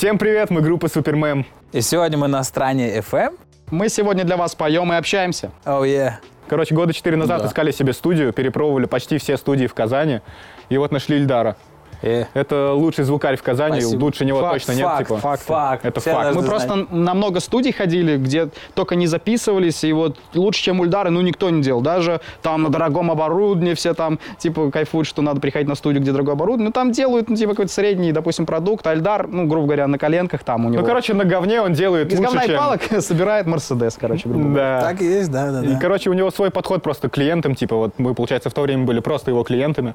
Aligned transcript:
Всем 0.00 0.16
привет, 0.16 0.48
мы 0.48 0.62
группа 0.62 0.88
Супермем. 0.88 1.44
И 1.72 1.82
сегодня 1.82 2.16
мы 2.16 2.26
на 2.26 2.42
стране 2.42 3.00
FM. 3.00 3.36
Мы 3.70 3.90
сегодня 3.90 4.24
для 4.24 4.38
вас 4.38 4.54
поем 4.54 4.90
и 4.94 4.96
общаемся. 4.96 5.50
Oh 5.66 5.82
yeah. 5.82 6.12
Короче, 6.48 6.74
года 6.74 6.94
четыре 6.94 7.18
назад 7.18 7.42
Да. 7.42 7.48
искали 7.48 7.70
себе 7.70 7.92
студию, 7.92 8.32
перепробовали 8.32 8.86
почти 8.86 9.18
все 9.18 9.36
студии 9.36 9.66
в 9.66 9.74
Казани, 9.74 10.22
и 10.70 10.78
вот 10.78 10.90
нашли 10.90 11.18
Ильдара. 11.18 11.56
Э. 12.02 12.24
Это 12.34 12.72
лучший 12.72 13.04
звукарь 13.04 13.36
в 13.36 13.42
Казани, 13.42 13.80
Спасибо. 13.80 14.04
лучше 14.04 14.24
него 14.24 14.40
Факт, 14.40 14.52
точно 14.54 14.72
нет. 14.72 14.82
факт, 14.82 15.08
типа. 15.08 15.18
факт, 15.18 15.42
факт. 15.42 15.84
Это 15.84 16.00
Все 16.00 16.12
факт. 16.12 16.34
Мы 16.34 16.42
знать. 16.42 16.46
просто 16.46 16.86
на 16.90 17.14
много 17.14 17.40
студий 17.40 17.72
ходили, 17.72 18.16
где 18.16 18.48
только 18.74 18.94
не 18.94 19.06
записывались, 19.06 19.84
и 19.84 19.92
вот 19.92 20.18
лучше, 20.34 20.62
чем 20.62 20.80
Ульдары, 20.80 21.10
ну, 21.10 21.20
никто 21.20 21.50
не 21.50 21.62
делал. 21.62 21.80
Даже 21.80 22.20
там 22.42 22.62
на 22.62 22.70
дорогом 22.70 23.10
оборудовании 23.10 23.74
все 23.74 23.94
там, 23.94 24.18
типа, 24.38 24.70
кайфуют, 24.70 25.06
что 25.06 25.22
надо 25.22 25.40
приходить 25.40 25.68
на 25.68 25.74
студию, 25.74 26.02
где 26.02 26.12
дорогое 26.12 26.34
оборудование. 26.34 26.68
Ну, 26.68 26.72
там 26.72 26.92
делают, 26.92 27.28
ну, 27.28 27.36
типа, 27.36 27.50
какой-то 27.50 27.72
средний, 27.72 28.12
допустим, 28.12 28.46
продукт. 28.46 28.86
А 28.86 28.94
Ильдар, 28.94 29.26
ну, 29.28 29.46
грубо 29.46 29.66
говоря, 29.66 29.86
на 29.86 29.98
коленках 29.98 30.42
там 30.42 30.66
у 30.66 30.70
него. 30.70 30.80
Ну, 30.82 30.86
короче, 30.86 31.14
на 31.14 31.24
говне 31.24 31.60
он 31.60 31.72
делает 31.72 32.12
из 32.12 32.18
лучше, 32.18 32.30
говна 32.30 32.44
и 32.44 32.46
чем... 32.48 32.58
палок 32.58 32.80
собирает 33.00 33.46
Мерседес, 33.46 33.96
короче, 34.00 34.28
грубо 34.28 34.44
говоря. 34.44 34.80
Да. 34.80 34.88
Так 34.88 35.02
и 35.02 35.04
есть, 35.04 35.30
да, 35.30 35.50
да, 35.50 35.64
И, 35.64 35.68
да. 35.68 35.78
короче, 35.78 36.10
у 36.10 36.14
него 36.14 36.30
свой 36.30 36.50
подход 36.50 36.82
просто 36.82 37.08
к 37.08 37.12
клиентам, 37.12 37.54
типа, 37.54 37.76
вот 37.76 37.98
мы, 37.98 38.14
получается, 38.14 38.50
в 38.50 38.54
то 38.54 38.62
время 38.62 38.84
были 38.84 39.00
просто 39.00 39.30
его 39.30 39.42
клиентами, 39.44 39.94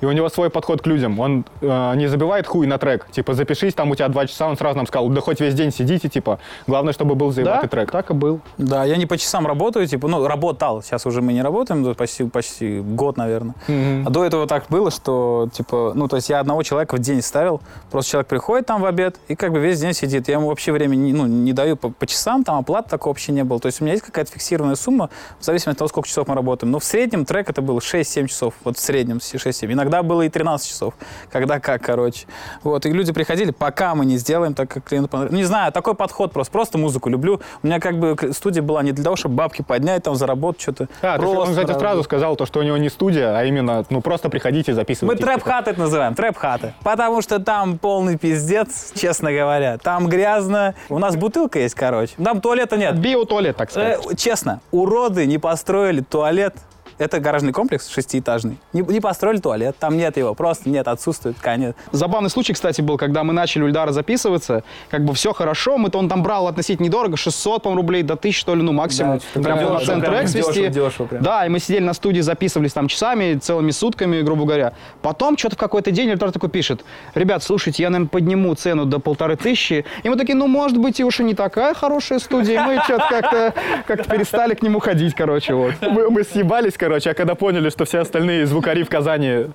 и 0.00 0.06
у 0.06 0.12
него 0.12 0.28
свой 0.28 0.50
подход 0.50 0.82
к 0.82 0.86
людям. 0.86 1.18
Он 1.20 1.44
э, 1.60 1.92
не 1.96 2.06
забивает 2.06 2.46
хуй 2.46 2.66
на 2.66 2.78
трек. 2.78 3.06
Типа, 3.10 3.34
запишись, 3.34 3.74
там 3.74 3.90
у 3.90 3.94
тебя 3.94 4.08
два 4.08 4.26
часа, 4.26 4.46
он 4.46 4.56
сразу 4.56 4.76
нам 4.76 4.86
сказал, 4.86 5.08
да 5.08 5.20
хоть 5.20 5.40
весь 5.40 5.54
день 5.54 5.72
сидите, 5.72 6.08
типа, 6.08 6.38
главное, 6.66 6.92
чтобы 6.92 7.14
был 7.14 7.28
Да, 7.28 7.32
заебатый 7.34 7.68
трек. 7.68 7.90
так 7.90 8.10
и 8.10 8.14
был. 8.14 8.40
Да, 8.58 8.84
я 8.84 8.96
не 8.96 9.06
по 9.06 9.16
часам 9.18 9.46
работаю, 9.46 9.86
типа, 9.86 10.08
ну, 10.08 10.26
работал. 10.26 10.82
Сейчас 10.82 11.06
уже 11.06 11.22
мы 11.22 11.32
не 11.32 11.42
работаем, 11.42 11.82
да, 11.84 11.94
почти, 11.94 12.24
почти 12.24 12.80
год, 12.80 13.16
наверное. 13.16 13.54
А 13.68 14.10
до 14.10 14.24
этого 14.24 14.46
так 14.46 14.64
было, 14.68 14.90
что, 14.90 15.48
типа, 15.52 15.92
ну, 15.94 16.08
то 16.08 16.16
есть 16.16 16.28
я 16.28 16.40
одного 16.40 16.62
человека 16.62 16.96
в 16.96 16.98
день 17.00 17.22
ставил, 17.22 17.60
просто 17.90 18.12
человек 18.12 18.28
приходит 18.28 18.66
там 18.66 18.80
в 18.82 18.86
обед 18.86 19.16
и 19.28 19.34
как 19.34 19.52
бы 19.52 19.58
весь 19.58 19.80
день 19.80 19.94
сидит. 19.94 20.28
Я 20.28 20.34
ему 20.34 20.48
вообще 20.48 20.72
времени, 20.72 21.06
не- 21.06 21.12
ну, 21.12 21.26
не 21.26 21.52
даю 21.52 21.76
по, 21.76 21.88
по 21.90 22.06
часам, 22.06 22.44
там 22.44 22.58
оплаты 22.58 22.88
такого 22.90 23.12
вообще 23.12 23.32
не 23.32 23.44
было. 23.44 23.58
То 23.60 23.66
есть 23.66 23.80
у 23.80 23.84
меня 23.84 23.94
есть 23.94 24.04
какая-то 24.04 24.30
фиксированная 24.32 24.76
сумма, 24.76 25.08
в 25.40 25.44
зависимости 25.44 25.70
от 25.76 25.78
того, 25.78 25.88
сколько 25.88 26.08
часов 26.08 26.28
мы 26.28 26.34
работаем. 26.34 26.70
Но 26.70 26.78
в 26.78 26.84
среднем 26.84 27.24
трек 27.24 27.50
это 27.50 27.62
было 27.62 27.78
6-7 27.80 28.26
часов, 28.28 28.54
вот 28.64 28.76
в 28.76 28.80
среднем 28.80 29.16
6-7. 29.18 29.72
Иногда 29.72 29.87
было 30.02 30.22
и 30.22 30.28
13 30.28 30.68
часов, 30.68 30.94
когда 31.30 31.60
как, 31.60 31.82
короче. 31.82 32.26
Вот, 32.62 32.86
и 32.86 32.90
люди 32.90 33.12
приходили, 33.12 33.50
пока 33.50 33.94
мы 33.94 34.04
не 34.06 34.16
сделаем 34.18 34.54
так, 34.54 34.70
как 34.70 34.84
клиенту 34.84 35.08
понравилось. 35.08 35.36
Не 35.36 35.44
знаю, 35.44 35.72
такой 35.72 35.94
подход 35.94 36.32
просто, 36.32 36.52
просто 36.52 36.78
музыку 36.78 37.08
люблю. 37.08 37.40
У 37.62 37.66
меня 37.66 37.80
как 37.80 37.98
бы 37.98 38.16
студия 38.32 38.62
была 38.62 38.82
не 38.82 38.92
для 38.92 39.04
того, 39.04 39.16
чтобы 39.16 39.34
бабки 39.34 39.62
поднять, 39.62 40.02
там, 40.02 40.14
заработать 40.14 40.62
что-то. 40.62 40.88
А, 41.02 41.16
то 41.16 41.22
есть 41.22 41.24
он, 41.24 41.36
Просто 41.46 41.62
кстати, 41.62 41.78
сразу 41.78 42.02
сказал, 42.02 42.36
то, 42.36 42.46
что 42.46 42.60
у 42.60 42.62
него 42.62 42.76
не 42.76 42.88
студия, 42.88 43.36
а 43.36 43.44
именно, 43.44 43.84
ну, 43.90 44.00
просто 44.00 44.28
приходите 44.28 44.72
и 44.72 44.74
Мы 44.74 44.80
записывайте. 44.80 45.18
типа. 45.18 45.32
трэп-хаты 45.32 45.70
это 45.70 45.80
называем, 45.80 46.14
трэп-хаты. 46.14 46.74
Потому 46.82 47.22
что 47.22 47.38
там 47.38 47.78
полный 47.78 48.16
пиздец, 48.18 48.92
честно 48.94 49.32
говоря. 49.32 49.78
Там 49.78 50.08
грязно. 50.08 50.74
У 50.88 50.98
нас 50.98 51.16
бутылка 51.16 51.58
есть, 51.58 51.74
короче. 51.74 52.14
Там 52.22 52.40
туалета 52.40 52.76
нет. 52.76 52.98
Биотуалет, 52.98 53.56
так 53.56 53.70
сказать. 53.70 53.98
Э, 54.10 54.14
честно, 54.16 54.60
уроды 54.70 55.26
не 55.26 55.38
построили 55.38 56.00
туалет. 56.00 56.54
Это 56.98 57.20
гаражный 57.20 57.52
комплекс 57.52 57.88
шестиэтажный. 57.88 58.58
Не, 58.72 58.82
не 58.82 59.00
построили 59.00 59.38
туалет, 59.38 59.76
там 59.78 59.96
нет 59.96 60.16
его, 60.16 60.34
просто 60.34 60.68
нет, 60.68 60.88
отсутствует 60.88 61.38
конец. 61.38 61.74
Забавный 61.92 62.30
случай, 62.30 62.52
кстати, 62.52 62.80
был, 62.80 62.98
когда 62.98 63.22
мы 63.22 63.32
начали 63.32 63.62
у 63.62 63.68
Ильдара 63.68 63.92
записываться, 63.92 64.64
как 64.90 65.04
бы 65.04 65.14
все 65.14 65.32
хорошо, 65.32 65.78
мы-то 65.78 65.98
он 65.98 66.08
там 66.08 66.22
брал 66.22 66.48
относительно 66.48 66.86
недорого, 66.86 67.16
600, 67.16 67.62
по 67.62 67.74
рублей, 67.74 68.02
до 68.02 68.14
1000, 68.14 68.38
что 68.38 68.54
ли, 68.54 68.62
ну, 68.62 68.72
максимум. 68.72 69.18
Да, 69.18 69.20
что-то 69.20 69.44
прям 69.44 69.58
прям 69.58 69.68
полноценный 69.68 70.00
дешево, 70.00 70.16
трек 70.16 70.32
прям 70.32 70.44
свести. 70.44 70.68
дешево, 70.68 70.88
дешево 70.88 71.06
прям. 71.06 71.22
Да, 71.22 71.46
и 71.46 71.48
мы 71.48 71.58
сидели 71.58 71.84
на 71.84 71.94
студии, 71.94 72.20
записывались 72.20 72.72
там 72.72 72.88
часами, 72.88 73.34
целыми 73.34 73.70
сутками, 73.70 74.20
грубо 74.22 74.44
говоря. 74.44 74.72
Потом 75.02 75.38
что-то 75.38 75.56
в 75.56 75.58
какой-то 75.58 75.90
день 75.90 76.10
Ильдар 76.10 76.32
такой 76.32 76.50
пишет, 76.50 76.84
ребят, 77.14 77.42
слушайте, 77.42 77.82
я, 77.82 77.90
наверное, 77.90 78.08
подниму 78.08 78.54
цену 78.54 78.86
до 78.86 78.98
полторы 78.98 79.36
тысячи. 79.36 79.84
И 80.02 80.08
мы 80.08 80.16
такие, 80.16 80.34
ну, 80.34 80.46
может 80.46 80.78
быть, 80.78 80.98
и 80.98 81.04
уж 81.04 81.20
и 81.20 81.24
не 81.24 81.34
такая 81.34 81.74
хорошая 81.74 82.18
студия. 82.18 82.62
И 82.62 82.66
мы 82.66 82.82
что-то 82.82 83.06
как-то 83.08 83.54
как 83.86 84.06
перестали 84.06 84.54
к 84.54 84.62
нему 84.62 84.80
ходить, 84.80 85.14
короче, 85.14 85.54
вот. 85.54 85.74
Мы, 85.80 86.10
мы 86.10 86.24
съебались, 86.24 86.74
короче, 86.74 86.87
а 86.96 87.14
когда 87.14 87.34
поняли, 87.34 87.70
что 87.70 87.84
все 87.84 88.00
остальные 88.00 88.46
звукари 88.46 88.82
в 88.82 88.88
Казани, 88.88 89.46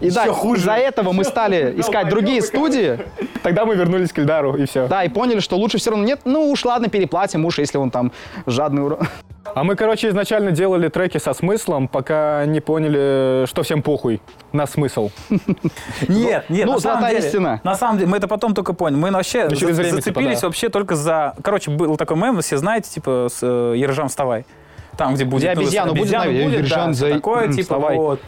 И 0.00 0.10
да, 0.10 0.26
из-за 0.26 0.72
этого 0.72 1.12
мы 1.12 1.24
стали 1.24 1.74
искать 1.78 2.08
другие 2.08 2.42
студии. 2.42 2.98
тогда 3.42 3.64
мы 3.64 3.74
вернулись 3.76 4.12
к 4.12 4.18
Ильдару, 4.18 4.56
и 4.56 4.66
все. 4.66 4.88
Да, 4.88 5.04
и 5.04 5.08
поняли, 5.08 5.40
что 5.40 5.56
лучше 5.56 5.78
все 5.78 5.90
равно 5.90 6.04
нет. 6.04 6.20
Ну 6.24 6.50
уж 6.50 6.64
ладно, 6.64 6.88
переплатим 6.88 7.44
уж, 7.44 7.58
если 7.58 7.78
он 7.78 7.90
там 7.90 8.12
жадный 8.46 8.82
ура. 8.84 8.98
А 9.54 9.64
мы, 9.64 9.74
короче, 9.76 10.08
изначально 10.08 10.52
делали 10.52 10.88
треки 10.88 11.18
со 11.18 11.34
смыслом, 11.34 11.88
пока 11.88 12.44
не 12.46 12.60
поняли, 12.60 13.44
что 13.46 13.62
всем 13.62 13.82
похуй 13.82 14.20
на 14.52 14.66
смысл. 14.66 15.10
Нет, 16.08 16.44
нет, 16.48 16.66
ну, 16.66 16.74
на 16.74 16.80
самом 16.80 17.08
деле, 17.08 17.18
истина. 17.18 17.60
На 17.64 17.74
самом 17.74 17.98
деле, 17.98 18.10
мы 18.10 18.16
это 18.16 18.28
потом 18.28 18.54
только 18.54 18.72
поняли. 18.72 18.98
Мы 18.98 19.10
вообще 19.10 19.48
через 19.50 19.76
за- 19.76 19.82
время, 19.82 19.96
зацепились 19.96 20.28
типа, 20.28 20.40
да. 20.40 20.46
вообще 20.46 20.68
только 20.68 20.94
за... 20.94 21.34
Короче, 21.42 21.70
был 21.70 21.96
такой 21.96 22.16
мем, 22.16 22.36
вы 22.36 22.42
все 22.42 22.56
знаете, 22.56 22.88
типа, 22.90 23.28
с 23.30 23.38
э, 23.42 23.74
«Ержан, 23.76 24.08
вставай». 24.08 24.46
Там, 24.96 25.14
где 25.14 25.24
будет... 25.24 25.42
Где 25.42 25.54
ну, 25.54 25.60
обезьяну 25.62 25.94
будет, 25.94 26.10
да, 26.10 26.24
будет, 26.24 26.60
«Ержан, 26.60 26.88
да, 26.88 26.94
за- 26.94 27.10
такое, 27.14 27.48
типа, 27.48 27.62
вставай. 27.62 27.96
вот. 27.96 28.20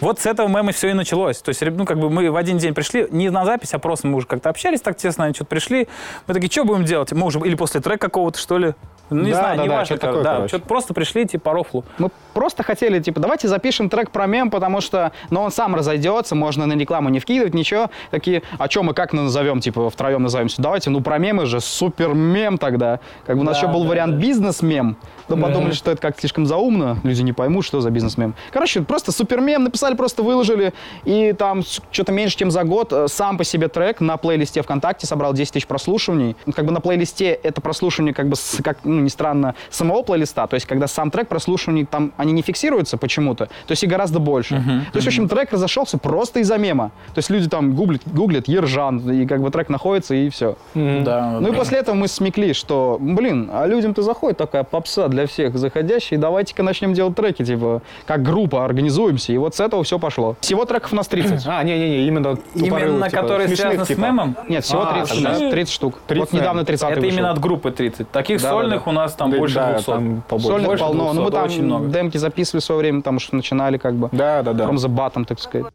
Вот 0.00 0.18
с 0.18 0.26
этого 0.26 0.48
мема 0.48 0.72
все 0.72 0.88
и 0.90 0.92
началось. 0.94 1.38
То 1.38 1.50
есть, 1.50 1.62
ну, 1.62 1.84
как 1.84 1.98
бы 1.98 2.10
мы 2.10 2.28
в 2.30 2.36
один 2.36 2.58
день 2.58 2.74
пришли, 2.74 3.06
не 3.10 3.30
на 3.30 3.44
запись, 3.44 3.72
а 3.74 3.78
просто 3.78 4.08
мы 4.08 4.16
уже 4.16 4.26
как-то 4.26 4.48
общались 4.50 4.80
так 4.80 4.96
тесно, 4.96 5.32
что-то 5.32 5.48
пришли. 5.50 5.86
Мы 6.26 6.34
такие, 6.34 6.50
что 6.50 6.64
будем 6.64 6.84
делать? 6.84 7.12
Мы 7.12 7.24
уже 7.26 7.38
или 7.40 7.54
после 7.54 7.80
трека 7.80 8.08
какого-то, 8.08 8.38
что 8.38 8.58
ли? 8.58 8.74
Ну, 9.10 9.22
не 9.22 9.30
Да, 9.32 9.38
знаю, 9.38 9.56
да, 9.58 9.62
не 9.62 9.68
да, 9.68 9.74
важно. 9.76 9.96
что-то 9.96 10.06
такое, 10.06 10.22
да, 10.24 10.48
что-то 10.48 10.66
просто 10.66 10.94
пришли, 10.94 11.24
типа, 11.26 11.44
по 11.44 11.52
рофлу. 11.52 11.84
Мы 11.98 12.08
просто 12.32 12.62
хотели, 12.62 13.00
типа, 13.00 13.20
давайте 13.20 13.48
запишем 13.48 13.88
трек 13.88 14.10
про 14.10 14.26
мем, 14.26 14.50
потому 14.50 14.80
что, 14.80 15.12
ну, 15.30 15.40
он 15.42 15.50
сам 15.50 15.74
разойдется, 15.74 16.34
можно 16.34 16.66
на 16.66 16.72
рекламу 16.74 17.08
не 17.08 17.20
вкидывать, 17.20 17.54
ничего. 17.54 17.90
Такие, 18.10 18.42
а 18.58 18.68
что 18.70 18.82
мы 18.82 18.94
как 18.94 19.12
назовем, 19.12 19.60
типа, 19.60 19.90
втроем 19.90 20.22
назовемся? 20.22 20.60
Давайте, 20.62 20.90
ну, 20.90 21.00
про 21.00 21.18
мемы 21.18 21.46
же, 21.46 21.60
супер 21.60 22.14
мем 22.14 22.58
тогда. 22.58 23.00
Как 23.26 23.36
бы 23.36 23.42
у 23.42 23.44
нас 23.44 23.56
Да, 23.56 23.62
еще 23.66 23.72
был 23.72 23.82
да, 23.84 23.88
вариант 23.90 24.16
бизнес-мем, 24.16 24.96
но 25.28 25.36
подумали, 25.36 25.72
что 25.72 25.90
это 25.90 26.00
как 26.00 26.18
слишком 26.18 26.46
заумно, 26.46 26.98
люди 27.02 27.22
не 27.22 27.32
поймут, 27.32 27.64
что 27.64 27.80
за 27.80 27.90
бизнес-мем. 27.90 28.34
Короче, 28.52 28.82
просто 28.82 29.12
супер 29.12 29.40
мем 29.40 29.64
написали, 29.64 29.94
просто 29.94 30.22
выложили, 30.22 30.72
и 31.04 31.32
там 31.32 31.62
что-то 31.90 32.12
меньше, 32.12 32.36
чем 32.36 32.50
за 32.50 32.64
год 32.64 32.92
э, 32.92 33.06
сам 33.08 33.38
по 33.38 33.44
себе 33.44 33.68
трек 33.68 34.00
на 34.00 34.16
плейлисте 34.16 34.62
ВКонтакте 34.62 35.06
собрал 35.06 35.32
10 35.32 35.52
тысяч 35.52 35.66
прослушиваний. 35.66 36.36
Ну, 36.46 36.52
Как 36.52 36.64
бы 36.64 36.72
на 36.72 36.80
плейлисте 36.80 37.30
это 37.42 37.60
прослушивание, 37.60 38.14
как 38.14 38.28
бы, 38.28 38.36
с- 38.36 38.60
как, 38.62 38.78
ну, 38.84 39.00
не 39.00 39.10
странно, 39.10 39.54
самого 39.70 40.02
плейлиста, 40.02 40.46
то 40.46 40.54
есть 40.54 40.66
когда 40.66 40.86
сам 40.86 41.10
трек 41.10 41.28
прослушиваний, 41.28 41.84
там 41.86 42.12
они 42.22 42.32
не 42.32 42.42
фиксируются 42.42 42.96
почему-то, 42.96 43.46
то 43.46 43.70
есть 43.70 43.82
их 43.82 43.90
гораздо 43.90 44.18
больше. 44.18 44.56
То 44.92 44.96
есть, 44.96 45.04
в 45.06 45.08
общем, 45.08 45.28
трек 45.28 45.52
разошелся 45.52 45.98
просто 45.98 46.40
из-за 46.40 46.56
мема. 46.58 46.90
То 47.14 47.18
есть 47.18 47.30
люди 47.30 47.48
там 47.48 47.74
гуглят, 47.74 48.02
гуглят 48.06 48.48
Ержан, 48.48 48.98
и 49.10 49.26
как 49.26 49.42
бы 49.42 49.50
трек 49.50 49.68
находится, 49.68 50.14
и 50.14 50.28
все. 50.30 50.56
Да, 50.74 51.38
Ну 51.40 51.52
и 51.52 51.54
после 51.54 51.78
этого 51.78 51.94
мы 51.94 52.08
смекли, 52.08 52.52
что, 52.54 52.98
блин, 53.00 53.50
а 53.52 53.66
людям-то 53.66 54.02
заходит 54.02 54.38
такая 54.38 54.64
попса 54.64 55.08
для 55.08 55.26
всех 55.26 55.56
заходящей, 55.58 56.16
давайте-ка 56.16 56.62
начнем 56.62 56.94
делать 56.94 57.14
треки, 57.16 57.44
типа, 57.44 57.82
как 58.06 58.22
группа, 58.22 58.64
организуемся. 58.64 59.32
И 59.32 59.36
вот 59.38 59.54
с 59.54 59.60
этого 59.60 59.82
все 59.84 59.98
пошло. 59.98 60.36
Всего 60.40 60.64
треков 60.64 60.92
у 60.92 60.96
нас 60.96 61.08
30. 61.08 61.44
А, 61.46 61.62
не-не-не, 61.62 62.06
именно 62.06 62.38
Именно 62.54 63.08
типа, 63.08 63.20
которые 63.22 63.48
смешных, 63.48 63.66
связаны 63.68 63.84
с 63.84 63.88
типа. 63.88 64.00
мемом? 64.00 64.36
Нет, 64.48 64.64
всего 64.64 64.82
А, 64.82 64.92
30 64.94 65.18
у 65.18 65.22
да? 65.22 65.28
нас, 65.30 65.38
30 65.38 65.72
штук. 65.72 65.98
30, 66.06 66.20
вот 66.20 66.32
недавно 66.32 66.62
наверное. 66.62 66.64
30 66.66 66.90
Это 66.90 67.00
вышел. 67.00 67.16
именно 67.18 67.30
от 67.30 67.38
группы 67.40 67.70
30. 67.70 68.10
Таких 68.10 68.40
Да, 68.40 68.48
да, 68.48 68.54
сольных 68.54 68.84
да. 68.84 68.90
у 68.90 68.94
нас 68.94 69.12
там 69.14 69.30
Да, 69.30 69.38
больше 69.38 69.54
да, 69.54 69.72
200. 69.72 69.86
там 69.86 70.22
побольше. 70.28 70.48
Сольных 70.48 70.66
больше 70.68 70.84
полно. 70.84 71.02
200, 71.04 71.16
ну 71.16 71.22
мы 71.24 71.30
там 71.30 71.44
очень 71.44 71.64
много. 71.64 71.86
Записывали 72.18 72.60
в 72.60 72.64
свое 72.64 72.80
время, 72.80 72.98
потому 72.98 73.18
что 73.18 73.36
начинали 73.36 73.78
как 73.78 73.94
бы. 73.94 74.08
Да, 74.12 74.42
да, 74.42 74.52
да. 74.52 74.64
Bottom, 74.66 75.24
так 75.24 75.40
сказать. 75.40 75.72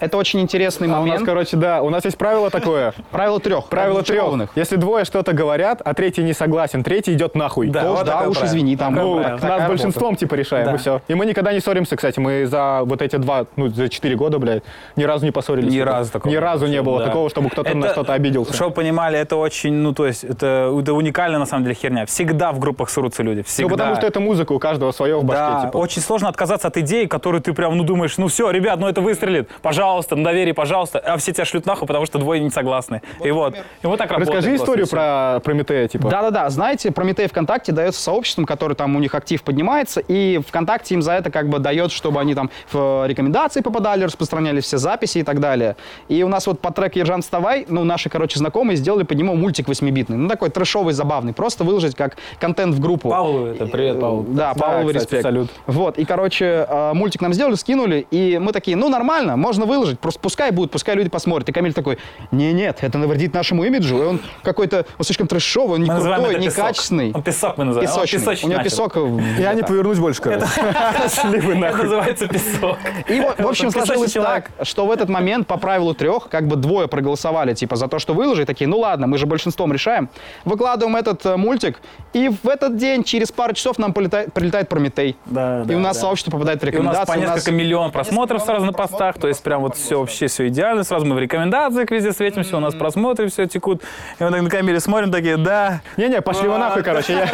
Это 0.00 0.16
очень 0.16 0.40
интересный 0.40 0.86
А 0.86 0.90
у 0.92 1.00
нас, 1.00 1.06
момент. 1.08 1.26
короче, 1.26 1.56
да, 1.56 1.82
у 1.82 1.90
нас 1.90 2.04
есть 2.04 2.16
правило 2.16 2.50
такое. 2.50 2.94
Правило 3.10 3.40
трех. 3.40 3.66
Правило 3.66 4.02
трех. 4.04 4.48
Если 4.54 4.76
двое 4.76 5.04
что-то 5.04 5.32
говорят, 5.32 5.82
а 5.84 5.92
третий 5.92 6.22
не 6.22 6.32
согласен, 6.34 6.84
третий 6.84 7.14
идет 7.14 7.34
нахуй. 7.34 7.68
Да, 7.68 7.82
вот 7.88 8.02
уж, 8.02 8.06
да, 8.06 8.18
уж 8.28 8.36
правило. 8.36 8.44
извини, 8.46 8.76
там. 8.76 8.94
Ну, 8.94 9.18
нас 9.18 9.68
большинством 9.68 10.14
типа 10.14 10.34
решаем, 10.36 10.66
Да. 10.66 10.74
и 10.74 10.78
все. 10.78 11.02
И 11.08 11.14
мы 11.14 11.26
никогда 11.26 11.52
не 11.52 11.58
ссоримся, 11.58 11.96
кстати. 11.96 12.20
Мы 12.20 12.46
за 12.46 12.82
вот 12.84 13.02
эти 13.02 13.16
два, 13.16 13.46
ну, 13.56 13.68
за 13.68 13.88
четыре 13.88 14.14
года, 14.14 14.38
блядь, 14.38 14.62
ни 14.94 15.02
разу 15.02 15.24
не 15.24 15.32
поссорились. 15.32 15.72
Ни 15.72 15.80
разу 15.80 16.12
такого 16.12 16.30
Ни 16.30 16.36
не 16.36 16.38
разу 16.40 16.66
не 16.68 16.80
было 16.80 17.00
да. 17.00 17.06
такого, 17.06 17.28
чтобы 17.28 17.50
кто-то 17.50 17.74
на 17.76 17.86
Это- 17.86 17.94
что-то 17.94 18.12
обиделся. 18.12 18.52
Чтобы 18.54 18.68
вы 18.70 18.74
понимали, 18.76 19.18
это 19.18 19.34
очень, 19.34 19.72
ну, 19.72 19.92
то 19.94 20.06
есть, 20.06 20.22
это, 20.22 20.72
это 20.80 20.92
уникальная, 20.92 21.40
на 21.40 21.46
самом 21.46 21.64
деле, 21.64 21.74
херня. 21.74 22.06
Всегда 22.06 22.52
в 22.52 22.60
группах 22.60 22.88
ссорятся 22.90 23.24
люди. 23.24 23.42
Всегда. 23.42 23.68
Ну, 23.68 23.76
потому 23.76 23.96
что 23.96 24.06
это 24.06 24.20
музыка, 24.20 24.52
у 24.52 24.60
каждого 24.60 24.92
свое 24.92 25.18
в 25.18 25.24
башке, 25.24 25.42
Да, 25.42 25.66
типа. 25.66 25.76
очень 25.78 26.02
сложно 26.02 26.28
отказаться 26.28 26.68
от 26.68 26.76
идеи, 26.76 27.06
которую 27.06 27.42
ты 27.42 27.52
прям, 27.52 27.76
ну, 27.76 27.82
думаешь, 27.82 28.16
ну, 28.16 28.28
все, 28.28 28.48
ребят, 28.52 28.78
ну, 28.78 28.86
это 28.86 29.00
выстрелит, 29.00 29.47
пожалуйста, 29.62 30.16
на 30.16 30.24
доверие, 30.24 30.54
пожалуйста, 30.54 30.98
а 30.98 31.16
все 31.16 31.32
тебя 31.32 31.44
шлют 31.44 31.66
нахуй, 31.66 31.86
потому 31.86 32.06
что 32.06 32.18
двое 32.18 32.40
не 32.40 32.50
согласны. 32.50 33.02
и 33.22 33.30
вот, 33.30 33.54
и 33.82 33.86
вот 33.86 33.98
так 33.98 34.10
работает. 34.10 34.36
Расскажи 34.36 34.56
историю 34.56 34.88
про 34.88 35.40
Прометея, 35.44 35.88
типа. 35.88 36.08
Да-да-да, 36.08 36.48
знаете, 36.50 36.90
Прометей 36.90 37.26
ВКонтакте 37.28 37.72
дается 37.72 38.00
сообществом, 38.00 38.44
который 38.46 38.74
там 38.74 38.96
у 38.96 38.98
них 38.98 39.14
актив 39.14 39.42
поднимается, 39.42 40.00
и 40.00 40.40
ВКонтакте 40.46 40.94
им 40.94 41.02
за 41.02 41.12
это 41.12 41.30
как 41.30 41.48
бы 41.48 41.58
дает, 41.58 41.92
чтобы 41.92 42.20
они 42.20 42.34
там 42.34 42.50
в 42.72 43.04
э, 43.04 43.08
рекомендации 43.08 43.60
попадали, 43.60 44.04
распространяли 44.04 44.60
все 44.60 44.78
записи 44.78 45.18
и 45.18 45.22
так 45.22 45.40
далее. 45.40 45.76
И 46.08 46.22
у 46.22 46.28
нас 46.28 46.46
вот 46.46 46.60
по 46.60 46.72
треку 46.72 46.98
«Ержан, 46.98 47.22
вставай», 47.22 47.66
ну, 47.68 47.84
наши, 47.84 48.08
короче, 48.08 48.38
знакомые 48.38 48.76
сделали 48.76 49.04
под 49.04 49.18
него 49.18 49.34
мультик 49.34 49.68
восьмибитный, 49.68 50.16
ну, 50.16 50.28
такой 50.28 50.50
трэшовый, 50.50 50.94
забавный, 50.94 51.32
просто 51.32 51.64
выложить 51.64 51.94
как 51.94 52.16
контент 52.38 52.74
в 52.74 52.80
группу. 52.80 53.08
Павлу 53.10 53.46
это, 53.46 53.66
привет, 53.66 54.00
Павлу. 54.00 54.24
Да, 54.28 54.54
Да, 54.54 54.70
кстати, 54.80 54.94
респект. 54.94 55.22
салют. 55.22 55.50
Вот, 55.66 55.98
и, 55.98 56.04
короче, 56.04 56.66
э, 56.68 56.92
мультик 56.94 57.20
нам 57.20 57.32
сделали, 57.32 57.54
скинули, 57.54 58.06
и 58.10 58.38
мы 58.38 58.52
такие, 58.52 58.76
ну, 58.76 58.88
нормально, 58.88 59.36
можно 59.38 59.64
выложить, 59.66 59.98
просто 60.00 60.20
пускай 60.20 60.50
будет, 60.50 60.70
пускай 60.70 60.94
люди 60.94 61.08
посмотрят. 61.08 61.48
И 61.48 61.52
Камиль 61.52 61.72
такой, 61.72 61.98
не, 62.30 62.52
нет, 62.52 62.78
это 62.80 62.98
навредит 62.98 63.34
нашему 63.34 63.64
имиджу, 63.64 64.02
и 64.02 64.06
он 64.06 64.20
какой-то, 64.42 64.86
он 64.98 65.04
слишком 65.04 65.26
трэшовый, 65.26 65.76
он 65.76 65.82
не 65.82 65.90
Мы 65.90 66.00
крутой, 66.00 66.38
не 66.38 66.46
песок. 66.46 66.64
качественный. 66.66 67.12
Он 67.12 67.22
песок 67.22 67.58
мы 67.58 67.64
называем. 67.64 67.88
Он 67.90 67.94
Песочный. 67.94 68.18
песочный 68.20 68.48
У 68.48 68.52
него 68.52 68.62
песок. 68.62 68.96
Я 69.38 69.54
не 69.54 69.62
повернусь 69.62 69.98
больше, 69.98 70.20
короче. 70.22 70.46
Шли 70.46 71.38
Это 71.38 71.48
нахуй. 71.56 71.82
называется 71.84 72.28
песок. 72.28 72.78
И, 73.08 73.20
в 73.20 73.46
общем, 73.46 73.70
сложилось 73.70 74.12
так, 74.12 74.50
что 74.62 74.86
в 74.86 74.90
этот 74.90 75.08
момент 75.08 75.46
по 75.46 75.56
правилу 75.56 75.94
трех, 75.94 76.28
как 76.28 76.46
бы 76.46 76.56
двое 76.56 76.88
проголосовали, 76.88 77.54
типа, 77.54 77.76
за 77.76 77.88
то, 77.88 77.98
что 77.98 78.14
выложить, 78.14 78.46
такие, 78.46 78.66
ну 78.68 78.78
ладно, 78.78 79.06
мы 79.06 79.18
же 79.18 79.26
большинством 79.26 79.72
решаем. 79.72 80.08
Выкладываем 80.44 80.96
этот 80.96 81.24
э, 81.26 81.36
мультик, 81.36 81.80
и 82.12 82.28
в 82.28 82.48
этот 82.48 82.76
день, 82.76 83.04
через 83.04 83.30
пару 83.32 83.54
часов, 83.54 83.78
нам 83.78 83.92
прилетает 83.92 84.68
Прометей. 84.68 85.16
Да, 85.26 85.62
и 85.62 85.66
да, 85.66 85.76
у 85.76 85.78
нас 85.78 85.96
да. 85.96 86.02
сообщество 86.02 86.30
попадает 86.32 86.60
в 86.60 86.64
И 86.64 86.68
у 86.76 86.82
нас 86.82 86.94
рекомендации. 86.96 87.12
по 87.12 87.18
несколько 87.18 87.52
миллион 87.52 87.90
просмотров 87.92 88.42
сразу 88.42 88.66
на 88.66 88.72
постах, 88.72 89.18
то 89.18 89.27
есть 89.28 89.42
прям 89.42 89.62
вот 89.62 89.76
все 89.76 90.00
вообще 90.00 90.26
все 90.26 90.48
идеально, 90.48 90.84
сразу 90.84 91.06
мы 91.06 91.14
в 91.14 91.18
рекомендациях 91.18 91.90
везде 91.90 92.12
светимся, 92.12 92.56
у 92.56 92.60
нас 92.60 92.74
просмотры 92.74 93.28
все 93.28 93.46
текут, 93.46 93.82
и 94.18 94.24
мы 94.24 94.30
так 94.30 94.42
на 94.42 94.50
камере 94.50 94.80
смотрим, 94.80 95.10
такие, 95.10 95.36
да, 95.36 95.80
Не-не, 95.96 96.20
пошли 96.20 96.48
вы 96.48 96.58
нахуй, 96.58 96.82
короче. 96.82 97.28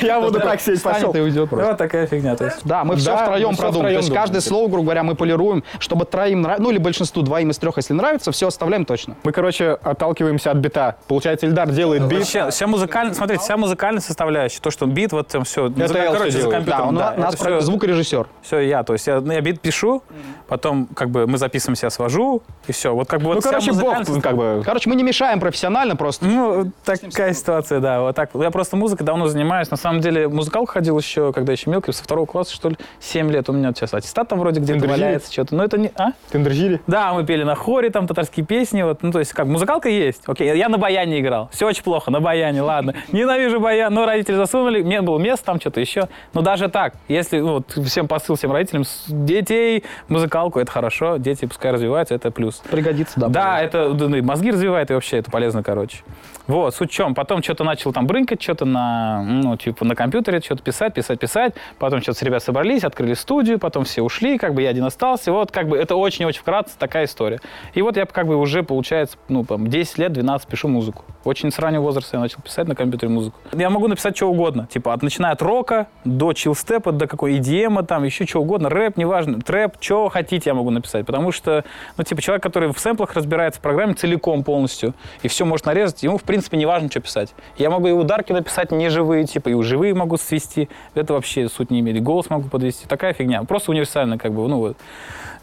Я- 0.00 0.20
буду 0.20 0.40
так 0.40 0.60
сидеть, 0.60 0.82
пошел. 0.82 1.12
И 1.12 1.20
уйдет 1.20 1.48
просто. 1.48 1.68
вот 1.68 1.78
такая 1.78 2.06
фигня, 2.06 2.36
то 2.36 2.44
есть. 2.44 2.58
Да, 2.64 2.84
мы 2.84 2.96
все 2.96 3.16
втроем 3.16 3.54
втроем 3.54 3.82
То 3.82 3.88
есть 3.88 4.12
каждое 4.12 4.40
слово, 4.40 4.68
грубо 4.68 4.84
говоря, 4.84 5.02
мы 5.02 5.14
полируем, 5.14 5.64
чтобы 5.78 6.04
троим 6.04 6.42
нравится, 6.42 6.62
ну 6.62 6.70
или 6.70 6.78
большинству, 6.78 7.22
двоим 7.22 7.50
из 7.50 7.58
трех, 7.58 7.76
если 7.76 7.92
нравится, 7.94 8.32
все 8.32 8.48
оставляем 8.48 8.84
точно. 8.84 9.16
Мы, 9.22 9.32
короче, 9.32 9.72
отталкиваемся 9.82 10.50
от 10.50 10.58
бита. 10.58 10.96
Получается, 11.06 11.46
Ильдар 11.46 11.70
делает 11.70 12.06
бит. 12.06 12.20
Вообще, 12.20 12.50
вся 12.50 12.66
музыкальная, 12.66 13.14
смотрите, 13.14 13.42
вся 13.42 13.56
музыкальная 13.56 14.00
составляющая, 14.00 14.60
то, 14.60 14.70
что 14.70 14.86
бит, 14.86 15.12
вот 15.12 15.28
там 15.28 15.44
все, 15.44 15.70
всё 15.70 16.12
короче, 16.12 16.40
за 16.40 16.50
компьютером, 16.50 16.96
да, 16.96 17.14
у 17.16 17.20
нас 17.20 17.34
это 17.34 17.60
звукорежиссер. 17.60 18.26
Все 18.42 18.60
я, 18.60 18.82
то 18.82 18.92
есть 18.92 19.06
я, 19.06 19.22
я 19.24 19.40
бит 19.40 19.60
пишу, 19.60 20.02
потом 20.48 20.86
как 20.94 21.10
бы 21.10 21.26
мы 21.26 21.35
записываемся, 21.38 21.86
я 21.86 21.90
свожу, 21.90 22.42
и 22.66 22.72
все. 22.72 22.94
Вот 22.94 23.08
как 23.08 23.20
бы 23.20 23.26
вот 23.26 23.36
Ну, 23.36 23.40
короче, 23.42 23.72
бог, 23.72 23.98
музыкальная 23.98 24.20
как 24.20 24.36
бы... 24.36 24.62
Короче, 24.64 24.88
мы 24.88 24.96
не 24.96 25.02
мешаем 25.02 25.40
профессионально 25.40 25.96
просто. 25.96 26.26
Ну, 26.26 26.72
такая 26.84 27.32
ситуация, 27.32 27.80
да. 27.80 28.00
Вот 28.00 28.16
так. 28.16 28.30
Я 28.34 28.50
просто 28.50 28.76
музыкой 28.76 29.06
давно 29.06 29.26
занимаюсь. 29.28 29.70
На 29.70 29.76
самом 29.76 30.00
деле, 30.00 30.28
музыкалку 30.28 30.72
ходил 30.72 30.98
еще, 30.98 31.32
когда 31.32 31.52
еще 31.52 31.70
мелкий, 31.70 31.92
со 31.92 32.02
второго 32.02 32.26
класса, 32.26 32.54
что 32.54 32.70
ли, 32.70 32.76
7 33.00 33.30
лет. 33.30 33.48
У 33.48 33.52
меня 33.52 33.72
сейчас 33.72 33.94
аттестат 33.94 34.28
там 34.28 34.38
вроде 34.40 34.60
где-то 34.60 34.86
валяется, 34.86 35.32
что-то. 35.32 35.54
Но 35.54 35.64
это 35.64 35.78
не... 35.78 35.90
А? 35.96 36.10
Тендерзили? 36.30 36.80
Да, 36.86 37.12
мы 37.12 37.24
пели 37.24 37.44
на 37.44 37.54
хоре, 37.54 37.90
там 37.90 38.06
татарские 38.06 38.44
песни. 38.44 38.82
Вот. 38.82 39.02
Ну, 39.02 39.12
то 39.12 39.18
есть, 39.18 39.32
как, 39.32 39.46
музыкалка 39.46 39.88
есть. 39.88 40.22
Окей, 40.26 40.56
я 40.56 40.68
на 40.68 40.78
баяне 40.78 41.20
играл. 41.20 41.48
Все 41.52 41.66
очень 41.66 41.82
плохо, 41.82 42.10
на 42.10 42.20
баяне, 42.20 42.62
ладно. 42.62 42.94
Ненавижу 43.12 43.60
баян, 43.60 43.92
но 43.92 44.06
родители 44.06 44.34
засунули. 44.34 44.82
Мне 44.82 45.02
было 45.02 45.18
место 45.18 45.46
там, 45.46 45.60
что-то 45.60 45.80
еще. 45.80 46.08
Но 46.34 46.42
даже 46.42 46.68
так, 46.68 46.94
если, 47.08 47.38
ну, 47.38 47.54
вот, 47.54 47.86
всем 47.86 48.08
посыл, 48.08 48.36
всем 48.36 48.52
родителям, 48.52 48.84
детей, 49.06 49.84
музыкалку, 50.08 50.58
это 50.60 50.70
хорошо. 50.70 51.18
Дети 51.26 51.44
пускай 51.44 51.72
развиваются, 51.72 52.14
это 52.14 52.30
плюс. 52.30 52.62
Пригодится, 52.70 53.18
да. 53.18 53.28
Да, 53.28 53.60
это 53.60 53.92
да, 53.94 54.06
мозги 54.22 54.52
развивает, 54.52 54.92
и 54.92 54.94
вообще 54.94 55.16
это 55.16 55.28
полезно, 55.28 55.64
короче. 55.64 56.04
Вот, 56.46 56.74
суть 56.74 56.90
в 56.90 56.94
чем. 56.94 57.14
Потом 57.14 57.42
что-то 57.42 57.64
начал 57.64 57.92
там 57.92 58.06
брынкать, 58.06 58.40
что-то 58.40 58.64
на, 58.64 59.22
ну, 59.22 59.56
типа, 59.56 59.84
на 59.84 59.94
компьютере, 59.94 60.40
что-то 60.40 60.62
писать, 60.62 60.94
писать, 60.94 61.18
писать. 61.18 61.54
Потом 61.78 62.00
что-то 62.00 62.18
с 62.18 62.22
ребят 62.22 62.42
собрались, 62.42 62.84
открыли 62.84 63.14
студию, 63.14 63.58
потом 63.58 63.84
все 63.84 64.02
ушли, 64.02 64.38
как 64.38 64.54
бы 64.54 64.62
я 64.62 64.70
один 64.70 64.84
остался. 64.84 65.32
Вот, 65.32 65.50
как 65.50 65.68
бы, 65.68 65.76
это 65.76 65.96
очень-очень 65.96 66.40
вкратце 66.40 66.74
такая 66.78 67.06
история. 67.06 67.40
И 67.74 67.82
вот 67.82 67.96
я 67.96 68.06
как 68.06 68.26
бы 68.26 68.36
уже, 68.36 68.62
получается, 68.62 69.16
ну, 69.28 69.44
там, 69.44 69.66
10 69.66 69.98
лет, 69.98 70.12
12 70.12 70.48
пишу 70.48 70.68
музыку. 70.68 71.04
Очень 71.24 71.50
с 71.50 71.58
раннего 71.58 71.82
возраста 71.82 72.16
я 72.16 72.20
начал 72.20 72.40
писать 72.40 72.68
на 72.68 72.76
компьютере 72.76 73.10
музыку. 73.10 73.38
Я 73.52 73.68
могу 73.68 73.88
написать 73.88 74.16
что 74.16 74.26
угодно. 74.26 74.68
Типа, 74.72 74.92
от, 74.92 75.02
начиная 75.02 75.32
от 75.32 75.42
рока 75.42 75.88
до 76.04 76.32
чилстепа, 76.32 76.92
до 76.92 77.08
какой 77.08 77.38
EDM, 77.38 77.84
там, 77.84 78.04
еще 78.04 78.24
что 78.26 78.40
угодно, 78.40 78.68
рэп, 78.68 78.96
неважно, 78.96 79.40
трэп, 79.40 79.74
что 79.80 80.08
хотите 80.08 80.50
я 80.50 80.54
могу 80.54 80.70
написать. 80.70 81.04
Потому 81.06 81.32
что, 81.32 81.64
ну, 81.96 82.04
типа, 82.04 82.22
человек, 82.22 82.42
который 82.42 82.72
в 82.72 82.78
сэмплах 82.78 83.14
разбирается 83.14 83.58
в 83.58 83.62
программе 83.62 83.94
целиком 83.94 84.44
полностью, 84.44 84.94
и 85.22 85.28
все 85.28 85.44
может 85.44 85.66
нарезать, 85.66 86.02
ему, 86.04 86.18
в 86.18 86.22
принципе, 86.22 86.35
не 86.56 86.66
важно, 86.66 86.90
что 86.90 87.00
писать. 87.00 87.34
Я 87.56 87.70
могу 87.70 87.88
и 87.88 87.92
ударки 87.92 88.32
написать 88.32 88.72
не 88.72 88.88
живые, 88.88 89.24
типа, 89.24 89.48
и 89.48 89.62
живые 89.62 89.94
могу 89.94 90.16
свести. 90.16 90.68
Это 90.94 91.14
вообще 91.14 91.48
суть 91.48 91.70
не 91.70 91.80
имеет. 91.80 92.02
Голос 92.02 92.30
могу 92.30 92.48
подвести. 92.48 92.86
Такая 92.86 93.12
фигня. 93.12 93.42
Просто 93.44 93.70
универсальное, 93.70 94.18
как 94.18 94.32
бы, 94.32 94.46
ну, 94.48 94.58
вот, 94.58 94.76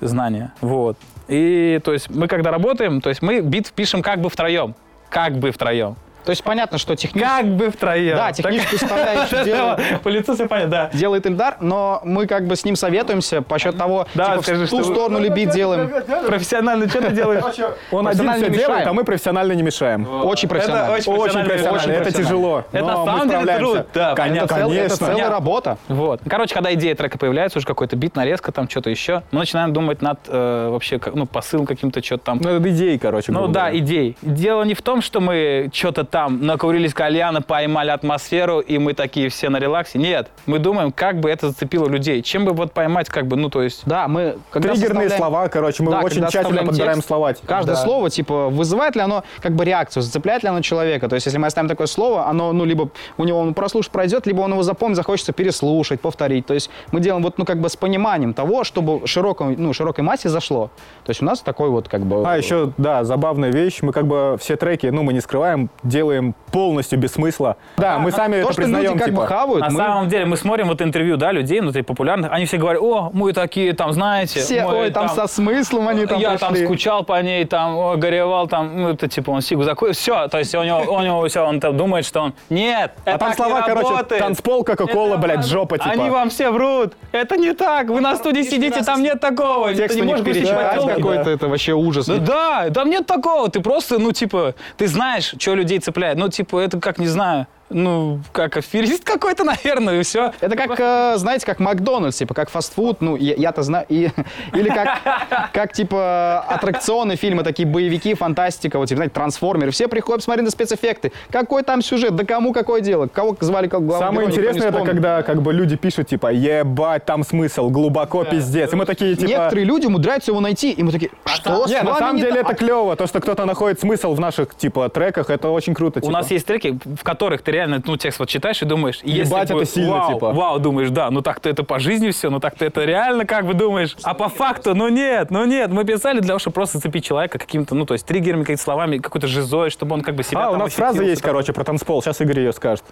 знание. 0.02 0.52
Вот. 0.62 0.98
И, 1.28 1.80
то 1.84 1.94
есть, 1.94 2.10
мы 2.10 2.28
когда 2.28 2.52
работаем, 2.52 3.02
то 3.02 3.10
есть, 3.10 3.22
мы 3.22 3.42
бит 3.42 3.72
пишем 3.74 4.02
как 4.02 4.22
бы 4.22 4.30
втроем. 4.30 4.76
Как 5.10 5.38
бы 5.38 5.52
втроем. 5.52 5.96
То 6.26 6.30
есть 6.32 6.44
понятно, 6.44 6.78
что 6.78 6.96
технически... 6.96 7.30
Как 7.30 7.46
бы 7.48 7.70
втроем. 7.70 8.18
Да, 8.18 8.32
техническую 8.32 8.80
составляющую 8.80 9.44
делает, 9.46 10.02
По 10.02 10.08
лицу 10.10 10.34
все 10.34 10.48
понятно, 10.48 10.72
да. 10.72 10.90
делает 10.98 11.26
Ильдар, 11.26 11.58
но 11.60 12.02
мы 12.04 12.28
как 12.28 12.48
бы 12.48 12.56
с 12.56 12.66
ним 12.66 12.76
советуемся 12.76 13.42
по 13.42 13.60
счету 13.60 13.78
того, 13.78 14.08
Да, 14.14 14.32
типа, 14.32 14.44
скажи, 14.44 14.66
в 14.66 14.70
ту 14.70 14.80
что 14.80 14.88
вы- 14.90 14.96
сторону 14.96 15.20
любить 15.20 15.50
делаем. 15.52 15.92
Профессионально 16.26 16.90
что 16.90 17.02
ты 17.02 17.12
делаешь? 17.12 17.44
Он 17.92 18.08
один 18.08 18.34
все 18.34 18.50
делает, 18.50 18.88
а 18.88 18.94
мы 18.94 19.04
профессионально 19.04 19.54
не 19.54 19.64
мешаем. 19.64 20.08
Очень 20.26 20.50
профессионально. 20.50 20.94
очень 20.94 21.14
Очень 21.14 21.44
профессионально, 21.44 21.92
это 21.92 22.12
тяжело. 22.12 22.64
Это 22.72 23.04
самом 23.06 23.30
деле 23.30 23.58
труд, 23.58 23.88
да, 23.94 24.16
Конечно, 24.16 24.56
это 24.56 24.98
целая 24.98 25.30
работа. 25.30 25.78
Вот. 25.88 26.22
Короче, 26.28 26.54
когда 26.54 26.74
идея 26.74 26.96
трека 26.96 27.18
появляется, 27.18 27.60
уже 27.60 27.68
какой-то 27.68 27.96
бит, 27.96 28.16
нарезка, 28.16 28.52
там 28.52 28.70
что-то 28.70 28.90
еще, 28.90 29.24
мы 29.32 29.40
начинаем 29.40 29.74
думать 29.74 30.02
над 30.02 30.20
э, 30.28 30.70
вообще 30.70 31.00
ну, 31.14 31.26
посылом 31.26 31.66
каким-то, 31.66 32.04
что-то 32.04 32.24
там. 32.24 32.40
Ну, 32.42 32.50
это 32.50 32.70
идеи, 32.70 32.98
короче. 32.98 33.32
Ну 33.32 33.48
да, 33.48 33.76
идей. 33.76 34.18
Дело 34.22 34.64
не 34.64 34.74
в 34.74 34.82
том, 34.82 35.02
что 35.02 35.20
мы 35.20 35.70
что-то 35.74 36.04
там 36.14 36.46
накурились 36.46 36.94
кальяна, 36.94 37.42
поймали 37.42 37.90
атмосферу, 37.90 38.60
и 38.60 38.78
мы 38.78 38.94
такие 38.94 39.30
все 39.30 39.50
на 39.50 39.58
релаксе. 39.58 39.98
Нет, 39.98 40.30
мы 40.46 40.60
думаем, 40.60 40.92
как 40.92 41.20
бы 41.20 41.28
это 41.28 41.48
зацепило 41.50 41.88
людей. 41.88 42.22
Чем 42.22 42.46
бы 42.46 42.54
вот 42.54 42.72
поймать, 42.72 43.10
как 43.10 43.26
бы, 43.26 43.36
ну 43.36 43.50
то 43.50 43.64
есть... 43.64 43.82
Да, 43.88 44.08
мы... 44.08 44.38
когда 44.52 44.70
Триггерные 44.70 45.10
составляем- 45.10 45.18
слова, 45.18 45.48
короче, 45.48 45.82
мы 45.82 45.90
Да, 45.92 46.02
очень 46.02 46.24
тщательно 46.28 46.66
подбираем 46.66 46.98
текст, 46.98 47.08
слова. 47.08 47.34
Каждое 47.48 47.76
Да. 47.76 47.82
слово, 47.82 48.12
типа, 48.12 48.50
вызывает 48.50 48.96
ли 48.96 49.02
оно 49.02 49.24
как 49.42 49.54
бы 49.54 49.66
реакцию, 49.66 50.04
зацепляет 50.04 50.44
ли 50.44 50.50
оно 50.50 50.62
человека. 50.62 51.10
То 51.10 51.16
есть, 51.16 51.26
если 51.26 51.40
мы 51.40 51.48
оставим 51.48 51.68
такое 51.68 51.88
слово, 51.88 52.28
оно, 52.28 52.54
ну, 52.54 52.64
либо 52.64 52.92
у 53.18 53.24
него 53.24 53.40
он 53.40 53.56
прослушать 53.56 53.92
пройдет, 53.92 54.28
либо 54.28 54.42
он 54.42 54.52
его 54.52 54.62
запомнит, 54.62 54.98
захочется 54.98 55.34
переслушать, 55.34 56.00
повторить. 56.00 56.46
То 56.46 56.54
есть, 56.54 56.70
мы 56.92 57.00
делаем 57.00 57.24
вот, 57.24 57.40
ну, 57.40 57.46
как 57.46 57.60
бы 57.60 57.70
с 57.70 57.76
пониманием 57.76 58.36
того, 58.36 58.64
чтобы 58.64 59.08
широкой, 59.08 59.56
ну, 59.56 59.74
широкой 59.74 60.04
массе 60.04 60.30
зашло. 60.30 60.70
То 61.06 61.10
есть, 61.10 61.24
у 61.24 61.26
нас 61.26 61.42
такой 61.42 61.72
вот, 61.72 61.90
как 61.90 62.02
бы... 62.02 62.24
А, 62.24 62.38
еще, 62.38 62.72
да, 62.78 63.04
забавная 63.04 63.52
вещь. 63.52 63.80
Мы 63.82 63.92
как 63.92 64.06
бы 64.06 64.38
все 64.40 64.58
треки, 64.58 64.86
ну, 64.86 65.02
мы 65.02 65.14
не 65.14 65.20
скрываем, 65.20 65.72
делаем 65.82 66.03
полностью 66.52 67.00
без 67.00 67.12
смысла. 67.14 67.58
Да, 67.78 67.98
мы 68.00 68.12
сами 68.12 68.34
То, 68.36 68.38
это 68.42 68.54
что 68.54 68.62
признаем, 68.62 68.86
люди 68.86 68.98
как 69.00 69.08
типа. 69.10 69.22
бы 69.22 69.28
хавают, 69.28 69.62
На 69.66 69.70
мы- 69.72 69.78
самом 69.78 70.08
деле 70.10 70.26
мы 70.26 70.38
смотрим 70.38 70.68
вот 70.68 70.82
интервью, 70.82 71.18
да, 71.18 71.32
людей, 71.32 71.62
ну, 71.62 71.72
ты 71.72 71.84
популярных, 71.84 72.32
они 72.32 72.46
все 72.46 72.58
говорят, 72.58 72.82
о, 72.82 73.10
мы 73.14 73.34
такие, 73.34 73.74
там, 73.74 73.94
знаете, 73.94 74.40
все, 74.40 74.64
мы 74.66 74.76
ой, 74.82 74.92
там, 74.92 75.10
со 75.10 75.28
смыслом 75.28 75.88
они 75.88 76.06
там 76.06 76.20
я 76.20 76.38
там 76.38 76.52
пришли. 76.52 76.66
скучал 76.68 77.04
по 77.04 77.22
ней, 77.22 77.46
там, 77.46 77.76
о, 77.78 77.96
горевал, 77.96 78.48
там, 78.48 78.82
ну, 78.82 78.90
это 78.90 79.08
типа 79.08 79.32
он 79.32 79.42
сигу 79.42 79.64
закурил, 79.64 79.94
все, 79.94 80.28
то 80.28 80.40
есть 80.40 80.54
у 80.56 80.64
него, 80.64 80.80
у 80.82 81.02
него 81.02 81.28
все, 81.28 81.46
он 81.46 81.60
там 81.60 81.76
думает, 81.78 82.06
что 82.06 82.22
он, 82.22 82.34
нет, 82.50 82.92
это 83.06 83.16
А 83.16 83.18
там 83.18 83.30
так 83.30 83.38
слова, 83.38 83.62
не 83.62 83.68
короче, 83.68 83.90
работает. 83.90 84.22
танцпол, 84.22 84.64
Кока-Кола, 84.64 85.18
блядь, 85.18 85.46
жопа, 85.46 85.78
типа. 85.78 85.90
Они 85.92 86.10
вам 86.10 86.30
все 86.30 86.52
врут, 86.52 86.94
это 87.12 87.38
не 87.38 87.54
так, 87.54 87.88
вы 87.88 88.02
на 88.02 88.16
студии 88.16 88.42
сидите, 88.44 88.84
там 88.84 89.02
нет 89.02 89.20
такого, 89.20 89.74
Текст 89.74 89.96
ты 89.98 90.02
не 90.02 90.08
можешь 90.08 90.26
перечитать 90.26 90.86
какой-то, 90.86 91.30
это 91.30 91.48
вообще 91.48 91.74
ужас. 91.74 92.06
Да, 92.08 92.18
да, 92.34 92.70
там 92.74 92.90
нет 92.90 93.06
такого. 93.06 93.50
Ты 93.50 93.62
просто, 93.62 94.00
ну, 94.00 94.12
типа, 94.12 94.56
ты 94.78 94.88
знаешь, 94.88 95.34
что 95.40 95.54
людей 95.56 95.80
цепляет. 95.80 95.93
Ну, 96.18 96.30
типа, 96.30 96.60
это 96.60 96.80
как, 96.80 96.98
не 96.98 97.08
знаю, 97.08 97.48
ну, 97.74 98.20
как 98.32 98.58
аферист 98.58 99.04
какой-то, 99.04 99.44
наверное, 99.64 100.00
и 100.00 100.04
все. 100.04 100.32
Это 100.40 100.56
как, 100.56 100.80
э, 100.80 101.14
знаете, 101.18 101.46
как 101.46 101.60
Макдональдс, 101.60 102.18
типа, 102.18 102.34
как 102.34 102.50
фастфуд, 102.50 103.02
ну, 103.02 103.16
я-то 103.16 103.64
знаю, 103.64 103.86
и- 103.90 104.10
или 104.54 104.70
как, 104.70 105.52
как, 105.54 105.74
типа, 105.74 106.40
аттракционы, 106.48 107.16
фильмы, 107.16 107.44
такие 107.44 107.68
боевики, 107.68 108.14
фантастика, 108.14 108.78
вот, 108.78 108.88
типа, 108.88 108.98
знаете, 108.98 109.14
трансформеры, 109.14 109.72
все 109.72 109.88
приходят 109.88 110.22
посмотреть 110.22 110.46
на 110.46 110.52
спецэффекты. 110.52 111.12
Какой 111.30 111.64
там 111.64 111.82
сюжет, 111.82 112.16
да 112.16 112.26
кому 112.26 112.54
какое 112.54 112.82
дело, 112.82 113.08
кого 113.08 113.36
звали 113.40 113.68
как 113.68 113.86
главного 113.86 114.12
Самое 114.12 114.28
героя, 114.28 114.50
интересное, 114.50 114.70
это 114.70 114.84
когда 114.86 115.24
как 115.24 115.42
бы 115.42 115.54
люди 115.54 115.76
пишут, 115.76 116.08
типа, 116.08 116.32
ебать, 116.32 117.06
там 117.06 117.24
смысл, 117.24 117.70
глубоко, 117.70 118.24
пиздец. 118.24 118.74
И 118.74 118.76
мы 118.76 118.86
такие, 118.86 119.16
типа... 119.16 119.30
Некоторые 119.30 119.66
люди 119.66 119.86
умудряются 119.88 120.32
его 120.32 120.40
найти, 120.40 120.72
и 120.72 120.84
мы 120.84 120.92
такие, 120.92 121.12
что 121.26 121.68
с 121.68 121.70
Не, 121.70 121.82
на 121.82 121.96
самом 121.96 122.16
не 122.18 122.22
деле 122.22 122.44
так?» 122.44 122.52
это 122.52 122.56
клево, 122.56 122.96
то, 122.96 123.08
что 123.08 123.20
кто-то 123.20 123.46
находит 123.46 123.80
смысл 123.80 124.14
в 124.14 124.20
наших, 124.20 124.56
типа, 124.56 124.90
треках, 124.90 125.30
это 125.30 125.50
очень 125.50 125.74
круто. 125.74 126.00
У 126.00 126.02
типа. 126.02 126.14
нас 126.14 126.32
есть 126.32 126.46
треки, 126.46 126.78
в 126.84 127.04
которых 127.04 127.42
ты 127.42 127.52
реально, 127.64 127.82
ну, 127.86 127.98
текст 127.98 128.20
вот 128.20 128.30
читаешь 128.30 128.62
и 128.62 128.66
думаешь, 128.66 129.00
и 129.04 129.12
если 129.12 129.34
Ебать, 129.34 129.52
бы, 129.52 129.62
это 129.62 129.72
сильно, 129.72 129.92
вау, 129.92 130.14
типа. 130.14 130.34
вау, 130.34 130.60
думаешь, 130.60 130.90
да, 130.90 131.10
ну 131.10 131.22
так-то 131.22 131.50
это 131.50 131.64
по 131.64 131.80
жизни 131.80 132.12
все, 132.12 132.30
ну 132.30 132.40
так-то 132.40 132.66
это 132.66 132.84
реально 132.84 133.26
как 133.26 133.46
бы 133.46 133.54
думаешь. 133.54 133.96
А 134.04 134.14
по 134.14 134.30
факту, 134.30 134.76
ну 134.76 134.90
нет, 134.90 135.32
ну 135.32 135.46
нет, 135.46 135.72
мы 135.72 135.86
писали 135.86 136.20
для 136.20 136.28
того, 136.28 136.40
чтобы 136.40 136.56
просто 136.56 136.78
зацепить 136.78 137.06
человека 137.06 137.40
каким-то, 137.40 137.76
ну, 137.76 137.86
то 137.86 137.94
есть 137.94 138.06
триггерами, 138.06 138.42
какими-то 138.42 138.64
словами, 138.64 138.98
какой-то 138.98 139.28
жизой, 139.28 139.70
чтобы 139.70 139.94
он 139.94 140.02
как 140.02 140.16
бы 140.16 140.24
себя 140.24 140.48
А, 140.48 140.52
у 140.52 140.58
нас 140.58 140.74
фраза 140.74 141.04
есть, 141.04 141.22
короче, 141.22 141.54
про 141.54 141.64
танцпол. 141.64 142.02
Сейчас 142.02 142.20
Игорь 142.22 142.40
ее 142.40 142.54
скажет. 142.54 142.84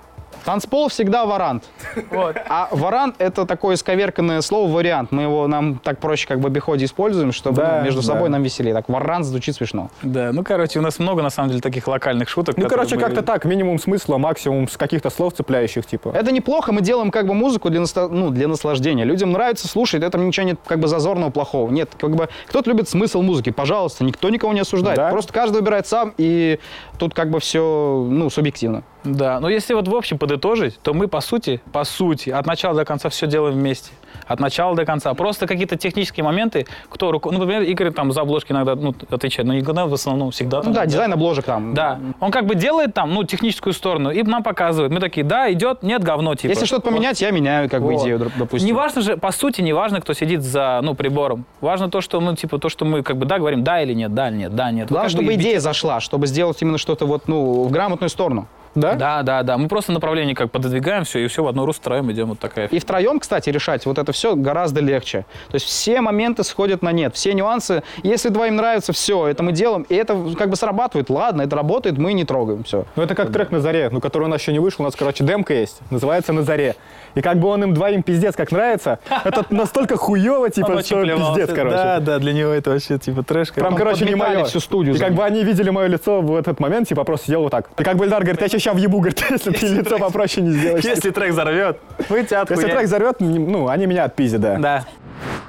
Танцпол 0.46 0.90
всегда 0.90 1.26
варант. 1.26 1.64
Вот. 2.10 2.36
А 2.50 2.68
варант— 2.72 3.16
это 3.20 3.46
такое 3.46 3.76
исковерканное 3.76 4.42
слово 4.42 4.72
вариант. 4.72 5.12
Мы 5.12 5.24
его 5.24 5.48
нам 5.48 5.78
так 5.78 6.00
проще 6.00 6.28
как 6.28 6.38
бы 6.40 6.44
в 6.44 6.48
обиходе 6.48 6.86
используем, 6.86 7.32
чтобы 7.32 7.58
Да, 7.58 7.78
ну, 7.80 7.86
между 7.86 8.02
да. 8.02 8.08
собой 8.08 8.30
нам 8.30 8.42
веселее. 8.44 8.74
Так 8.74 8.90
варант 8.90 9.26
звучит 9.26 9.56
смешно. 9.56 9.90
Да, 10.02 10.32
ну, 10.34 10.44
короче, 10.44 10.80
у 10.80 10.82
нас 10.82 11.00
много, 11.00 11.22
на 11.22 11.30
самом 11.30 11.50
деле, 11.50 11.62
таких 11.62 11.88
локальных 11.88 12.30
шуток. 12.30 12.58
Ну, 12.58 12.68
короче, 12.68 12.96
мы- 12.96 13.02
как-то 13.02 13.22
так, 13.22 13.46
минимум 13.46 13.80
смысла, 13.80 14.18
максимум 14.18 14.68
с 14.68 14.78
каких-то 14.78 15.10
слов 15.10 15.34
цепляющих, 15.34 15.86
типа. 15.86 16.10
Это 16.16 16.32
неплохо, 16.32 16.72
мы 16.72 16.82
делаем 16.82 17.12
как 17.12 17.28
бы 17.28 17.34
музыку 17.34 17.70
для, 17.70 17.82
наста- 17.82 18.08
ну, 18.10 18.30
для 18.30 18.48
наслаждения. 18.48 19.04
Людям 19.04 19.32
нравится 19.32 19.68
слушать, 19.68 20.04
это 20.04 20.18
ничего 20.18 20.46
нет 20.46 20.60
как 20.66 20.80
бы 20.80 20.88
зазорного, 20.88 21.30
плохого. 21.30 21.70
Нет, 21.72 21.92
как 22.00 22.16
бы 22.16 22.30
кто-то 22.48 22.70
любит 22.70 22.90
смысл 22.90 23.22
музыки, 23.22 23.52
пожалуйста, 23.52 24.04
никто 24.04 24.30
никого 24.30 24.54
не 24.54 24.62
осуждает. 24.62 24.98
Да. 24.98 25.10
Просто 25.12 25.32
каждый 25.34 25.58
выбирает 25.58 25.88
сам, 25.88 26.14
и 26.18 26.60
тут 26.98 27.14
как 27.14 27.30
бы 27.30 27.40
все, 27.40 28.06
ну, 28.10 28.30
субъективно. 28.30 28.84
Да, 29.04 29.40
но 29.40 29.50
если 29.50 29.74
вот 29.74 29.88
в 29.88 29.96
общем 29.96 30.18
подытожить, 30.18 30.80
то 30.80 30.94
мы, 30.94 31.08
по 31.08 31.22
сути, 31.22 31.62
по 31.72 31.84
сути, 31.84 32.30
от 32.30 32.46
начала 32.46 32.76
до 32.76 32.86
конца 32.86 33.10
все 33.10 33.28
делаем 33.28 33.56
вместе. 33.56 33.92
От 34.28 34.40
начала 34.40 34.76
до 34.76 34.86
конца. 34.86 35.14
Просто 35.14 35.48
какие-то 35.48 35.76
технические 35.78 36.24
моменты, 36.24 36.68
кто 36.90 37.12
руку... 37.12 37.32
Ну, 37.32 37.40
например, 37.40 37.64
Игорь 37.64 37.92
там 37.92 38.12
за 38.12 38.22
обложки 38.22 38.52
иногда 38.52 38.76
ну, 38.76 38.94
отвечает, 39.10 39.48
но 39.48 39.54
никогда 39.54 39.86
в 39.86 39.94
основном 39.94 40.32
всегда. 40.32 40.58
Ну 40.58 40.64
там, 40.66 40.74
да, 40.74 40.86
дизайн 40.86 41.14
обложек 41.14 41.46
там. 41.46 41.74
Да, 41.74 42.00
он 42.20 42.32
как 42.32 42.46
бы 42.46 42.56
делает 42.56 42.94
там, 42.94 43.14
ну, 43.14 43.24
техническую 43.24 43.74
сторону, 43.74 44.12
и 44.12 44.24
нам 44.24 44.44
показывает. 44.44 44.92
Мы 44.92 45.00
такие, 45.00 45.26
да, 45.26 45.52
идет, 45.52 45.84
нет, 45.84 46.04
говно, 46.04 46.36
типа. 46.36 46.52
Если 46.52 46.66
что-то 46.66 46.90
поменять, 46.90 47.22
я 47.22 47.32
меняю 47.32 47.70
как 47.70 47.82
бы 47.82 47.94
Вот. 47.94 48.02
идею, 48.04 48.20
доп- 48.20 48.32
допустим. 48.38 48.66
Не 48.68 48.74
важно 48.74 49.02
же, 49.02 49.18
по 49.18 49.32
сути, 49.32 49.62
не 49.62 49.74
важно, 49.74 50.02
кто 50.02 50.14
сидит 50.14 50.42
за, 50.44 50.80
ну, 50.84 50.94
прибором. 50.96 51.46
Важно 51.62 51.90
то, 51.90 52.02
что, 52.02 52.20
ну, 52.20 52.36
типа, 52.36 52.58
то, 52.60 52.70
что 52.70 52.86
мы, 52.86 53.04
как 53.04 53.18
бы, 53.18 53.26
да, 53.26 53.40
говорим, 53.40 53.64
да 53.64 53.82
или 53.82 53.94
нет, 53.94 54.14
да, 54.14 54.30
нет, 54.30 54.56
да, 54.56 54.72
нет. 54.72 54.90
Вот 54.90 54.96
Главное, 54.96 55.08
бы 55.08 55.12
чтобы 55.12 55.30
бить- 55.30 55.42
идея 55.42 55.60
зашла, 55.60 56.00
чтобы 56.00 56.28
сделать 56.28 56.62
именно 56.62 56.78
что-то 56.78 57.06
вот, 57.06 57.28
ну, 57.28 57.64
в 57.64 57.72
грамотную 57.72 58.10
сторону. 58.10 58.48
Да? 58.74 58.94
Да, 58.94 59.22
да, 59.24 59.44
да. 59.44 59.58
Мы 59.58 59.68
просто 59.68 59.92
направление 59.92 60.34
как 60.34 60.50
пододвигаем 60.50 61.04
все, 61.04 61.20
и 61.20 61.28
все 61.28 61.44
в 61.44 61.48
одну 61.48 61.66
русло 61.66 61.82
втроем 61.82 62.10
идем. 62.12 62.28
Вот 62.30 62.40
такая 62.40 62.68
И 62.68 62.80
втроем, 62.80 63.20
кстати, 63.20 63.50
решать 63.50 63.86
вот 63.86 64.00
это 64.02 64.12
все 64.12 64.36
гораздо 64.36 64.82
легче. 64.82 65.26
То 65.50 65.56
есть 65.56 65.66
все 65.66 66.02
моменты 66.02 66.44
сходят 66.44 66.82
на 66.82 66.92
нет, 66.92 67.16
все 67.16 67.34
нюансы. 67.34 67.84
Если 68.04 68.30
двоим 68.30 68.56
нравится, 68.56 68.94
все, 68.94 69.28
это 69.28 69.44
мы 69.44 69.52
делаем, 69.52 69.84
и 69.90 69.96
это 69.96 70.18
как 70.38 70.50
бы 70.50 70.56
срабатывает. 70.56 71.10
Ладно, 71.10 71.42
это 71.42 71.56
работает, 71.56 71.98
мы 71.98 72.14
не 72.14 72.26
трогаем, 72.26 72.64
все. 72.64 72.86
Ну, 72.96 73.04
это 73.04 73.16
как 73.16 73.32
трек 73.32 73.52
«На 73.52 73.60
заре», 73.60 73.90
ну, 73.92 74.02
который 74.02 74.24
у 74.24 74.28
нас 74.28 74.42
еще 74.42 74.52
не 74.52 74.60
вышел. 74.60 74.84
У 74.84 74.86
нас, 74.86 74.96
короче, 74.96 75.24
демка 75.24 75.54
есть, 75.54 75.80
называется 75.90 76.34
«На 76.34 76.44
заре». 76.44 76.76
И 77.16 77.22
как 77.22 77.40
бы 77.40 77.48
он 77.50 77.64
им 77.64 77.74
двоим 77.74 78.04
пиздец 78.04 78.36
как 78.36 78.52
нравится, 78.52 79.00
это 79.24 79.46
настолько 79.50 79.98
хуево, 79.98 80.50
типа, 80.50 80.82
что 80.82 81.04
пиздец, 81.04 81.50
короче. 81.54 81.76
Да, 81.76 82.00
да, 82.00 82.20
для 82.20 82.34
него 82.34 82.52
это 82.52 82.72
вообще 82.72 82.98
типа 82.98 83.24
трэш. 83.24 83.52
Прям, 83.52 83.76
короче, 83.76 84.06
не 84.06 84.16
мое. 84.16 84.46
всю 84.46 84.60
студию 84.60 84.96
И 84.96 84.98
как 84.98 85.14
бы 85.14 85.24
они 85.24 85.44
видели 85.44 85.70
мое 85.70 85.88
лицо 85.88 86.22
в 86.22 86.36
этот 86.36 86.60
момент, 86.60 86.88
типа, 86.88 87.04
просто 87.04 87.28
сидел 87.28 87.42
вот 87.42 87.52
так. 87.52 87.70
И 87.78 87.84
как 87.84 87.98
бы 87.98 88.06
Эльдар 88.06 88.22
говорит, 88.22 88.42
я 88.42 88.48
тебя 88.48 88.60
сейчас 88.60 88.76
въебу, 88.76 89.00
говорит, 89.00 89.24
если 89.30 89.52
ты 89.52 89.68
лицо 89.68 89.98
попроще 89.98 90.46
не 90.46 90.52
сделаешь. 90.52 90.84
Если 90.84 91.12
трек 91.12 91.32
взорвет, 91.32 91.80
вы 92.10 92.24
тебя 92.24 92.46
Если 92.50 92.68
трек 92.68 92.84
взорвет, 92.84 93.20
ну, 93.20 93.68
они 93.68 93.86
меня 93.92 94.06
отпиздят, 94.06 94.42
да. 94.42 94.58
Да. 94.58 94.86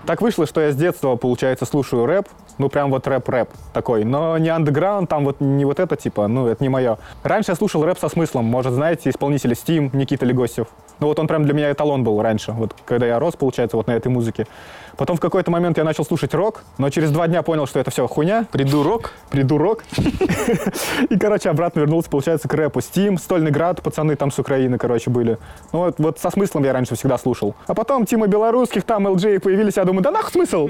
Так 0.06 0.20
вышло, 0.20 0.46
что 0.46 0.60
я 0.60 0.72
с 0.72 0.76
детства, 0.76 1.16
получается, 1.16 1.64
слушаю 1.64 2.06
рэп, 2.06 2.28
ну 2.58 2.68
прям 2.68 2.90
вот 2.90 3.06
рэп-рэп 3.06 3.48
такой, 3.72 4.04
но 4.04 4.38
не 4.38 4.48
андеграунд, 4.48 5.08
там 5.08 5.24
вот 5.24 5.40
не 5.40 5.64
вот 5.64 5.80
это 5.80 5.96
типа, 5.96 6.28
ну 6.28 6.46
это 6.46 6.62
не 6.62 6.68
мое. 6.68 6.98
Раньше 7.22 7.52
я 7.52 7.56
слушал 7.56 7.84
рэп 7.84 7.98
со 7.98 8.08
смыслом, 8.08 8.44
может, 8.44 8.72
знаете, 8.72 9.10
исполнители 9.10 9.56
Steam, 9.56 9.90
Никита 9.94 10.26
Легостев. 10.26 10.66
Ну 11.00 11.06
вот 11.08 11.18
он 11.18 11.26
прям 11.26 11.44
для 11.44 11.54
меня 11.54 11.70
эталон 11.70 12.04
был 12.04 12.20
раньше, 12.22 12.52
вот 12.52 12.74
когда 12.84 13.06
я 13.06 13.18
рос, 13.18 13.34
получается, 13.36 13.76
вот 13.76 13.86
на 13.86 13.92
этой 13.92 14.08
музыке. 14.08 14.46
Потом 14.96 15.16
в 15.16 15.20
какой-то 15.20 15.50
момент 15.50 15.78
я 15.78 15.84
начал 15.84 16.04
слушать 16.04 16.34
рок, 16.34 16.64
но 16.78 16.90
через 16.90 17.10
два 17.10 17.26
дня 17.26 17.42
понял, 17.42 17.66
что 17.66 17.80
это 17.80 17.90
все 17.90 18.06
хуйня, 18.06 18.46
Придурок. 18.52 19.12
придурок. 19.30 19.84
И, 21.08 21.18
короче, 21.18 21.48
обратно 21.48 21.80
вернулся, 21.80 22.10
получается, 22.10 22.46
к 22.46 22.54
рэпу. 22.54 22.80
Steam, 22.80 23.18
Стольный 23.18 23.50
Град, 23.50 23.82
пацаны 23.82 24.16
там 24.16 24.30
с 24.30 24.38
Украины, 24.38 24.76
короче, 24.78 25.10
были. 25.10 25.38
Ну, 25.72 25.80
вот, 25.80 25.94
вот 25.98 26.18
со 26.18 26.30
смыслом 26.30 26.64
я 26.64 26.72
раньше 26.72 26.94
всегда 26.94 27.16
слушал. 27.16 27.54
А 27.66 27.74
потом 27.74 28.04
Тима 28.04 28.26
Белорусских, 28.26 28.84
там 28.84 29.06
LJ 29.06 29.40
появились, 29.40 29.76
я 29.76 29.84
думаю, 29.84 30.02
да 30.02 30.10
нахуй 30.10 30.30
смысл? 30.30 30.68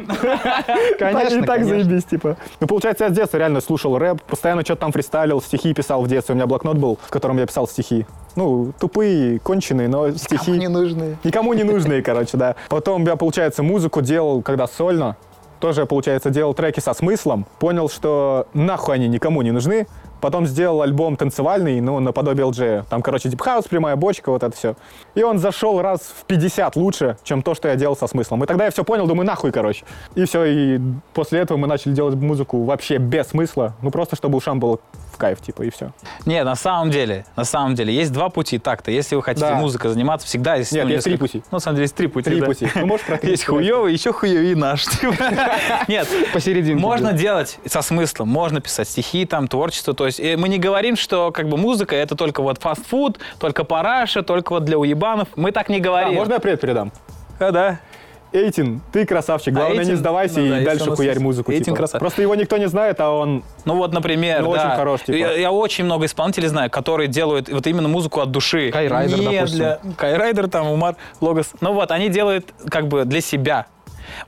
Конечно, 0.99 1.39
И 1.41 1.43
так. 1.47 1.65
Заебись, 1.73 2.05
типа. 2.05 2.37
Ну, 2.61 2.67
получается, 2.67 3.05
я 3.05 3.11
с 3.11 3.12
детства 3.12 3.38
реально 3.38 3.61
слушал 3.61 3.99
рэп, 3.99 4.23
постоянно 4.23 4.62
что-то 4.62 4.83
там 4.83 4.93
фристайлил, 4.93 5.41
стихи 5.41 5.75
писал 5.75 6.02
в 6.02 6.09
детстве. 6.09 6.35
У 6.35 6.37
меня 6.37 6.47
блокнот 6.47 6.76
был, 6.76 6.99
в 7.02 7.11
котором 7.11 7.38
я 7.38 7.47
писал 7.47 7.67
стихи. 7.69 8.07
Ну, 8.37 8.73
тупые, 8.79 9.38
конченые, 9.41 9.88
но 9.88 10.11
стихи... 10.12 10.67
нужны. 10.69 11.19
Никому 11.25 11.52
не 11.55 11.64
нужные, 11.64 12.02
короче, 12.02 12.37
да. 12.37 12.57
Потом 12.69 13.05
я, 13.07 13.17
получается, 13.17 13.62
музыку 13.62 14.00
делал, 14.00 14.43
когда 14.43 14.67
сольно. 14.67 15.17
Тоже, 15.61 15.87
получается, 15.87 16.31
делал 16.31 16.55
треки 16.55 16.81
со 16.81 16.93
смыслом. 16.93 17.47
Понял, 17.61 17.88
что 17.88 18.49
нахуй 18.52 18.97
они 18.97 19.07
никому 19.07 19.43
не 19.43 19.52
нужны. 19.52 19.87
Потом 20.23 20.47
сделал 20.47 20.83
альбом 20.83 21.17
танцевальный, 21.17 21.81
ну, 21.81 21.99
наподобие 21.99 22.47
LJ. 22.47 22.85
Там, 22.88 23.02
короче, 23.02 23.29
deep 23.28 23.44
house, 23.44 23.66
прямая 23.69 23.97
бочка, 23.97 24.31
вот 24.31 24.45
это 24.45 24.57
все. 24.57 24.76
И 25.17 25.25
он 25.25 25.41
зашел 25.41 25.83
раз 25.83 26.00
в 26.02 26.25
50 26.26 26.76
лучше, 26.76 27.17
чем 27.25 27.43
то, 27.43 27.57
что 27.57 27.67
я 27.67 27.75
делал 27.75 27.97
со 27.97 28.07
смыслом. 28.07 28.45
И 28.45 28.47
тогда 28.47 28.67
я 28.67 28.71
все 28.71 28.85
понял, 28.85 29.09
думаю, 29.09 29.26
нахуй, 29.26 29.50
короче. 29.50 29.85
И 30.14 30.25
все, 30.25 30.45
и 30.45 30.81
после 31.12 31.41
этого 31.41 31.59
мы 31.59 31.67
начали 31.67 31.93
делать 31.93 32.14
музыку 32.14 32.62
вообще 32.62 32.99
без 32.99 33.31
смысла. 33.31 33.75
Ну, 33.83 33.91
просто 33.91 34.14
чтобы 34.14 34.38
ушам 34.38 34.61
было 34.61 34.79
кайф, 35.23 35.41
типа, 35.41 35.62
и 35.62 35.71
все. 35.71 35.93
Не, 36.26 36.43
на 36.43 36.57
самом 36.57 36.91
деле, 36.91 37.25
на 37.37 37.45
самом 37.45 37.76
деле, 37.76 37.95
есть 37.95 38.12
два 38.12 38.29
пути 38.29 38.59
так-то. 38.59 38.91
Если 38.91 39.14
вы 39.14 39.23
хотите 39.23 39.47
Да. 39.47 39.55
музыкой 39.55 39.91
заниматься, 39.93 40.26
всегда 40.26 40.57
есть... 40.57 40.73
Нет, 40.73 40.85
ну, 40.85 40.91
есть 40.91 41.05
три 41.05 41.12
несколько- 41.12 41.33
пути. 41.33 41.45
Ну, 41.52 41.57
на 41.57 41.61
самом 41.61 41.76
деле, 41.76 41.85
есть 41.85 41.95
три 41.95 42.07
пути. 42.09 42.31
Три 42.31 42.41
да. 42.41 42.47
пути. 42.47 42.69
Ну, 42.75 42.87
можешь 42.87 43.07
про 43.07 43.19
три 43.19 43.31
Есть 43.31 43.45
хуёвый, 43.47 43.93
еще 43.93 44.12
хуёвый 44.12 44.57
наш. 44.57 44.85
типа. 44.87 45.14
Нет, 45.88 46.09
Посерединке. 46.33 46.83
Можно 46.83 47.12
делать 47.12 47.59
со 47.67 47.83
смыслом, 47.83 48.29
можно 48.29 48.61
писать 48.61 48.88
стихи, 48.88 49.25
там, 49.26 49.47
творчество. 49.47 49.95
То 49.95 50.07
есть 50.07 50.19
э, 50.19 50.37
мы 50.37 50.49
не 50.49 50.59
говорим, 50.59 50.97
что 50.97 51.31
как 51.31 51.49
бы 51.49 51.57
музыка 51.57 51.95
это 51.95 52.17
только 52.17 52.43
вот 52.43 52.59
фастфуд, 52.61 53.21
только 53.38 53.62
параша, 53.62 54.23
только 54.23 54.52
вот 54.55 54.64
для 54.64 54.76
уебанов. 54.79 55.29
Мы 55.37 55.52
так 55.52 55.69
не 55.69 55.76
А, 55.76 55.81
говорим. 55.81 56.14
можно 56.14 56.35
я 56.35 56.41
привет 56.41 56.61
передам? 56.61 56.91
А, 57.38 57.50
да. 57.52 57.79
Эйтин, 58.33 58.81
ты 58.93 59.05
красавчик. 59.05 59.55
Главное, 59.55 59.81
Эйтин, 59.81 59.93
не 59.93 59.97
сдавайся 59.97 60.41
ну 60.41 60.49
да, 60.49 60.61
и 60.61 60.65
дальше 60.65 60.91
хуярь 60.91 61.11
есть. 61.15 61.21
музыку. 61.21 61.53
Эйтин 61.53 61.65
типа. 61.65 61.77
красавчик. 61.77 62.01
Просто 62.01 62.23
его 62.23 62.35
никто 62.35 62.57
не 62.57 62.69
знает, 62.69 63.01
а 63.01 63.11
он... 63.11 63.45
Ну 63.65 63.77
вот, 63.77 63.93
например, 63.93 64.43
Ну, 64.43 64.55
да. 64.55 64.67
очень 64.67 64.77
хорош, 64.77 65.01
типа. 65.03 65.17
Я, 65.17 65.33
я 65.33 65.53
очень 65.53 65.85
много 65.85 66.07
исполнителей 66.07 66.49
знаю, 66.49 66.71
которые 66.71 67.09
делают 67.09 67.49
вот 67.49 67.67
именно 67.67 67.89
музыку 67.89 68.21
от 68.21 68.31
души. 68.31 68.71
Кайрайдер, 68.71 69.23
допустим. 69.23 69.57
для... 69.57 69.79
Кайрайдер, 69.97 70.49
там, 70.49 70.71
Умар, 70.71 70.97
Логос. 71.21 71.53
Ну 71.61 71.73
вот, 71.75 71.91
они 71.91 72.09
делают 72.09 72.53
как 72.69 72.89
бы 72.89 73.05
для 73.05 73.21
себя. 73.21 73.67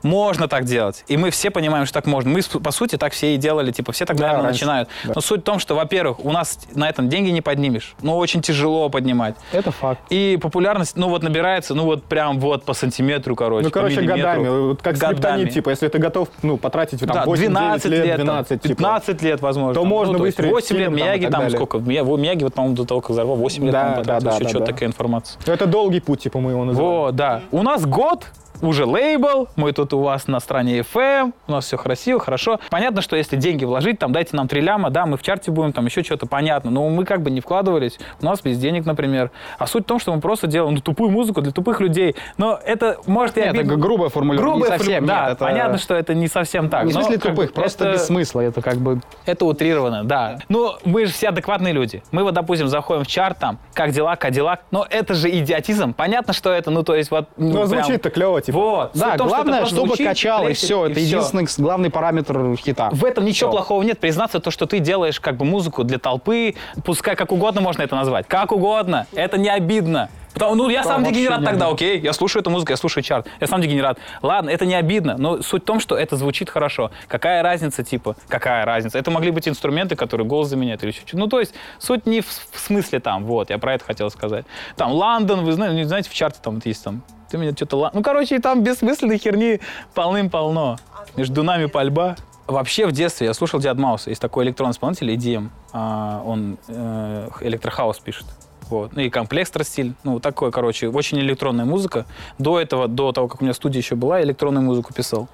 Можно 0.03 0.47
так 0.47 0.65
делать. 0.65 1.03
И 1.07 1.17
мы 1.17 1.29
все 1.31 1.49
понимаем, 1.51 1.85
что 1.85 1.93
так 1.93 2.05
можно. 2.05 2.29
Мы, 2.29 2.41
по 2.61 2.71
сути, 2.71 2.97
так 2.97 3.13
все 3.13 3.35
и 3.35 3.37
делали. 3.37 3.71
Типа, 3.71 3.91
все 3.91 4.05
так, 4.05 4.17
Да, 4.17 4.23
наверное, 4.27 4.45
раньше. 4.47 4.59
начинают. 4.65 4.89
Да. 5.03 5.13
Но 5.15 5.21
суть 5.21 5.41
в 5.41 5.43
том, 5.43 5.59
что, 5.59 5.75
во-первых, 5.75 6.23
у 6.23 6.31
нас 6.31 6.59
на 6.73 6.89
этом 6.89 7.09
деньги 7.09 7.29
не 7.29 7.41
поднимешь. 7.41 7.95
Ну, 8.01 8.15
очень 8.17 8.41
тяжело 8.41 8.89
поднимать. 8.89 9.35
Это 9.51 9.71
факт. 9.71 10.01
И 10.09 10.37
популярность, 10.41 10.95
ну, 10.95 11.09
вот 11.09 11.23
набирается, 11.23 11.73
ну, 11.75 11.83
вот 11.85 12.03
прям 12.03 12.39
вот 12.39 12.63
по 12.65 12.73
сантиметру, 12.73 13.35
короче. 13.35 13.65
Ну, 13.65 13.71
короче, 13.71 14.01
годами. 14.01 14.47
Вот 14.47 14.81
как 14.81 14.95
Годами. 14.97 15.13
скриптонит, 15.15 15.53
типа, 15.53 15.69
если 15.69 15.87
ты 15.87 15.97
готов, 15.97 16.29
ну, 16.41 16.57
потратить 16.57 16.99
там, 16.99 17.09
Да, 17.09 17.23
8 17.25 17.45
12 17.49 17.85
лет, 17.91 18.05
лет, 18.05 18.17
там, 18.17 18.25
12, 18.25 18.61
типа. 18.61 18.75
15 18.75 19.21
лет, 19.21 19.41
возможно. 19.41 19.73
то 19.73 19.81
там. 19.81 19.89
можно 19.89 20.13
ну, 20.13 20.19
выстроить 20.19 20.51
8 20.51 20.77
лет, 20.77 20.91
Мияги 20.91 21.25
там 21.27 21.49
сколько? 21.49 21.77
Мияги 21.79 22.43
вот, 22.43 22.53
по-моему, 22.53 22.75
до 22.75 22.85
того, 22.85 23.01
как 23.01 23.11
взорвал, 23.11 23.35
8 23.35 23.63
лет, 23.63 23.71
Да, 23.71 23.89
да, 23.89 23.95
потратил, 23.95 24.25
да, 24.25 24.31
еще 24.35 24.43
да, 24.43 24.49
что-то 24.49 24.65
да. 24.65 24.71
такая 24.71 24.89
информация. 24.89 25.39
Это 25.45 25.65
долгий 25.65 25.99
путь, 25.99 26.21
типа, 26.21 26.39
мы 26.39 26.51
его 26.51 26.63
называем. 26.65 26.91
Вот, 26.91 27.15
да. 27.15 27.41
У 27.51 27.61
нас 27.63 27.85
год, 27.85 28.25
уже 28.61 28.85
лейбл, 28.85 29.47
мы 29.55 29.71
тут 29.73 29.93
у 29.93 29.99
вас 29.99 30.27
на 30.27 30.39
стране 30.39 30.79
FM, 30.79 31.33
у 31.47 31.51
нас 31.51 31.65
все 31.65 31.77
красиво, 31.77 32.19
хорошо. 32.19 32.59
Понятно, 32.69 33.01
что 33.01 33.15
если 33.15 33.35
деньги 33.35 33.65
вложить, 33.65 33.99
там 33.99 34.11
дайте 34.11 34.35
нам 34.35 34.47
3 34.47 34.61
ляма, 34.61 34.89
да, 34.89 35.05
мы 35.05 35.17
в 35.17 35.23
чарте 35.23 35.51
будем, 35.51 35.73
там 35.73 35.85
еще 35.85 36.03
что-то 36.03 36.25
понятно, 36.25 36.71
но 36.71 36.87
мы 36.89 37.05
как 37.05 37.21
бы 37.21 37.31
не 37.31 37.41
вкладывались, 37.41 37.99
у 38.21 38.25
нас 38.25 38.41
без 38.41 38.57
денег, 38.57 38.85
например. 38.85 39.31
А 39.57 39.67
суть 39.67 39.83
в 39.83 39.87
том, 39.87 39.99
что 39.99 40.13
мы 40.13 40.21
просто 40.21 40.47
делаем 40.47 40.75
ну, 40.75 40.81
тупую 40.81 41.11
музыку 41.11 41.41
для 41.41 41.51
тупых 41.51 41.79
людей. 41.81 42.15
Но 42.37 42.59
это 42.65 42.97
может 43.05 43.37
и 43.37 43.41
Нет, 43.41 43.49
это 43.49 43.59
обидно. 43.59 43.77
грубая 43.77 44.09
формулировка. 44.09 44.49
Грубая 44.51 44.71
не 44.71 44.77
совсем, 44.77 45.05
да, 45.05 45.21
нет, 45.23 45.31
это- 45.33 45.45
понятно, 45.45 45.77
что 45.77 45.93
это 45.95 46.13
не 46.13 46.27
совсем 46.27 46.69
так. 46.69 46.85
Не 46.85 46.91
в 46.91 46.95
но 46.95 47.01
смысле 47.01 47.19
как 47.19 47.31
тупых, 47.31 47.47
бы 47.49 47.53
просто 47.53 47.85
это- 47.85 47.93
без 47.93 48.05
смысла. 48.05 48.41
Это 48.41 48.61
как 48.61 48.77
бы... 48.77 49.01
это 49.25 49.45
утрировано, 49.45 50.03
да. 50.03 50.39
Ну, 50.49 50.73
мы 50.85 51.05
же 51.05 51.13
все 51.13 51.29
адекватные 51.29 51.73
люди. 51.73 52.03
Мы 52.11 52.23
вот, 52.23 52.33
допустим, 52.33 52.67
заходим 52.67 53.03
в 53.03 53.07
чарт, 53.07 53.37
там, 53.39 53.59
как 53.73 53.91
дела, 53.91 54.15
Кадиллак. 54.15 54.61
Но 54.71 54.85
это 54.89 55.13
же 55.13 55.29
идиотизм. 55.29 55.93
Понятно, 55.93 56.33
что 56.33 56.51
это, 56.51 56.71
ну, 56.71 56.83
то 56.83 56.95
есть, 56.95 57.11
вот... 57.11 57.27
Ну, 57.37 57.53
прям- 57.53 57.67
звучит-то 57.67 58.09
клево, 58.09 58.41
типа. 58.45 58.57
Вот. 58.57 58.91
Да, 58.93 59.17
том, 59.17 59.27
что 59.27 59.35
главное, 59.35 59.59
просто 59.59 59.75
чтобы 59.75 59.87
звучит, 59.87 60.07
качало, 60.07 60.43
и 60.43 60.45
тречит, 60.47 60.63
все. 60.63 60.85
Это 60.85 60.95
всё. 60.95 61.05
единственный 61.05 61.47
главный 61.57 61.89
параметр 61.89 62.55
хита. 62.55 62.89
В 62.91 63.03
этом 63.05 63.25
ничего 63.25 63.49
Всё. 63.49 63.57
плохого 63.57 63.83
нет. 63.83 63.99
Признаться, 63.99 64.39
то, 64.39 64.51
что 64.51 64.65
ты 64.65 64.79
делаешь 64.79 65.19
как 65.19 65.37
бы 65.37 65.45
музыку 65.45 65.83
для 65.83 65.99
толпы, 65.99 66.55
пускай 66.83 67.15
как 67.15 67.31
угодно 67.31 67.61
можно 67.61 67.81
это 67.81 67.95
назвать. 67.95 68.27
Как 68.27 68.51
угодно. 68.51 69.07
Это 69.13 69.37
не 69.37 69.49
обидно. 69.49 70.09
Потому, 70.35 70.55
ну, 70.55 70.69
я 70.69 70.83
сам 70.83 71.01
вообще 71.01 71.13
дегенерат 71.13 71.39
не 71.39 71.45
тогда, 71.45 71.69
окей, 71.69 71.97
я 71.97 72.11
слушаю 72.11 72.41
эту 72.41 72.49
музыку, 72.49 72.73
я 72.73 72.75
слушаю 72.75 73.05
чарт, 73.05 73.25
я 73.39 73.47
сам 73.47 73.61
дегенерат. 73.61 73.99
Ладно, 74.21 74.49
это 74.49 74.65
не 74.65 74.75
обидно, 74.75 75.15
но 75.17 75.41
суть 75.41 75.63
в 75.63 75.65
том, 75.65 75.79
что 75.79 75.97
это 75.97 76.17
звучит 76.17 76.49
хорошо. 76.49 76.91
Какая 77.07 77.41
разница, 77.41 77.85
типа, 77.85 78.17
какая 78.27 78.65
разница? 78.65 78.99
Это 78.99 79.11
могли 79.11 79.31
быть 79.31 79.47
инструменты, 79.47 79.95
которые 79.95 80.27
голос 80.27 80.49
заменяют 80.49 80.83
или 80.83 80.91
еще 80.91 81.03
что-то. 81.03 81.19
Ну, 81.19 81.27
то 81.27 81.39
есть, 81.39 81.53
суть 81.79 82.05
не 82.05 82.19
в, 82.19 82.27
в 82.27 82.59
смысле 82.59 82.99
там, 82.99 83.23
вот, 83.23 83.49
я 83.49 83.57
про 83.57 83.75
это 83.75 83.85
хотел 83.85 84.09
сказать. 84.09 84.45
Там, 84.75 84.91
Лондон, 84.91 85.45
вы 85.45 85.53
знаете, 85.53 85.77
не 85.77 85.85
знаете, 85.85 86.09
в 86.09 86.13
чарте 86.13 86.39
там 86.43 86.55
вот 86.55 86.65
есть 86.65 86.83
там, 86.83 87.01
ты 87.35 87.41
меня 87.41 87.51
что-то... 87.51 87.77
ла- 87.77 87.91
Ну, 87.93 88.01
короче, 88.01 88.39
там 88.39 88.63
бессмысленной 88.63 89.17
херни 89.17 89.59
полным-полно. 89.93 90.77
Между 91.15 91.43
нами 91.43 91.65
пальба. 91.65 92.15
Вообще 92.47 92.85
в 92.85 92.91
детстве 92.91 93.27
я 93.27 93.33
слушал 93.33 93.59
Диад 93.59 93.77
Мауса. 93.77 94.09
Есть 94.09 94.21
такой 94.21 94.45
электронный 94.45 94.71
исполнитель, 94.71 95.11
EDM. 95.11 95.49
А, 95.73 96.21
он 96.25 96.57
э, 96.67 97.29
электрохаус 97.41 97.99
пишет. 97.99 98.25
Вот. 98.69 98.95
Ну 98.95 99.01
и 99.01 99.09
комплекстры 99.09 99.63
стиль. 99.63 99.93
Ну, 100.03 100.19
такой, 100.19 100.51
короче, 100.51 100.87
очень 100.89 101.19
электронная 101.19 101.65
музыка. 101.65 102.05
До 102.37 102.59
этого, 102.59 102.87
до 102.87 103.11
того, 103.11 103.27
как 103.27 103.41
у 103.41 103.43
меня 103.43 103.53
студия 103.53 103.81
еще 103.81 103.95
была, 103.95 104.19
я 104.19 104.25
электронную 104.25 104.63
музыку 104.63 104.93
писал. 104.93 105.27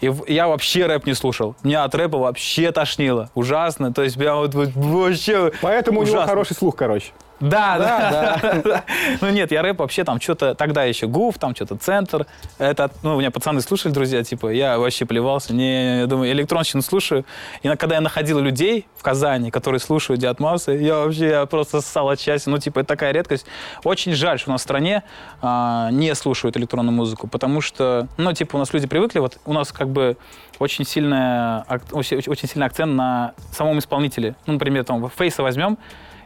И 0.00 0.12
я 0.28 0.48
вообще 0.48 0.86
рэп 0.86 1.06
не 1.06 1.14
слушал. 1.14 1.56
Меня 1.62 1.84
от 1.84 1.94
рэпа 1.94 2.18
вообще 2.18 2.72
тошнило. 2.72 3.30
Ужасно. 3.34 3.92
То 3.92 4.02
есть 4.02 4.16
я 4.16 4.34
вот, 4.34 4.54
вот 4.54 4.70
вообще... 4.74 5.52
Поэтому 5.62 6.00
у 6.00 6.02
него 6.02 6.12
ужасно. 6.12 6.28
хороший 6.28 6.54
слух, 6.56 6.76
короче. 6.76 7.12
Да, 7.40 7.78
да, 7.78 8.60
да. 8.62 8.84
Ну 9.20 9.30
нет, 9.30 9.50
я 9.50 9.62
рэп 9.62 9.78
вообще 9.78 10.04
там 10.04 10.20
что-то, 10.20 10.54
тогда 10.54 10.84
еще 10.84 11.06
ГУФ, 11.06 11.38
там 11.38 11.54
что-то 11.54 11.76
Центр. 11.76 12.26
Это, 12.58 12.90
ну, 13.02 13.16
у 13.16 13.18
меня 13.18 13.30
пацаны 13.30 13.60
слушали, 13.62 13.92
друзья, 13.92 14.22
типа, 14.22 14.48
я 14.48 14.78
вообще 14.78 15.06
плевался. 15.06 15.54
Не, 15.54 16.00
я 16.00 16.06
думаю, 16.06 16.30
электронщину 16.32 16.82
слушаю. 16.82 17.24
И 17.62 17.68
когда 17.68 17.96
я 17.96 18.00
находил 18.00 18.38
людей 18.40 18.86
в 18.96 19.02
Казани, 19.02 19.50
которые 19.50 19.80
слушают 19.80 20.20
Диатмаусы, 20.20 20.72
я 20.72 20.96
вообще 20.96 21.28
я 21.28 21.46
просто 21.46 21.80
ссал 21.80 22.10
от 22.10 22.20
счастья. 22.20 22.50
Ну, 22.50 22.58
типа, 22.58 22.80
это 22.80 22.88
такая 22.88 23.12
редкость. 23.12 23.46
Очень 23.84 24.12
жаль, 24.12 24.38
что 24.38 24.50
у 24.50 24.52
нас 24.52 24.60
в 24.60 24.64
стране 24.64 25.02
а, 25.40 25.90
не 25.90 26.14
слушают 26.14 26.56
электронную 26.56 26.94
музыку, 26.94 27.26
потому 27.26 27.60
что, 27.62 28.06
ну, 28.18 28.32
типа, 28.32 28.56
у 28.56 28.58
нас 28.58 28.72
люди 28.74 28.86
привыкли, 28.86 29.18
вот 29.18 29.38
у 29.46 29.52
нас 29.52 29.72
как 29.72 29.88
бы 29.88 30.16
очень, 30.58 30.84
сильная, 30.84 31.64
очень, 31.92 32.18
очень 32.18 32.48
сильный 32.48 32.66
акцент 32.66 32.94
на 32.94 33.32
самом 33.52 33.78
исполнителе. 33.78 34.36
Ну, 34.46 34.54
например, 34.54 34.84
там, 34.84 35.08
Фейса 35.08 35.42
возьмем, 35.42 35.78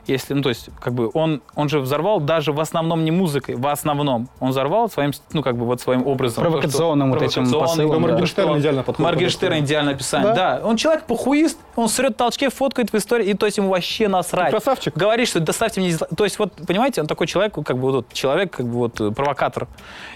если, 0.06 0.34
ну, 0.34 0.42
то 0.42 0.48
есть, 0.50 0.68
как 0.80 0.92
бы, 0.92 1.10
он, 1.14 1.42
он 1.54 1.68
же 1.68 1.80
взорвал 1.80 2.20
даже 2.20 2.52
в 2.52 2.60
основном 2.60 3.04
не 3.04 3.10
музыкой, 3.10 3.54
в 3.54 3.66
основном. 3.66 4.28
Он 4.40 4.50
взорвал 4.50 4.88
своим, 4.90 5.12
ну, 5.32 5.42
как 5.42 5.56
бы, 5.56 5.64
вот 5.64 5.80
своим 5.80 6.06
образом. 6.06 6.42
Провокационным 6.42 7.12
То, 7.12 7.18
вот 7.18 7.24
этим 7.24 7.50
провокационным, 7.50 7.88
посылом, 7.88 8.02
да. 8.02 8.08
Моргенштерн 8.08 8.48
что- 8.48 8.60
идеально 8.60 8.82
подходит. 8.82 9.10
Моргенштерн 9.12 9.58
идеально 9.60 9.90
описание. 9.92 10.34
Да. 10.34 10.60
Он 10.64 10.76
человек 10.76 11.04
похуист, 11.04 11.58
он 11.76 11.88
срет 11.88 12.16
толчки, 12.16 12.48
фоткает 12.48 12.92
в 12.92 12.96
истории, 12.96 13.30
и 13.30 13.34
то 13.34 13.46
есть 13.46 13.58
ему 13.58 13.70
вообще 13.70 14.08
насрать. 14.08 14.50
Красавчик. 14.50 14.96
Говорит, 14.96 15.28
что 15.28 15.40
доставьте 15.40 15.80
мне... 15.80 15.90
дизлайк». 15.90 16.14
То 16.16 16.24
есть, 16.24 16.38
вот, 16.38 16.52
понимаете, 16.66 17.00
он 17.00 17.06
такой 17.06 17.26
человек, 17.26 17.54
как 17.54 17.78
бы, 17.78 17.90
вот, 17.90 18.12
человек, 18.12 18.56
как 18.56 18.66
бы, 18.66 18.72
вот, 18.72 19.00
э, 19.00 19.10
провокатор. 19.10 19.68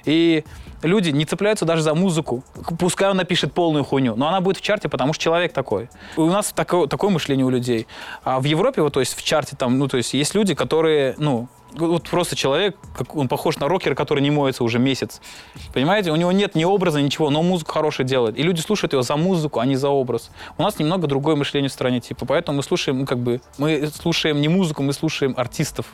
И 0.04 0.44
люди 0.82 1.10
не 1.10 1.24
цепляются 1.24 1.64
даже 1.64 1.82
за 1.82 1.94
музыку. 1.94 2.42
Пускай 2.78 3.10
он 3.10 3.16
напишет 3.16 3.52
полную 3.52 3.84
хуйню, 3.84 4.16
но 4.16 4.28
она 4.28 4.40
будет 4.40 4.58
в 4.58 4.60
чарте, 4.60 4.88
потому 4.88 5.12
что 5.12 5.22
человек 5.24 5.52
такой. 5.52 5.88
И 6.16 6.20
у 6.20 6.30
нас 6.30 6.52
такое, 6.52 6.86
такое 6.86 7.10
мышление 7.10 7.44
у 7.44 7.50
людей. 7.50 7.86
А 8.24 8.40
в 8.40 8.44
Европе, 8.44 8.82
вот, 8.82 8.94
то 8.94 9.00
есть 9.00 9.16
в 9.16 9.22
чарте 9.22 9.56
там, 9.56 9.78
ну, 9.78 9.88
то 9.88 9.96
есть 9.96 10.14
есть 10.14 10.34
люди, 10.34 10.54
которые, 10.54 11.14
ну, 11.18 11.48
вот 11.74 12.08
просто 12.08 12.34
человек, 12.34 12.76
он 13.10 13.28
похож 13.28 13.58
на 13.58 13.68
рокера, 13.68 13.94
который 13.94 14.20
не 14.20 14.30
моется 14.30 14.64
уже 14.64 14.78
месяц. 14.78 15.20
Понимаете, 15.74 16.12
у 16.12 16.16
него 16.16 16.32
нет 16.32 16.54
ни 16.54 16.64
образа, 16.64 17.00
ничего, 17.00 17.30
но 17.30 17.42
музыку 17.42 17.72
хорошую 17.72 18.06
делает. 18.06 18.38
И 18.38 18.42
люди 18.42 18.60
слушают 18.60 18.92
его 18.92 19.02
за 19.02 19.16
музыку, 19.16 19.60
а 19.60 19.66
не 19.66 19.76
за 19.76 19.88
образ. 19.88 20.30
У 20.56 20.62
нас 20.62 20.78
немного 20.78 21.06
другое 21.06 21.36
мышление 21.36 21.68
в 21.68 21.72
стране, 21.72 22.00
типа, 22.00 22.26
поэтому 22.26 22.58
мы 22.58 22.62
слушаем, 22.62 23.00
ну, 23.00 23.06
как 23.06 23.18
бы, 23.18 23.40
мы 23.58 23.86
слушаем 23.88 24.40
не 24.40 24.48
музыку, 24.48 24.82
мы 24.82 24.92
слушаем 24.92 25.34
артистов. 25.36 25.86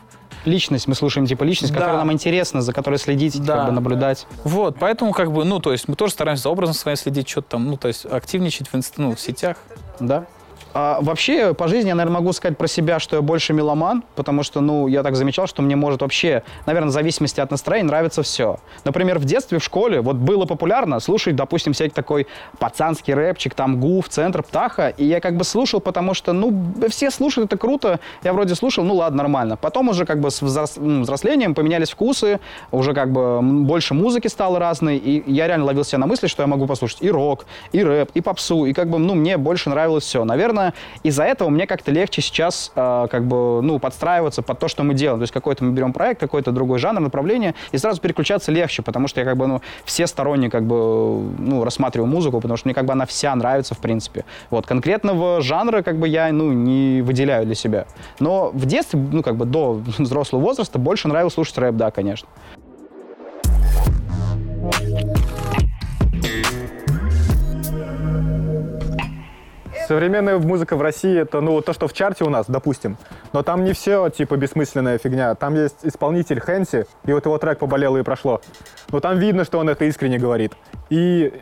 Личность, 0.45 0.87
мы 0.89 0.95
слушаем 0.95 1.27
типа 1.27 1.43
личность, 1.45 1.73
Да. 1.73 1.79
которая 1.81 1.99
нам 1.99 2.13
интересна, 2.13 2.61
за 2.63 2.73
которой 2.73 2.99
следить, 2.99 3.43
Да. 3.45 3.57
как 3.57 3.67
бы 3.67 3.73
наблюдать. 3.73 4.27
Вот, 4.45 4.77
поэтому, 4.79 5.13
как 5.13 5.33
бы, 5.33 5.45
ну, 5.45 5.59
то 5.61 5.73
есть 5.73 5.89
мы 5.89 5.95
тоже 5.97 6.13
стараемся 6.13 6.45
за 6.45 6.51
образом 6.51 6.75
своим 6.75 6.97
следить, 6.97 7.29
что-то 7.29 7.51
там, 7.51 7.67
ну, 7.67 7.77
то 7.77 7.89
есть 7.89 8.05
активничать 8.05 8.69
в, 8.69 8.75
инст- 8.75 8.95
ну, 8.99 9.15
в 9.15 9.21
сетях. 9.21 9.57
Да. 10.01 10.27
А 10.75 10.99
вообще, 11.01 11.55
по 11.55 11.69
жизни 11.69 11.89
я, 11.89 11.95
наверное, 11.95 12.21
могу 12.21 12.33
сказать 12.33 12.59
про 12.59 12.67
себя, 12.67 12.99
что 12.99 13.15
я 13.15 13.23
больше 13.23 13.53
меломан, 13.53 14.03
потому 14.17 14.43
что, 14.43 14.61
ну, 14.61 14.89
я 14.89 15.05
так 15.05 15.15
замечал, 15.15 15.47
что 15.47 15.63
мне 15.63 15.77
может 15.77 16.03
вообще, 16.03 16.43
наверное, 16.67 16.89
в 16.89 16.93
зависимости 16.93 17.39
от 17.41 17.53
настроения 17.53 17.87
нравится 17.87 18.25
все. 18.25 18.59
Например, 18.85 19.21
в 19.21 19.25
детстве, 19.25 19.61
в 19.61 19.65
школе, 19.65 20.01
вот 20.01 20.17
было 20.17 20.47
популярно 20.47 20.99
слушать, 20.99 21.37
допустим, 21.37 21.75
всякий 21.75 21.95
такой 21.95 22.27
пацанский 22.59 23.15
рэпчик, 23.15 23.55
там, 23.55 23.79
Гуф, 23.79 24.09
Центр, 24.09 24.43
Птаха, 24.43 24.89
и 24.89 25.05
я 25.05 25.21
как 25.21 25.37
бы 25.37 25.45
слушал, 25.45 25.79
потому 25.79 26.13
что, 26.13 26.33
ну, 26.33 26.75
все 26.89 27.13
слушают, 27.13 27.53
это 27.53 27.57
круто, 27.57 28.01
я 28.25 28.33
вроде 28.33 28.57
слушал, 28.57 28.83
ну, 28.83 28.95
ладно, 28.95 29.19
нормально. 29.19 29.57
Потом 29.57 29.91
уже 29.91 30.05
как 30.05 30.19
бы 30.19 30.33
с 30.33 30.43
взрослением 30.43 31.55
поменялись 31.55 31.91
вкусы, 31.91 32.41
уже 32.73 32.95
как 32.95 33.13
бы 33.13 33.41
больше 33.43 33.95
музыки 33.95 34.27
стало 34.27 34.59
разной, 34.59 34.97
и 34.97 35.23
я 35.31 35.47
реально 35.47 35.67
ловил 35.67 35.85
себя 35.85 35.99
на 35.99 36.07
мысли, 36.07 36.27
что 36.27 36.43
я 36.43 36.49
могу 36.49 36.67
послушать 36.67 36.99
и 37.01 37.13
рок, 37.13 37.47
и 37.71 37.85
рэп, 37.85 38.11
и 38.15 38.21
попсу, 38.21 38.65
и 38.65 38.73
как 38.73 38.91
бы, 38.91 38.99
ну, 38.99 39.15
мне 39.15 39.37
больше 39.37 39.71
нравилось 39.71 40.03
все. 40.03 40.25
Наверное, 40.25 40.64
из-за 41.03 41.25
этого 41.25 41.51
мне 41.51 41.67
как-то 41.67 41.91
легче 41.91 42.23
сейчас 42.23 42.73
э, 42.75 43.07
как 43.11 43.25
бы, 43.25 43.61
ну, 43.63 43.79
подстраиваться 43.79 44.43
под 44.43 44.59
то, 44.59 44.69
что 44.69 44.83
мы 44.83 44.95
делаем. 44.95 45.19
То 45.19 45.25
есть 45.25 45.33
какой-то 45.33 45.65
мы 45.65 45.73
берем 45.73 45.93
проект, 45.93 46.21
какой-то 46.21 46.53
другой 46.53 46.79
жанр, 46.79 47.01
направление, 47.01 47.55
и 47.73 47.79
сразу 47.79 48.01
переключаться 48.01 48.53
легче, 48.53 48.83
потому 48.83 49.09
что 49.09 49.21
я 49.21 49.27
как 49.27 49.37
бы, 49.37 49.47
ну, 49.47 49.61
все 49.85 50.07
сторонне 50.07 50.51
как 50.51 50.65
бы, 50.65 51.23
ну, 51.39 51.65
рассматриваю 51.65 52.09
музыку, 52.09 52.41
потому 52.41 52.57
что 52.57 52.69
мне 52.69 52.75
как 52.75 52.85
бы 52.85 52.93
она 52.93 53.07
вся 53.07 53.35
нравится, 53.35 53.75
в 53.75 53.79
принципе. 53.79 54.25
Вот, 54.51 54.67
конкретного 54.67 55.41
жанра 55.41 55.83
как 55.83 55.99
бы 55.99 56.09
я, 56.09 56.33
ну, 56.33 56.53
не 56.53 57.03
выделяю 57.03 57.47
для 57.47 57.55
себя. 57.55 57.87
Но 58.21 58.51
в 58.51 58.67
детстве, 58.67 59.01
ну, 59.13 59.23
как 59.23 59.37
бы 59.37 59.45
до 59.45 59.75
взрослого 59.99 60.43
возраста 60.43 60.79
больше 60.79 61.09
нравилось 61.09 61.35
слушать 61.35 61.59
рэп, 61.59 61.77
да, 61.77 61.91
конечно. 61.91 62.29
Современная 69.87 70.39
музыка 70.39 70.77
в 70.77 70.83
России 70.83 71.19
это, 71.19 71.41
ну, 71.41 71.61
то, 71.61 71.73
что 71.75 71.89
в 71.89 71.93
чарте 71.93 72.25
у 72.25 72.31
нас, 72.31 72.47
допустим. 72.49 72.97
Но 73.33 73.43
там 73.43 73.65
не 73.65 73.75
все, 73.75 74.09
типа, 74.09 74.37
бессмысленная 74.37 74.99
фигня. 74.99 75.35
Там 75.35 75.55
есть 75.55 75.79
исполнитель 75.83 76.41
Хэнси, 76.41 76.87
и 77.05 77.13
вот 77.13 77.27
его 77.27 77.37
трек 77.39 77.59
поболело 77.59 77.99
и 77.99 78.03
прошло. 78.03 78.41
Но 78.91 79.01
там 79.01 79.19
видно, 79.19 79.45
что 79.45 79.59
он 79.59 79.69
это 79.69 79.85
искренне 79.85 80.19
говорит. 80.19 80.53
И 80.89 81.33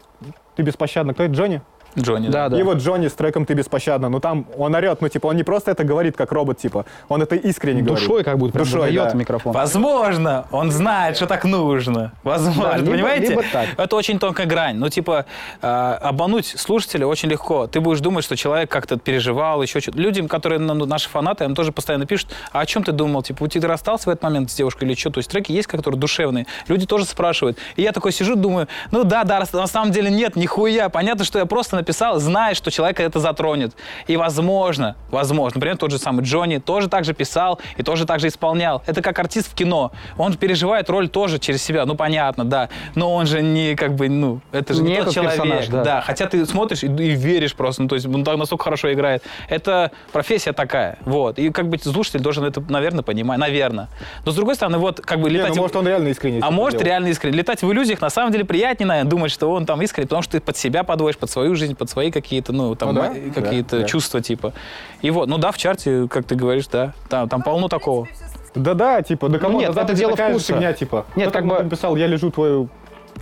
ты 0.56 0.62
беспощадно. 0.62 1.14
Кто 1.14 1.22
это, 1.22 1.34
Джонни? 1.34 1.62
Джонни. 1.98 2.28
Да, 2.28 2.48
да. 2.48 2.58
И 2.58 2.62
вот 2.62 2.78
Джонни 2.78 3.08
с 3.08 3.12
треком 3.12 3.46
«Ты 3.46 3.54
беспощадно». 3.54 4.08
Ну 4.08 4.20
там 4.20 4.46
он 4.56 4.74
орет, 4.74 5.00
ну 5.00 5.08
типа 5.08 5.26
он 5.28 5.36
не 5.36 5.44
просто 5.44 5.70
это 5.70 5.84
говорит 5.84 6.16
как 6.16 6.32
робот, 6.32 6.58
типа. 6.58 6.86
Он 7.08 7.22
это 7.22 7.36
искренне 7.36 7.82
говорит. 7.82 8.06
Душой 8.06 8.24
как 8.24 8.38
будто 8.38 8.52
прям 8.54 8.64
Душой, 8.64 8.90
выдает 8.90 9.12
да. 9.12 9.18
микрофон. 9.18 9.52
Возможно, 9.52 10.46
он 10.50 10.70
знает, 10.70 11.16
что 11.16 11.26
так 11.26 11.44
нужно. 11.44 12.12
Возможно, 12.22 12.62
Да, 12.62 12.76
либо- 12.78 12.90
понимаете? 12.92 13.28
либо 13.28 13.42
так. 13.52 13.66
Это 13.76 13.96
очень 13.96 14.18
тонкая 14.18 14.46
грань. 14.46 14.76
Ну, 14.76 14.88
типа, 14.88 15.26
э, 15.60 15.66
обмануть 15.66 16.46
слушателя 16.46 17.06
очень 17.06 17.28
легко. 17.28 17.66
Ты 17.66 17.80
будешь 17.80 18.00
думать, 18.00 18.24
что 18.24 18.36
человек 18.36 18.70
как-то 18.70 18.98
переживал, 18.98 19.62
еще 19.62 19.80
что-то. 19.80 19.98
Людям, 19.98 20.28
которые 20.28 20.58
ну, 20.58 20.86
наши 20.86 21.08
фанаты, 21.08 21.44
им 21.44 21.54
тоже 21.54 21.72
постоянно 21.72 22.06
пишут, 22.06 22.30
а 22.52 22.60
о 22.60 22.66
чем 22.66 22.84
ты 22.84 22.92
думал? 22.92 23.22
Типа, 23.22 23.44
у 23.44 23.46
тебя 23.48 23.68
расстался 23.68 24.08
в 24.08 24.12
этот 24.12 24.22
момент 24.22 24.50
с 24.50 24.54
девушкой 24.54 24.84
или 24.84 24.94
что? 24.94 25.10
То 25.10 25.18
есть 25.18 25.30
треки 25.30 25.52
есть, 25.52 25.68
которые 25.68 25.98
душевные. 25.98 26.46
Люди 26.68 26.86
тоже 26.86 27.04
спрашивают. 27.04 27.58
И 27.76 27.82
я 27.82 27.92
такой 27.92 28.12
сижу, 28.12 28.36
думаю, 28.36 28.68
ну 28.90 29.04
да, 29.04 29.24
да, 29.24 29.44
на 29.52 29.66
самом 29.66 29.92
деле 29.92 30.10
нет, 30.10 30.36
нихуя. 30.36 30.88
Понятно, 30.88 31.24
что 31.24 31.38
я 31.38 31.46
просто 31.46 31.76
написал, 31.82 32.18
зная, 32.18 32.54
что 32.54 32.70
человека 32.70 33.02
это 33.02 33.20
затронет. 33.20 33.74
И 34.06 34.16
возможно, 34.16 34.96
возможно, 35.10 35.58
например, 35.58 35.76
тот 35.76 35.90
же 35.90 35.98
самый 35.98 36.24
Джонни 36.24 36.58
тоже 36.58 36.88
так 36.88 37.04
же 37.04 37.12
писал 37.12 37.60
и 37.76 37.82
тоже 37.82 38.06
так 38.06 38.20
же 38.20 38.28
исполнял. 38.28 38.82
Это 38.86 39.02
как 39.02 39.18
артист 39.18 39.50
в 39.50 39.54
кино. 39.54 39.92
Он 40.16 40.34
переживает 40.34 40.88
роль 40.88 41.08
тоже 41.08 41.38
через 41.38 41.62
себя, 41.62 41.84
ну 41.86 41.94
понятно, 41.94 42.44
да. 42.44 42.68
Но 42.94 43.12
он 43.14 43.26
же 43.26 43.42
не 43.42 43.74
как 43.74 43.94
бы, 43.94 44.08
ну, 44.08 44.40
это 44.52 44.74
же 44.74 44.82
не, 44.82 44.92
Не 44.92 45.04
тот 45.04 45.14
человек. 45.14 45.32
персонаж, 45.32 45.68
да. 45.68 46.00
хотя 46.00 46.26
ты 46.26 46.46
смотришь 46.46 46.82
и, 46.82 46.86
и 46.86 47.10
веришь 47.10 47.54
просто, 47.54 47.82
ну, 47.82 47.88
то 47.88 47.96
есть 47.96 48.06
он 48.06 48.24
так 48.24 48.36
настолько 48.36 48.64
хорошо 48.64 48.92
играет. 48.92 49.22
Это 49.48 49.90
профессия 50.12 50.52
такая, 50.52 50.98
вот. 51.02 51.38
И 51.38 51.50
как 51.50 51.68
бы 51.68 51.78
слушатель 51.78 52.20
должен 52.20 52.44
это, 52.44 52.62
наверное, 52.68 53.02
понимать, 53.02 53.38
наверное. 53.38 53.88
Но 54.24 54.32
с 54.32 54.34
другой 54.34 54.54
стороны, 54.54 54.78
вот 54.78 55.00
как 55.00 55.20
бы 55.20 55.30
Не, 55.30 55.36
летать... 55.36 55.54
ну, 55.54 55.62
может 55.62 55.76
он 55.76 55.86
реально 55.86 56.08
искренне. 56.08 56.40
А 56.42 56.50
может, 56.50 56.78
делал. 56.78 56.86
реально 56.86 57.08
искренне. 57.08 57.36
Летать 57.36 57.62
в 57.62 57.70
иллюзиях 57.72 58.00
на 58.00 58.10
самом 58.10 58.32
деле 58.32 58.44
приятнее, 58.44 58.86
наверное, 58.86 59.10
думать, 59.10 59.32
что 59.32 59.50
он 59.50 59.66
там 59.66 59.82
искренне, 59.82 60.06
потому 60.06 60.22
что 60.22 60.32
ты 60.32 60.40
под 60.40 60.56
себя 60.56 60.84
подводишь, 60.84 61.18
под 61.18 61.30
свою 61.30 61.54
жизнь, 61.54 61.71
под 61.74 61.90
свои 61.90 62.10
какие-то, 62.10 62.52
ну, 62.52 62.74
там, 62.74 62.94
Ну 62.94 63.00
да, 63.00 63.08
какие-то 63.34 63.76
да, 63.76 63.82
да. 63.82 63.88
чувства, 63.88 64.20
типа. 64.20 64.52
И 65.00 65.10
вот, 65.10 65.28
ну 65.28 65.38
да, 65.38 65.50
в 65.52 65.58
чарте, 65.58 66.06
как 66.08 66.24
ты 66.26 66.34
говоришь, 66.34 66.66
да, 66.68 66.92
там, 67.08 67.28
там 67.28 67.42
полно 67.42 67.68
такого. 67.68 68.08
Да-да, 68.54 69.00
типа, 69.02 69.28
да 69.28 69.38
кому 69.38 69.60
нет, 69.60 69.76
это 69.76 69.94
дело 69.94 70.14
вкуса. 70.14 70.52
фигня, 70.54 70.72
типа. 70.72 71.06
Нет, 71.16 71.30
Кто-то 71.30 71.46
как 71.46 71.48
бы- 71.58 71.62
написал, 71.64 71.96
я 71.96 72.06
лежу 72.06 72.30
твою... 72.30 72.68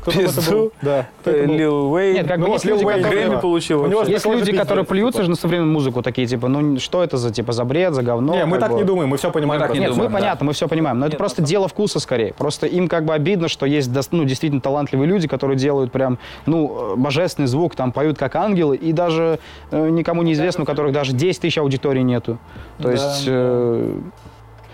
Кто 0.01 0.11
Пизду. 0.13 0.51
был? 0.51 0.73
Да. 0.83 1.07
Лил 1.27 1.93
Уэйн. 1.93 2.15
Нет, 2.15 2.27
как 2.27 2.41
бы 2.41 2.49
есть 2.49 2.65
люди, 2.65 2.85
которые- 2.85 3.27
Грэмми 3.27 3.41
получил 3.41 3.83
У 3.83 3.87
него 3.87 3.99
вообще. 3.99 4.13
Есть 4.15 4.27
люди, 4.27 4.39
пиздец, 4.41 4.61
которые 4.61 4.85
плюются 4.85 5.19
типа. 5.19 5.25
же 5.25 5.31
на 5.31 5.37
современную 5.37 5.73
музыку, 5.73 6.03
такие, 6.03 6.27
типа, 6.27 6.49
ну 6.49 6.79
что 6.79 7.05
это 7.05 7.17
за, 7.17 7.31
типа, 7.31 7.53
за 7.53 7.65
бред, 7.65 7.93
за 7.95 8.03
говно? 8.03 8.35
Не, 8.35 8.47
мы 8.47 8.59
так 8.59 8.71
бы. 8.73 8.77
не 8.79 8.85
думаем, 8.85 9.09
мы 9.11 9.17
все 9.19 9.31
понимаем. 9.31 9.61
Мы 9.61 9.67
так 9.67 9.75
не 9.75 9.81
Нет, 9.81 9.91
думаем, 9.91 10.11
мы 10.11 10.17
да. 10.19 10.23
понятно, 10.23 10.47
мы 10.47 10.53
все 10.55 10.69
понимаем, 10.69 10.99
но 10.99 11.07
это 11.07 11.17
просто 11.17 11.43
дело 11.43 11.69
вкуса 11.69 12.01
скорее. 12.01 12.33
Просто 12.37 12.67
им 12.67 12.89
как 12.89 13.05
бы 13.05 13.13
обидно, 13.15 13.49
что 13.49 13.67
есть 13.67 13.91
ну, 14.13 14.25
действительно 14.25 14.61
талантливые 14.63 15.07
люди, 15.09 15.29
которые 15.29 15.57
делают 15.59 15.93
прям, 15.93 16.19
ну, 16.47 16.93
э, 16.95 16.97
божественный 16.97 17.47
звук, 17.49 17.77
там 17.77 17.93
поют 17.93 18.17
как 18.19 18.35
ангелы, 18.37 18.77
и 18.77 18.93
даже 18.93 19.39
э, 19.71 19.89
никому 19.91 20.23
неизвестно, 20.23 20.63
у 20.63 20.67
которых 20.67 20.93
даже 20.93 21.13
10 21.13 21.43
тысяч 21.43 21.59
аудиторий 21.59 22.03
нету. 22.03 22.39
То 22.79 22.85
Да. 22.85 22.93
есть... 22.93 23.25
э, 23.27 23.95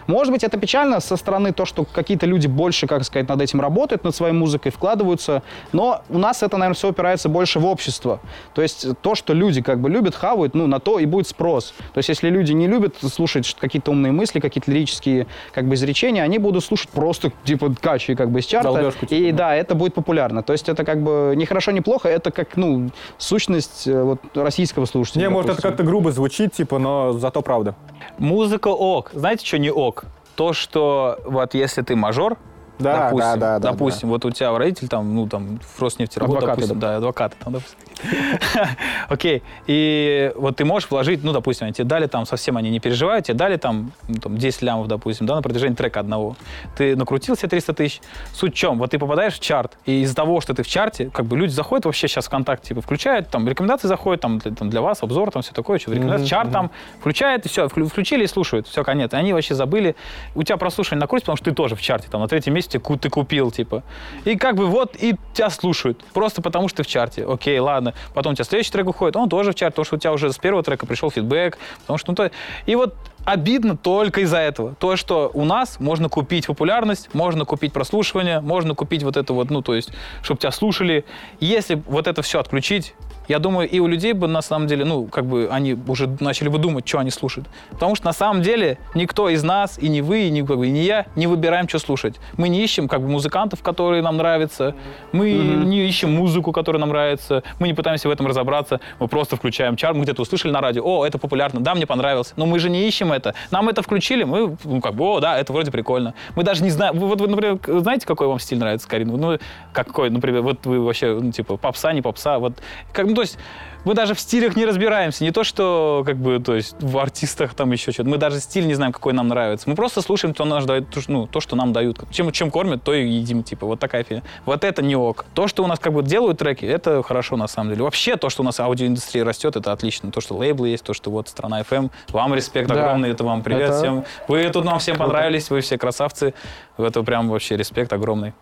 может 0.07 0.33
быть, 0.33 0.45
это 0.45 0.59
печально 0.59 1.01
со 1.01 1.17
стороны 1.17 1.53
то, 1.53 1.65
что 1.65 1.85
какие-то 1.85 2.27
люди 2.27 2.47
больше, 2.47 2.87
как 2.87 3.05
сказать, 3.05 3.29
над 3.29 3.41
этим 3.41 3.61
работают, 3.61 4.05
над 4.05 4.15
своей 4.15 4.33
музыкой, 4.33 4.73
вкладываются. 4.73 5.43
Но 5.73 6.03
у 6.09 6.19
нас 6.19 6.43
это, 6.43 6.57
наверное, 6.57 6.77
все 6.77 6.91
опирается 6.91 7.29
больше 7.29 7.59
в 7.59 7.67
общество. 7.67 8.21
То 8.55 8.63
есть 8.63 8.87
то, 9.01 9.15
что 9.15 9.33
люди 9.33 9.63
как 9.63 9.81
бы 9.81 9.91
любят, 9.91 10.15
хавают, 10.15 10.55
ну, 10.55 10.67
на 10.67 10.81
то 10.81 10.99
и 10.99 11.07
будет 11.07 11.27
спрос. 11.27 11.75
То 11.93 11.99
есть 11.99 12.09
если 12.09 12.31
люди 12.31 12.53
не 12.53 12.67
любят 12.67 12.97
слушать 13.01 13.57
какие-то 13.59 13.91
умные 13.91 14.13
мысли, 14.13 14.41
какие-то 14.41 14.71
лирические 14.71 15.27
как 15.53 15.67
бы 15.67 15.75
изречения, 15.75 16.23
они 16.23 16.39
будут 16.39 16.65
слушать 16.65 16.89
просто, 16.91 17.33
типа, 17.45 17.75
качи 17.81 18.15
как 18.15 18.31
бы 18.31 18.41
из 18.41 18.47
чарта. 18.47 18.69
Долбёжку, 18.69 19.07
типа, 19.07 19.15
и 19.15 19.33
да, 19.33 19.55
это 19.55 19.75
будет 19.75 19.95
популярно. 19.95 20.43
То 20.43 20.53
есть 20.53 20.69
это 20.69 20.85
как 20.85 21.03
бы 21.03 21.35
не 21.37 21.47
хорошо, 21.47 21.71
не 21.73 21.81
плохо, 21.81 22.09
это 22.09 22.31
как, 22.31 22.57
ну, 22.57 22.91
сущность 23.19 23.87
э, 23.87 24.03
вот 24.03 24.21
российского 24.35 24.87
слушателя. 24.87 25.23
Не, 25.23 25.29
может, 25.29 25.47
это 25.47 25.57
допустим. 25.57 25.71
как-то 25.71 25.85
грубо 25.85 26.13
звучит, 26.13 26.53
типа, 26.53 26.79
но 26.79 27.13
зато 27.13 27.43
правда. 27.43 27.75
Музыка 28.19 28.69
ок. 28.69 29.11
Знаете, 29.13 29.47
что 29.47 29.59
не 29.59 29.71
ок? 29.71 29.96
То, 30.37 30.53
что 30.53 31.19
вот 31.25 31.55
если 31.55 31.83
ты 31.83 31.97
мажор, 31.97 32.39
Да, 32.79 33.05
допустим, 33.05 33.19
да, 33.19 33.37
да, 33.37 33.59
да, 33.59 33.71
допустим, 33.71 34.09
вот 34.09 34.25
у 34.25 34.31
тебя 34.31 34.57
родитель 34.57 34.89
там, 34.89 35.15
ну 35.15 35.27
там 35.27 35.59
в 35.59 35.83
Адвокаты, 35.83 36.47
допустим, 36.47 36.81
да, 36.81 36.97
адвокаты 36.97 37.37
там, 37.43 37.55
допустим. 37.55 37.79
Окей, 39.09 39.43
и 39.67 40.33
вот 40.37 40.57
ты 40.57 40.65
можешь 40.65 40.91
вложить, 40.91 41.25
ну, 41.25 41.33
допустим, 41.33 41.65
они 41.65 41.73
тебе 41.73 41.85
дали 41.85 42.07
там, 42.07 42.27
совсем 42.27 42.57
они 42.57 42.71
не 42.71 42.81
переживают, 42.81 43.27
тебе 43.27 43.37
дали 43.37 43.57
там, 43.57 43.93
ну, 44.09 44.17
там 44.17 44.37
10 44.37 44.63
лямов, 44.63 44.89
допустим, 44.89 45.27
да, 45.27 45.37
на 45.37 45.43
протяжении 45.43 45.75
трека 45.75 46.01
одного. 46.01 46.37
Ты 46.77 46.97
накрутил 46.97 47.37
себе 47.37 47.49
300 47.49 47.73
тысяч. 47.73 48.01
Суть 48.33 48.55
в 48.55 48.57
чем? 48.57 48.79
Вот 48.79 48.91
ты 48.91 48.99
попадаешь 48.99 49.35
в 49.35 49.41
чарт, 49.41 49.79
и 49.87 50.03
из-за 50.03 50.15
того, 50.15 50.41
что 50.41 50.55
ты 50.55 50.63
в 50.63 50.69
чарте, 50.69 51.11
как 51.13 51.27
бы 51.27 51.37
люди 51.37 51.53
заходят 51.53 51.87
вообще 51.87 52.09
сейчас 52.09 52.27
в 52.27 52.29
ВКонтакте, 52.29 52.69
типа, 52.69 52.83
включают, 52.83 53.29
там, 53.29 53.49
рекомендации 53.49 53.89
заходят, 53.89 54.21
там, 54.21 54.39
для, 54.39 54.53
там, 54.53 54.71
для 54.71 54.83
вас, 54.83 55.03
обзор, 55.03 55.31
там, 55.31 55.43
все 55.43 55.53
такое, 55.53 55.79
что 55.79 55.93
рекомендации, 55.93 56.27
чарт 56.27 56.53
там, 56.53 56.71
включает, 57.01 57.47
и 57.47 57.49
все, 57.49 57.69
включили 57.69 58.25
и 58.25 58.27
слушают, 58.27 58.67
все, 58.67 58.85
конец. 58.85 59.13
И 59.13 59.17
они 59.17 59.33
вообще 59.33 59.55
забыли, 59.55 59.97
у 60.35 60.43
тебя 60.43 60.57
прослушивание 60.57 61.01
накрутится, 61.01 61.27
потому 61.27 61.37
что 61.37 61.45
ты 61.47 61.55
тоже 61.55 61.77
в 61.77 61.81
чарте, 61.81 62.09
там, 62.11 62.21
на 62.21 62.29
третьем 62.29 62.55
месте 62.55 62.66
ку- 62.79 62.97
ты 62.97 63.09
купил, 63.09 63.51
типа. 63.51 63.83
И 64.25 64.37
как 64.37 64.57
бы 64.57 64.67
вот, 64.67 64.97
и 64.97 65.17
тебя 65.33 65.51
слушают, 65.51 66.05
просто 66.13 66.43
потому 66.43 66.69
что 66.69 66.79
ты 66.79 66.83
в 66.83 66.87
чарте. 66.87 67.25
Окей, 67.25 67.59
ладно. 67.59 67.95
Потом 68.15 68.33
у 68.33 68.35
тебя 68.35 68.45
следующий 68.45 68.73
трек 68.73 68.89
уходит, 68.89 69.17
он 69.17 69.29
тоже 69.29 69.53
в 69.53 69.55
чарт, 69.55 69.75
потому 69.75 69.85
что 69.85 69.97
у 69.97 69.99
тебя 69.99 70.13
уже 70.13 70.33
с 70.33 70.39
первого 70.39 70.63
трека 70.63 70.87
пришел 70.87 71.11
фидбэк, 71.11 71.59
потому 71.81 71.99
что, 71.99 72.13
ну, 72.13 72.17
то... 72.17 72.31
И 72.67 72.75
вот 72.75 72.95
обидно 73.25 73.77
только 73.77 74.21
из-за 74.21 74.39
этого. 74.39 74.75
То, 74.77 74.97
что 74.97 75.31
у 75.35 75.45
нас 75.45 75.81
можно 75.81 76.09
купить 76.09 76.47
популярность, 76.47 77.11
можно 77.13 77.45
купить 77.45 77.73
прослушивание, 77.73 78.41
можно 78.41 78.75
купить 78.75 79.03
вот 79.03 79.17
это 79.17 79.33
вот, 79.33 79.51
ну, 79.51 79.63
то 79.63 79.75
есть, 79.75 79.91
чтобы 80.23 80.39
тебя 80.39 80.53
слушали. 80.53 81.05
Если 81.41 81.83
вот 81.87 82.07
это 82.07 82.23
все 82.23 82.39
отключить, 82.39 82.95
я 83.29 83.39
думаю, 83.39 83.69
и 83.69 83.79
у 83.79 83.87
людей 83.87 84.13
бы 84.13 84.27
на 84.29 84.43
самом 84.43 84.67
деле, 84.67 84.85
ну, 84.85 85.07
как 85.07 85.27
бы 85.27 85.49
они 85.51 85.77
уже 85.87 86.09
начали 86.21 86.49
бы 86.49 86.59
думать, 86.59 86.87
что 86.89 86.99
они 86.99 87.11
слушают. 87.11 87.49
Потому 87.71 87.95
что 87.95 88.07
на 88.07 88.13
самом 88.13 88.43
деле 88.43 88.79
никто 88.95 89.29
из 89.29 89.43
нас, 89.43 89.79
и 89.79 89.89
не 89.89 90.03
вы, 90.03 90.29
и 90.29 90.31
не, 90.31 90.43
как 90.43 90.59
бы, 90.59 90.69
и 90.69 90.71
не 90.71 90.85
я, 90.85 91.07
не 91.17 91.27
выбираем, 91.27 91.69
что 91.69 91.79
слушать. 91.79 92.17
Мы 92.37 92.49
не 92.49 92.63
ищем 92.63 92.89
как 92.89 93.01
бы 93.01 93.09
музыкантов, 93.09 93.63
которые 93.63 94.03
нам 94.03 94.17
нравятся, 94.17 94.75
мы 95.13 95.33
не 95.33 95.87
ищем 95.87 96.13
музыку, 96.15 96.53
которая 96.53 96.81
нам 96.81 96.91
нравится, 96.91 97.43
мы 97.59 97.69
не 97.69 97.75
пытаемся 97.75 98.09
в 98.09 98.13
этом 98.13 98.27
разобраться, 98.27 98.81
мы 98.99 99.09
просто 99.09 99.37
включаем 99.37 99.77
чарт, 99.77 99.97
мы 99.97 100.03
где-то 100.05 100.23
услышали 100.23 100.53
на 100.53 100.61
радио, 100.61 100.83
о, 100.85 101.07
это 101.07 101.19
популярно, 101.19 101.61
да, 101.61 101.75
мне 101.75 101.87
понравилось. 101.87 102.33
Но 102.37 102.47
мы 102.47 102.59
же 102.59 102.71
не 102.71 102.87
ищем 102.87 103.13
это. 103.13 103.35
Нам 103.51 103.69
это 103.69 103.83
включили, 103.83 104.25
мы, 104.25 104.57
ну, 104.65 104.81
как 104.81 104.95
бы, 104.95 105.05
о, 105.05 105.21
да, 105.21 105.39
это 105.39 105.53
вроде 105.53 105.71
прикольно. 105.71 106.15
Мы 106.35 106.43
даже 106.43 106.63
не 106.63 106.71
знаем, 106.71 106.99
вот 106.99 107.21
вы, 107.21 107.29
например, 107.29 107.59
знаете, 107.67 108.07
какой 108.07 108.27
вам 108.27 108.39
стиль 108.39 108.59
нравится, 108.59 108.89
Карин? 108.89 109.09
Ну, 109.09 109.39
какой, 109.73 110.11
например, 110.11 110.43
вот 110.43 110.67
вы 110.67 110.81
вообще, 110.81 111.19
ну, 111.21 111.33
типа, 111.33 111.57
попса, 111.57 111.93
не 111.93 112.03
попса, 112.03 112.39
вот, 112.39 112.55
как, 112.93 113.07
то 113.17 113.23
есть 113.23 113.39
мы 113.87 113.95
даже 113.95 114.15
в 114.15 114.21
стилях 114.21 114.57
не 114.57 114.65
разбираемся. 114.67 115.23
Не 115.23 115.31
то, 115.31 115.45
что 115.45 116.03
как 116.05 116.17
бы, 116.17 116.41
то 116.41 116.57
есть 116.57 116.75
в 116.81 116.99
артистах 116.99 117.55
там 117.55 117.71
еще 117.71 117.93
что-то. 117.93 118.09
Мы 118.09 118.17
даже 118.19 118.41
стиль 118.41 118.67
не 118.67 118.75
знаем, 118.75 118.93
какой 118.93 119.13
нам 119.13 119.29
нравится. 119.29 119.71
Мы 119.71 119.77
просто 119.77 120.03
слушаем 120.03 120.35
то, 120.35 120.45
наш 120.45 120.65
дает, 120.65 120.87
ну, 121.07 121.29
то, 121.29 121.39
что 121.41 121.55
нам 121.55 121.73
дают. 121.73 122.01
Чем, 122.11 122.33
чем 122.33 122.51
кормят, 122.51 122.83
то 122.83 122.93
и 122.93 123.09
едим. 123.09 123.45
Типа 123.45 123.65
вот 123.65 123.79
такая 123.79 124.03
фигня. 124.03 124.25
Вот 124.45 124.65
это 124.65 124.83
не 124.83 124.97
ок. 124.97 125.25
То, 125.35 125.47
что 125.47 125.63
у 125.63 125.69
нас 125.69 125.79
как 125.79 125.93
бы 125.93 126.03
делают 126.03 126.39
треки, 126.39 126.65
это 126.65 127.01
хорошо 127.05 127.37
на 127.37 127.47
самом 127.47 127.71
деле. 127.71 127.85
Вообще 127.85 128.17
то, 128.17 128.29
что 128.29 128.43
у 128.43 128.45
нас 128.45 128.59
аудиоиндустрия 128.59 129.25
растет, 129.25 129.55
это 129.55 129.71
отлично. 129.71 130.11
То, 130.11 130.21
что 130.21 130.37
лейблы 130.37 130.69
есть, 130.69 130.83
то, 130.83 130.93
что 130.93 131.13
вот 131.13 131.29
страна 131.29 131.61
FM. 131.61 131.93
Вам 132.09 132.35
респект 132.35 132.69
Да. 132.69 132.75
огромный, 132.75 133.11
это 133.11 133.23
вам 133.23 133.43
привет 133.43 133.71
Это 133.71 133.79
всем. 133.79 134.05
Вы 134.27 134.49
тут 134.51 134.65
нам 134.65 134.81
всем 134.81 134.97
понравились, 134.97 135.49
вы 135.49 135.61
все 135.61 135.79
красавцы. 135.79 136.35
Это 136.77 137.05
прям 137.05 137.29
вообще 137.29 137.57
респект 137.57 137.93
огромный. 137.93 138.35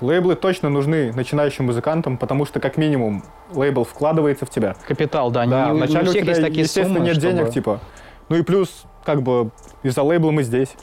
Лейблы 0.00 0.34
точно 0.36 0.68
нужны 0.68 1.12
начинающим 1.14 1.66
музыкантам, 1.66 2.18
потому 2.18 2.44
что, 2.46 2.60
как 2.60 2.76
минимум, 2.76 3.22
лейбл 3.54 3.84
вкладывается 3.84 4.44
в 4.46 4.50
тебя. 4.50 4.74
Капитал, 4.86 5.30
да. 5.30 5.46
Да, 5.46 5.66
не, 5.66 5.72
у- 5.72 5.74
у 5.74 5.76
вначале 5.78 6.08
у 6.08 6.10
всех 6.10 6.22
тебя, 6.22 6.30
есть 6.32 6.42
такие 6.42 6.62
естественно, 6.64 6.94
суммы, 6.96 7.06
нет 7.08 7.18
денег, 7.18 7.36
чтобы- 7.42 7.52
типа. 7.52 7.80
Ну 8.28 8.36
и 8.36 8.42
плюс, 8.42 8.84
как 9.04 9.22
бы, 9.22 9.50
из-за 9.82 10.02
лейбла 10.02 10.30
мы 10.30 10.42
здесь. 10.42 10.74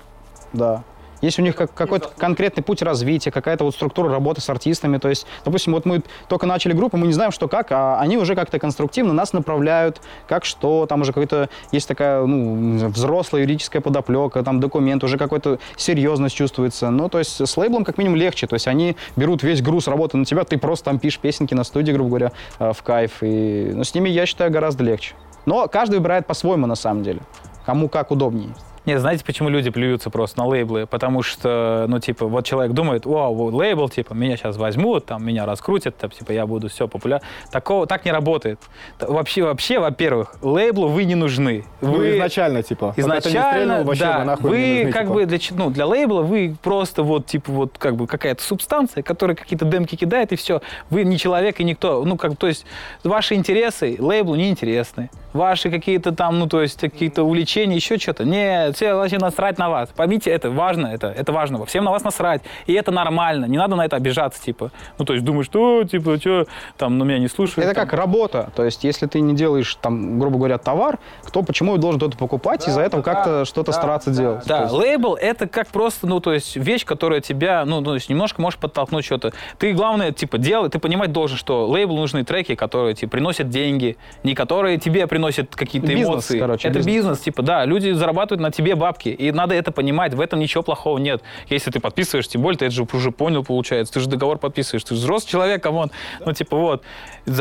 Да. 0.54 0.84
Есть 1.22 1.40
у 1.40 1.42
них 1.42 1.56
как- 1.56 1.74
какой-то 1.74 2.10
конкретный 2.18 2.64
путь 2.64 2.82
развития, 2.82 3.32
какая-то 3.32 3.64
вот 3.64 3.76
структура 3.76 4.10
работы 4.10 4.42
с 4.42 4.50
артистами. 4.50 4.98
То 4.98 5.10
есть, 5.10 5.26
допустим, 5.46 5.74
вот 5.74 5.86
мы 5.86 6.04
только 6.28 6.46
начали 6.46 6.74
группу, 6.74 6.98
мы 6.98 7.08
не 7.08 7.14
знаем, 7.14 7.32
что 7.32 7.48
как, 7.48 7.72
а 7.72 8.00
они 8.00 8.18
уже 8.18 8.36
как-то 8.36 8.60
конструктивно 8.60 9.14
нас 9.14 9.34
направляют, 9.34 10.02
как 10.28 10.46
что, 10.46 10.86
там 10.88 11.02
уже 11.02 11.14
какой-то 11.14 11.50
есть 11.72 11.88
такая 11.88 12.26
ну, 12.26 12.88
взрослая 12.90 13.44
юридическая 13.44 13.82
подоплека, 13.82 14.44
там 14.44 14.60
документ, 14.60 15.04
уже 15.04 15.18
какой-то 15.18 15.60
серьезность 15.78 16.36
чувствуется. 16.36 16.90
Ну, 16.90 17.10
то 17.10 17.20
есть 17.20 17.48
с 17.48 17.58
лейблом 17.58 17.84
как 17.84 17.98
минимум 17.98 18.18
легче. 18.18 18.48
То 18.48 18.56
есть 18.56 18.68
они 18.68 18.96
берут 19.16 19.44
весь 19.44 19.62
груз 19.62 19.88
работы 19.88 20.18
на 20.18 20.26
тебя, 20.26 20.44
ты 20.44 20.58
просто 20.58 20.86
там 20.86 21.00
пишешь 21.00 21.20
песенки 21.20 21.54
на 21.54 21.64
студии, 21.64 21.92
грубо 21.92 22.10
говоря, 22.10 22.32
э, 22.60 22.74
в 22.74 22.82
кайф. 22.84 23.18
И 23.22 23.72
ну, 23.74 23.84
с 23.84 23.94
ними, 23.94 24.10
я 24.10 24.26
считаю, 24.26 24.52
гораздо 24.52 24.84
легче. 24.84 25.14
Но 25.46 25.68
каждый 25.68 25.96
выбирает 25.98 26.28
по-своему, 26.28 26.68
на 26.68 26.76
самом 26.76 27.04
деле. 27.04 27.22
Кому 27.66 27.90
как 27.90 28.12
удобнее. 28.12 28.50
Нет, 28.86 29.00
знаете, 29.00 29.24
почему 29.26 29.50
люди 29.50 29.70
плюются 29.70 30.10
просто 30.10 30.40
на 30.40 30.48
лейблы? 30.48 30.88
Потому 30.88 31.22
что, 31.22 31.86
ну, 31.88 32.00
типа, 32.00 32.28
вот 32.28 32.46
человек 32.46 32.74
думает, 32.74 33.06
вау, 33.06 33.34
вот 33.36 33.54
лейбл, 33.54 33.90
типа, 33.90 34.14
меня 34.14 34.38
сейчас 34.38 34.58
возьмут, 34.58 35.06
там, 35.06 35.26
меня 35.26 35.46
раскрутят, 35.46 35.98
там, 35.98 36.10
типа, 36.10 36.32
я 36.32 36.48
буду 36.48 36.70
все 36.70 36.88
популярно. 36.88 37.26
Такого, 37.52 37.86
так 37.86 38.06
не 38.06 38.12
работает. 38.12 38.60
Вообще, 39.00 39.44
вообще, 39.44 39.80
во-первых, 39.80 40.34
лейблу 40.42 40.88
вы 40.88 41.04
не 41.04 41.16
нужны. 41.16 41.66
Ну, 41.82 42.10
изначально, 42.10 42.64
типа. 42.64 42.88
пока 42.88 42.96
ты 42.96 43.02
не 43.02 43.08
Изначально, 43.08 43.52
стрельнул, 43.52 43.96
да, 43.96 44.20
вы 44.20 44.26
нахуй 44.26 44.50
вы 44.50 44.58
не 44.58 44.84
нужны, 44.84 44.92
как 44.92 45.02
типа. 45.04 45.14
бы 45.14 45.26
для, 45.26 45.40
ну, 45.52 45.70
для 45.70 45.86
лейбла 45.86 46.22
вы 46.22 46.56
просто 46.62 47.04
вот 47.04 47.26
типа 47.26 47.52
вот 47.52 47.78
как 47.78 47.96
бы 47.96 48.08
какая-то 48.08 48.42
субстанция, 48.44 49.04
которая 49.04 49.36
какие-то 49.36 49.66
демки 49.66 49.96
кидает 49.96 50.32
и 50.32 50.36
все. 50.36 50.62
Вы 50.90 51.04
не 51.04 51.18
человек 51.18 51.60
и 51.60 51.64
никто. 51.64 52.04
Ну 52.04 52.18
как, 52.18 52.38
то 52.38 52.48
есть 52.48 52.66
ваши 53.04 53.36
интересы 53.36 53.96
лейблу 54.00 54.36
не 54.36 54.50
интересны. 54.50 55.10
Ваши 55.34 55.70
какие-то 55.70 56.12
там, 56.12 56.40
ну 56.40 56.48
то 56.48 56.62
есть 56.62 56.80
какие-то 56.80 57.24
увлечения, 57.24 57.76
еще 57.76 57.98
что-то. 57.98 58.24
Нет, 58.26 58.71
все 58.76 58.94
вообще 58.94 59.18
насрать 59.18 59.58
на 59.58 59.70
вас. 59.70 59.90
Поймите, 59.96 60.30
это 60.32 60.50
важно, 60.50 60.88
это, 60.88 61.08
это 61.08 61.32
важно. 61.32 61.66
Всем 61.66 61.84
на 61.84 61.92
вас 61.92 62.04
насрать. 62.04 62.42
И 62.68 62.74
это 62.74 62.92
нормально. 62.92 63.46
Не 63.46 63.58
надо 63.58 63.76
на 63.76 63.86
это 63.86 63.96
обижаться, 63.96 64.42
типа. 64.42 64.72
Ну 64.98 65.06
то 65.06 65.14
есть 65.14 65.26
думаешь, 65.26 65.46
что, 65.46 65.84
типа, 65.84 66.18
что, 66.20 66.46
там, 66.78 66.98
ну 66.98 67.06
меня 67.06 67.20
не 67.20 67.28
слушают. 67.28 67.66
Это 67.66 67.76
там. 67.76 67.86
как 67.88 67.98
работа. 67.98 68.52
То 68.56 68.64
есть, 68.64 68.84
если 68.84 69.08
ты 69.08 69.20
не 69.22 69.34
делаешь, 69.36 69.76
там, 69.82 70.20
грубо 70.20 70.38
говоря, 70.38 70.58
товар, 70.58 71.00
кто 71.24 71.42
почему 71.44 71.78
должен 71.78 72.00
кто-то 72.00 72.18
покупать, 72.18 72.68
из-за 72.68 72.82
этого 72.82 73.02
как-то 73.02 73.46
что-то 73.46 73.72
стараться 73.72 74.12
делать. 74.12 74.44
То 74.44 74.50
Да, 74.50 74.62
есть, 74.64 74.74
лейбл 74.74 75.16
это 75.16 75.48
как 75.48 75.68
просто, 75.68 76.08
ну, 76.08 76.20
то 76.20 76.34
есть 76.34 76.56
вещь, 76.56 76.86
которая 76.86 77.22
тебя, 77.22 77.64
ну, 77.66 77.82
то 77.82 77.94
есть 77.94 78.10
немножко 78.10 78.42
может 78.42 78.60
подтолкнуть 78.60 79.06
что-то. 79.06 79.34
Ты, 79.58 79.74
главное, 79.74 80.12
типа, 80.12 80.38
делай, 80.38 80.70
ты 80.70 80.80
понимать 80.80 81.12
должен, 81.12 81.38
что 81.38 81.68
лейблу 81.68 81.98
нужны 81.98 82.24
треки, 82.24 82.56
которые, 82.56 82.94
типа, 82.96 83.12
приносят 83.12 83.50
деньги, 83.50 83.98
не 84.24 84.36
которые 84.36 84.78
тебе 84.78 85.08
приносят 85.08 85.56
какие-то 85.56 85.88
Бизнес, 85.88 86.08
эмоции. 86.08 86.40
короче, 86.40 86.68
это 86.68 86.78
бизнес. 86.80 86.96
бизнес. 86.96 87.20
типа, 87.20 87.42
да, 87.42 87.66
люди 87.66 87.92
зарабатывают 87.92 88.42
на 88.42 88.52
тебе 88.52 88.61
бабки, 88.76 89.10
и 89.10 89.32
надо 89.32 89.56
это 89.56 89.72
понимать, 89.72 90.14
в 90.14 90.22
этом 90.22 90.40
ничего 90.40 90.64
плохого 90.64 90.98
нет. 90.98 91.22
Если 91.50 91.72
ты 91.72 91.80
подписываешь, 91.80 92.28
тем 92.28 92.42
более, 92.42 92.60
ты 92.60 92.66
это 92.66 92.76
же 92.76 92.88
уже 92.92 93.12
понял, 93.12 93.44
получается, 93.44 93.94
ты 93.94 94.00
же 94.00 94.08
договор 94.08 94.38
подписываешь, 94.38 94.84
ты 94.84 94.96
же 94.96 95.02
взрослый 95.02 95.32
человек, 95.32 95.64
come 95.64 95.80
on. 95.80 95.92
Ну, 96.26 96.34
типа, 96.34 96.58
вот, 96.58 96.84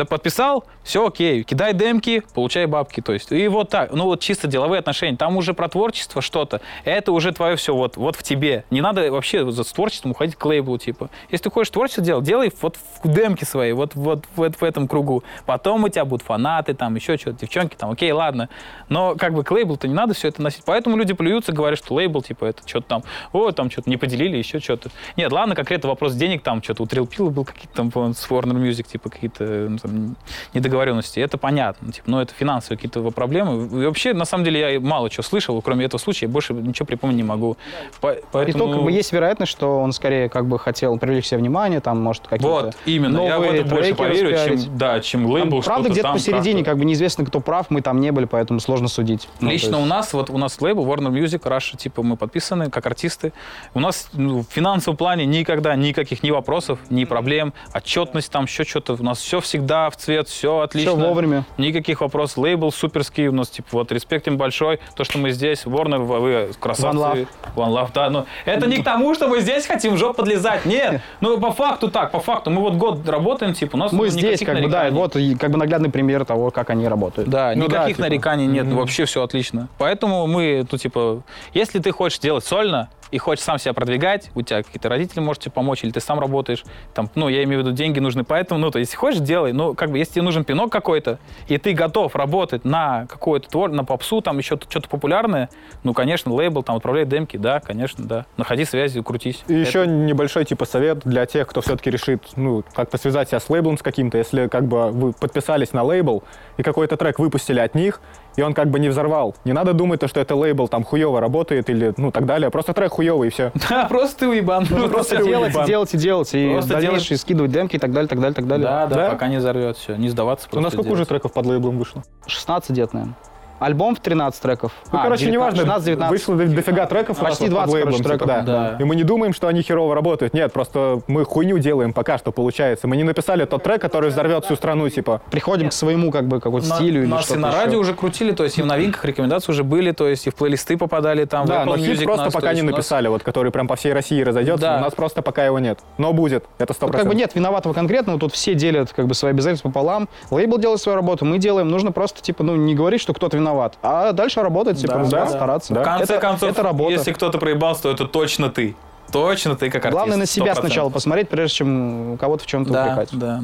подписал, 0.09 0.65
все 0.83 1.05
окей, 1.05 1.43
кидай 1.43 1.73
демки, 1.73 2.23
получай 2.33 2.65
бабки, 2.65 3.01
то 3.01 3.13
есть, 3.13 3.31
и 3.31 3.47
вот 3.47 3.69
так, 3.69 3.93
ну, 3.93 4.05
вот 4.05 4.19
чисто 4.19 4.47
деловые 4.47 4.79
отношения, 4.79 5.17
там 5.17 5.37
уже 5.37 5.53
про 5.53 5.69
творчество 5.69 6.21
что-то, 6.21 6.61
это 6.83 7.11
уже 7.11 7.31
твое 7.31 7.55
все 7.55 7.75
вот, 7.75 7.97
вот 7.97 8.15
в 8.15 8.23
тебе. 8.23 8.65
Не 8.71 8.81
надо 8.81 9.11
вообще 9.11 9.49
за 9.51 9.63
творчеством 9.63 10.11
уходить 10.11 10.35
к 10.35 10.45
лейблу, 10.45 10.77
типа. 10.77 11.09
Если 11.29 11.43
ты 11.43 11.51
хочешь 11.51 11.71
творчество 11.71 12.03
делать, 12.03 12.25
делай 12.25 12.51
вот 12.61 12.77
в 13.03 13.07
демки 13.07 13.43
свои, 13.43 13.71
вот, 13.71 13.95
вот, 13.95 14.25
вот 14.35 14.55
в 14.55 14.63
этом 14.63 14.87
кругу. 14.87 15.23
Потом 15.45 15.83
у 15.83 15.89
тебя 15.89 16.05
будут 16.05 16.25
фанаты, 16.25 16.73
там, 16.73 16.95
еще 16.95 17.17
что-то, 17.17 17.39
девчонки, 17.41 17.75
там, 17.75 17.91
окей, 17.91 18.11
ладно. 18.11 18.49
Но 18.89 19.15
как 19.15 19.33
бы 19.33 19.43
к 19.43 19.51
лейблу-то 19.51 19.87
не 19.87 19.93
надо 19.93 20.13
все 20.13 20.29
это 20.29 20.41
носить. 20.41 20.63
Поэтому 20.65 20.97
люди 20.97 21.10
плюются, 21.13 21.51
говорят, 21.51 21.79
что 21.79 21.93
лейбл, 21.95 22.21
типа, 22.21 22.45
это 22.45 22.61
что-то 22.67 22.87
там, 22.87 23.03
о, 23.33 23.51
там 23.51 23.69
что-то 23.71 23.89
не 23.89 23.97
поделили, 23.97 24.37
еще 24.37 24.59
что-то. 24.59 24.89
Нет, 25.17 25.31
ладно, 25.31 25.55
конкретно 25.55 25.89
вопрос 25.89 26.13
денег, 26.13 26.43
там, 26.43 26.61
что-то 26.63 26.83
у 26.83 26.85
Трилпила 26.85 27.29
был 27.29 27.45
какие-то 27.45 27.73
там, 27.75 28.13
с 28.13 28.27
Warner 28.29 28.53
Music, 28.61 28.83
типа, 28.91 29.09
какие-то 29.09 29.43
ну, 29.69 29.77
там, 29.77 30.15
недоговоренности. 30.53 31.19
Это 31.19 31.37
понятно, 31.37 31.91
типа, 31.91 32.09
но 32.09 32.21
это 32.21 32.33
финансовые 32.33 32.77
какие-то 32.77 33.01
проблемы. 33.11 33.65
И 33.81 33.85
вообще, 33.85 34.13
на 34.13 34.25
самом 34.25 34.43
деле, 34.43 34.73
я 34.73 34.79
мало 34.79 35.09
чего 35.09 35.23
слышал, 35.23 35.61
кроме 35.61 35.85
этого 35.85 35.99
случая, 35.99 36.25
я 36.27 36.31
больше 36.31 36.53
ничего 36.53 36.85
припомнить 36.85 37.17
не 37.17 37.23
могу. 37.23 37.57
По- 37.99 38.13
И 38.13 38.21
Поэтому... 38.31 38.65
то, 38.67 38.73
как 38.73 38.83
бы, 38.83 38.91
есть 38.91 39.11
вероятность, 39.11 39.51
что 39.51 39.79
он 39.79 39.91
скорее 39.93 40.29
как 40.29 40.45
бы 40.45 40.57
хотел 40.59 40.97
привлечь 40.97 41.25
себе 41.27 41.39
внимание, 41.39 41.79
там, 41.79 42.01
может, 42.01 42.23
какие-то 42.27 42.47
Вот, 42.47 42.75
именно. 42.85 43.21
Я 43.21 43.37
в 43.37 43.41
новые 43.41 43.61
это 43.61 43.69
больше 43.69 43.95
поверю, 43.95 44.31
распиарить. 44.31 44.63
чем, 44.65 44.77
да, 44.77 44.99
чем 44.99 45.25
лейбл, 45.25 45.61
правда, 45.61 45.89
где-то 45.89 46.13
посередине, 46.13 46.63
как 46.63 46.77
бы 46.77 46.85
неизвестно, 46.85 47.25
кто 47.25 47.39
прав, 47.39 47.69
мы 47.69 47.81
там 47.81 47.99
не 47.99 48.11
были, 48.11 48.25
поэтому 48.25 48.59
сложно 48.59 48.87
судить. 48.87 49.27
Ну, 49.39 49.49
Лично 49.49 49.75
есть- 49.75 49.81
у 49.81 49.85
нас, 49.85 50.13
вот 50.13 50.29
у 50.29 50.37
нас 50.37 50.59
лейбл 50.61 50.85
Warner 50.85 51.00
Music, 51.09 51.41
Russia, 51.41 51.77
типа 51.77 52.03
мы 52.03 52.15
подписаны 52.15 52.69
как 52.69 52.85
артисты. 52.85 53.33
У 53.73 53.79
нас 53.79 54.09
ну, 54.13 54.39
в 54.39 54.45
финансовом 54.45 54.97
плане 54.97 55.25
никогда 55.25 55.75
никаких 55.75 56.23
ни 56.23 56.31
вопросов, 56.31 56.79
ни 56.89 57.05
проблем. 57.05 57.53
Отчетность 57.73 58.31
там, 58.31 58.45
еще 58.45 58.63
что-то. 58.63 58.93
У 58.93 59.03
нас 59.03 59.19
все 59.19 59.41
всегда 59.41 59.89
в 59.89 59.97
цвет, 59.97 60.27
все 60.27 60.59
отлично. 60.59 60.91
Всё 60.91 60.99
вовремя. 60.99 61.45
Никаких 61.57 62.01
вопросов. 62.01 62.37
Лейбл 62.37 62.71
суперский. 62.71 63.27
У 63.27 63.33
нас, 63.33 63.49
типа, 63.49 63.69
вот, 63.71 63.91
респект 63.91 64.27
им 64.27 64.37
большой. 64.37 64.79
То, 64.95 65.03
что 65.03 65.17
мы 65.17 65.31
здесь, 65.31 65.65
Warner, 65.65 65.99
вы, 65.99 66.51
красавцы. 66.59 66.97
One 66.97 67.27
One 67.55 67.69
Love, 67.73 67.89
да. 67.93 68.09
Но 68.09 68.25
это 68.45 68.67
не 68.67 68.77
к 68.77 68.83
тому, 68.83 69.13
что 69.13 69.27
мы 69.27 69.41
здесь 69.41 69.65
хотим 69.65 69.95
в 69.95 69.97
жопу 69.97 70.21
подлезать. 70.21 70.65
Нет. 70.65 71.01
Ну, 71.19 71.39
по 71.39 71.51
факту 71.51 71.89
так, 71.89 72.11
по 72.11 72.19
факту. 72.19 72.51
Мы 72.51 72.61
вот 72.61 72.75
год 72.75 73.07
работаем, 73.07 73.53
типа, 73.53 73.75
у 73.75 73.79
нас 73.79 73.91
Мы 73.91 74.09
здесь, 74.09 74.39
как 74.41 74.61
бы, 74.61 74.67
да, 74.67 74.89
вот 74.91 75.15
как 75.39 75.51
бы 75.51 75.57
наглядный 75.57 75.89
пример 75.89 76.25
того, 76.25 76.51
как 76.51 76.69
они 76.69 76.87
работают. 76.87 77.29
Да, 77.29 77.53
Ну 77.55 77.67
да, 77.67 77.79
никаких 77.79 77.97
типа. 77.97 78.09
нареканий 78.09 78.45
нет, 78.45 78.67
вообще 78.67 79.05
все 79.05 79.23
отлично. 79.23 79.67
Поэтому 79.77 80.27
мы, 80.27 80.65
ну, 80.69 80.77
типа, 80.77 80.90
типа, 80.91 81.23
если 81.53 81.79
ты 81.79 81.91
хочешь 81.91 82.19
делать 82.19 82.45
сольно, 82.45 82.89
и 83.11 83.17
хочешь 83.17 83.43
сам 83.43 83.59
себя 83.59 83.73
продвигать, 83.73 84.31
у 84.35 84.41
тебя 84.41 84.63
какие-то 84.63 84.89
родители 84.89 85.19
можете 85.19 85.49
помочь, 85.49 85.83
или 85.83 85.91
ты 85.91 85.99
сам 85.99 86.19
работаешь, 86.19 86.63
там, 86.93 87.09
ну, 87.15 87.29
я 87.29 87.43
имею 87.43 87.61
в 87.61 87.65
виду, 87.65 87.75
деньги 87.75 87.99
нужны 87.99 88.23
поэтому, 88.23 88.59
ну, 88.59 88.71
то 88.71 88.79
есть, 88.79 88.95
хочешь, 88.95 89.19
делай, 89.19 89.53
ну, 89.53 89.73
как 89.73 89.91
бы, 89.91 89.97
если 89.97 90.13
тебе 90.13 90.23
нужен 90.23 90.43
пинок 90.43 90.71
какой-то, 90.71 91.19
и 91.47 91.57
ты 91.57 91.73
готов 91.73 92.15
работать 92.15 92.65
на 92.65 93.05
какую-то 93.07 93.49
твор, 93.49 93.71
на 93.71 93.83
попсу, 93.83 94.21
там, 94.21 94.37
еще 94.37 94.57
что-то 94.69 94.87
популярное, 94.89 95.49
ну, 95.83 95.93
конечно, 95.93 96.33
лейбл, 96.33 96.63
там, 96.63 96.77
отправляй 96.77 97.05
демки, 97.05 97.37
да, 97.37 97.59
конечно, 97.59 98.05
да, 98.05 98.25
находи 98.37 98.65
связи, 98.65 99.01
крутись. 99.01 99.43
И 99.47 99.53
еще 99.53 99.85
небольшой, 99.85 100.45
типа, 100.45 100.65
совет 100.65 100.99
для 100.99 101.25
тех, 101.25 101.47
кто 101.47 101.61
все-таки 101.61 101.89
решит, 101.89 102.23
ну, 102.35 102.63
как-то 102.73 102.97
связать 102.97 103.29
себя 103.29 103.39
с 103.39 103.49
лейблом 103.49 103.77
с 103.77 103.81
каким-то, 103.81 104.17
если, 104.17 104.47
как 104.47 104.65
бы, 104.65 104.91
вы 104.91 105.13
подписались 105.13 105.73
на 105.73 105.83
лейбл, 105.83 106.23
и 106.57 106.63
какой-то 106.63 106.97
трек 106.97 107.19
выпустили 107.19 107.59
от 107.59 107.75
них, 107.75 107.99
и 108.35 108.41
он 108.41 108.53
как 108.53 108.69
бы 108.69 108.79
не 108.79 108.89
взорвал. 108.89 109.35
Не 109.45 109.53
надо 109.53 109.73
думать, 109.73 109.99
то, 109.99 110.07
что 110.07 110.19
это 110.19 110.35
лейбл 110.35 110.67
там 110.67 110.83
хуево 110.83 111.19
работает 111.19 111.69
или 111.69 111.93
ну 111.97 112.11
так 112.11 112.25
далее. 112.25 112.49
Просто 112.49 112.73
трек 112.73 112.91
хуевый 113.01 113.27
и 113.27 113.31
все. 113.31 113.51
Да, 113.69 113.85
просто 113.85 114.19
ты 114.19 114.27
уебан. 114.27 114.67
Ну, 114.69 114.89
просто 114.89 115.17
делать, 115.23 115.51
уебан. 115.53 115.65
делать 115.65 115.93
и 115.93 115.97
делать. 115.97 116.29
И 116.33 116.51
Просто 116.51 117.17
скидывать 117.17 117.51
демки 117.51 117.75
и 117.75 117.79
так 117.79 117.91
далее, 117.91 118.07
так 118.07 118.19
далее, 118.19 118.35
так 118.35 118.47
далее. 118.47 118.67
Да, 118.67 118.87
да, 118.87 119.09
пока 119.09 119.27
не 119.27 119.37
взорвет 119.37 119.77
все, 119.77 119.95
не 119.95 120.09
сдаваться 120.09 120.47
У 120.51 120.55
нас 120.55 120.73
просто 120.73 120.77
сколько 120.77 120.93
уже 120.93 121.05
треков 121.05 121.33
под 121.33 121.45
лейблом 121.45 121.77
вышло? 121.77 122.03
16 122.27 122.71
где-то, 122.71 122.95
наверное. 122.95 123.15
Альбом 123.61 123.95
в 123.95 123.99
13 123.99 124.41
треков. 124.41 124.71
Ну, 124.91 124.99
А, 124.99 125.03
короче, 125.03 125.25
19, 125.25 125.31
неважно, 125.59 125.73
16-19. 125.79 126.09
вышло 126.09 126.35
до- 126.35 126.47
дофига 126.47 126.85
треков 126.87 127.17
Почти 127.19 127.43
вот 127.43 127.49
под 127.49 127.49
20, 127.51 127.73
лейблом, 127.75 127.93
короче, 127.93 127.97
типа, 128.03 128.09
треков. 128.09 128.27
да. 128.27 128.41
Да. 128.41 128.77
И 128.79 128.83
мы 128.83 128.95
не 128.95 129.03
думаем, 129.03 129.33
что 129.33 129.47
они 129.47 129.61
херово 129.61 129.95
работают. 129.95 130.33
Нет, 130.33 130.51
просто 130.51 131.01
мы 131.07 131.23
хуйню 131.25 131.57
делаем 131.59 131.93
пока 131.93 132.17
что 132.17 132.31
получается. 132.31 132.87
Мы 132.87 132.97
не 132.97 133.03
написали 133.03 133.45
тот 133.45 133.63
трек, 133.63 133.79
который 133.81 134.09
взорвет 134.09 134.45
всю 134.45 134.55
страну, 134.55 134.89
типа. 134.89 135.21
Приходим 135.31 135.69
к 135.69 135.73
своему, 135.73 136.11
как 136.11 136.27
бы, 136.27 136.39
какой-то 136.41 136.67
На- 136.67 136.75
стилю 136.75 137.03
или 137.03 137.07
нас 137.07 137.21
и 137.21 137.25
что-то 137.25 137.39
на 137.39 137.49
еще. 137.49 137.57
радио 137.57 137.79
уже 137.79 137.93
крутили, 137.93 138.31
то 138.31 138.43
есть 138.43 138.57
и 138.57 138.61
в 138.61 138.65
новинках 138.65 139.05
рекомендации 139.05 139.51
уже 139.51 139.63
были, 139.63 139.91
то 139.91 140.07
есть 140.07 140.25
и 140.25 140.31
в 140.31 140.35
плейлисты 140.35 140.77
попадали 140.77 141.25
там. 141.25 141.45
Да, 141.45 141.63
но 141.65 141.77
хит 141.77 142.03
просто 142.03 142.25
нас, 142.25 142.33
пока 142.33 142.53
не 142.53 142.63
написали, 142.63 143.07
вот 143.09 143.21
который 143.23 143.51
прям 143.51 143.67
по 143.67 143.75
всей 143.75 143.93
России 143.93 144.21
разойдется. 144.23 144.61
Да. 144.65 144.77
У 144.77 144.81
нас 144.81 144.93
просто 144.95 145.21
пока 145.21 145.45
его 145.45 145.59
нет. 145.59 145.79
Но 145.99 146.13
будет, 146.13 146.45
это 146.57 146.73
сто 146.73 146.87
Тут 146.87 146.95
как 146.95 147.07
бы 147.07 147.13
нет 147.15 147.35
виноватого 147.35 147.73
конкретного, 147.73 148.19
тут 148.19 148.33
все 148.33 148.55
делят 148.55 148.91
как 148.91 149.05
бы 149.07 149.13
свои 149.13 149.31
обязательства 149.31 149.69
пополам. 149.69 150.09
Лейбл 150.31 150.57
делает 150.57 150.81
свою 150.81 150.95
работу, 150.95 151.25
мы 151.25 151.37
делаем. 151.37 151.67
Нужно 151.69 151.91
просто, 151.91 152.21
типа, 152.21 152.43
ну, 152.43 152.55
не 152.55 152.73
говорить, 152.73 153.01
что 153.01 153.13
кто-то 153.13 153.37
виноват, 153.37 153.50
а 153.81 154.11
дальше 154.13 154.41
работать, 154.41 154.79
типа, 154.79 154.93
Да, 154.93 154.99
разбираться, 154.99 155.33
да. 155.33 155.37
стараться. 155.39 155.73
В 155.73 155.83
конце 155.83 156.13
это, 156.13 156.21
концов, 156.21 156.49
это 156.51 156.63
работа. 156.63 156.91
если 156.93 157.11
кто-то 157.13 157.37
проебался, 157.37 157.83
то 157.83 157.91
это 157.91 158.05
точно 158.05 158.49
ты. 158.49 158.75
Точно 159.11 159.55
ты 159.55 159.65
как 159.69 159.83
артист. 159.85 159.91
Главное 159.93 160.17
на 160.17 160.25
себя 160.25 160.53
100%. 160.53 160.59
сначала 160.59 160.89
посмотреть, 160.89 161.27
прежде 161.29 161.55
чем 161.57 162.17
кого-то 162.17 162.43
в 162.43 162.47
чем-то 162.47 162.71
Да, 162.71 162.83
упрекать. 162.85 163.09
да. 163.11 163.41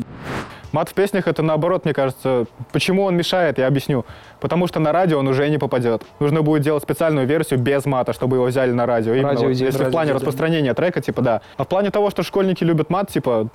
Мат 0.72 0.90
в 0.90 0.94
песнях 0.94 1.28
это 1.28 1.42
наоборот, 1.44 1.84
мне 1.86 1.94
кажется. 1.94 2.46
Почему 2.72 3.04
он 3.04 3.16
мешает, 3.18 3.58
я 3.58 3.68
объясню. 3.68 4.06
Потому 4.40 4.68
что 4.68 4.80
на 4.80 4.92
радио 4.92 5.20
он 5.20 5.28
уже 5.28 5.50
не 5.50 5.58
попадет. 5.58 6.04
Нужно 6.20 6.42
будет 6.42 6.62
делать 6.62 6.84
специальную 6.84 7.26
версию 7.28 7.60
без 7.60 7.86
мата, 7.86 8.14
чтобы 8.14 8.38
его 8.38 8.46
взяли 8.46 8.72
на 8.72 8.86
радио. 8.86 9.14
Именно 9.14 9.30
Радио 9.30 9.48
вот 9.48 9.54
идет, 9.54 9.62
если 9.68 9.78
в 9.78 9.82
радио 9.82 9.92
плане 9.92 10.10
идет. 10.12 10.16
распространения 10.18 10.74
трека, 10.74 11.02
типа 11.02 11.22
да. 11.22 11.42
А 11.58 11.64
в 11.64 11.68
плане 11.68 11.90
того, 11.90 12.10
что 12.12 12.24
школьники 12.24 12.64
любят 12.64 12.90
мат, 12.90 13.10
типа, 13.10 13.48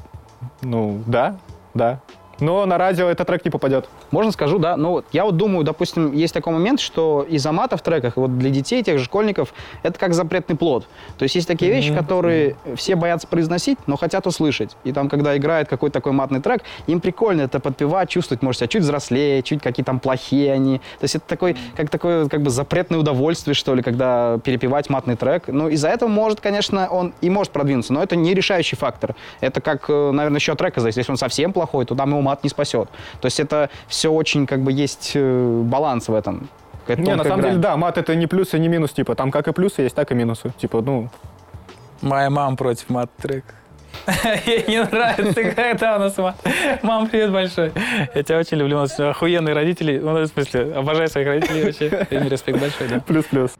ну, 0.63 1.03
да, 1.07 1.37
да. 1.75 2.01
Но 2.43 2.67
на 2.67 2.77
радио 2.77 3.09
этот 3.09 3.29
трек 3.29 3.45
не 3.45 3.53
попадет. 3.53 3.89
Можно 4.11 4.33
скажу, 4.33 4.59
да. 4.59 4.77
Ну, 4.77 4.91
вот 4.91 5.07
я 5.13 5.25
вот 5.25 5.37
думаю, 5.37 5.65
допустим, 5.65 6.13
есть 6.13 6.35
такой 6.35 6.53
момент, 6.53 6.81
что 6.81 7.25
из-за 7.29 7.53
мата 7.53 7.77
в 7.77 7.83
треках, 7.83 8.17
вот 8.17 8.37
для 8.37 8.51
детей, 8.51 8.83
тех 8.83 8.99
же 8.99 9.05
школьников, 9.05 9.55
это 9.85 9.97
как 9.97 10.13
запретный 10.13 10.57
плод. 10.57 10.87
То 11.19 11.23
есть 11.23 11.37
есть 11.37 11.47
такие 11.47 11.71
вещи, 11.71 11.95
которые 11.95 12.57
все 12.75 12.97
боятся 12.97 13.29
произносить, 13.29 13.79
но 13.87 13.97
хотят 13.97 14.27
услышать. 14.27 14.77
И 14.83 14.93
там, 14.93 15.09
когда 15.09 15.37
играет 15.37 15.69
какой-то 15.69 15.95
такой 15.95 16.11
матный 16.11 16.41
трек, 16.41 16.63
им 16.89 17.01
прикольно 17.01 17.43
это 17.43 17.61
подпевать, 17.61 18.11
чувствовать, 18.11 18.43
может, 18.43 18.59
себя 18.59 18.67
чуть 18.67 18.83
взрослее, 18.83 19.43
чуть 19.45 19.63
какие 19.63 19.85
там 19.85 20.01
плохие 20.01 20.53
они. 20.53 20.79
То 20.79 21.05
есть 21.05 21.15
это 21.15 21.25
такой, 21.29 21.57
как 21.77 21.91
такое, 21.91 22.29
как 22.29 22.43
бы 22.43 22.51
запретное 22.51 22.99
удовольствие, 22.99 23.55
что 23.55 23.77
ли, 23.77 23.83
когда 23.83 24.39
перепевать 24.43 24.91
матный 24.91 25.15
трек. 25.15 25.45
Ну, 25.47 25.69
из-за 25.69 25.91
этого 25.91 26.09
может, 26.09 26.41
конечно, 26.41 26.89
он 26.89 27.15
и 27.21 27.31
может 27.31 27.53
продвинуться, 27.53 27.93
но 27.93 28.03
это 28.03 28.17
не 28.17 28.35
решающий 28.35 28.75
фактор. 28.75 29.15
Это 29.41 29.61
как, 29.61 29.85
э, 29.89 30.11
наверное, 30.11 30.41
счет 30.41 30.59
трека 30.59 30.81
зависит. 30.81 30.99
Если 30.99 31.13
он 31.13 31.19
совсем 31.19 31.53
плохой, 31.53 31.87
то 31.87 31.95
там 31.95 32.11
его 32.11 32.21
мат 32.33 32.45
не 32.45 32.51
спасет. 32.51 32.89
То 33.21 33.27
есть 33.27 33.41
это 33.41 33.69
все 33.89 34.09
очень, 34.09 34.47
как 34.47 34.61
бы, 34.61 34.73
есть 34.73 35.13
э, 35.15 35.63
баланс 35.65 36.09
в 36.09 36.15
этом. 36.15 36.49
Не, 36.89 37.15
на 37.15 37.23
самом 37.23 37.41
грань. 37.41 37.51
деле, 37.53 37.63
да, 37.63 37.77
мат 37.77 37.99
это 37.99 38.17
не 38.17 38.27
плюс 38.27 38.55
и 38.55 38.59
не 38.59 38.69
минус, 38.69 38.91
типа, 38.91 39.15
там 39.15 39.31
как 39.31 39.49
и 39.49 39.53
плюсы 39.53 39.83
есть, 39.83 39.95
так 39.95 40.11
и 40.11 40.15
минусы. 40.15 40.53
Типа, 40.59 40.81
ну, 40.81 41.09
Моя 42.03 42.31
мама 42.31 42.57
против 42.57 42.91
мат-трека. 42.91 43.55
Ей 44.47 44.65
не 44.69 44.83
нравится, 44.83 45.43
когда 45.55 45.97
у 45.97 46.01
нас 46.01 46.17
мат. 46.19 46.37
Мам, 46.83 47.09
привет 47.09 47.33
большой. 47.33 47.73
Я 48.15 48.23
тебя 48.23 48.39
очень 48.39 48.57
люблю. 48.57 48.79
У 48.79 48.81
нас 48.81 48.99
охуенные 48.99 49.55
родители. 49.55 49.99
Ну, 49.99 50.13
в 50.13 50.27
смысле, 50.27 50.73
обожаю 50.75 51.09
своих 51.09 51.27
родителей 51.27 51.65
вообще. 51.65 52.07
Им 52.11 52.29
респект 52.29 52.59
большой, 52.59 52.89
да. 52.89 53.01
плюс-плюс. 53.01 53.53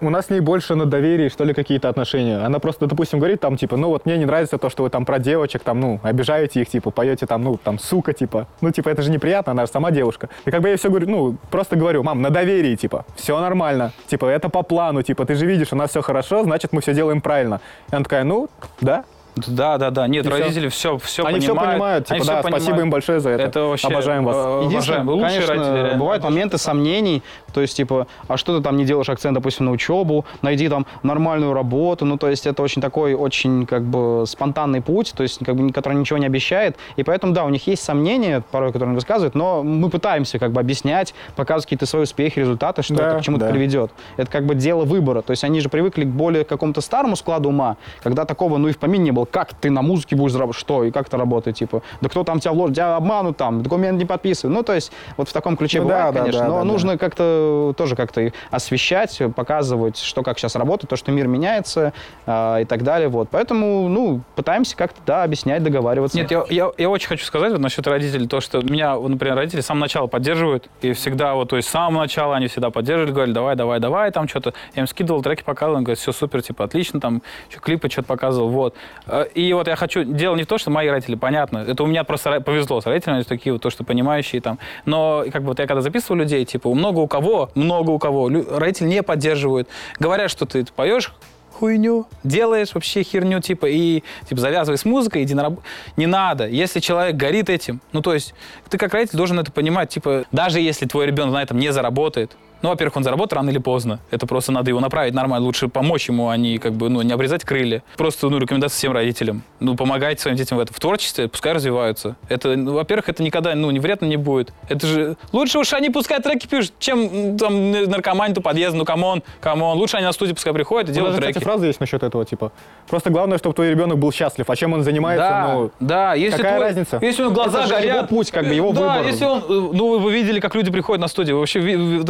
У 0.00 0.10
нас 0.10 0.26
с 0.26 0.30
ней 0.30 0.40
больше 0.40 0.74
на 0.74 0.86
доверии, 0.86 1.28
что 1.28 1.44
ли, 1.44 1.54
какие-то 1.54 1.88
отношения. 1.88 2.44
Она 2.44 2.58
просто, 2.58 2.86
допустим, 2.86 3.18
говорит 3.20 3.40
там, 3.40 3.56
типа, 3.56 3.76
ну 3.76 3.88
вот 3.88 4.06
мне 4.06 4.18
не 4.18 4.26
нравится 4.26 4.58
то, 4.58 4.68
что 4.68 4.82
вы 4.82 4.90
там 4.90 5.04
про 5.04 5.18
девочек, 5.18 5.62
там, 5.62 5.80
ну, 5.80 6.00
обижаете 6.02 6.60
их, 6.60 6.68
типа, 6.68 6.90
поете 6.90 7.26
там, 7.26 7.42
ну, 7.42 7.56
там, 7.56 7.78
сука, 7.78 8.12
типа. 8.12 8.46
Ну, 8.60 8.70
типа, 8.70 8.90
это 8.90 9.02
же 9.02 9.10
неприятно, 9.10 9.52
она 9.52 9.66
же 9.66 9.72
сама 9.72 9.90
девушка. 9.90 10.28
И 10.44 10.50
как 10.50 10.60
бы 10.60 10.68
я 10.68 10.76
все 10.76 10.90
говорю, 10.90 11.08
ну, 11.08 11.36
просто 11.50 11.76
говорю, 11.76 12.02
мам, 12.02 12.20
на 12.20 12.30
доверии, 12.30 12.76
типа, 12.76 13.06
все 13.16 13.40
нормально. 13.40 13.92
Типа, 14.06 14.26
это 14.26 14.48
по 14.48 14.62
плану, 14.62 15.02
типа, 15.02 15.24
ты 15.24 15.36
же 15.36 15.46
видишь, 15.46 15.72
у 15.72 15.76
нас 15.76 15.90
все 15.90 16.02
хорошо, 16.02 16.42
значит, 16.42 16.72
мы 16.72 16.80
все 16.82 16.92
делаем 16.92 17.20
правильно. 17.20 17.60
И 17.90 17.94
она 17.94 18.04
такая, 18.04 18.24
ну, 18.24 18.50
да. 18.80 19.04
Да, 19.36 19.78
да, 19.78 19.90
да. 19.90 20.06
Нет, 20.06 20.24
И 20.26 20.28
родители 20.28 20.68
все, 20.68 20.96
все 20.98 21.24
Они 21.24 21.40
все 21.40 21.54
понимают, 21.56 22.06
типа, 22.06 22.14
Они 22.16 22.24
да, 22.26 22.40
спасибо 22.40 22.56
понимают. 22.58 22.82
им 22.84 22.90
большое 22.90 23.20
за 23.20 23.30
это. 23.30 23.42
Это 23.42 23.60
вообще... 23.64 23.88
Обожаем 23.88 24.24
вас. 24.24 24.36
э, 24.36 24.62
Единственное, 24.66 25.00
Обожаем. 25.00 25.06
Вы 25.06 25.12
лучшие 25.14 25.30
конечно, 25.40 25.54
родители, 25.54 25.74
реально. 25.82 25.98
бывают 25.98 26.22
моменты 26.24 26.58
сомнений, 26.58 27.22
то 27.52 27.60
есть, 27.60 27.76
типа, 27.76 28.06
а 28.28 28.36
что 28.36 28.56
ты 28.56 28.62
там 28.62 28.76
не 28.76 28.84
делаешь 28.84 29.08
акцент, 29.08 29.34
допустим, 29.34 29.66
на 29.66 29.72
учебу, 29.72 30.24
найди 30.42 30.68
там 30.68 30.86
нормальную 31.02 31.52
работу, 31.52 32.04
ну, 32.04 32.16
то 32.16 32.28
есть, 32.28 32.46
это 32.46 32.62
очень 32.62 32.80
такой, 32.80 33.14
очень, 33.14 33.66
как 33.66 33.82
бы, 33.82 34.24
спонтанный 34.26 34.80
путь, 34.80 35.12
то 35.16 35.22
есть, 35.24 35.44
как 35.44 35.56
бы, 35.56 35.72
который 35.72 35.94
ничего 35.98 36.18
не 36.18 36.26
обещает, 36.26 36.76
и 36.96 37.02
поэтому, 37.02 37.32
да, 37.32 37.44
у 37.44 37.48
них 37.48 37.66
есть 37.66 37.82
сомнения, 37.82 38.42
порой, 38.52 38.68
которые 38.70 38.90
они 38.90 38.94
высказывают, 38.96 39.34
но 39.34 39.62
мы 39.64 39.90
пытаемся, 39.90 40.38
как 40.38 40.52
бы, 40.52 40.60
объяснять, 40.60 41.12
показывать 41.34 41.64
какие-то 41.66 41.86
свои 41.86 42.04
успехи, 42.04 42.38
результаты, 42.38 42.82
что 42.82 42.94
Да, 42.94 43.08
это 43.10 43.18
к 43.18 43.22
чему-то 43.22 43.46
да. 43.46 43.50
приведет. 43.50 43.90
Это, 44.16 44.30
как 44.30 44.46
бы, 44.46 44.54
дело 44.54 44.84
выбора, 44.84 45.22
то 45.22 45.32
есть, 45.32 45.42
они 45.42 45.58
же 45.60 45.68
привыкли 45.68 46.04
к 46.04 46.08
более 46.08 46.44
какому-то 46.44 46.80
старому 46.80 47.16
складу 47.16 47.48
ума, 47.48 47.76
когда 48.02 48.24
такого, 48.24 48.58
ну, 48.58 48.68
и 48.68 48.72
в 48.72 48.78
помине 48.78 49.04
не 49.04 49.10
было, 49.10 49.23
как 49.30 49.54
ты 49.54 49.70
на 49.70 49.82
музыке 49.82 50.16
будешь 50.16 50.32
зарабатывать, 50.32 50.60
что, 50.60 50.84
и 50.84 50.90
как 50.90 51.06
это 51.08 51.16
работает, 51.16 51.56
типа, 51.56 51.82
да 52.00 52.08
кто 52.08 52.24
там 52.24 52.40
тебя 52.40 52.52
вложит, 52.52 52.76
тебя 52.76 52.96
обманут 52.96 53.36
там, 53.36 53.62
документ 53.62 53.98
не 53.98 54.04
подписывают, 54.04 54.54
ну, 54.54 54.62
то 54.62 54.74
есть, 54.74 54.92
вот 55.16 55.28
в 55.28 55.32
таком 55.32 55.56
ключе 55.56 55.80
Ну 55.80 55.86
бывает, 55.86 56.06
да, 56.06 56.12
да, 56.12 56.20
конечно, 56.20 56.40
да, 56.40 56.48
но 56.48 56.58
да, 56.58 56.64
нужно 56.64 56.98
как-то 56.98 57.74
тоже 57.76 57.96
как-то 57.96 58.32
освещать, 58.50 59.20
показывать, 59.34 59.98
что 59.98 60.22
как 60.22 60.38
сейчас 60.38 60.56
работает, 60.56 60.90
то, 60.90 60.96
что 60.96 61.12
мир 61.12 61.26
меняется 61.26 61.92
а, 62.26 62.58
и 62.60 62.64
так 62.64 62.82
далее, 62.82 63.08
вот. 63.08 63.28
Поэтому, 63.30 63.88
ну, 63.88 64.20
пытаемся 64.34 64.76
как-то, 64.76 65.00
да, 65.06 65.22
объяснять, 65.22 65.62
договариваться. 65.62 66.16
Нет, 66.16 66.30
я, 66.30 66.44
я, 66.50 66.70
я 66.76 66.90
очень 66.90 67.08
хочу 67.08 67.24
сказать 67.24 67.52
вот 67.52 67.60
насчет 67.60 67.86
родителей, 67.86 68.26
то, 68.26 68.40
что 68.40 68.60
меня, 68.60 68.96
например, 68.96 69.36
родители 69.36 69.60
с 69.60 69.66
самого 69.66 69.82
начала 69.82 70.06
поддерживают, 70.06 70.68
и 70.82 70.92
всегда, 70.92 71.34
вот, 71.34 71.50
то 71.50 71.56
есть 71.56 71.68
с 71.68 71.70
самого 71.70 72.02
начала 72.02 72.36
они 72.36 72.48
всегда 72.48 72.70
поддерживали, 72.70 73.12
говорили, 73.12 73.34
давай, 73.34 73.56
давай, 73.56 73.80
давай, 73.80 74.10
там 74.10 74.28
что-то. 74.28 74.54
Я 74.74 74.82
им 74.82 74.86
скидывал 74.86 75.22
треки, 75.22 75.42
показывал, 75.42 75.78
он 75.78 75.84
говорит, 75.84 75.98
все 75.98 76.12
супер, 76.12 76.42
типа, 76.42 76.64
отлично, 76.64 77.00
там, 77.00 77.22
что, 77.48 77.60
клипы 77.60 77.88
что-то 77.90 78.08
показывал, 78.08 78.48
вот. 78.48 78.74
Э, 79.14 79.26
И 79.34 79.52
вот 79.52 79.68
я 79.68 79.76
хочу, 79.76 80.04
дело 80.04 80.34
не 80.36 80.42
в 80.42 80.46
том, 80.46 80.58
что 80.58 80.70
мои 80.70 80.88
родители, 80.88 81.14
понятно, 81.14 81.58
это 81.58 81.82
у 81.82 81.86
меня 81.86 82.04
просто 82.04 82.30
ро- 82.30 82.40
повезло 82.42 82.80
с 82.80 82.86
родителями, 82.86 83.18
они 83.18 83.24
такие 83.24 83.52
вот, 83.52 83.62
то, 83.62 83.70
что 83.70 83.84
понимающие 83.84 84.40
там, 84.40 84.58
но, 84.86 85.24
как 85.32 85.42
бы, 85.42 85.48
вот 85.48 85.58
я 85.60 85.66
когда 85.66 85.80
записывал 85.80 86.16
людей, 86.16 86.44
типа, 86.44 86.72
много 86.74 86.98
у 87.00 87.06
кого, 87.08 87.50
много 87.54 87.90
у 87.90 87.98
кого, 87.98 88.28
родители 88.28 88.88
не 88.88 89.02
поддерживают, 89.02 89.68
говорят, 90.00 90.30
что 90.30 90.46
ты 90.46 90.64
поешь, 90.74 91.12
хуйню, 91.52 92.06
делаешь 92.24 92.70
вообще 92.74 93.04
херню, 93.04 93.40
типа, 93.40 93.66
и, 93.66 94.02
типа, 94.28 94.40
завязывай 94.40 94.76
с 94.76 94.84
музыкой, 94.84 95.22
иди 95.22 95.34
на 95.34 95.44
работу. 95.44 95.62
Не 95.96 96.06
надо. 96.06 96.48
Если 96.48 96.80
человек 96.80 97.14
горит 97.14 97.48
этим, 97.48 97.80
ну, 97.92 98.02
то 98.02 98.12
есть, 98.12 98.34
ты 98.74 98.78
как 98.78 98.92
родитель 98.92 99.16
должен 99.16 99.38
это 99.38 99.52
понимать, 99.52 99.88
типа, 99.90 100.24
даже 100.32 100.58
если 100.58 100.84
твой 100.86 101.06
ребенок 101.06 101.32
на 101.34 101.42
этом 101.42 101.58
не 101.60 101.72
заработает, 101.72 102.32
ну, 102.62 102.70
во-первых, 102.70 102.96
он 102.96 103.04
заработает 103.04 103.34
рано 103.34 103.50
или 103.50 103.58
поздно. 103.58 103.98
Это 104.10 104.26
просто 104.26 104.50
надо 104.50 104.70
его 104.70 104.80
направить 104.80 105.12
нормально. 105.12 105.44
Лучше 105.44 105.68
помочь 105.68 106.08
ему, 106.08 106.30
а 106.30 106.36
не 106.38 106.56
как 106.56 106.72
бы, 106.72 106.88
ну, 106.88 107.02
не 107.02 107.12
обрезать 107.12 107.44
крылья. 107.44 107.82
Просто, 107.98 108.30
ну, 108.30 108.38
рекомендация 108.38 108.78
всем 108.78 108.92
родителям. 108.92 109.42
Ну, 109.60 109.76
помогайте 109.76 110.22
своим 110.22 110.38
детям 110.38 110.56
в 110.56 110.62
этом. 110.62 110.74
В 110.74 110.80
творчестве 110.80 111.28
пускай 111.28 111.52
развиваются. 111.52 112.16
Это, 112.30 112.56
ну, 112.56 112.72
во-первых, 112.72 113.10
это 113.10 113.22
никогда, 113.22 113.54
ну, 113.54 113.70
не 113.70 113.80
вредно 113.80 114.06
не 114.06 114.16
будет. 114.16 114.54
Это 114.70 114.86
же... 114.86 115.16
Лучше 115.32 115.58
уж 115.58 115.74
они 115.74 115.90
пускай 115.90 116.22
треки 116.22 116.46
пишут, 116.46 116.72
чем 116.78 117.36
там 117.36 117.70
наркомань 117.70 118.32
у 118.34 118.40
подъезда. 118.40 118.78
Ну, 118.78 118.86
come 118.86 119.07
on, 119.07 119.22
come 119.42 119.61
on. 119.61 119.76
Лучше 119.76 119.98
они 119.98 120.06
на 120.06 120.12
студию 120.12 120.34
пускай 120.34 120.54
приходят 120.54 120.88
и 120.88 120.92
У 120.92 120.94
нас 120.94 120.96
делают 120.96 121.16
же, 121.16 121.20
треки. 121.20 121.32
кстати, 121.32 121.44
фраза 121.44 121.66
есть 121.66 121.80
насчет 121.80 122.02
этого, 122.02 122.24
типа. 122.24 122.50
Просто 122.88 123.10
главное, 123.10 123.36
чтобы 123.36 123.54
твой 123.54 123.68
ребенок 123.68 123.98
был 123.98 124.10
счастлив. 124.10 124.48
А 124.48 124.56
чем 124.56 124.72
он 124.72 124.84
занимается, 124.84 125.22
Да, 125.28 125.52
ну, 125.52 125.70
да, 125.80 126.14
если 126.14 126.38
какая 126.38 126.56
твой- 126.56 126.66
разница? 126.68 126.98
Если 127.02 127.22
он 127.24 127.34
глаза 127.34 127.64
Это 127.64 127.74
горят, 127.74 127.96
его 127.96 128.06
путь, 128.06 128.30
как 128.30 128.48
бы, 128.48 128.54
его 128.54 128.63
да, 128.72 128.96
выбор. 128.96 129.06
если 129.06 129.24
он, 129.24 129.38
э, 129.40 129.42
ну 129.48 129.98
вы, 129.98 130.12
видели, 130.12 130.40
как 130.40 130.54
люди 130.54 130.70
приходят 130.70 131.00
на 131.00 131.08
студию, 131.08 131.38
вообще 131.38 131.60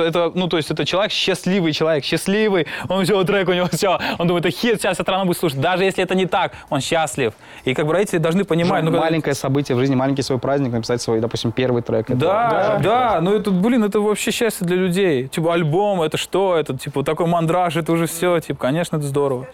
это, 0.07 0.31
ну 0.35 0.45
ну, 0.45 0.49
то 0.49 0.59
есть 0.59 0.71
это 0.71 0.85
человек 0.85 1.11
счастливый 1.11 1.73
человек, 1.73 2.05
счастливый, 2.05 2.67
он 2.88 3.05
все, 3.05 3.25
трек 3.25 3.49
у 3.49 3.53
него 3.55 3.67
все, 3.73 3.99
он 4.19 4.27
думает, 4.29 4.45
это 4.45 4.55
хит, 4.55 4.81
сейчас 4.81 4.99
страна 4.99 5.25
будет 5.25 5.38
слушать. 5.38 5.59
Даже 5.61 5.85
если 5.85 6.05
это 6.05 6.14
не 6.14 6.27
так, 6.27 6.53
он 6.69 6.81
счастлив. 6.83 7.33
И 7.64 7.73
как 7.73 7.87
бы 7.87 7.95
родители 7.95 8.19
должны 8.19 8.45
понимать. 8.45 8.85
ну, 8.85 8.90
когда- 8.90 9.01
маленькое 9.07 9.35
событие 9.35 9.75
в 9.75 9.79
жизни, 9.79 9.95
маленький 9.95 10.21
свой 10.23 10.38
праздник, 10.38 10.73
написать 10.73 11.01
свой, 11.01 11.21
допустим, 11.21 11.51
первый 11.51 11.83
трек. 11.83 12.11
Это- 12.11 12.17
Да, 12.21 12.81
да, 12.83 13.21
ну 13.23 13.33
это, 13.35 13.51
блин, 13.51 13.85
это 13.85 14.01
вообще 14.01 14.31
счастье 14.31 14.67
для 14.67 14.77
людей. 14.77 15.29
Типа 15.29 15.55
альбом, 15.55 16.03
это 16.03 16.19
что, 16.19 16.57
это 16.57 16.77
типа 16.77 17.03
такой 17.03 17.27
мандраж, 17.27 17.77
это 17.77 17.90
уже 17.93 18.07
все, 18.07 18.38
типа, 18.40 18.59
конечно, 18.61 18.97
это 18.97 19.07
здорово. 19.07 19.47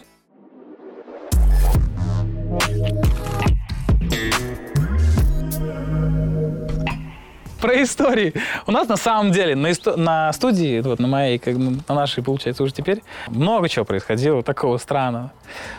Про 7.61 7.83
истории. 7.83 8.33
У 8.67 8.73
нас 8.73 8.89
на 8.89 8.97
самом 8.97 9.33
деле 9.33 9.55
на, 9.55 9.67
исто- 9.71 9.97
на 9.97 10.33
студии, 10.33 10.81
вот 10.81 10.99
на 10.99 11.07
моей, 11.07 11.39
как 11.39 11.57
на 11.57 11.95
нашей, 11.95 12.23
получается, 12.25 12.63
уже 12.63 12.73
теперь, 12.73 13.03
много 13.29 13.69
чего 13.69 13.85
происходило 13.85 14.43
такого 14.43 14.79
странного. 14.79 15.31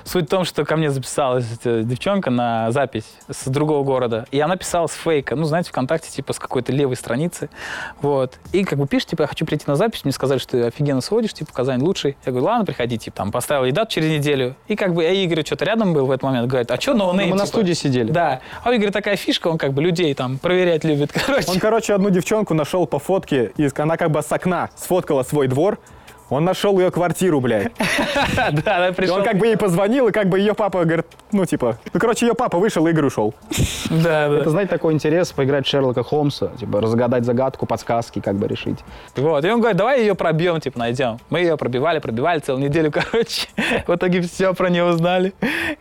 Суть 0.03 0.25
в 0.25 0.29
том, 0.29 0.43
что 0.45 0.63
ко 0.65 0.75
мне 0.75 0.91
записалась 0.91 1.45
эта 1.53 1.81
девчонка 1.83 2.29
на 2.29 2.71
запись 2.71 3.05
с 3.29 3.47
другого 3.47 3.83
города, 3.83 4.27
и 4.29 4.39
она 4.39 4.57
писала 4.57 4.87
с 4.87 4.91
фейка, 4.93 5.35
ну, 5.35 5.45
знаете, 5.45 5.69
ВКонтакте, 5.69 6.11
типа, 6.11 6.33
с 6.33 6.39
какой-то 6.39 6.71
левой 6.71 6.95
страницы, 6.97 7.49
вот. 8.01 8.37
И 8.51 8.63
как 8.63 8.77
бы 8.77 8.85
пишет, 8.87 9.09
типа, 9.09 9.23
я 9.23 9.27
хочу 9.27 9.45
прийти 9.45 9.63
на 9.67 9.75
запись, 9.75 10.03
мне 10.03 10.11
сказали, 10.11 10.39
что 10.39 10.51
ты 10.51 10.63
офигенно 10.65 11.01
сводишь, 11.01 11.33
типа, 11.33 11.51
Казань 11.53 11.81
лучший. 11.81 12.15
Я 12.25 12.31
говорю, 12.31 12.47
ладно, 12.47 12.65
приходи, 12.65 12.97
типа, 12.97 13.17
там, 13.17 13.31
поставил 13.31 13.63
ей 13.63 13.71
дату 13.71 13.91
через 13.91 14.09
неделю, 14.11 14.55
и 14.67 14.75
как 14.75 14.93
бы, 14.93 15.03
а 15.05 15.09
Игорь 15.09 15.43
что-то 15.45 15.65
рядом 15.65 15.93
был 15.93 16.05
в 16.05 16.11
этот 16.11 16.23
момент, 16.23 16.47
говорит, 16.47 16.69
а 16.69 16.79
что 16.79 16.93
Ну, 16.93 17.05
no 17.05 17.12
name, 17.12 17.29
мы 17.29 17.35
на 17.37 17.45
типа? 17.45 17.57
студии 17.57 17.73
сидели. 17.73 18.11
Да. 18.11 18.41
А 18.63 18.69
у 18.69 18.75
Игоря 18.75 18.91
такая 18.91 19.15
фишка, 19.15 19.47
он 19.47 19.57
как 19.57 19.73
бы 19.73 19.81
людей 19.81 20.13
там 20.13 20.37
проверять 20.37 20.83
любит, 20.83 21.11
короче. 21.25 21.49
Он, 21.49 21.59
короче, 21.71 21.93
одну 21.93 22.09
девчонку 22.09 22.53
нашел 22.53 22.85
по 22.85 22.99
фотке, 22.99 23.53
и 23.55 23.69
она 23.77 23.95
как 23.95 24.11
бы 24.11 24.21
с 24.21 24.29
окна 24.29 24.69
сфоткала 24.75 25.23
свой 25.23 25.47
двор. 25.47 25.79
Он 26.31 26.45
нашел 26.45 26.79
ее 26.79 26.91
квартиру, 26.91 27.41
блядь. 27.41 27.71
Да, 28.65 28.87
И 28.87 28.93
пришел. 28.93 29.17
он 29.17 29.23
как 29.23 29.37
бы 29.37 29.47
ей 29.47 29.57
позвонил, 29.57 30.07
и 30.07 30.11
как 30.11 30.29
бы 30.29 30.39
ее 30.39 30.53
папа 30.53 30.85
говорит, 30.85 31.05
ну 31.33 31.45
типа, 31.45 31.77
ну 31.93 31.99
короче, 31.99 32.25
ее 32.25 32.33
папа 32.33 32.57
вышел, 32.57 32.87
Игорь 32.87 33.05
ушел. 33.05 33.33
Да, 33.91 34.29
да. 34.29 34.37
Это, 34.37 34.49
знаете, 34.49 34.69
такой 34.69 34.93
интерес 34.93 35.33
поиграть 35.33 35.65
в 35.65 35.69
Шерлока 35.69 36.01
Холмса, 36.01 36.47
типа 36.57 36.79
разгадать 36.79 37.25
загадку, 37.25 37.65
подсказки, 37.65 38.21
как 38.21 38.35
бы 38.35 38.47
решить. 38.47 38.79
Вот. 39.17 39.43
И 39.43 39.49
он 39.49 39.59
говорит, 39.59 39.77
давай 39.77 39.99
ее 39.99 40.15
пробьем, 40.15 40.61
типа, 40.61 40.79
найдем. 40.79 41.17
Мы 41.29 41.39
ее 41.41 41.57
пробивали, 41.57 41.99
пробивали 41.99 42.39
целую 42.39 42.63
неделю, 42.63 42.89
короче. 42.93 43.47
В 43.85 43.93
итоге 43.93 44.21
все 44.21 44.53
про 44.53 44.69
нее 44.69 44.85
узнали, 44.85 45.33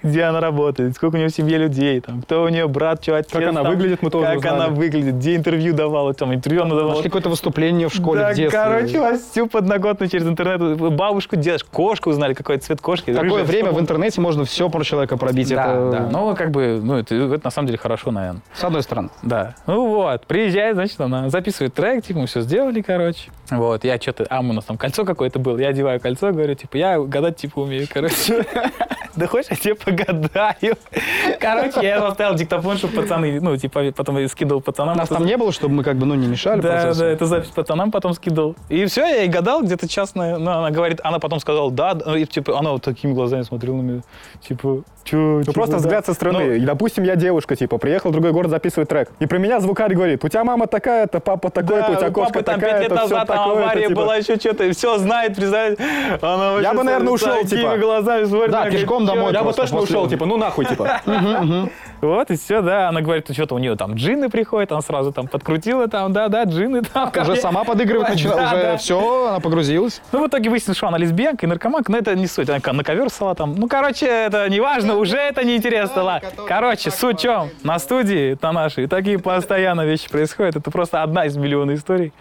где 0.02 0.24
она 0.24 0.40
работает, 0.40 0.96
сколько 0.96 1.14
у 1.14 1.18
нее 1.18 1.28
в 1.28 1.32
семье 1.32 1.58
людей, 1.58 2.00
там, 2.00 2.22
кто 2.22 2.42
у 2.42 2.48
нее 2.48 2.66
брат, 2.66 3.00
что 3.00 3.16
отец. 3.16 3.30
Как 3.30 3.44
она 3.44 3.62
там, 3.62 3.70
выглядит, 3.72 4.02
мы 4.02 4.10
тоже 4.10 4.26
Как 4.26 4.38
узнали. 4.38 4.54
она 4.56 4.68
выглядит, 4.68 5.14
где 5.14 5.36
интервью 5.36 5.72
давала, 5.72 6.12
там, 6.12 6.34
интервью 6.34 6.62
она 6.62 6.74
давала. 6.74 6.94
Нашли 6.94 7.04
какое-то 7.04 7.28
выступление 7.28 7.88
в 7.88 7.94
школе 7.94 8.20
да, 8.22 8.32
в 8.32 8.34
детстве. 8.34 8.58
короче, 8.60 8.98
вас 8.98 9.20
всю 9.30 9.46
подноготную 9.46 10.10
через 10.10 10.24
интернет. 10.24 10.39
Бабушку, 10.44 11.36
дедушку, 11.36 11.70
кошку 11.70 12.10
узнали, 12.10 12.34
какой 12.34 12.58
цвет 12.58 12.80
кошки. 12.80 13.12
Такое 13.12 13.30
рыжая, 13.30 13.44
время 13.44 13.72
в 13.72 13.80
интернете 13.80 14.20
можно 14.20 14.44
все 14.44 14.68
про 14.68 14.82
человека 14.84 15.16
пробить. 15.16 15.48
Да, 15.50 15.72
это 15.72 15.90
да. 15.90 16.08
Ну, 16.10 16.34
как 16.36 16.50
бы, 16.50 16.80
ну, 16.82 16.96
это, 16.96 17.14
это 17.14 17.44
на 17.44 17.50
самом 17.50 17.66
деле 17.66 17.78
хорошо, 17.78 18.10
наверное. 18.10 18.42
с 18.54 18.64
одной 18.64 18.82
стороны. 18.82 19.10
Да. 19.22 19.54
Ну 19.66 19.86
вот, 19.88 20.26
приезжает, 20.26 20.74
значит, 20.74 21.00
она 21.00 21.28
записывает 21.28 21.74
трек, 21.74 22.04
типа, 22.04 22.20
мы 22.20 22.26
все 22.26 22.40
сделали, 22.40 22.80
короче. 22.80 23.30
Вот, 23.50 23.84
я 23.84 23.98
что-то, 23.98 24.26
а 24.30 24.40
у 24.40 24.42
нас 24.44 24.64
там 24.64 24.78
кольцо 24.78 25.04
какое-то 25.04 25.38
было, 25.38 25.58
я 25.58 25.68
одеваю 25.68 26.00
кольцо, 26.00 26.30
говорю, 26.32 26.54
типа, 26.54 26.76
я 26.76 27.00
гадать, 27.00 27.36
типа, 27.36 27.60
умею, 27.60 27.86
короче. 27.92 28.46
Да 29.16 29.26
хочешь, 29.26 29.50
я 29.50 29.56
тебе 29.56 29.74
погадаю? 29.74 30.76
Короче, 31.40 31.80
я 31.82 32.00
поставил 32.00 32.34
диктофон, 32.34 32.78
чтобы 32.78 33.02
пацаны, 33.02 33.40
ну, 33.40 33.56
типа, 33.56 33.92
потом 33.96 34.18
я 34.18 34.28
скидывал 34.28 34.60
пацанам. 34.60 34.96
Нас 34.96 35.08
там 35.08 35.24
не 35.24 35.36
было, 35.36 35.52
чтобы 35.52 35.74
мы 35.74 35.84
как 35.84 35.96
бы 35.96 36.06
ну 36.06 36.14
не 36.14 36.26
мешали 36.26 36.60
да, 36.60 36.72
процессу. 36.72 37.00
да, 37.00 37.06
это 37.06 37.26
запись 37.26 37.50
пацанам 37.50 37.90
потом 37.90 38.14
скидывал. 38.14 38.56
И 38.68 38.84
все, 38.86 39.02
я 39.02 39.16
ей 39.22 39.28
гадал 39.28 39.62
где-то 39.62 39.88
час, 39.88 40.14
ну, 40.14 40.22
она 40.22 40.70
говорит, 40.70 41.00
она 41.02 41.18
потом 41.18 41.40
сказала, 41.40 41.70
да, 41.70 41.94
да, 41.94 42.18
и, 42.18 42.24
типа, 42.24 42.58
она 42.58 42.72
вот 42.72 42.82
такими 42.82 43.12
глазами 43.12 43.42
смотрела 43.42 43.76
на 43.76 43.82
меня, 43.82 44.00
типа, 44.46 44.82
чё, 45.04 45.42
Ну 45.46 45.52
просто 45.52 45.76
взгляд 45.76 46.06
со 46.06 46.14
стороны. 46.14 46.58
И, 46.58 46.60
допустим, 46.60 47.04
я 47.04 47.16
девушка, 47.16 47.56
типа, 47.56 47.78
приехал 47.78 48.10
в 48.10 48.12
другой 48.12 48.32
город 48.32 48.50
записывать 48.50 48.88
трек. 48.88 49.10
И 49.18 49.26
про 49.26 49.38
меня 49.38 49.60
звукарь 49.60 49.94
говорит, 49.94 50.24
у 50.24 50.28
тебя 50.28 50.44
мама 50.44 50.66
такая-то, 50.66 51.20
папа 51.20 51.50
такой-то, 51.50 51.92
у 51.92 51.94
тебя 51.96 52.10
кошка 52.10 52.42
там 52.42 52.60
лет 52.60 52.70
такая-то, 52.70 52.94
все 52.94 53.02
назад 53.02 53.28
там 53.28 53.36
такое-то. 53.36 53.62
авария 53.62 53.88
типа. 53.88 54.00
была, 54.00 54.16
еще 54.16 54.36
что-то, 54.36 54.64
и 54.64 54.72
все 54.72 54.98
знает, 54.98 55.36
представляешь? 55.36 55.78
Она 56.20 56.52
вообще 56.52 56.72
бы, 56.74 56.82
наверное, 56.82 57.12
ушел, 57.12 57.44
типа. 57.44 57.78
глазами 57.78 58.24
смотрит. 58.24 58.50
Да, 58.52 58.64
говорит, 58.66 58.86
домой? 59.06 59.32
Я 59.32 59.42
бы 59.42 59.52
точно 59.52 59.80
ушел, 59.80 60.08
типа, 60.08 60.26
ну 60.26 60.36
нахуй, 60.36 60.64
типа. 60.64 61.00
Вот, 62.00 62.30
и 62.30 62.36
все, 62.36 62.62
да. 62.62 62.88
Она 62.88 63.00
говорит, 63.00 63.26
ну 63.28 63.34
что-то 63.34 63.54
у 63.54 63.58
нее 63.58 63.76
там 63.76 63.94
джинны 63.94 64.28
приходят, 64.30 64.72
она 64.72 64.80
сразу 64.80 65.12
там 65.12 65.26
подкрутила, 65.28 65.88
там, 65.88 66.12
да, 66.12 66.28
да, 66.28 66.44
джинны 66.44 66.82
там. 66.82 67.10
Уже 67.22 67.36
сама 67.36 67.64
подыгрывать 67.64 68.08
начала, 68.10 68.36
Да, 68.36 68.44
уже 68.46 68.56
да. 68.62 68.76
все, 68.76 69.28
она 69.28 69.40
погрузилась. 69.40 70.00
Ну, 70.12 70.24
в 70.24 70.28
итоге 70.28 70.50
выяснилось, 70.50 70.78
что 70.78 70.88
она 70.88 70.98
лесбиянка 70.98 71.46
и 71.46 71.48
наркоманка, 71.48 71.92
но 71.92 71.98
это 71.98 72.14
не 72.14 72.26
суть. 72.26 72.48
Она 72.48 72.60
на 72.72 72.84
ковер 72.84 73.10
ссала 73.10 73.34
там. 73.34 73.54
Ну, 73.54 73.68
короче, 73.68 74.06
это 74.06 74.48
не 74.48 74.60
важно, 74.60 74.96
уже 74.96 75.16
это 75.18 75.44
не 75.44 75.56
интересно. 75.56 76.02
ладно. 76.02 76.28
Короче, 76.48 76.90
суть 76.90 77.18
в 77.18 77.22
чем? 77.22 77.50
На 77.62 77.78
студии, 77.78 78.38
на 78.40 78.52
нашей, 78.52 78.86
такие 78.86 79.18
постоянно 79.18 79.82
вещи 79.84 80.08
происходят. 80.08 80.56
Это 80.56 80.70
просто 80.70 81.02
одна 81.02 81.26
из 81.26 81.36
миллиона 81.36 81.74
историй. 81.74 82.12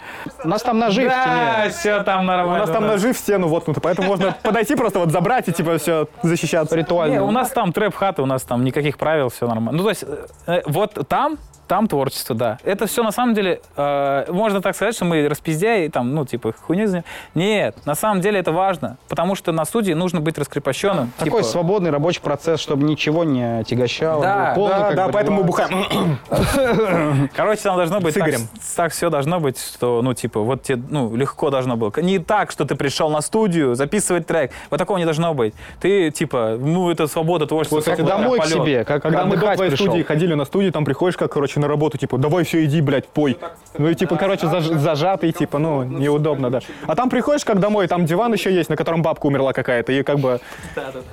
У 0.44 0.48
нас 0.48 0.62
там 0.62 0.78
ножи 0.80 1.06
в 1.06 1.10
Да, 1.10 1.24
стене. 1.24 1.70
все 1.70 2.04
там 2.04 2.22
У 2.22 2.24
нормально. 2.28 2.60
нас 2.66 2.70
там 2.70 2.86
ножи 2.86 3.14
в 3.14 3.18
стену 3.18 3.48
воткнуты, 3.48 3.80
поэтому 3.82 4.08
можно 4.10 4.36
подойти 4.44 4.76
просто 4.76 5.00
вот 5.00 5.12
забрать 5.12 5.48
и 5.48 5.52
типа 5.54 5.78
все 5.78 6.08
защищаться. 6.24 6.76
Ритуально. 6.76 7.24
У 7.24 7.32
нас 7.32 7.50
там 7.52 7.72
трэп-хата, 7.72 8.22
у 8.22 8.26
нас 8.26 8.44
там 8.44 8.64
никаких 8.64 8.98
правил, 8.98 9.30
все 9.30 9.48
нормально. 9.48 9.69
Ну, 9.72 9.84
то 9.84 9.90
есть, 9.90 10.04
э, 10.48 10.62
вот 10.66 11.08
там, 11.08 11.38
там 11.70 11.88
творчество, 11.88 12.36
да. 12.36 12.58
Это 12.64 12.88
все 12.88 13.04
на 13.04 13.12
самом 13.12 13.36
деле, 13.36 13.62
э, 13.78 14.26
можно 14.30 14.60
так 14.60 14.76
сказать, 14.76 14.96
что 14.96 15.06
мы 15.06 15.30
распиздяи, 15.30 15.88
там, 15.88 16.16
ну, 16.16 16.26
типа, 16.26 16.54
хуйню 16.66 16.88
за- 16.88 17.04
Нет, 17.36 17.78
на 17.86 17.94
самом 17.96 18.22
деле 18.22 18.40
это 18.40 18.52
важно, 18.52 18.98
потому 19.08 19.36
что 19.36 19.52
на 19.52 19.66
студии 19.66 19.94
нужно 19.94 20.20
быть 20.20 20.38
раскрепощенным. 20.40 21.12
Такой 21.18 21.42
типа, 21.42 21.44
свободный 21.44 21.92
рабочий 21.92 22.22
процесс, 22.22 22.60
чтобы 22.60 22.84
ничего 22.84 23.24
не 23.24 23.60
отягощало. 23.60 24.22
Да, 24.24 24.54
полный, 24.56 24.80
Да, 24.80 24.92
да, 24.94 25.08
бы, 25.08 25.14
поэтому 25.14 25.38
мы 25.38 25.44
бухаем. 25.44 26.18
Короче, 27.36 27.62
там 27.62 27.78
должно 27.78 28.00
быть 28.00 28.16
так, 28.16 28.34
так 28.76 28.92
все 28.92 29.10
должно 29.12 29.40
быть, 29.40 29.60
что, 29.60 30.02
ну, 30.02 30.14
типа, 30.16 30.40
вот 30.40 30.64
тебе, 30.64 30.82
ну, 30.90 31.16
легко 31.16 31.52
должно 31.52 31.78
было. 31.78 31.92
Не 32.02 32.18
так, 32.18 32.50
что 32.50 32.66
ты 32.66 32.76
пришел 32.76 33.12
на 33.12 33.22
студию 33.22 33.76
записывать 33.76 34.26
трек. 34.26 34.52
Вот 34.72 34.78
такого 34.78 34.98
не 34.98 35.06
должно 35.06 35.36
быть. 35.36 35.54
Ты, 35.80 36.10
типа, 36.10 36.58
ну, 36.60 36.90
это 36.90 37.06
свобода 37.06 37.46
творчества. 37.46 37.76
Вот 37.76 37.86
как 37.86 38.04
домой 38.04 38.40
к 38.40 38.46
себе, 38.48 38.84
как 38.84 39.04
Когда 39.04 39.26
мы 39.26 39.38
до 39.38 39.54
твоей 39.54 39.70
пришел. 39.72 39.86
студии 39.86 40.02
ходили 40.02 40.34
на 40.34 40.46
студию, 40.46 40.72
там 40.72 40.84
приходишь, 40.84 41.16
как, 41.16 41.32
короче, 41.32 41.59
на 41.60 41.68
работу, 41.68 41.98
типа, 41.98 42.18
давай 42.18 42.44
все, 42.44 42.66
иди, 42.66 42.82
блядь, 42.82 43.08
пой. 43.08 43.38
Ну 43.78 43.90
и 43.90 43.96
типа, 43.96 44.16
короче, 44.16 44.48
заж- 44.48 44.78
зажатый, 44.78 45.32
типа, 45.32 45.60
ну, 45.60 45.84
неудобно, 45.84 46.50
да. 46.50 46.60
А 46.88 46.96
там 46.96 47.10
приходишь, 47.10 47.46
как 47.46 47.60
домой, 47.60 47.88
там 47.88 48.06
диван 48.06 48.34
еще 48.34 48.54
есть, 48.54 48.70
на 48.70 48.76
котором 48.76 49.02
бабка 49.02 49.26
умерла 49.28 49.54
какая-то, 49.54 49.92
и 49.92 50.04
как 50.04 50.20
бы 50.20 50.40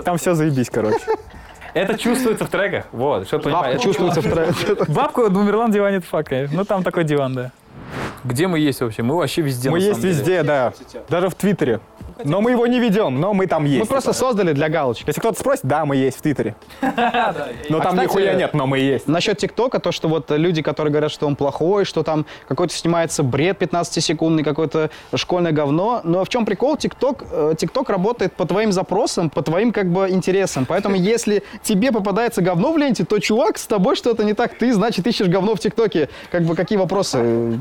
там 0.04 0.16
все 0.18 0.34
заебись, 0.34 0.70
короче. 0.70 0.98
Это 1.74 1.98
чувствуется 1.98 2.46
в 2.46 2.48
треках. 2.48 2.86
Вот, 2.92 3.26
что 3.26 3.36
Бабка 3.36 3.50
понимаешь. 3.50 3.82
чувствуется 3.82 4.22
в 4.22 4.24
тренде. 4.24 4.84
Бабка 4.88 5.20
умерла 5.20 5.66
на 5.66 5.72
диване, 5.74 5.98
это 5.98 6.06
факт, 6.06 6.30
конечно. 6.30 6.56
Ну, 6.56 6.64
там 6.64 6.82
такой 6.82 7.04
диван, 7.04 7.34
да. 7.34 7.52
Где 8.24 8.46
мы 8.46 8.58
есть 8.58 8.80
вообще? 8.80 9.02
Мы 9.02 9.14
вообще 9.14 9.42
везде, 9.42 9.68
Мы 9.68 9.80
есть 9.80 10.02
везде, 10.02 10.42
да. 10.42 10.72
Даже 11.10 11.28
в 11.28 11.34
Твиттере. 11.34 11.80
Но 12.24 12.40
мы 12.40 12.52
его 12.52 12.66
не 12.66 12.80
ведем, 12.80 13.20
но 13.20 13.34
мы 13.34 13.46
там 13.46 13.64
есть. 13.64 13.80
Мы 13.80 13.86
просто 13.86 14.12
типа. 14.12 14.26
создали 14.26 14.52
для 14.52 14.68
галочки. 14.68 15.04
Если 15.06 15.20
кто-то 15.20 15.38
спросит, 15.38 15.64
да, 15.64 15.84
мы 15.84 15.96
есть 15.96 16.18
в 16.18 16.22
Твиттере. 16.22 16.54
Но 16.80 17.80
там 17.80 17.92
кстати, 17.92 18.02
нихуя 18.04 18.34
нет, 18.34 18.54
но 18.54 18.66
мы 18.66 18.78
есть. 18.78 19.06
Насчет 19.06 19.38
ТикТока, 19.38 19.78
то, 19.80 19.92
что 19.92 20.08
вот 20.08 20.30
люди, 20.30 20.62
которые 20.62 20.90
говорят, 20.90 21.10
что 21.10 21.26
он 21.26 21.36
плохой, 21.36 21.84
что 21.84 22.02
там 22.02 22.26
какой-то 22.48 22.74
снимается 22.74 23.22
бред 23.22 23.60
15-секундный, 23.60 24.44
какое-то 24.44 24.90
школьное 25.14 25.52
говно. 25.52 26.00
Но 26.04 26.24
в 26.24 26.28
чем 26.28 26.44
прикол? 26.46 26.76
ТикТок, 26.76 27.24
э, 27.30 27.54
ТикТок 27.58 27.90
работает 27.90 28.32
по 28.32 28.46
твоим 28.46 28.72
запросам, 28.72 29.30
по 29.30 29.42
твоим 29.42 29.72
как 29.72 29.90
бы 29.90 30.08
интересам. 30.10 30.66
Поэтому 30.66 30.96
если 31.14 31.42
тебе 31.62 31.92
попадается 31.92 32.40
говно 32.42 32.72
в 32.72 32.78
ленте, 32.78 33.04
то, 33.04 33.18
чувак, 33.18 33.58
с 33.58 33.66
тобой 33.66 33.96
что-то 33.96 34.24
не 34.24 34.34
так. 34.34 34.56
Ты, 34.56 34.72
значит, 34.72 35.06
ищешь 35.06 35.28
говно 35.28 35.54
в 35.54 35.60
ТикТоке. 35.60 36.08
Как 36.30 36.44
бы 36.44 36.54
какие 36.54 36.78
вопросы? 36.78 37.60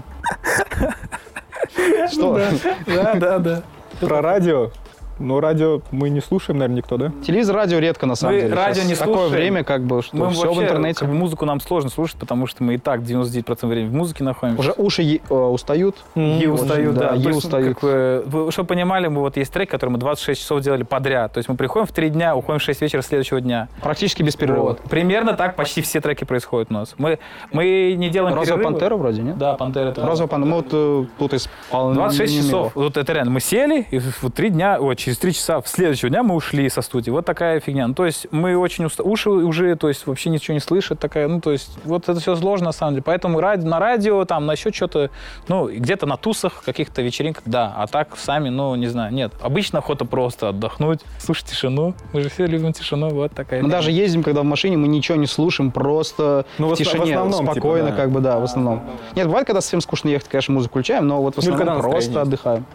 Что? 2.11 2.39
Да, 2.85 3.13
да, 3.15 3.39
да. 3.39 3.63
Про 3.99 4.21
радио. 4.21 4.71
Ну, 5.17 5.39
радио 5.39 5.81
мы 5.91 6.09
не 6.09 6.19
слушаем, 6.19 6.59
наверное, 6.59 6.77
никто, 6.77 6.97
да? 6.97 7.11
Телевизор, 7.25 7.55
радио 7.55 7.79
редко, 7.79 8.05
на 8.05 8.15
самом 8.15 8.35
Мы 8.35 8.41
деле. 8.41 8.53
радио 8.53 8.73
Сейчас 8.81 8.89
не 8.89 8.95
Такое 8.95 9.13
слушаем. 9.15 9.31
время, 9.33 9.63
как 9.63 9.83
бы, 9.83 10.01
что 10.01 10.15
Мы 10.17 10.29
все 10.31 10.41
вообще, 10.47 10.59
в 10.59 10.63
интернете. 10.63 10.99
как 10.99 11.09
бы, 11.09 11.15
музыку 11.15 11.45
нам 11.45 11.61
сложно 11.61 11.89
слушать, 11.89 12.17
потому 12.17 12.47
что 12.47 12.63
мы 12.63 12.75
и 12.75 12.77
так 12.77 13.01
99% 13.01 13.65
времени 13.69 13.89
в 13.89 13.93
музыке 13.93 14.23
находимся. 14.25 14.59
Уже 14.59 14.73
уши 14.75 15.01
е- 15.03 15.21
э, 15.29 15.33
устают. 15.33 15.95
И 16.15 16.45
устают, 16.47 16.95
да. 16.95 17.01
да, 17.13 17.21
То 17.21 17.29
есть, 17.29 17.45
устают. 17.45 17.79
как 17.79 17.81
бы, 17.89 18.23
вы- 18.25 18.51
чтобы 18.51 18.67
понимали, 18.67 19.07
мы 19.07 19.21
вот 19.21 19.37
есть 19.37 19.53
трек, 19.53 19.69
который 19.69 19.91
мы 19.91 19.97
26 19.99 20.41
часов 20.41 20.61
делали 20.61 20.83
подряд. 20.83 21.31
То 21.31 21.37
есть 21.37 21.47
мы 21.47 21.55
приходим 21.55 21.85
в 21.87 21.91
3 21.93 22.09
дня, 22.09 22.35
уходим 22.35 22.59
в 22.59 22.63
6 22.63 22.81
вечера 22.81 23.01
следующего 23.01 23.39
дня. 23.39 23.69
Практически 23.81 24.21
без 24.21 24.35
перерыва. 24.35 24.61
Вот. 24.63 24.81
Примерно 24.81 25.33
так 25.33 25.55
почти 25.55 25.81
все 25.81 26.01
треки 26.01 26.25
происходят 26.25 26.69
у 26.71 26.73
нас. 26.73 26.93
Мы, 26.97 27.19
мы 27.53 27.93
не 27.97 28.09
делаем 28.09 28.35
Розовая 28.35 28.57
перерывы. 28.59 28.73
пантера 28.79 28.95
вроде, 28.97 29.21
нет? 29.21 29.37
Да, 29.37 29.53
пантера. 29.53 29.89
это- 29.89 30.05
Розовая 30.05 30.27
пантера. 30.27 30.49
Мы 30.51 30.57
вот 30.57 30.67
э, 30.71 31.05
тут 31.17 31.33
исполнили. 31.33 31.95
26 31.99 32.37
часов. 32.37 32.71
Вот 32.75 32.97
это 32.97 33.13
реально. 33.13 33.31
Мы 33.31 33.39
сели, 33.39 33.87
и 33.91 34.01
вот 34.21 34.33
три 34.33 34.49
дня, 34.49 34.77
ой, 34.81 34.95
через 35.05 35.17
три 35.19 35.33
часа 35.33 35.61
в 35.61 35.67
следующего 35.67 36.09
дня 36.09 36.23
мы 36.23 36.33
ушли 36.33 36.67
со 36.69 36.81
студии. 36.81 37.11
Вот 37.11 37.25
такая 37.25 37.59
фигня. 37.59 37.87
Ну, 37.87 37.93
то 37.93 38.05
есть 38.05 38.25
мы 38.31 38.57
очень 38.57 38.85
уста... 38.85 39.03
уши 39.03 39.29
уже, 39.29 39.75
то 39.75 39.87
есть 39.87 40.07
вообще 40.07 40.31
ничего 40.31 40.55
не 40.55 40.59
слышат, 40.59 40.99
такая, 40.99 41.27
ну, 41.27 41.39
то 41.41 41.51
есть 41.51 41.69
вот 41.85 42.09
это 42.09 42.19
все 42.19 42.35
сложно 42.35 42.67
на 42.67 42.71
самом 42.71 42.93
деле. 42.93 43.03
Поэтому 43.03 43.39
ради... 43.39 43.65
на 43.65 43.79
радио, 43.79 44.25
там, 44.25 44.47
на 44.47 44.53
еще 44.53 44.71
что-то, 44.73 45.11
ну, 45.47 45.69
где-то 45.69 46.07
на 46.07 46.17
тусах, 46.17 46.63
каких-то 46.63 47.03
вечеринках, 47.03 47.43
да. 47.45 47.71
А 47.77 47.85
так 47.85 48.17
сами, 48.17 48.49
ну, 48.49 48.73
не 48.75 48.87
знаю, 48.87 49.13
нет. 49.13 49.31
Обычно 49.41 49.79
охота 49.79 50.05
просто 50.05 50.49
отдохнуть, 50.49 51.01
слушать 51.19 51.45
тишину. 51.45 51.93
Мы 52.11 52.21
же 52.21 52.29
все 52.29 52.47
любим 52.47 52.73
тишину, 52.73 53.09
вот 53.09 53.31
такая. 53.31 53.61
Мы 53.61 53.69
даже 53.69 53.91
ездим, 53.91 54.23
когда 54.23 54.41
в 54.41 54.45
машине, 54.45 54.77
мы 54.77 54.87
ничего 54.87 55.17
не 55.19 55.27
слушаем, 55.27 55.69
просто 55.71 56.45
Ну, 56.57 56.65
в 56.67 56.69
в 56.69 56.73
ос- 56.73 56.79
в 56.79 56.83
тишине, 56.83 57.13
основном, 57.13 57.41
типа, 57.41 57.51
спокойно, 57.51 57.89
да. 57.91 57.95
как 57.95 58.09
бы, 58.09 58.21
да, 58.21 58.39
в 58.39 58.43
основном. 58.43 58.81
Нет, 59.15 59.27
бывает, 59.27 59.45
когда 59.45 59.61
совсем 59.61 59.81
скучно 59.81 60.09
ехать, 60.09 60.27
конечно, 60.29 60.53
музыку 60.53 60.71
включаем, 60.75 61.07
но 61.07 61.21
вот 61.21 61.35
в 61.35 61.45
Ну, 61.47 61.53
основном 61.53 61.81
просто 61.81 61.97
есть. 62.11 62.15
отдыхаем. 62.15 62.65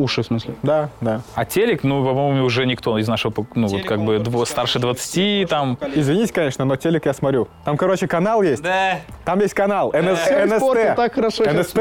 Уши, 0.00 0.22
в 0.22 0.26
смысле. 0.26 0.54
Да, 0.62 0.88
да. 1.00 1.20
А 1.34 1.44
телек, 1.44 1.82
ну, 1.84 2.04
по-моему, 2.04 2.44
уже 2.44 2.64
никто 2.66 2.96
из 2.98 3.06
нашего, 3.08 3.32
ну, 3.54 3.66
вот 3.66 3.82
как 3.84 4.00
бы 4.02 4.16
дво- 4.16 4.46
старше 4.46 4.78
20, 4.78 5.46
там. 5.48 5.78
Извините, 5.94 6.32
конечно, 6.32 6.64
но 6.64 6.76
телек 6.76 7.06
я 7.06 7.12
смотрю. 7.12 7.48
Там, 7.64 7.76
короче, 7.76 8.06
канал 8.06 8.42
есть. 8.42 8.62
Да. 8.62 9.00
Там 9.24 9.40
есть 9.40 9.54
канал. 9.54 9.92
НС, 9.92 10.18
Всё 10.20 10.46
испортил 10.46 10.84
НСТ. 10.90 10.96
так 10.96 11.14
хорошо. 11.14 11.44
НСТ. 11.44 11.78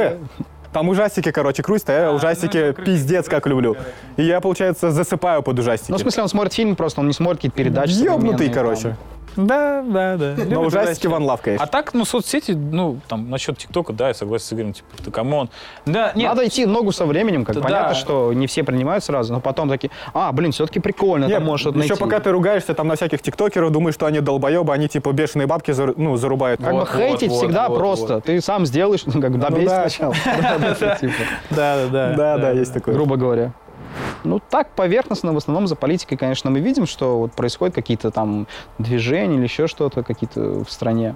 Там 0.71 0.87
ужастики, 0.89 1.31
короче, 1.31 1.63
крутят, 1.63 1.89
а 1.89 1.93
я 1.93 2.11
ужастики 2.11 2.73
пиздец 2.73 3.27
как 3.27 3.47
люблю. 3.47 3.75
И 4.17 4.23
я, 4.23 4.39
получается, 4.39 4.91
засыпаю 4.91 5.41
под 5.41 5.57
ужастики. 5.57 5.89
Ну, 5.91 5.97
в 5.97 6.01
смысле, 6.01 6.23
он 6.23 6.29
смотрит 6.29 6.53
фильм 6.53 6.75
просто, 6.75 7.01
он 7.01 7.07
не 7.07 7.13
смотрит 7.13 7.37
какие-то 7.37 7.57
передачи. 7.57 7.93
Ёбнутый, 7.93 8.49
короче. 8.49 8.81
там. 8.89 8.97
Да, 9.35 9.83
да, 9.85 10.17
да. 10.17 10.33
Но 10.37 10.43
Любит 10.43 10.67
ужастики 10.67 11.07
one 11.07 11.23
love, 11.23 11.39
А 11.39 11.43
конечно. 11.43 11.67
так, 11.67 11.93
ну, 11.93 12.05
соцсети, 12.05 12.51
ну, 12.51 12.99
там, 13.07 13.29
насчет 13.29 13.57
ТикТока, 13.57 13.93
да, 13.93 14.09
я 14.09 14.13
согласен 14.13 14.45
с 14.47 14.53
Игорем, 14.53 14.73
типа, 14.73 14.87
ты 15.03 15.11
come 15.11 15.33
on. 15.33 15.49
Да, 15.85 16.11
нет, 16.15 16.29
Надо 16.29 16.47
идти 16.47 16.62
в 16.62 16.65
ногу 16.65 16.91
со 16.91 17.05
временем, 17.05 17.45
как 17.45 17.55
Да. 17.55 17.61
понятно, 17.61 17.95
что 17.95 18.33
не 18.33 18.47
все 18.47 18.63
принимают 18.63 19.03
сразу, 19.03 19.33
но 19.33 19.39
потом 19.39 19.69
такие, 19.69 19.91
а, 20.13 20.31
блин, 20.31 20.51
все-таки 20.51 20.79
прикольно, 20.79 21.25
Нет, 21.25 21.37
там 21.37 21.45
можешь 21.45 21.65
еще 21.67 21.77
найти. 21.77 21.95
пока 21.95 22.19
ты 22.19 22.31
ругаешься 22.31 22.73
там 22.73 22.87
на 22.87 22.95
всяких 22.95 23.21
тиктокеров, 23.21 23.71
думаешь, 23.71 23.95
что 23.95 24.05
они 24.05 24.19
долбоебы, 24.19 24.73
они 24.73 24.87
типа 24.87 25.11
бешеные 25.11 25.47
бабки 25.47 25.71
зару- 25.71 25.93
ну, 25.95 26.17
зарубают. 26.17 26.61
Как 26.61 26.73
бы 26.73 26.79
Вот, 26.79 26.89
хейтить 26.89 27.29
вот, 27.29 27.37
всегда 27.37 27.69
вот, 27.69 27.77
просто. 27.77 28.21
Ты 28.21 28.41
сам 28.41 28.65
сделаешь, 28.65 29.05
ну, 29.05 29.13
как 29.21 29.31
бы 29.31 29.37
добейся 29.37 29.69
да. 29.69 29.89
сначала. 29.89 30.15
Да, 30.29 30.57
да, 30.59 30.75
да, 31.49 31.87
да, 31.87 31.87
да, 31.89 32.15
Да, 32.15 32.37
да, 32.37 32.51
есть 32.51 32.73
такое. 32.73 32.93
Грубо 32.93 33.15
говоря. 33.15 33.53
Ну, 34.23 34.39
так 34.39 34.69
поверхностно, 34.71 35.33
в 35.33 35.37
основном 35.37 35.67
за 35.67 35.75
политикой, 35.75 36.17
конечно, 36.17 36.49
мы 36.49 36.59
видим, 36.59 36.85
что 36.85 37.19
вот 37.19 37.33
происходят 37.33 37.75
какие-то 37.75 38.11
там 38.11 38.47
движения 38.77 39.35
или 39.35 39.43
еще 39.43 39.67
что-то, 39.67 40.03
какие-то 40.03 40.63
в 40.63 40.71
стране. 40.71 41.15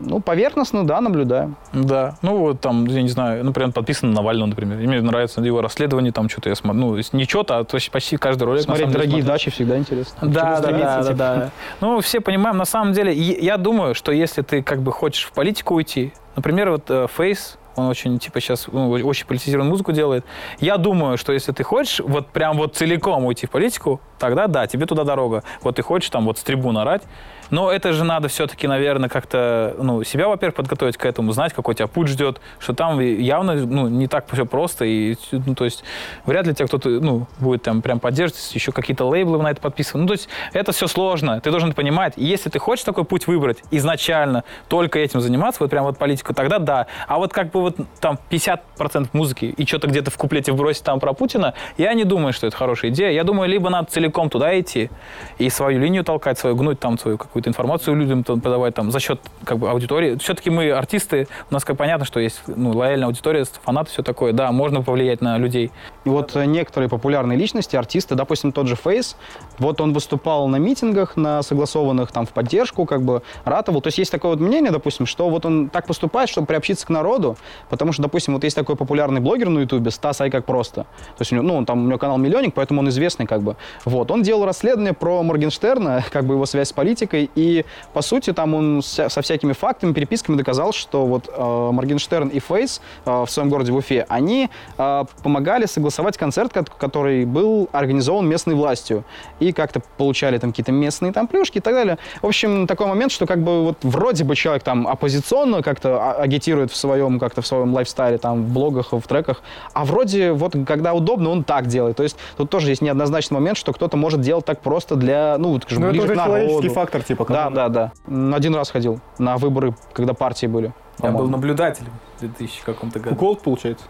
Ну, 0.00 0.20
поверхностно, 0.20 0.86
да, 0.86 1.00
наблюдаем. 1.00 1.56
Да, 1.72 2.16
ну 2.22 2.36
вот 2.36 2.60
там, 2.60 2.86
я 2.86 3.02
не 3.02 3.08
знаю, 3.08 3.44
например, 3.44 3.72
подписан 3.72 4.10
на 4.10 4.16
Навального, 4.16 4.50
например. 4.50 4.78
И 4.78 4.86
мне 4.86 5.00
нравится 5.00 5.40
его 5.40 5.60
расследование, 5.60 6.12
там 6.12 6.28
что-то 6.28 6.50
я 6.50 6.54
смотрю. 6.54 6.80
Ну, 6.80 7.00
не 7.12 7.24
что-то, 7.24 7.58
а 7.58 7.64
то 7.64 7.76
есть 7.76 7.90
почти 7.90 8.16
каждый 8.16 8.44
ролик. 8.44 8.62
Смотреть 8.62 8.90
дорогие 8.90 9.22
смотрю. 9.22 9.26
дачи 9.26 9.50
всегда 9.50 9.76
интересно. 9.76 10.28
Да, 10.28 10.60
да, 10.60 10.70
да, 10.70 11.02
да, 11.02 11.12
да. 11.14 11.50
Ну, 11.80 12.00
все 12.00 12.20
понимаем, 12.20 12.56
на 12.56 12.64
самом 12.64 12.92
деле, 12.92 13.12
я 13.12 13.56
думаю, 13.56 13.94
что 13.94 14.12
если 14.12 14.42
ты 14.42 14.62
как 14.62 14.82
бы 14.82 14.92
хочешь 14.92 15.24
в 15.24 15.32
политику 15.32 15.74
уйти, 15.74 16.12
например, 16.36 16.70
вот 16.70 16.84
э, 16.90 17.08
Фейс, 17.16 17.58
он 17.78 17.86
очень, 17.86 18.18
типа, 18.18 18.40
сейчас 18.40 18.66
ну, 18.66 18.90
очень 18.90 19.26
политизированную 19.26 19.70
музыку 19.70 19.92
делает. 19.92 20.24
Я 20.60 20.76
думаю, 20.76 21.16
что 21.16 21.32
если 21.32 21.52
ты 21.52 21.62
хочешь 21.62 22.00
вот 22.00 22.28
прям 22.28 22.56
вот 22.56 22.76
целиком 22.76 23.24
уйти 23.24 23.46
в 23.46 23.50
политику, 23.50 24.00
тогда 24.18 24.46
да, 24.46 24.66
тебе 24.66 24.86
туда 24.86 25.04
дорога. 25.04 25.44
Вот 25.62 25.76
ты 25.76 25.82
хочешь 25.82 26.10
там 26.10 26.24
вот 26.24 26.38
с 26.38 26.42
трибун 26.42 26.76
орать, 26.76 27.02
но 27.50 27.70
это 27.70 27.92
же 27.92 28.04
надо 28.04 28.28
все-таки, 28.28 28.66
наверное, 28.66 29.08
как-то, 29.08 29.74
ну, 29.78 30.02
себя, 30.04 30.28
во-первых, 30.28 30.56
подготовить 30.56 30.96
к 30.96 31.04
этому, 31.04 31.32
знать, 31.32 31.52
какой 31.52 31.74
тебя 31.74 31.86
путь 31.86 32.08
ждет, 32.08 32.40
что 32.58 32.74
там 32.74 33.00
явно, 33.00 33.54
ну, 33.54 33.88
не 33.88 34.06
так 34.06 34.26
все 34.32 34.46
просто, 34.46 34.84
и, 34.84 35.16
ну, 35.32 35.54
то 35.54 35.64
есть, 35.64 35.84
вряд 36.26 36.46
ли 36.46 36.54
тебя 36.54 36.66
кто-то, 36.66 36.88
ну, 36.88 37.26
будет 37.38 37.62
там 37.62 37.82
прям 37.82 38.00
поддерживать, 38.00 38.54
еще 38.54 38.72
какие-то 38.72 39.04
лейблы 39.04 39.42
на 39.42 39.50
это 39.50 39.60
подписаны. 39.60 40.02
Ну, 40.02 40.08
то 40.08 40.14
есть, 40.14 40.28
это 40.52 40.72
все 40.72 40.86
сложно, 40.86 41.40
ты 41.40 41.50
должен 41.50 41.68
это 41.70 41.76
понимать. 41.76 42.14
И 42.16 42.24
если 42.24 42.50
ты 42.50 42.58
хочешь 42.58 42.84
такой 42.84 43.04
путь 43.04 43.26
выбрать 43.26 43.58
изначально, 43.70 44.44
только 44.68 44.98
этим 44.98 45.20
заниматься, 45.20 45.62
вот 45.62 45.70
прям 45.70 45.84
вот 45.84 45.98
политику, 45.98 46.34
тогда 46.34 46.58
да. 46.58 46.86
А 47.06 47.18
вот 47.18 47.32
как 47.32 47.50
бы 47.50 47.60
вот 47.60 47.76
там 48.00 48.18
50% 48.30 49.08
музыки 49.12 49.46
и 49.56 49.66
что-то 49.66 49.88
где-то 49.88 50.10
в 50.10 50.16
куплете 50.16 50.52
вбросить 50.52 50.84
там 50.84 51.00
про 51.00 51.12
Путина, 51.12 51.54
я 51.76 51.94
не 51.94 52.04
думаю, 52.04 52.32
что 52.32 52.46
это 52.46 52.56
хорошая 52.56 52.90
идея. 52.90 53.10
Я 53.10 53.24
думаю, 53.24 53.48
либо 53.48 53.70
надо 53.70 53.90
целиком 53.90 54.30
туда 54.30 54.58
идти 54.58 54.90
и 55.38 55.50
свою 55.50 55.78
линию 55.78 56.04
толкать, 56.04 56.38
свою 56.38 56.56
гнуть 56.56 56.80
там 56.80 56.98
свою 56.98 57.18
какую-то 57.38 57.50
информацию 57.50 57.96
людям 57.96 58.24
там 58.24 58.40
подавать 58.40 58.74
там 58.74 58.90
за 58.90 58.98
счет 58.98 59.20
как 59.44 59.58
бы 59.58 59.70
аудитории. 59.70 60.16
Все-таки 60.16 60.50
мы 60.50 60.70
артисты, 60.70 61.28
у 61.50 61.54
нас 61.54 61.64
как 61.64 61.76
понятно, 61.76 62.04
что 62.04 62.18
есть 62.18 62.40
ну, 62.48 62.72
лояльная 62.72 63.06
аудитория, 63.06 63.44
фанаты, 63.62 63.90
все 63.90 64.02
такое. 64.02 64.32
Да, 64.32 64.50
можно 64.50 64.82
повлиять 64.82 65.20
на 65.20 65.38
людей. 65.38 65.70
И 66.04 66.08
вот 66.08 66.34
э, 66.34 66.44
некоторые 66.46 66.88
популярные 66.88 67.38
личности, 67.38 67.76
артисты, 67.76 68.16
допустим, 68.16 68.50
тот 68.50 68.66
же 68.66 68.74
Фейс, 68.74 69.16
вот 69.58 69.80
он 69.80 69.92
выступал 69.92 70.48
на 70.48 70.56
митингах, 70.56 71.16
на 71.16 71.42
согласованных 71.42 72.10
там 72.10 72.26
в 72.26 72.30
поддержку, 72.30 72.86
как 72.86 73.02
бы 73.02 73.22
ратовал. 73.44 73.80
То 73.82 73.88
есть 73.88 73.98
есть 73.98 74.10
такое 74.10 74.32
вот 74.32 74.40
мнение, 74.40 74.72
допустим, 74.72 75.06
что 75.06 75.30
вот 75.30 75.46
он 75.46 75.68
так 75.68 75.86
поступает, 75.86 76.28
чтобы 76.28 76.46
приобщиться 76.48 76.86
к 76.86 76.90
народу, 76.90 77.36
потому 77.68 77.92
что, 77.92 78.02
допустим, 78.02 78.34
вот 78.34 78.42
есть 78.42 78.56
такой 78.56 78.74
популярный 78.74 79.20
блогер 79.20 79.48
на 79.48 79.60
Ютубе, 79.60 79.90
Стас 79.92 80.20
Ай 80.20 80.30
как 80.30 80.44
просто. 80.44 80.82
То 80.82 81.20
есть 81.20 81.32
у 81.32 81.36
него, 81.36 81.46
ну, 81.46 81.56
он 81.56 81.66
там, 81.66 81.84
у 81.84 81.88
него 81.88 81.98
канал 81.98 82.18
миллионник, 82.18 82.54
поэтому 82.54 82.80
он 82.80 82.88
известный 82.88 83.26
как 83.26 83.42
бы. 83.42 83.56
Вот, 83.84 84.10
он 84.10 84.22
делал 84.22 84.44
расследование 84.44 84.92
про 84.92 85.22
Моргенштерна, 85.22 86.04
как 86.10 86.24
бы 86.24 86.34
его 86.34 86.46
связь 86.46 86.68
с 86.68 86.72
политикой, 86.72 87.27
и, 87.34 87.64
по 87.92 88.02
сути, 88.02 88.32
там 88.32 88.54
он 88.54 88.82
со 88.82 89.08
всякими 89.22 89.52
фактами, 89.52 89.92
переписками 89.92 90.36
доказал, 90.36 90.72
что 90.72 91.06
вот 91.06 91.28
э, 91.28 91.70
Моргенштерн 91.72 92.28
и 92.28 92.38
Фейс 92.40 92.80
э, 93.04 93.24
в 93.24 93.30
своем 93.30 93.48
городе 93.48 93.72
в 93.72 93.76
Уфе, 93.76 94.06
они 94.08 94.48
э, 94.76 95.04
помогали 95.22 95.66
согласовать 95.66 96.16
концерт, 96.16 96.52
ко- 96.52 96.64
который 96.64 97.24
был 97.24 97.68
организован 97.72 98.26
местной 98.28 98.54
властью. 98.54 99.04
И 99.40 99.52
как-то 99.52 99.80
получали 99.96 100.38
там 100.38 100.50
какие-то 100.50 100.72
местные 100.72 101.12
там 101.12 101.26
плюшки 101.26 101.58
и 101.58 101.60
так 101.60 101.74
далее. 101.74 101.98
В 102.22 102.26
общем, 102.26 102.66
такой 102.66 102.86
момент, 102.86 103.12
что 103.12 103.26
как 103.26 103.42
бы 103.42 103.64
вот 103.64 103.78
вроде 103.82 104.24
бы 104.24 104.34
человек 104.36 104.62
там 104.62 104.86
оппозиционно 104.86 105.62
как-то 105.62 105.98
а- 106.00 106.12
агитирует 106.22 106.70
в 106.70 106.76
своем, 106.76 107.18
как-то 107.18 107.42
в 107.42 107.46
своем 107.46 107.72
лайфстайле, 107.74 108.18
там, 108.18 108.44
в 108.44 108.52
блогах, 108.52 108.92
в 108.92 109.02
треках, 109.02 109.42
а 109.72 109.84
вроде 109.84 110.32
вот 110.32 110.54
когда 110.66 110.94
удобно, 110.94 111.30
он 111.30 111.44
так 111.44 111.66
делает. 111.66 111.96
То 111.96 112.02
есть 112.02 112.16
тут 112.36 112.50
тоже 112.50 112.70
есть 112.70 112.82
неоднозначный 112.82 113.34
момент, 113.36 113.56
что 113.58 113.72
кто-то 113.72 113.96
может 113.96 114.20
делать 114.20 114.44
так 114.44 114.60
просто 114.60 114.96
для, 114.96 115.36
ну, 115.38 115.58
скажем, 115.60 115.84
это 115.84 115.92
ближе 115.92 116.04
уже 116.06 116.14
к 116.14 116.16
народу. 116.16 116.38
человеческий 116.38 116.68
фактор, 116.74 117.02
типа. 117.02 117.17
Да, 117.26 117.44
кому- 117.44 117.56
да, 117.56 117.68
да. 117.68 117.92
М, 118.06 118.34
Один 118.34 118.54
раз 118.54 118.70
ходил 118.70 119.00
на 119.18 119.36
выборы, 119.36 119.74
когда 119.92 120.14
партии 120.14 120.46
были. 120.46 120.72
Я 121.02 121.10
был 121.12 121.28
наблюдателем 121.28 121.92
в 122.16 122.20
2000 122.20 122.62
каком-то 122.64 122.98
году. 123.00 123.14
Кукол, 123.16 123.36
получается. 123.36 123.84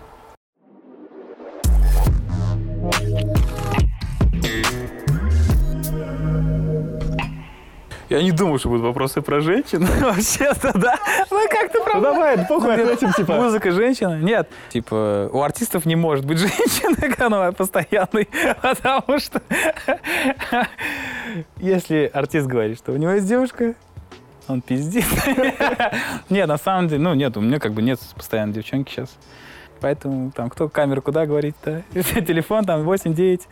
Я 8.08 8.22
не 8.22 8.32
думал, 8.32 8.58
что 8.58 8.70
будут 8.70 8.84
вопросы 8.84 9.20
про 9.20 9.40
женщин. 9.40 9.84
Вообще-то, 10.00 10.72
да. 10.78 10.98
Ну, 11.30 11.46
как-то 11.48 11.80
Ну 11.94 12.00
давай, 12.00 12.38
похуй, 12.46 12.74
ответим, 12.74 13.12
типа. 13.12 13.34
Музыка 13.34 13.70
женщина? 13.70 14.18
Нет. 14.18 14.48
Типа, 14.70 15.28
у 15.30 15.42
артистов 15.42 15.84
не 15.84 15.94
может 15.94 16.24
быть 16.24 16.38
женщины 16.38 17.12
канала 17.14 17.52
постоянной, 17.52 18.28
потому 18.62 19.18
что 19.18 19.42
если 21.58 22.10
артист 22.12 22.46
говорит, 22.46 22.78
что 22.78 22.92
у 22.92 22.96
него 22.96 23.12
есть 23.12 23.28
девушка, 23.28 23.74
он 24.48 24.62
пиздит. 24.62 25.04
Нет, 26.30 26.48
на 26.48 26.56
самом 26.56 26.88
деле, 26.88 27.02
ну 27.02 27.12
нет, 27.12 27.36
у 27.36 27.40
меня 27.40 27.58
как 27.58 27.72
бы 27.72 27.82
нет 27.82 28.00
постоянной 28.16 28.54
девчонки 28.54 28.90
сейчас. 28.90 29.10
Поэтому 29.80 30.30
там 30.32 30.48
кто 30.48 30.68
камеру 30.68 31.02
куда 31.02 31.26
говорит-то? 31.26 31.82
Телефон 31.92 32.64
там 32.64 32.88
8-9. 32.88 33.42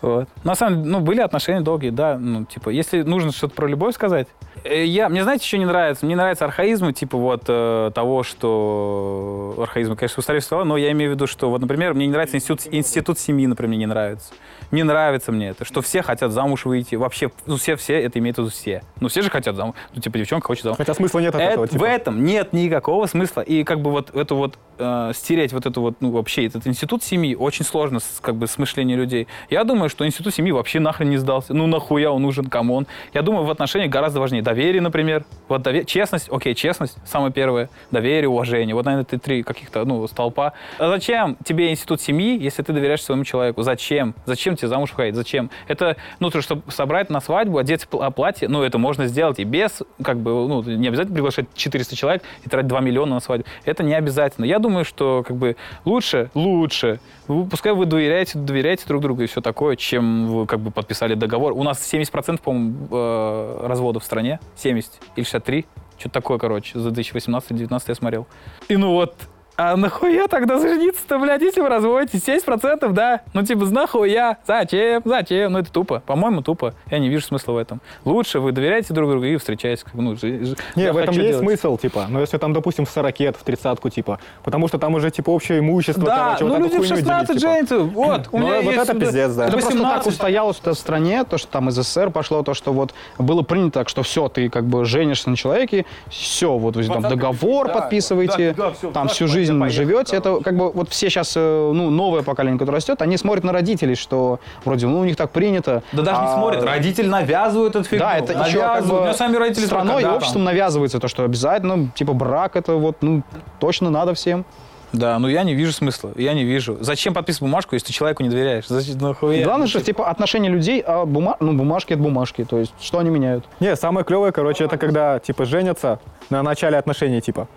Вот. 0.00 0.28
На 0.44 0.54
самом 0.54 0.82
деле, 0.82 0.92
ну, 0.92 1.00
были 1.00 1.20
отношения 1.20 1.60
долгие, 1.60 1.90
да. 1.90 2.16
Ну, 2.18 2.44
типа, 2.44 2.70
если 2.70 3.02
нужно 3.02 3.32
что-то 3.32 3.54
про 3.54 3.66
любовь 3.66 3.94
сказать, 3.94 4.28
э, 4.64 4.84
я, 4.84 5.08
мне, 5.08 5.22
знаете, 5.24 5.44
еще 5.44 5.58
не 5.58 5.66
нравится? 5.66 6.06
Мне 6.06 6.14
нравятся 6.16 6.44
архаизмы, 6.44 6.92
типа 6.92 7.18
вот 7.18 7.44
э, 7.48 7.90
того, 7.94 8.22
что... 8.22 9.54
Архаизмы, 9.58 9.96
конечно, 9.96 10.20
устаревшие 10.20 10.48
слова, 10.48 10.64
но 10.64 10.76
я 10.76 10.92
имею 10.92 11.10
в 11.10 11.14
виду, 11.14 11.26
что, 11.26 11.50
вот, 11.50 11.60
например, 11.60 11.94
мне 11.94 12.06
не 12.06 12.12
нравится 12.12 12.36
институт, 12.36 12.60
институт 12.70 13.18
семьи, 13.18 13.46
например, 13.46 13.68
мне 13.70 13.78
не 13.78 13.86
нравится. 13.86 14.32
Не 14.70 14.82
нравится 14.82 15.32
мне 15.32 15.48
это, 15.48 15.64
что 15.64 15.80
все 15.82 16.02
хотят 16.02 16.30
замуж 16.30 16.64
выйти. 16.64 16.94
Вообще, 16.94 17.30
ну, 17.46 17.56
все, 17.56 17.76
все, 17.76 18.00
это 18.00 18.18
имеет 18.18 18.36
в 18.36 18.40
виду 18.40 18.50
все. 18.50 18.82
Ну, 19.00 19.08
все 19.08 19.22
же 19.22 19.30
хотят 19.30 19.56
замуж. 19.56 19.74
Ну, 19.94 20.00
типа, 20.00 20.18
девчонка 20.18 20.46
хочет 20.46 20.64
замуж. 20.64 20.76
Хотя 20.78 20.94
смысла 20.94 21.20
нет 21.20 21.34
от 21.34 21.40
Э, 21.40 21.44
этого, 21.44 21.66
В 21.66 21.70
типа. 21.70 21.84
этом 21.84 22.24
нет 22.24 22.52
никакого 22.52 23.06
смысла. 23.06 23.40
И 23.40 23.64
как 23.64 23.80
бы 23.80 23.90
вот 23.90 24.14
эту 24.14 24.36
вот 24.36 24.58
э, 24.78 25.12
стереть 25.14 25.52
вот 25.52 25.66
эту 25.66 25.80
вот, 25.80 25.96
ну, 26.00 26.10
вообще, 26.10 26.46
этот 26.46 26.66
институт 26.66 27.02
семьи 27.02 27.34
очень 27.34 27.64
сложно, 27.64 28.00
с, 28.00 28.18
как 28.20 28.36
бы, 28.36 28.46
с 28.46 28.58
мышлением 28.58 28.98
людей. 28.98 29.26
Я 29.50 29.64
думаю, 29.64 29.88
что 29.88 30.06
институт 30.06 30.34
семьи 30.34 30.52
вообще 30.52 30.80
нахрен 30.80 31.10
не 31.10 31.16
сдался. 31.16 31.54
Ну, 31.54 31.66
нахуя 31.66 32.10
он 32.10 32.22
нужен, 32.22 32.46
come 32.46 32.69
on. 32.69 32.86
Я 33.14 33.22
думаю, 33.22 33.44
в 33.44 33.50
отношениях 33.50 33.90
гораздо 33.90 34.20
важнее 34.20 34.42
доверие, 34.42 34.80
например. 34.82 35.24
Вот 35.48 35.62
дове- 35.62 35.84
честность, 35.84 36.28
окей, 36.30 36.54
честность, 36.54 36.96
самое 37.04 37.32
первое. 37.32 37.68
Доверие, 37.90 38.28
уважение. 38.28 38.74
Вот, 38.74 38.84
наверное, 38.84 39.04
это 39.04 39.18
три 39.18 39.42
каких-то, 39.42 39.84
ну, 39.84 40.06
столпа. 40.08 40.52
А 40.78 40.88
зачем 40.88 41.36
тебе 41.44 41.70
институт 41.70 42.00
семьи, 42.00 42.38
если 42.40 42.62
ты 42.62 42.72
доверяешь 42.72 43.02
своему 43.02 43.24
человеку? 43.24 43.62
Зачем? 43.62 44.14
Зачем 44.26 44.56
тебе 44.56 44.68
замуж 44.68 44.90
выходить? 44.90 45.14
Зачем? 45.14 45.50
Это, 45.66 45.96
ну, 46.20 46.30
то, 46.30 46.40
чтобы 46.42 46.70
собрать 46.70 47.10
на 47.10 47.20
свадьбу, 47.20 47.58
одеть 47.58 47.86
пл- 47.90 48.10
платье, 48.12 48.48
ну, 48.48 48.62
это 48.62 48.78
можно 48.78 49.06
сделать 49.06 49.38
и 49.38 49.44
без, 49.44 49.82
как 50.02 50.18
бы, 50.18 50.30
ну, 50.46 50.62
не 50.62 50.88
обязательно 50.88 51.14
приглашать 51.14 51.46
400 51.54 51.96
человек 51.96 52.22
и 52.44 52.48
тратить 52.48 52.68
2 52.68 52.80
миллиона 52.80 53.14
на 53.14 53.20
свадьбу. 53.20 53.46
Это 53.64 53.82
не 53.82 53.94
обязательно. 53.94 54.44
Я 54.44 54.58
думаю, 54.58 54.67
думаю, 54.68 54.84
что 54.84 55.24
как 55.26 55.36
бы 55.36 55.56
лучше, 55.84 56.30
лучше, 56.34 57.00
пускай 57.26 57.72
вы 57.72 57.86
доверяете, 57.86 58.38
доверяете 58.38 58.84
друг 58.86 59.02
другу 59.02 59.22
и 59.22 59.26
все 59.26 59.40
такое, 59.40 59.76
чем 59.76 60.26
вы 60.26 60.46
как 60.46 60.60
бы 60.60 60.70
подписали 60.70 61.14
договор. 61.14 61.52
У 61.52 61.62
нас 61.62 61.80
70%, 61.92 62.40
по-моему, 62.42 62.88
э, 62.90 63.66
разводов 63.66 64.02
в 64.02 64.06
стране, 64.06 64.40
70 64.56 64.92
или 65.16 65.24
63, 65.24 65.66
что-то 65.98 66.12
такое, 66.12 66.38
короче, 66.38 66.78
за 66.78 66.90
2018-2019 66.90 67.82
я 67.88 67.94
смотрел. 67.94 68.26
И 68.68 68.76
ну 68.76 68.92
вот, 68.92 69.14
а 69.60 69.76
нахуя 69.76 70.28
тогда 70.28 70.58
жениться-то, 70.60 71.18
блядь, 71.18 71.42
если 71.42 71.60
вы 71.60 71.68
разводитесь? 71.68 72.22
70%, 72.26 72.92
да? 72.92 73.22
Ну, 73.34 73.42
типа, 73.44 73.64
нахуя? 73.64 74.36
Зачем? 74.46 75.02
Зачем? 75.04 75.52
Ну, 75.52 75.58
это 75.58 75.72
тупо. 75.72 76.00
По-моему, 76.06 76.42
тупо. 76.42 76.74
Я 76.92 77.00
не 77.00 77.08
вижу 77.08 77.24
смысла 77.26 77.52
в 77.54 77.56
этом. 77.56 77.80
Лучше 78.04 78.38
вы 78.38 78.52
доверяете 78.52 78.94
друг 78.94 79.10
другу 79.10 79.24
и 79.24 79.36
встречаетесь. 79.36 79.84
Ну, 79.94 80.14
жи- 80.16 80.54
Не, 80.76 80.84
я 80.84 80.92
в 80.92 80.96
этом 80.96 81.08
хочу 81.08 81.20
есть 81.26 81.38
делать. 81.40 81.44
смысл, 81.60 81.76
типа. 81.76 82.06
Но 82.08 82.20
если 82.20 82.38
там, 82.38 82.52
допустим, 82.52 82.86
в 82.86 82.90
40 82.90 83.36
в 83.36 83.42
тридцатку, 83.44 83.90
типа. 83.90 84.20
Потому 84.44 84.68
что 84.68 84.78
там 84.78 84.94
уже, 84.94 85.10
типа, 85.10 85.30
общее 85.30 85.58
имущество, 85.58 86.04
Да, 86.04 86.16
короче, 86.38 86.44
ну 86.44 86.50
вот 86.50 86.54
эту 86.60 86.64
люди 86.64 86.74
в 86.76 86.78
хуйню 86.78 86.96
16 86.96 87.26
делить, 87.28 87.40
типа. 87.40 87.52
женятся. 87.52 87.78
Вот, 87.80 88.28
у 88.30 88.38
Ну, 88.38 88.46
меня 88.46 88.60
вот 88.62 88.72
есть... 88.74 88.88
это 88.88 88.94
пиздец, 89.00 89.32
да. 89.34 89.42
Это 89.46 89.52
просто 89.52 89.70
так 89.70 89.78
18. 89.80 90.06
устоялось 90.12 90.60
в 90.64 90.74
стране, 90.74 91.24
то, 91.24 91.36
что 91.36 91.48
там 91.50 91.68
из 91.68 91.74
СССР 91.74 92.10
пошло, 92.10 92.44
то, 92.44 92.54
что 92.54 92.72
вот 92.72 92.94
было 93.18 93.42
принято 93.42 93.80
так, 93.80 93.88
что 93.88 94.04
все, 94.04 94.28
ты 94.28 94.48
как 94.50 94.66
бы 94.66 94.84
женишься 94.84 95.30
на 95.30 95.36
человеке, 95.36 95.84
все, 96.08 96.56
вот 96.56 96.76
вы 96.76 96.84
там 96.84 97.02
договор 97.02 97.72
подписываете, 97.72 98.54
да, 98.56 98.68
да, 98.68 98.70
всё, 98.72 98.90
там 98.92 99.08
всю 99.08 99.24
поехали, 99.24 99.47
жизнь 99.52 99.68
живете. 99.70 100.16
Это 100.16 100.40
как 100.40 100.56
бы 100.56 100.70
вот 100.70 100.90
все 100.90 101.08
сейчас, 101.08 101.34
ну, 101.34 101.90
новое 101.90 102.22
поколение, 102.22 102.58
которое 102.58 102.76
растет, 102.76 103.02
они 103.02 103.16
смотрят 103.16 103.44
на 103.44 103.52
родителей, 103.52 103.94
что 103.94 104.40
вроде, 104.64 104.86
ну, 104.86 105.00
у 105.00 105.04
них 105.04 105.16
так 105.16 105.30
принято. 105.30 105.82
Да 105.92 106.02
даже 106.02 106.20
не 106.20 106.26
а- 106.26 106.34
смотрят, 106.34 106.62
родители 106.64 107.06
навязывают 107.06 107.76
эту 107.76 107.84
фигню. 107.84 108.00
Да, 108.00 108.16
это 108.16 108.32
еще 108.32 108.58
как 108.58 108.68
навязывают. 108.68 108.90
У 108.90 108.94
бы 108.94 109.00
меня 109.02 109.14
сами 109.14 109.36
родители 109.36 109.66
страной 109.66 110.02
и 110.02 110.06
обществом 110.06 110.44
там? 110.44 110.44
навязывается 110.44 110.98
то, 110.98 111.08
что 111.08 111.24
обязательно, 111.24 111.90
типа, 111.94 112.12
брак 112.12 112.56
это 112.56 112.74
вот, 112.74 112.96
ну, 113.00 113.22
точно 113.58 113.90
надо 113.90 114.14
всем. 114.14 114.44
Да, 114.92 115.18
ну 115.18 115.28
я 115.28 115.42
не 115.42 115.54
вижу 115.54 115.72
смысла, 115.72 116.12
я 116.16 116.32
не 116.32 116.44
вижу. 116.44 116.78
Зачем 116.80 117.12
подписывать 117.12 117.50
бумажку, 117.50 117.74
если 117.74 117.88
ты 117.88 117.92
человеку 117.92 118.22
не 118.22 118.30
доверяешь? 118.30 118.66
Зачем, 118.68 118.98
нахуя? 118.98 119.44
Главное, 119.44 119.66
что, 119.66 119.82
типа, 119.82 120.08
отношения 120.08 120.48
людей, 120.48 120.80
а 120.80 121.04
бума... 121.04 121.36
ну, 121.40 121.52
бумажки 121.52 121.92
это 121.92 122.02
бумажки, 122.02 122.44
то 122.44 122.58
есть, 122.58 122.72
что 122.80 122.98
они 122.98 123.10
меняют? 123.10 123.44
Не, 123.60 123.76
самое 123.76 124.04
клевое, 124.04 124.32
короче, 124.32 124.64
это 124.64 124.78
когда, 124.78 125.18
типа, 125.18 125.44
женятся 125.44 126.00
на 126.30 126.42
начале 126.42 126.78
отношений, 126.78 127.20
типа. 127.20 127.48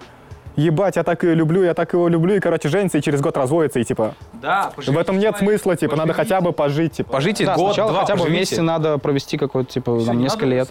Ебать, 0.55 0.95
я 0.97 1.03
так 1.03 1.23
ее 1.23 1.33
люблю, 1.33 1.63
я 1.63 1.73
так 1.73 1.93
его 1.93 2.07
люблю, 2.07 2.35
и, 2.35 2.39
короче, 2.39 2.69
женятся, 2.69 2.97
и 2.97 3.01
через 3.01 3.21
год 3.21 3.37
разводятся, 3.37 3.79
и, 3.79 3.83
типа, 3.83 4.15
Да, 4.41 4.71
в 4.75 4.97
этом 4.97 5.19
нет 5.19 5.37
смысла, 5.37 5.75
типа, 5.75 5.95
надо 5.95 6.13
хотя 6.13 6.41
бы 6.41 6.51
пожить, 6.51 6.93
типа. 6.93 7.11
Пожите 7.11 7.45
Да, 7.45 7.55
год, 7.55 7.67
сначала 7.73 7.91
два, 7.91 8.01
хотя 8.01 8.13
бы 8.13 8.19
поживите. 8.21 8.37
вместе 8.37 8.61
надо 8.61 8.97
провести 8.97 9.37
какое-то, 9.37 9.71
типа, 9.71 9.99
там, 10.05 10.19
несколько 10.19 10.45
лет. 10.45 10.69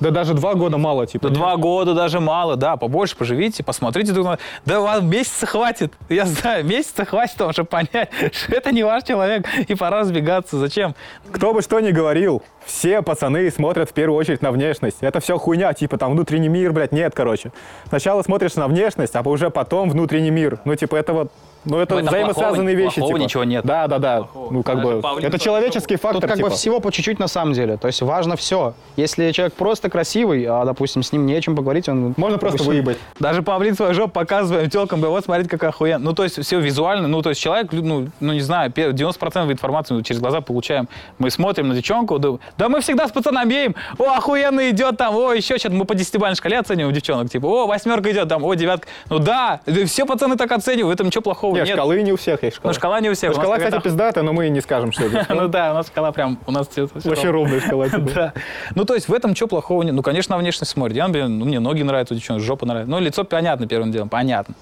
Да 0.00 0.10
даже 0.10 0.34
два 0.34 0.54
года 0.54 0.78
мало, 0.78 1.06
типа. 1.06 1.28
Да 1.28 1.34
два 1.34 1.56
года 1.56 1.94
даже 1.94 2.20
мало, 2.20 2.56
да, 2.56 2.76
побольше 2.76 3.16
поживите, 3.16 3.62
посмотрите 3.64 4.12
друг 4.12 4.26
на. 4.26 4.38
Да 4.64 4.80
вам 4.80 5.08
месяца 5.08 5.46
хватит, 5.46 5.92
я 6.08 6.26
знаю, 6.26 6.64
месяца 6.64 7.04
хватит 7.04 7.38
вам, 7.40 7.52
чтобы 7.52 7.68
понять, 7.68 8.10
что 8.32 8.52
это 8.54 8.72
не 8.72 8.82
ваш 8.82 9.04
человек, 9.04 9.46
и 9.68 9.74
пора 9.74 10.00
разбегаться. 10.00 10.58
Зачем? 10.58 10.94
Кто 11.32 11.54
бы 11.54 11.62
что 11.62 11.80
ни 11.80 11.90
говорил, 11.90 12.42
все 12.64 13.02
пацаны 13.02 13.50
смотрят 13.50 13.90
в 13.90 13.92
первую 13.92 14.18
очередь 14.18 14.42
на 14.42 14.50
внешность. 14.50 14.98
Это 15.00 15.20
все 15.20 15.38
хуйня, 15.38 15.72
типа 15.72 15.96
там 15.98 16.12
внутренний 16.12 16.48
мир, 16.48 16.72
блядь, 16.72 16.92
нет, 16.92 17.14
короче. 17.14 17.52
Сначала 17.88 18.22
смотришь 18.22 18.54
на 18.54 18.68
внешность, 18.68 19.14
а 19.14 19.22
уже 19.26 19.50
потом 19.50 19.90
внутренний 19.90 20.30
мир. 20.30 20.58
Ну, 20.64 20.74
типа, 20.74 20.96
это 20.96 21.12
вот, 21.12 21.32
ну, 21.66 21.78
это 21.78 21.96
взаимосвязанные 21.96 22.74
плохого- 22.76 22.84
вещи, 22.84 22.94
плохого 23.00 23.18
типа. 23.18 23.24
ничего 23.24 23.44
нет. 23.44 23.64
Да, 23.64 23.86
да, 23.86 23.98
да. 23.98 24.26
Ну, 24.50 24.62
как 24.62 24.76
Даже 24.76 24.88
бы, 24.96 25.00
Павлин 25.02 25.24
это 25.26 25.32
тоже 25.32 25.44
человеческий 25.44 25.96
фактор, 25.96 26.20
Тут 26.22 26.30
как 26.30 26.36
типа. 26.38 26.48
бы 26.48 26.54
всего 26.54 26.80
по 26.80 26.90
чуть-чуть 26.90 27.18
на 27.18 27.28
самом 27.28 27.52
деле. 27.52 27.76
То 27.76 27.86
есть 27.88 28.00
важно 28.02 28.36
все. 28.36 28.74
Если 28.96 29.30
человек 29.32 29.54
просто 29.54 29.90
красивый, 29.90 30.44
а, 30.44 30.64
допустим, 30.64 31.02
с 31.02 31.12
ним 31.12 31.26
не 31.26 31.34
о 31.34 31.40
чем 31.40 31.56
поговорить, 31.56 31.88
он... 31.88 32.14
Можно 32.16 32.38
просто 32.38 32.58
допустим, 32.58 32.84
выебать. 32.84 32.98
Даже 33.20 33.42
павлин 33.42 33.74
свою 33.74 33.94
жопу 33.94 34.10
показываем 34.12 34.70
телкам, 34.70 35.00
да 35.00 35.08
вот 35.08 35.24
смотрите, 35.24 35.50
как 35.50 35.64
охуенно. 35.64 36.04
Ну, 36.04 36.12
то 36.14 36.22
есть 36.24 36.40
все 36.42 36.60
визуально, 36.60 37.08
ну, 37.08 37.20
то 37.22 37.30
есть 37.30 37.40
человек, 37.40 37.68
ну, 37.72 38.08
ну 38.20 38.32
не 38.32 38.40
знаю, 38.40 38.70
пе- 38.70 38.90
90% 38.90 39.50
информации 39.52 39.94
мы 39.94 40.02
через 40.02 40.20
глаза 40.20 40.40
получаем. 40.40 40.88
Мы 41.18 41.30
смотрим 41.30 41.68
на 41.68 41.74
девчонку, 41.74 42.18
да, 42.18 42.28
да 42.56 42.68
мы 42.68 42.80
всегда 42.80 43.08
с 43.08 43.12
пацанами 43.12 43.48
беем, 43.48 43.74
о, 43.98 44.04
охуенно 44.16 44.70
идет 44.70 44.96
там, 44.96 45.14
о, 45.16 45.32
еще 45.32 45.58
что-то, 45.58 45.74
мы 45.74 45.84
по 45.84 45.94
десятибалльной 45.94 46.36
шкале 46.36 46.58
оцениваем 46.58 46.94
девчонок, 46.94 47.30
типа, 47.30 47.46
о, 47.46 47.66
восьмерка 47.66 48.10
идет 48.12 48.28
там, 48.28 48.44
о, 48.44 48.54
девятка. 48.54 48.86
Ну 49.10 49.18
да, 49.18 49.60
да 49.66 49.84
все 49.86 50.06
пацаны 50.06 50.36
так 50.36 50.50
оценивают, 50.52 50.92
в 50.92 50.94
этом 50.94 51.06
ничего 51.08 51.22
плохого 51.22 51.55
Не, 51.64 51.68
нет. 51.68 51.76
шкалы 51.76 52.02
не 52.02 52.12
у 52.12 52.16
всех 52.16 52.42
есть 52.42 52.56
шкала. 52.56 52.72
Ну, 52.72 52.78
шкала 52.78 53.00
не 53.00 53.10
у 53.10 53.14
всех. 53.14 53.32
Ну, 53.32 53.38
у 53.38 53.40
шкала, 53.40 53.58
кстати, 53.58 53.82
пиздатая, 53.82 54.24
но 54.24 54.32
мы 54.32 54.48
не 54.48 54.60
скажем, 54.60 54.92
что 54.92 55.04
это. 55.04 55.26
Ну 55.34 55.48
да, 55.48 55.72
у 55.72 55.74
нас 55.74 55.88
шкала 55.88 56.12
прям, 56.12 56.38
у 56.46 56.52
нас 56.52 56.68
Вообще 56.76 57.30
ровная 57.30 57.60
шкала. 57.60 57.88
типа. 57.90 58.10
Да. 58.14 58.32
Ну, 58.74 58.84
то 58.84 58.94
есть 58.94 59.08
в 59.08 59.14
этом 59.14 59.34
что 59.34 59.46
плохого 59.46 59.82
нет? 59.82 59.94
Ну, 59.94 60.02
конечно, 60.02 60.36
внешность 60.38 60.72
смотрит. 60.72 60.96
Я, 60.96 61.06
например, 61.06 61.28
ну, 61.28 61.44
мне 61.44 61.60
ноги 61.60 61.82
нравятся 61.82 62.14
у 62.14 62.16
девчонок, 62.16 62.42
жопа 62.42 62.66
нравится. 62.66 62.90
Ну, 62.90 62.98
лицо 63.00 63.24
понятно 63.24 63.66
первым 63.66 63.92
делом, 63.92 64.08
понятно. 64.08 64.54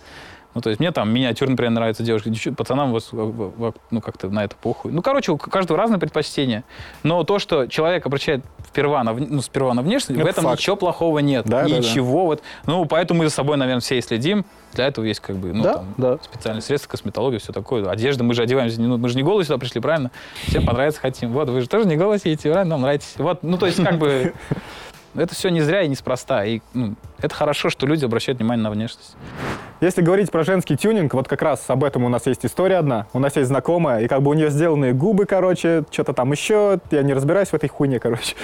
Ну, 0.54 0.60
то 0.60 0.70
есть 0.70 0.78
мне 0.78 0.92
там 0.92 1.12
миниатюрно, 1.12 1.52
например, 1.52 1.72
нравится 1.72 2.02
девушка. 2.02 2.30
Пацанам 2.56 2.92
вот, 2.92 3.76
ну, 3.90 4.00
как-то 4.00 4.28
на 4.28 4.44
это 4.44 4.54
похуй. 4.54 4.92
Ну, 4.92 5.02
короче, 5.02 5.32
у 5.32 5.36
каждого 5.36 5.78
разные 5.78 5.98
предпочтения. 5.98 6.62
Но 7.02 7.24
то, 7.24 7.40
что 7.40 7.66
человек 7.66 8.06
обращает 8.06 8.44
сперва 8.74 9.04
на, 9.04 9.12
ну, 9.12 9.40
сперва 9.40 9.72
на 9.72 9.82
внешность, 9.82 10.18
в 10.18 10.20
Это 10.20 10.30
этом 10.30 10.44
факт. 10.44 10.58
ничего 10.58 10.74
плохого 10.74 11.20
нет. 11.20 11.46
Да, 11.46 11.62
да, 11.62 11.68
да. 11.68 11.78
ничего. 11.78 12.24
Вот. 12.24 12.42
Ну, 12.66 12.84
поэтому 12.86 13.18
мы 13.20 13.28
за 13.28 13.34
собой, 13.34 13.56
наверное, 13.56 13.80
все 13.80 13.98
и 13.98 14.00
следим. 14.02 14.44
Для 14.72 14.88
этого 14.88 15.04
есть 15.04 15.20
как 15.20 15.36
бы, 15.36 15.52
ну, 15.52 15.62
Да, 15.62 15.74
там, 15.74 15.94
да. 15.96 16.18
специальные 16.24 16.60
средства, 16.62 16.90
косметология, 16.90 17.38
все 17.38 17.52
такое. 17.52 17.88
Одежда, 17.88 18.24
мы 18.24 18.34
же 18.34 18.42
одеваемся, 18.42 18.80
ну, 18.80 18.98
мы 18.98 19.08
же 19.08 19.14
не 19.16 19.22
голые 19.22 19.44
сюда 19.44 19.58
пришли, 19.58 19.80
правильно? 19.80 20.10
Всем 20.48 20.66
понравится, 20.66 21.00
хотим. 21.00 21.32
Вот, 21.32 21.48
вы 21.50 21.60
же 21.60 21.68
тоже 21.68 21.86
не 21.86 21.96
голые 21.96 22.18
сидите, 22.18 22.50
правильно? 22.50 22.70
Нам 22.74 22.80
нравитесь. 22.82 23.14
Вот, 23.18 23.44
ну, 23.44 23.56
то 23.58 23.66
есть, 23.66 23.80
как 23.80 23.96
бы, 23.98 24.34
это 25.14 25.34
все 25.34 25.48
не 25.48 25.60
зря 25.60 25.82
и 25.82 25.88
неспроста. 25.88 26.44
И 26.44 26.60
ну, 26.72 26.94
это 27.18 27.34
хорошо, 27.34 27.70
что 27.70 27.86
люди 27.86 28.04
обращают 28.04 28.38
внимание 28.38 28.64
на 28.64 28.70
внешность. 28.70 29.16
Если 29.80 30.02
говорить 30.02 30.30
про 30.30 30.44
женский 30.44 30.76
тюнинг, 30.76 31.14
вот 31.14 31.28
как 31.28 31.42
раз 31.42 31.64
об 31.68 31.84
этом 31.84 32.04
у 32.04 32.08
нас 32.08 32.26
есть 32.26 32.44
история 32.46 32.76
одна. 32.78 33.06
У 33.12 33.18
нас 33.18 33.36
есть 33.36 33.48
знакомая, 33.48 34.02
и 34.02 34.08
как 34.08 34.22
бы 34.22 34.30
у 34.30 34.34
нее 34.34 34.50
сделанные 34.50 34.92
губы, 34.92 35.26
короче, 35.26 35.84
что-то 35.90 36.12
там 36.12 36.32
еще. 36.32 36.80
Я 36.90 37.02
не 37.02 37.14
разбираюсь 37.14 37.48
в 37.48 37.54
этой 37.54 37.68
хуйне, 37.68 38.00
короче. 38.00 38.34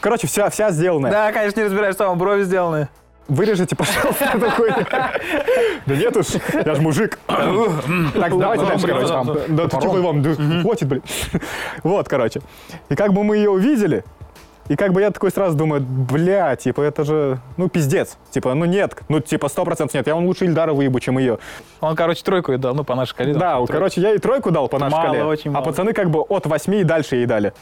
Короче, 0.00 0.26
вся, 0.26 0.50
вся 0.50 0.70
сделанная. 0.70 1.10
Да, 1.10 1.32
конечно, 1.32 1.60
не 1.60 1.66
разбираюсь, 1.66 1.94
что 1.94 2.06
там 2.06 2.18
брови 2.18 2.42
сделаны. 2.42 2.88
Вырежите, 3.28 3.76
пожалуйста, 3.76 4.24
эту 4.24 4.50
хуйню. 4.50 4.84
Да 5.86 5.96
нет 5.96 6.16
уж, 6.16 6.26
я 6.52 6.74
ж 6.74 6.78
мужик. 6.80 7.20
Так, 7.26 8.36
давайте 8.36 8.66
дальше, 8.66 8.86
короче. 8.86 9.06
там. 9.06 9.36
Да 9.48 9.68
ты 9.68 9.78
типа 9.78 10.00
вам, 10.00 10.62
хватит, 10.62 10.88
блин. 10.88 11.02
Вот, 11.84 12.08
короче. 12.08 12.40
И 12.88 12.96
как 12.96 13.12
бы 13.12 13.22
мы 13.22 13.36
ее 13.36 13.50
увидели, 13.50 14.04
и 14.70 14.76
как 14.76 14.92
бы 14.92 15.00
я 15.00 15.10
такой 15.10 15.32
сразу 15.32 15.56
думаю, 15.56 15.82
бля, 15.82 16.54
типа, 16.54 16.80
это 16.80 17.02
же, 17.02 17.40
ну, 17.56 17.68
пиздец. 17.68 18.16
Типа, 18.30 18.54
ну, 18.54 18.66
нет, 18.66 18.96
ну, 19.08 19.18
типа, 19.18 19.48
сто 19.48 19.64
процентов 19.64 19.94
нет. 19.94 20.06
Я 20.06 20.14
вам 20.14 20.26
лучше 20.26 20.44
Ильдара 20.44 20.72
выебу, 20.72 21.00
чем 21.00 21.18
ее. 21.18 21.40
Он, 21.80 21.96
короче, 21.96 22.22
тройку 22.22 22.52
ей 22.52 22.58
дал, 22.58 22.72
ну, 22.72 22.84
по 22.84 22.94
нашей 22.94 23.10
шкале. 23.10 23.34
Да, 23.34 23.54
тройку. 23.56 23.72
короче, 23.72 24.00
я 24.00 24.10
ей 24.10 24.18
тройку 24.18 24.52
дал 24.52 24.68
по 24.68 24.78
нашей 24.78 24.92
Мало, 24.92 25.08
шкале, 25.08 25.24
очень 25.24 25.50
а 25.50 25.54
мало. 25.54 25.64
пацаны 25.64 25.92
как 25.92 26.10
бы 26.10 26.20
от 26.20 26.46
восьми 26.46 26.82
и 26.82 26.84
дальше 26.84 27.16
ей 27.16 27.26
дали. 27.26 27.52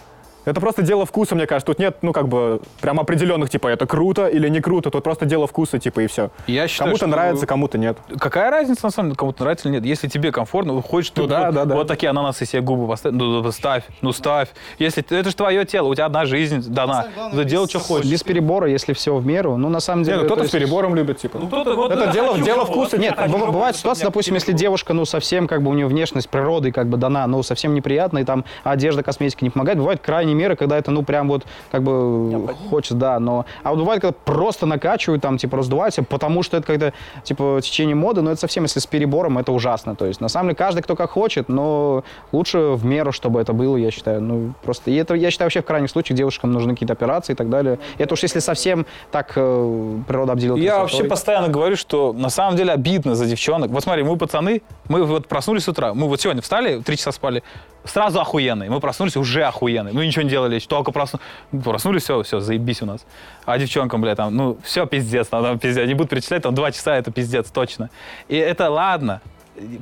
Это 0.44 0.60
просто 0.60 0.82
дело 0.82 1.04
вкуса, 1.04 1.34
мне 1.34 1.46
кажется. 1.46 1.66
Тут 1.66 1.78
нет, 1.78 1.98
ну, 2.02 2.12
как 2.12 2.28
бы, 2.28 2.60
прям 2.80 2.98
определенных, 3.00 3.50
типа, 3.50 3.68
это 3.68 3.86
круто 3.86 4.26
или 4.28 4.48
не 4.48 4.60
круто. 4.60 4.90
Тут 4.90 5.04
просто 5.04 5.26
дело 5.26 5.46
вкуса, 5.46 5.78
типа, 5.78 6.00
и 6.00 6.06
все. 6.06 6.30
Я 6.46 6.66
считаю, 6.68 6.88
Кому-то 6.88 6.98
что- 6.98 7.06
нравится, 7.08 7.46
кому-то 7.46 7.76
нет. 7.76 7.98
Какая 8.18 8.50
разница, 8.50 8.80
на 8.86 8.90
самом 8.90 9.10
деле, 9.10 9.16
кому-то 9.18 9.42
нравится 9.42 9.68
или 9.68 9.74
нет? 9.76 9.84
Если 9.84 10.08
тебе 10.08 10.32
комфортно, 10.32 10.72
ну, 10.72 10.80
хочешь 10.82 11.10
ты 11.10 11.22
Ну 11.22 11.26
да, 11.26 11.46
вот, 11.46 11.54
да, 11.54 11.64
да. 11.66 11.74
вот 11.74 11.86
такие 11.86 12.08
ананасы 12.08 12.46
себе 12.46 12.62
губы 12.62 12.88
поставь, 12.88 13.12
ну, 13.12 13.42
ну, 13.42 13.52
ставь, 13.52 13.84
ну, 14.00 14.12
ставь. 14.12 14.48
Если 14.78 15.02
ты- 15.02 15.16
это 15.16 15.28
же 15.30 15.36
твое 15.36 15.64
тело, 15.66 15.88
у 15.88 15.94
тебя 15.94 16.06
одна 16.06 16.24
жизнь 16.24 16.64
дана. 16.72 17.06
Да 17.32 17.44
делай, 17.44 17.68
что 17.68 17.78
хочешь. 17.80 18.10
Без 18.10 18.22
перебора, 18.22 18.68
если 18.70 18.94
все 18.94 19.14
в 19.16 19.26
меру. 19.26 19.56
Ну, 19.58 19.68
на 19.68 19.80
самом 19.80 20.04
деле... 20.04 20.18
ну, 20.18 20.22
то 20.22 20.26
кто-то 20.28 20.40
с 20.42 20.44
есть- 20.44 20.54
перебором 20.54 20.94
любит, 20.94 21.18
типа. 21.18 21.38
Ну, 21.38 21.48
Это 21.90 22.12
дело, 22.12 22.38
дело 22.38 22.64
вкуса. 22.64 22.96
Нет, 22.96 23.16
быва- 23.18 23.50
бывает 23.52 23.76
ситуация, 23.76 24.04
допустим, 24.06 24.34
если 24.34 24.52
девушка, 24.52 24.94
ну, 24.94 25.04
совсем, 25.04 25.46
как 25.46 25.62
бы, 25.62 25.70
у 25.70 25.74
нее 25.74 25.86
внешность 25.86 26.28
природы, 26.30 26.72
как 26.72 26.86
бы, 26.88 26.96
дана, 26.96 27.26
ну, 27.26 27.42
совсем 27.42 27.74
неприятная, 27.74 28.22
и 28.22 28.24
там 28.24 28.44
одежда, 28.64 29.02
косметика 29.02 29.44
не 29.44 29.50
помогает. 29.50 29.78
Бывают 29.78 30.00
крайние 30.00 30.37
меры, 30.38 30.56
когда 30.56 30.78
это, 30.78 30.90
ну, 30.90 31.02
прям 31.02 31.28
вот, 31.28 31.46
как 31.70 31.82
бы, 31.82 32.54
хочется, 32.70 32.94
да, 32.94 33.18
но... 33.18 33.44
А 33.62 33.70
вот 33.70 33.78
бывает, 33.78 34.00
когда 34.00 34.16
просто 34.24 34.66
накачивают, 34.66 35.22
там, 35.22 35.38
типа, 35.38 35.58
раздуваются, 35.58 36.02
потому 36.02 36.42
что 36.42 36.56
это 36.56 36.66
когда, 36.66 36.92
типа, 37.24 37.60
течение 37.62 37.94
моды, 37.94 38.22
но 38.22 38.30
это 38.30 38.40
совсем, 38.40 38.64
если 38.64 38.80
с 38.80 38.86
перебором, 38.86 39.38
это 39.38 39.52
ужасно. 39.52 39.94
То 39.96 40.06
есть, 40.06 40.20
на 40.20 40.28
самом 40.28 40.48
деле, 40.48 40.56
каждый, 40.56 40.82
кто 40.82 40.96
как 40.96 41.10
хочет, 41.10 41.48
но 41.48 42.04
лучше 42.32 42.58
в 42.58 42.84
меру, 42.84 43.12
чтобы 43.12 43.40
это 43.40 43.52
было, 43.52 43.76
я 43.76 43.90
считаю. 43.90 44.20
Ну, 44.20 44.54
просто... 44.62 44.90
И 44.90 44.94
это, 44.94 45.14
я 45.14 45.30
считаю, 45.30 45.46
вообще 45.46 45.62
в 45.62 45.64
крайних 45.66 45.90
случаях 45.90 46.16
девушкам 46.16 46.52
нужны 46.52 46.74
какие-то 46.74 46.92
операции 46.92 47.32
и 47.32 47.36
так 47.36 47.50
далее. 47.50 47.78
Это 47.98 48.14
уж 48.14 48.22
если 48.22 48.38
совсем 48.38 48.86
так 49.10 49.32
э, 49.36 49.98
природа 50.06 50.32
обделила 50.32 50.56
Я 50.56 50.80
красотой. 50.80 50.82
вообще 50.82 51.04
постоянно 51.04 51.48
говорю, 51.48 51.76
что 51.76 52.12
на 52.12 52.30
самом 52.30 52.56
деле 52.56 52.72
обидно 52.72 53.14
за 53.14 53.26
девчонок. 53.26 53.70
Вот 53.70 53.82
смотри, 53.82 54.02
мы 54.02 54.16
пацаны, 54.16 54.62
мы 54.88 55.04
вот 55.04 55.26
проснулись 55.26 55.64
с 55.64 55.68
утра, 55.68 55.94
мы 55.94 56.08
вот 56.08 56.20
сегодня 56.20 56.42
встали, 56.42 56.80
три 56.80 56.96
часа 56.96 57.12
спали, 57.12 57.42
сразу 57.88 58.20
охуенные. 58.20 58.70
Мы 58.70 58.80
проснулись 58.80 59.16
уже 59.16 59.44
охуенные. 59.44 59.92
Мы 59.94 60.06
ничего 60.06 60.22
не 60.22 60.30
делали, 60.30 60.58
только 60.60 60.90
просну- 60.90 61.20
проснулись, 61.62 62.04
все, 62.04 62.22
все, 62.22 62.40
заебись 62.40 62.82
у 62.82 62.86
нас. 62.86 63.04
А 63.44 63.58
девчонкам, 63.58 64.00
бля, 64.00 64.14
там, 64.14 64.34
ну, 64.36 64.58
все 64.62 64.86
пиздец, 64.86 65.28
там 65.28 65.58
пиздец. 65.58 65.84
Они 65.84 65.94
будут 65.94 66.10
перечислять, 66.10 66.42
там, 66.42 66.54
два 66.54 66.72
часа, 66.72 66.96
это 66.96 67.10
пиздец, 67.10 67.50
точно. 67.50 67.90
И 68.28 68.36
это 68.36 68.70
ладно. 68.70 69.20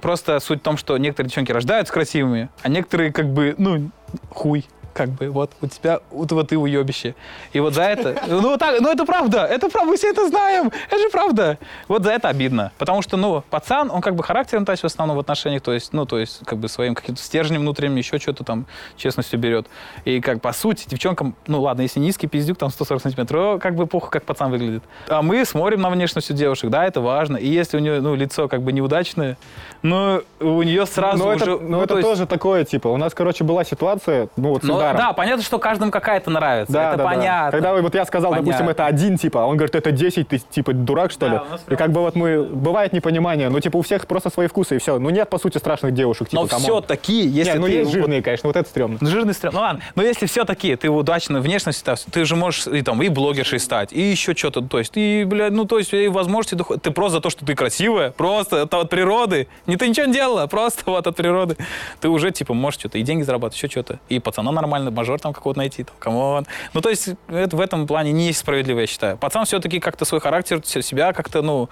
Просто 0.00 0.40
суть 0.40 0.60
в 0.60 0.62
том, 0.62 0.76
что 0.78 0.96
некоторые 0.96 1.28
девчонки 1.28 1.52
рождаются 1.52 1.92
красивыми, 1.92 2.48
а 2.62 2.68
некоторые, 2.68 3.12
как 3.12 3.32
бы, 3.32 3.54
ну, 3.58 3.90
хуй. 4.30 4.64
Как 4.96 5.10
бы, 5.10 5.28
вот 5.28 5.50
у 5.60 5.66
тебя, 5.66 6.00
вот, 6.10 6.32
вот 6.32 6.48
ты 6.48 6.56
уебище. 6.56 7.14
И 7.52 7.60
вот 7.60 7.74
за 7.74 7.82
это, 7.82 8.16
ну, 8.28 8.56
так, 8.56 8.80
ну 8.80 8.90
это 8.90 9.04
правда, 9.04 9.44
это 9.44 9.68
правда, 9.68 9.90
мы 9.90 9.96
все 9.98 10.08
это 10.08 10.26
знаем, 10.26 10.72
это 10.88 10.98
же 10.98 11.10
правда. 11.10 11.58
Вот 11.86 12.02
за 12.02 12.12
это 12.12 12.28
обидно, 12.28 12.72
потому 12.78 13.02
что, 13.02 13.18
ну, 13.18 13.42
пацан, 13.50 13.90
он 13.90 14.00
как 14.00 14.14
бы 14.14 14.24
характером 14.24 14.64
тащит 14.64 14.84
в 14.84 14.86
основном 14.86 15.18
в 15.18 15.20
отношениях, 15.20 15.60
то 15.60 15.72
есть, 15.74 15.92
ну, 15.92 16.06
то 16.06 16.18
есть, 16.18 16.40
как 16.46 16.58
бы 16.58 16.68
своим 16.68 16.94
каким-то 16.94 17.20
стержнем 17.22 17.60
внутренним, 17.60 17.96
еще 17.96 18.18
что-то 18.18 18.42
там, 18.42 18.64
честностью 18.96 19.38
берет. 19.38 19.66
И 20.06 20.20
как, 20.22 20.40
по 20.40 20.52
сути, 20.54 20.88
девчонкам, 20.88 21.34
ну, 21.46 21.60
ладно, 21.60 21.82
если 21.82 22.00
низкий 22.00 22.26
пиздюк, 22.26 22.56
там, 22.56 22.70
140 22.70 23.02
сантиметров, 23.02 23.60
как 23.60 23.74
бы 23.74 23.86
похуй, 23.86 24.10
как 24.10 24.24
пацан 24.24 24.50
выглядит. 24.50 24.82
А 25.08 25.20
мы 25.20 25.44
смотрим 25.44 25.82
на 25.82 25.90
внешность 25.90 26.30
у 26.30 26.34
девушек, 26.34 26.70
да, 26.70 26.86
это 26.86 27.02
важно. 27.02 27.36
И 27.36 27.48
если 27.48 27.76
у 27.76 27.80
нее, 27.80 28.00
ну, 28.00 28.14
лицо 28.14 28.48
как 28.48 28.62
бы 28.62 28.72
неудачное, 28.72 29.36
ну, 29.82 30.22
у 30.40 30.62
нее 30.62 30.86
сразу 30.86 31.24
Ну, 31.24 31.34
уже... 31.34 31.44
это, 31.44 31.58
ну, 31.62 31.78
это 31.82 31.88
то 31.88 31.98
есть- 31.98 32.08
тоже 32.08 32.26
такое, 32.26 32.64
типа, 32.64 32.88
у 32.88 32.96
нас, 32.96 33.12
короче, 33.12 33.44
была 33.44 33.62
ситуация, 33.64 34.28
ну, 34.36 34.50
вот 34.50 34.62
с 34.62 34.66
ну, 34.66 34.74
ударом. 34.90 35.08
да, 35.08 35.12
понятно, 35.12 35.42
что 35.42 35.58
каждому 35.58 35.90
какая-то 35.90 36.30
нравится. 36.30 36.72
Да, 36.72 36.88
это 36.88 36.98
да, 36.98 37.04
да. 37.04 37.10
понятно. 37.10 37.50
Когда 37.50 37.74
вот 37.74 37.94
я 37.94 38.04
сказал, 38.04 38.32
допустим, 38.32 38.52
Понятно. 38.66 38.70
это 38.70 38.86
один, 38.86 39.18
типа, 39.18 39.42
а 39.42 39.46
он 39.46 39.56
говорит, 39.56 39.74
это 39.74 39.90
10, 39.92 40.28
ты, 40.28 40.38
типа, 40.38 40.72
дурак, 40.72 41.10
что 41.10 41.26
ли? 41.26 41.32
Да, 41.32 41.74
И 41.74 41.76
как 41.76 41.92
бы 41.92 42.00
вот 42.00 42.14
мы... 42.16 42.42
Бывает 42.44 42.92
непонимание, 42.92 43.48
ну, 43.48 43.60
типа, 43.60 43.76
у 43.76 43.82
всех 43.82 44.06
просто 44.06 44.30
свои 44.30 44.46
вкусы, 44.46 44.76
и 44.76 44.78
все. 44.78 44.98
Ну, 44.98 45.10
нет, 45.10 45.28
по 45.30 45.38
сути, 45.38 45.58
страшных 45.58 45.94
девушек, 45.94 46.28
типа, 46.28 46.42
Но 46.42 46.48
come 46.48 46.56
on. 46.56 46.62
все-таки, 46.64 47.26
если 47.26 47.52
Не, 47.52 47.58
ну, 47.58 47.66
ты... 47.66 47.72
есть 47.72 47.92
жирные, 47.92 48.22
конечно, 48.22 48.48
вот 48.48 48.56
это 48.56 48.68
стрёмно. 48.68 48.98
Ну, 49.00 49.08
Жирный 49.08 49.34
стрём. 49.34 49.54
Ну 49.54 49.60
ладно, 49.60 49.80
но 49.94 50.02
если 50.02 50.26
все-таки 50.26 50.74
ты 50.76 50.88
удачно 50.90 51.40
внешность, 51.40 51.84
да, 51.84 51.94
ты 52.10 52.24
же 52.24 52.36
можешь 52.36 52.66
и 52.66 52.82
там 52.82 53.02
и 53.02 53.08
блогершей 53.08 53.58
стать, 53.58 53.92
и 53.92 54.00
еще 54.00 54.34
что-то, 54.34 54.62
то 54.62 54.78
есть, 54.78 54.92
и, 54.96 55.24
блядь, 55.24 55.52
ну, 55.52 55.64
то 55.64 55.78
есть, 55.78 55.92
и 55.94 56.08
возможности, 56.08 56.62
ты 56.82 56.90
просто 56.90 57.16
за 57.16 57.20
то, 57.20 57.30
что 57.30 57.46
ты 57.46 57.54
красивая, 57.54 58.10
просто 58.10 58.56
это 58.58 58.80
от 58.80 58.90
природы, 58.90 59.48
не 59.66 59.76
ты 59.76 59.88
ничего 59.88 60.06
не 60.06 60.12
делала, 60.12 60.46
просто 60.46 60.82
вот 60.90 61.06
от 61.06 61.16
природы, 61.16 61.56
ты 62.00 62.08
уже, 62.08 62.30
типа, 62.30 62.52
можешь 62.54 62.80
что-то, 62.80 62.98
и 62.98 63.02
деньги 63.02 63.22
зарабатывать, 63.22 63.56
еще 63.56 63.68
что-то, 63.70 63.98
и 64.08 64.18
пацана 64.18 64.52
нормально, 64.52 64.75
мажор 64.78 65.20
там 65.20 65.32
какого-то 65.32 65.58
найти, 65.58 65.84
там, 65.84 65.94
come 65.98 66.25
on. 66.25 66.46
Ну, 66.74 66.80
то 66.80 66.88
есть, 66.88 67.08
это 67.28 67.56
в 67.56 67.60
этом 67.60 67.86
плане 67.86 68.12
не 68.12 68.26
есть 68.28 68.38
справедливо, 68.40 68.80
я 68.80 68.86
считаю. 68.86 69.16
Пацан 69.16 69.44
все-таки 69.44 69.80
как-то 69.80 70.04
свой 70.04 70.20
характер, 70.20 70.60
се- 70.64 70.82
себя 70.82 71.12
как-то, 71.12 71.42
ну, 71.42 71.68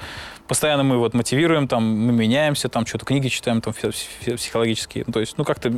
постоянно 0.49 0.83
мы 0.83 0.99
вот 0.99 1.15
мотивируем, 1.15 1.69
там, 1.69 1.85
мы 1.85 2.13
меняемся, 2.13 2.69
там, 2.69 2.87
что-то 2.87 3.05
книги 3.05 3.29
читаем, 3.29 3.61
там, 3.61 3.73
психологические, 3.73 5.05
ну, 5.07 5.13
то 5.13 5.21
есть, 5.21 5.37
ну, 5.39 5.45
как-то 5.45 5.73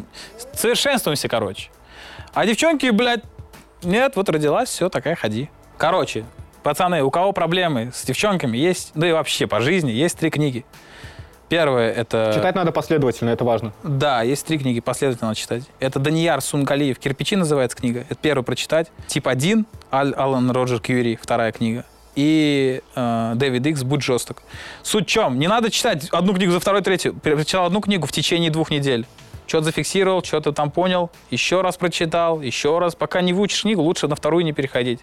совершенствуемся, 0.52 1.28
короче. 1.28 1.70
А 2.34 2.46
девчонки, 2.46 2.90
блядь, 2.90 3.22
нет, 3.82 4.16
вот 4.16 4.28
родилась, 4.28 4.68
все, 4.68 4.88
такая 4.88 5.14
ходи. 5.16 5.48
Короче, 5.78 6.24
пацаны, 6.62 7.02
у 7.02 7.10
кого 7.10 7.32
проблемы 7.32 7.92
с 7.94 8.04
девчонками 8.04 8.56
есть, 8.56 8.92
да 8.94 9.08
и 9.08 9.12
вообще 9.12 9.46
по 9.46 9.60
жизни, 9.60 9.90
есть 9.90 10.18
три 10.18 10.30
книги. 10.30 10.64
Первое 11.48 11.92
это... 11.92 12.32
Читать 12.34 12.54
надо 12.54 12.72
последовательно, 12.72 13.30
это 13.30 13.44
важно. 13.44 13.72
Да, 13.82 14.22
есть 14.22 14.46
три 14.46 14.58
книги, 14.58 14.80
последовательно 14.80 15.28
надо 15.28 15.38
читать. 15.38 15.62
Это 15.78 16.00
Данияр 16.00 16.40
Сунгалиев 16.40 16.98
«Кирпичи» 16.98 17.36
называется 17.36 17.76
книга. 17.76 18.04
Это 18.08 18.18
первый 18.20 18.42
прочитать. 18.42 18.90
Тип 19.06 19.28
1, 19.28 19.66
Аль 19.92 20.12
Алан 20.14 20.50
Роджер 20.50 20.80
Кьюри, 20.80 21.18
вторая 21.20 21.52
книга. 21.52 21.84
И 22.16 22.80
э, 22.94 23.32
Дэвид 23.36 23.66
Икс 23.66 23.82
«Будь 23.84 24.02
жесток». 24.02 24.42
Суть 24.82 25.06
в 25.06 25.10
чем? 25.10 25.38
Не 25.38 25.48
надо 25.48 25.70
читать 25.70 26.08
одну 26.10 26.34
книгу 26.34 26.52
за 26.52 26.60
второй, 26.60 26.82
третью. 26.82 27.14
Прочитал 27.14 27.66
одну 27.66 27.80
книгу 27.80 28.06
в 28.06 28.12
течение 28.12 28.50
двух 28.50 28.70
недель. 28.70 29.06
Что-то 29.46 29.66
зафиксировал, 29.66 30.22
что-то 30.24 30.52
там 30.52 30.70
понял, 30.70 31.10
еще 31.30 31.60
раз 31.60 31.76
прочитал, 31.76 32.40
еще 32.40 32.78
раз. 32.78 32.94
Пока 32.94 33.20
не 33.20 33.32
выучишь 33.32 33.62
книгу, 33.62 33.82
лучше 33.82 34.08
на 34.08 34.16
вторую 34.16 34.44
не 34.44 34.52
переходить. 34.52 35.00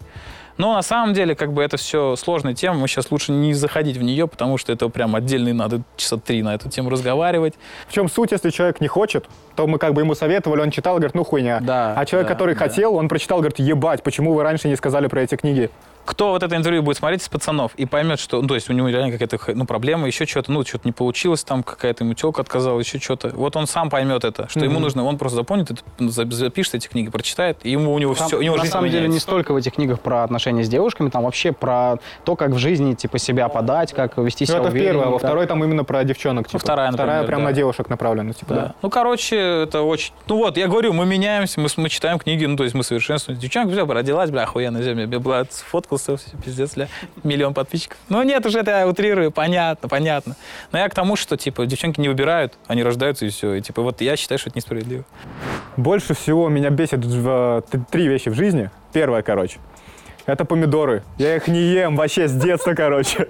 Но 0.57 0.73
на 0.73 0.81
самом 0.81 1.13
деле, 1.13 1.35
как 1.35 1.51
бы 1.51 1.63
это 1.63 1.77
все 1.77 2.15
сложная 2.15 2.53
тема, 2.53 2.77
мы 2.77 2.87
сейчас 2.87 3.09
лучше 3.09 3.31
не 3.31 3.53
заходить 3.53 3.97
в 3.97 4.03
нее, 4.03 4.27
потому 4.27 4.57
что 4.57 4.71
это 4.71 4.87
прям 4.89 5.15
отдельный, 5.15 5.53
надо 5.53 5.81
часа 5.95 6.17
три 6.17 6.43
на 6.43 6.53
эту 6.53 6.69
тему 6.69 6.89
разговаривать. 6.89 7.55
В 7.87 7.93
чем 7.93 8.07
суть, 8.07 8.31
если 8.31 8.49
человек 8.51 8.79
не 8.79 8.87
хочет, 8.87 9.25
то 9.55 9.65
мы 9.65 9.79
как 9.79 9.93
бы 9.93 10.01
ему 10.01 10.13
советовали, 10.13 10.61
он 10.61 10.69
читал, 10.69 10.95
говорит, 10.95 11.15
ну 11.15 11.23
хуйня. 11.23 11.59
Да, 11.59 11.93
а 11.97 12.05
человек, 12.05 12.27
да, 12.27 12.33
который 12.33 12.53
да. 12.53 12.59
хотел, 12.59 12.95
он 12.95 13.09
прочитал, 13.09 13.39
говорит, 13.39 13.59
ебать, 13.59 14.03
почему 14.03 14.33
вы 14.33 14.43
раньше 14.43 14.67
не 14.67 14.75
сказали 14.75 15.07
про 15.07 15.21
эти 15.21 15.35
книги? 15.35 15.71
Кто 16.05 16.29
вот 16.31 16.43
это 16.43 16.55
интервью 16.55 16.83
будет 16.83 16.97
смотреть 16.97 17.21
из 17.21 17.29
пацанов 17.29 17.73
и 17.75 17.85
поймет, 17.85 18.19
что, 18.19 18.41
ну, 18.41 18.47
то 18.47 18.55
есть 18.55 18.69
у 18.69 18.73
него 18.73 18.89
реально 18.89 19.11
какая-то 19.17 19.37
ну, 19.55 19.65
проблема, 19.65 20.07
еще 20.07 20.25
что-то, 20.25 20.51
ну, 20.51 20.63
что-то 20.65 20.87
не 20.87 20.91
получилось, 20.91 21.43
там 21.43 21.63
какая-то 21.63 22.03
ему 22.03 22.13
телка 22.13 22.41
отказала, 22.41 22.79
еще 22.79 22.99
что-то. 22.99 23.29
Вот 23.29 23.55
он 23.55 23.67
сам 23.67 23.89
поймет 23.89 24.23
это, 24.23 24.47
что 24.49 24.59
ему 24.59 24.73
Мгм. 24.75 24.81
нужно, 24.83 25.03
он 25.05 25.17
просто 25.17 25.37
запомнит, 25.37 25.71
это, 25.71 25.81
ну, 25.99 26.09
за- 26.09 26.29
запишет 26.29 26.75
эти 26.75 26.87
книги, 26.87 27.09
прочитает, 27.09 27.57
и 27.63 27.71
ему 27.71 27.93
у 27.93 27.99
него 27.99 28.13
Там, 28.15 28.27
все, 28.27 28.37
у 28.37 28.41
него 28.41 28.55
на 28.55 28.61
жизнь 28.63 28.73
самом 28.73 28.89
деле 28.89 29.07
не 29.07 29.19
столько 29.19 29.53
в 29.53 29.55
этих 29.57 29.73
книгах 29.73 29.99
про 30.01 30.23
отношения 30.23 30.63
с 30.63 30.69
девушками, 30.69 31.09
там 31.09 31.23
вообще 31.23 31.51
про 31.51 31.97
то, 32.25 32.35
как 32.35 32.51
в 32.51 32.57
жизни 32.57 32.93
типа 32.93 33.17
себя 33.17 33.47
подать, 33.49 33.93
как 33.93 34.17
вести 34.17 34.43
Ну, 34.43 34.47
себя 34.47 34.59
это 34.59 34.67
в 34.69 34.71
увереннее, 34.71 34.93
первой, 34.93 35.05
а 35.07 35.09
во 35.11 35.19
как- 35.19 35.27
второй 35.29 35.47
там 35.47 35.63
именно 35.63 35.83
про 35.83 36.03
девчонок. 36.03 36.47
Типа. 36.47 36.59
вторая, 36.59 36.91
например, 36.91 37.25
прям 37.25 37.39
да. 37.39 37.45
на 37.45 37.53
девушек 37.53 37.89
направлена. 37.89 38.33
Типа, 38.33 38.53
Да. 38.53 38.61
да. 38.61 38.75
Ну, 38.81 38.89
короче, 38.89 39.35
это 39.63 39.81
очень... 39.81 40.13
Ну 40.27 40.37
вот, 40.37 40.57
я 40.57 40.67
говорю, 40.67 40.93
мы 40.93 41.05
меняемся, 41.05 41.59
мы, 41.59 41.67
мы 41.77 41.89
читаем 41.89 42.19
книги, 42.19 42.45
ну, 42.45 42.57
то 42.57 42.63
есть 42.63 42.75
мы 42.75 42.83
совершенствуемся. 42.83 43.41
Девчонка, 43.41 43.73
бля, 43.85 43.93
родилась, 43.93 44.29
бля, 44.31 44.43
охуенно, 44.43 44.79
бля, 44.79 45.19
бля, 45.19 45.45
все, 45.97 46.17
пиздец, 46.43 46.75
бля, 46.75 46.87
миллион 47.23 47.53
подписчиков. 47.53 47.97
Ну, 48.09 48.21
нет, 48.23 48.45
уже 48.45 48.59
это 48.59 48.71
я 48.71 48.87
утрирую, 48.87 49.31
понятно, 49.31 49.89
понятно. 49.89 50.35
Но 50.71 50.79
я 50.79 50.89
к 50.89 50.93
тому, 50.95 51.15
что, 51.15 51.37
типа, 51.37 51.65
девчонки 51.65 51.99
не 52.01 52.09
выбирают, 52.09 52.53
они 52.67 52.83
рождаются 52.83 53.25
и 53.25 53.29
все. 53.29 53.53
И, 53.55 53.61
типа, 53.61 53.81
вот 53.81 54.01
я 54.01 54.15
считаю, 54.17 54.39
что 54.39 54.49
это 54.49 54.57
несправедливо. 54.57 55.03
Больше 55.77 56.13
всего 56.13 56.49
меня 56.49 56.69
бесит 56.69 57.03
в- 57.05 57.63
т- 57.69 57.81
три 57.91 58.07
вещи 58.07 58.29
в 58.29 58.33
жизни. 58.35 58.69
Первое, 58.93 59.21
короче. 59.23 59.59
Это 60.25 60.45
помидоры. 60.45 61.03
Я 61.17 61.35
их 61.35 61.47
не 61.47 61.59
ем 61.59 61.97
вообще 61.97 62.27
с 62.29 62.31
детства, 62.31 62.73
короче. 62.75 63.27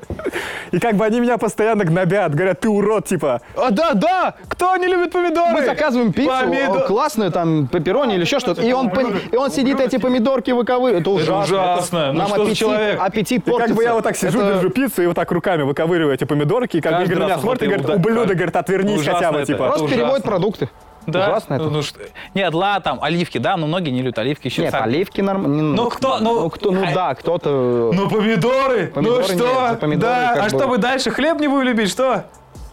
И 0.71 0.79
как 0.79 0.95
бы 0.95 1.05
они 1.05 1.19
меня 1.19 1.37
постоянно 1.39 1.85
гнобят. 1.85 2.35
Говорят, 2.35 2.59
ты 2.59 2.69
урод, 2.69 3.07
типа. 3.07 3.41
А, 3.57 3.71
да, 3.71 3.93
да! 3.93 4.35
Кто 4.47 4.77
не 4.77 4.85
любит 4.87 5.11
помидоры? 5.11 5.53
Мы 5.53 5.65
заказываем 5.65 6.13
пиццу, 6.13 6.29
Помидор- 6.31 6.85
классную, 6.85 7.31
там, 7.31 7.67
пепперони 7.67 8.13
или 8.15 8.21
еще 8.21 8.39
что-то, 8.39 8.61
и 8.61 8.71
он, 8.73 8.91
и 9.31 9.35
он 9.35 9.49
сидит 9.49 9.79
эти 9.79 9.97
помидорки 9.97 10.51
выковыривает. 10.51 11.01
Это 11.01 11.09
ужасно. 11.09 11.39
ужасно. 11.57 12.13
Ну 12.13 12.19
Нам 12.19 12.27
за 12.29 12.35
аппетит, 12.35 12.57
человек? 12.57 12.99
аппетит 13.01 13.37
И 13.39 13.51
как 13.51 13.53
бы 13.53 13.57
портится. 13.59 13.83
я 13.83 13.93
вот 13.95 14.03
так 14.03 14.15
сижу, 14.15 14.39
Это- 14.41 14.53
держу 14.55 14.69
пиццу 14.69 15.01
и 15.01 15.07
вот 15.07 15.15
так 15.15 15.31
руками 15.31 15.63
выковыриваю 15.63 16.13
эти 16.13 16.25
помидорки, 16.25 16.77
и 16.77 16.81
как 16.81 16.97
бы 16.97 17.03
Игорь 17.05 17.17
на 17.17 17.25
меня 17.25 17.39
смотрит 17.39 17.63
и 17.63 17.65
говорит, 17.65 17.85
это 17.85 17.95
ублюдок, 17.95 18.35
говорит, 18.35 18.55
отвернись 18.55 19.03
хотя 19.05 19.31
бы, 19.31 19.39
это. 19.39 19.47
типа. 19.47 19.67
Просто 19.69 19.87
переводит 19.87 20.23
продукты. 20.23 20.69
Да? 21.05 21.29
Ужасно 21.29 21.55
это. 21.55 21.69
Ну, 21.69 21.81
что... 21.81 21.99
Нет, 22.33 22.53
ладно, 22.53 22.81
там, 22.81 22.99
оливки, 23.03 23.37
да, 23.37 23.57
но 23.57 23.67
многие 23.67 23.89
не 23.91 24.01
любят 24.01 24.17
оливки. 24.19 24.47
Еще 24.47 24.61
Нет, 24.61 24.71
сам- 24.71 24.83
оливки 24.83 25.21
нормально. 25.21 25.63
Ну, 25.75 25.89
кто, 25.89 26.19
ну, 26.19 26.41
Ну, 26.41 26.49
кто, 26.49 26.71
ну 26.71 26.83
а- 26.87 26.93
да, 26.93 27.15
кто-то... 27.15 27.91
Ну, 27.93 28.09
помидоры, 28.09 28.87
Помидоры 28.87 29.23
ну 29.23 29.27
нет, 29.29 29.37
что? 29.37 29.69
за 29.69 29.75
помидоры 29.75 30.11
да, 30.13 30.33
а 30.33 30.43
бы- 30.43 30.49
что 30.49 30.67
вы 30.67 30.77
дальше, 30.77 31.11
хлеб 31.11 31.39
не 31.39 31.47
будете 31.47 31.71
любить, 31.71 31.89
что? 31.89 32.25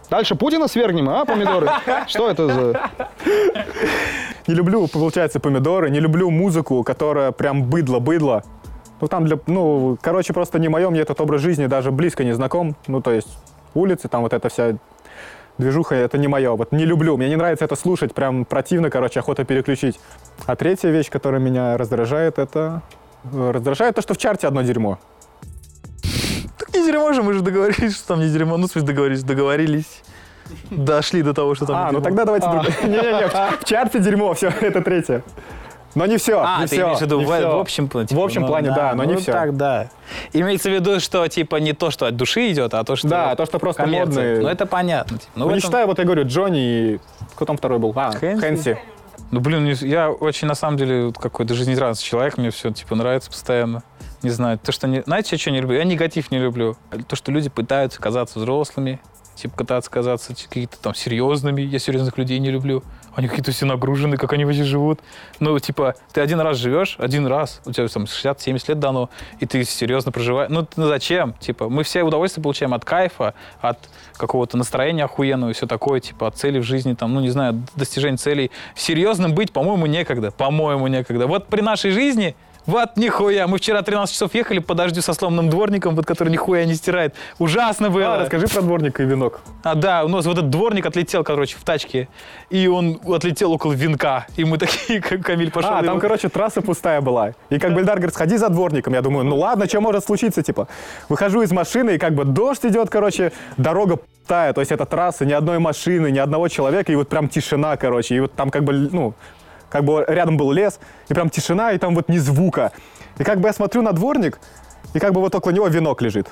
Дальше 0.09 0.35
Путина 0.35 0.67
свергнем, 0.67 1.09
а, 1.09 1.23
помидоры? 1.25 1.69
Что 2.07 2.29
это 2.29 2.47
за... 2.47 2.89
Не 4.47 4.53
люблю, 4.55 4.87
получается, 4.87 5.39
помидоры, 5.39 5.89
не 5.89 5.99
люблю 5.99 6.29
музыку, 6.29 6.83
которая 6.83 7.31
прям 7.31 7.63
быдло-быдло. 7.63 8.43
Ну, 8.99 9.07
там 9.07 9.25
для, 9.25 9.39
ну, 9.47 9.97
короче, 10.01 10.33
просто 10.33 10.59
не 10.59 10.67
мое, 10.67 10.89
мне 10.89 10.99
этот 11.01 11.21
образ 11.21 11.41
жизни 11.41 11.65
даже 11.67 11.91
близко 11.91 12.23
не 12.23 12.33
знаком. 12.33 12.75
Ну, 12.87 13.01
то 13.01 13.11
есть 13.11 13.29
улицы, 13.73 14.07
там 14.09 14.21
вот 14.23 14.33
эта 14.33 14.49
вся 14.49 14.75
движуха, 15.61 15.95
это 15.95 16.17
не 16.17 16.27
мое. 16.27 16.51
Вот 16.55 16.71
не 16.73 16.85
люблю, 16.85 17.15
мне 17.17 17.29
не 17.29 17.35
нравится 17.37 17.63
это 17.65 17.75
слушать, 17.75 18.13
прям 18.13 18.43
противно, 18.45 18.89
короче, 18.89 19.19
охота 19.19 19.45
переключить. 19.45 19.99
А 20.45 20.55
третья 20.55 20.89
вещь, 20.89 21.09
которая 21.09 21.39
меня 21.39 21.77
раздражает, 21.77 22.37
это... 22.39 22.81
э, 23.31 23.51
Раздражает 23.51 23.95
то, 23.95 24.01
что 24.01 24.13
в 24.13 24.17
чарте 24.17 24.47
одно 24.47 24.61
дерьмо. 24.63 24.97
Так 26.57 26.73
не 26.75 26.85
дерьмо 26.85 27.13
же, 27.13 27.23
мы 27.23 27.33
же 27.33 27.41
договорились, 27.41 27.95
что 27.95 28.07
там 28.09 28.19
не 28.19 28.29
дерьмо. 28.29 28.57
Ну, 28.57 28.67
в 28.67 28.71
смысле, 28.71 28.87
договорились, 28.87 29.23
договорились. 29.23 30.03
Дошли 30.69 31.21
до 31.23 31.33
того, 31.33 31.55
что 31.55 31.65
там 31.65 31.75
А, 31.77 31.91
ну 31.91 32.01
тогда 32.01 32.25
давайте... 32.25 32.47
друг- 32.49 32.65
Не-не-не, 32.83 33.27
в 33.61 33.63
чарте 33.63 33.99
дерьмо, 33.99 34.33
все, 34.33 34.47
это 34.61 34.81
третье. 34.81 35.23
Но 35.95 36.05
не 36.05 36.17
все, 36.17 36.41
А, 36.41 36.61
не 36.61 36.67
ты 36.67 36.75
все, 36.75 36.83
имеешь 36.85 36.97
в 36.99 37.01
виду 37.01 37.19
не 37.19 37.25
в, 37.25 37.27
в 37.29 37.59
общем 37.59 37.87
плане? 37.87 38.07
В 38.11 38.19
общем 38.19 38.45
плане, 38.45 38.71
да, 38.75 38.93
но 38.95 39.03
не 39.03 39.13
ну, 39.13 39.19
всё. 39.19 39.31
так, 39.31 39.57
да. 39.57 39.89
Имеется 40.33 40.69
в 40.69 40.73
виду, 40.73 40.99
что, 40.99 41.27
типа, 41.27 41.57
не 41.57 41.73
то, 41.73 41.91
что 41.91 42.05
от 42.05 42.15
души 42.15 42.49
идет, 42.51 42.73
а 42.73 42.83
то, 42.83 42.95
что... 42.95 43.07
Да, 43.09 43.35
то, 43.35 43.45
что 43.45 43.59
просто 43.59 43.83
коммерция. 43.83 44.05
модные. 44.07 44.41
Ну, 44.41 44.47
это 44.47 44.65
понятно. 44.65 45.17
типа. 45.17 45.31
Ну, 45.35 45.45
Ну, 45.45 45.49
в 45.49 45.51
не 45.53 45.57
этом- 45.57 45.67
считаю, 45.67 45.87
вот 45.87 45.99
я 45.99 46.05
говорю, 46.05 46.25
Джонни 46.25 46.59
и... 46.93 46.99
Кто 47.35 47.45
там 47.45 47.57
второй 47.57 47.79
был? 47.79 47.91
А, 47.95 48.11
Хэнси. 48.11 48.39
Хэнси. 48.41 48.77
Ну, 49.31 49.39
блин, 49.39 49.65
не- 49.65 49.87
я 49.87 50.09
очень, 50.09 50.47
на 50.47 50.55
самом 50.55 50.77
деле, 50.77 51.05
вот 51.07 51.17
какой-то 51.17 51.53
жизнерадостный 51.53 52.07
человек, 52.07 52.37
мне 52.37 52.51
все, 52.51 52.71
типа, 52.71 52.95
нравится 52.95 53.29
постоянно. 53.29 53.83
Не 54.23 54.29
знаю, 54.29 54.59
то, 54.59 54.71
что... 54.71 54.87
Не... 54.87 55.01
Знаете, 55.01 55.29
я 55.33 55.37
что 55.39 55.51
не 55.51 55.61
люблю? 55.61 55.77
Я 55.77 55.83
негатив 55.83 56.31
не 56.31 56.39
люблю. 56.39 56.77
То, 57.07 57.15
что 57.15 57.31
люди 57.31 57.49
пытаются 57.49 57.99
казаться 58.01 58.39
взрослыми, 58.39 58.99
типа, 59.41 59.57
пытаться 59.57 59.89
казаться 59.89 60.35
какие-то 60.35 60.77
там 60.79 60.93
серьезными. 60.93 61.61
Я 61.61 61.79
серьезных 61.79 62.17
людей 62.17 62.39
не 62.39 62.51
люблю. 62.51 62.83
Они 63.15 63.27
какие-то 63.27 63.51
все 63.51 63.65
нагружены, 63.65 64.17
как 64.17 64.31
они 64.33 64.45
вообще 64.45 64.63
живут. 64.63 64.99
Ну, 65.39 65.57
типа, 65.59 65.95
ты 66.13 66.21
один 66.21 66.39
раз 66.39 66.57
живешь, 66.57 66.95
один 66.99 67.27
раз, 67.27 67.59
у 67.65 67.71
тебя 67.71 67.87
там 67.87 68.03
60-70 68.03 68.63
лет 68.69 68.79
дано, 68.79 69.09
и 69.39 69.45
ты 69.45 69.63
серьезно 69.65 70.11
проживаешь. 70.11 70.49
Ну, 70.49 70.67
ну, 70.75 70.87
зачем? 70.87 71.33
Типа, 71.33 71.69
мы 71.69 71.83
все 71.83 72.03
удовольствие 72.03 72.43
получаем 72.43 72.73
от 72.73 72.85
кайфа, 72.85 73.33
от 73.59 73.79
какого-то 74.15 74.57
настроения 74.57 75.03
охуенного 75.03 75.49
и 75.49 75.53
все 75.53 75.67
такое, 75.67 75.99
типа, 75.99 76.27
от 76.27 76.37
целей 76.37 76.59
в 76.59 76.63
жизни, 76.63 76.93
там, 76.93 77.13
ну, 77.13 77.19
не 77.19 77.29
знаю, 77.29 77.61
достижения 77.75 78.17
целей. 78.17 78.51
Серьезным 78.75 79.33
быть, 79.33 79.51
по-моему, 79.51 79.87
некогда. 79.87 80.31
По-моему, 80.31 80.87
некогда. 80.87 81.27
Вот 81.27 81.47
при 81.47 81.61
нашей 81.61 81.91
жизни 81.91 82.35
Вот 82.67 82.95
нихуя. 82.95 83.47
Мы 83.47 83.57
вчера 83.57 83.81
13 83.81 84.13
часов 84.13 84.33
ехали 84.35 84.59
по 84.59 84.75
дождю 84.75 85.01
со 85.01 85.13
сломанным 85.13 85.49
дворником, 85.49 85.95
вот 85.95 86.05
который 86.05 86.29
нихуя 86.29 86.63
не 86.65 86.75
стирает. 86.75 87.15
Ужасно 87.39 87.89
было. 87.89 88.15
А, 88.15 88.19
расскажи 88.19 88.47
про 88.47 88.61
дворник 88.61 88.99
и 88.99 89.03
венок. 89.03 89.41
А, 89.63 89.73
да, 89.73 90.03
у 90.05 90.07
нас 90.07 90.25
вот 90.25 90.37
этот 90.37 90.51
дворник 90.51 90.85
отлетел, 90.85 91.23
короче, 91.23 91.57
в 91.57 91.63
тачке. 91.63 92.07
И 92.51 92.67
он 92.67 92.99
отлетел 93.07 93.51
около 93.51 93.73
венка. 93.73 94.27
И 94.37 94.45
мы 94.45 94.59
такие, 94.59 95.01
как 95.09 95.21
Камиль 95.21 95.51
пошел. 95.51 95.71
А, 95.71 95.77
там, 95.77 95.85
его- 95.85 95.99
короче, 95.99 96.29
трасса 96.29 96.61
пустая 96.61 97.01
была. 97.01 97.33
И 97.49 97.57
как 97.57 97.73
бы 97.73 97.81
Эльдар 97.81 97.95
говорит, 97.97 98.13
сходи 98.13 98.37
за 98.37 98.49
дворником. 98.49 98.93
Я 98.93 99.01
думаю, 99.01 99.25
ну 99.25 99.37
ладно, 99.37 99.67
что 99.67 99.81
может 99.81 100.05
случиться, 100.05 100.43
типа. 100.43 100.67
Выхожу 101.09 101.41
из 101.41 101.51
машины, 101.51 101.95
и 101.95 101.97
как 101.97 102.13
бы 102.13 102.25
дождь 102.25 102.63
идет, 102.65 102.91
короче, 102.91 103.31
дорога 103.57 103.97
пустая. 103.97 104.53
То 104.53 104.61
есть 104.61 104.71
это 104.71 104.85
трасса, 104.85 105.25
ни 105.25 105.33
одной 105.33 105.57
машины, 105.57 106.11
ни 106.11 106.19
одного 106.19 106.47
человека, 106.47 106.91
и 106.91 106.95
вот 106.95 107.09
прям 107.09 107.27
тишина, 107.27 107.75
короче. 107.75 108.15
И 108.15 108.19
вот 108.19 108.33
там 108.33 108.51
как 108.51 108.63
бы, 108.63 108.73
ну, 108.73 109.13
как 109.71 109.85
бы 109.85 110.05
рядом 110.07 110.37
был 110.37 110.51
лес, 110.51 110.79
и 111.07 111.13
прям 111.13 111.29
тишина, 111.29 111.71
и 111.71 111.77
там 111.77 111.95
вот 111.95 112.09
ни 112.09 112.17
звука. 112.17 112.71
И 113.17 113.23
как 113.23 113.39
бы 113.39 113.47
я 113.47 113.53
смотрю 113.53 113.81
на 113.81 113.93
дворник, 113.93 114.39
и 114.93 114.99
как 114.99 115.13
бы 115.13 115.21
вот 115.21 115.33
около 115.33 115.51
него 115.51 115.67
венок 115.67 116.01
лежит. 116.01 116.27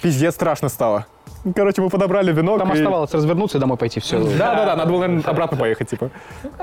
Пиздец, 0.00 0.34
страшно 0.34 0.68
стало. 0.68 1.06
Короче, 1.54 1.82
мы 1.82 1.88
подобрали 1.90 2.32
венок. 2.32 2.58
Там 2.58 2.70
и- 2.72 2.74
оставалось 2.74 3.12
развернуться 3.14 3.58
и 3.58 3.60
домой 3.60 3.76
пойти, 3.76 4.00
все. 4.00 4.18
Да, 4.18 4.54
да, 4.54 4.64
да, 4.66 4.76
надо 4.76 4.90
было, 4.90 5.00
наверное, 5.00 5.24
обратно 5.24 5.56
поехать, 5.56 5.88
типа. 5.90 6.10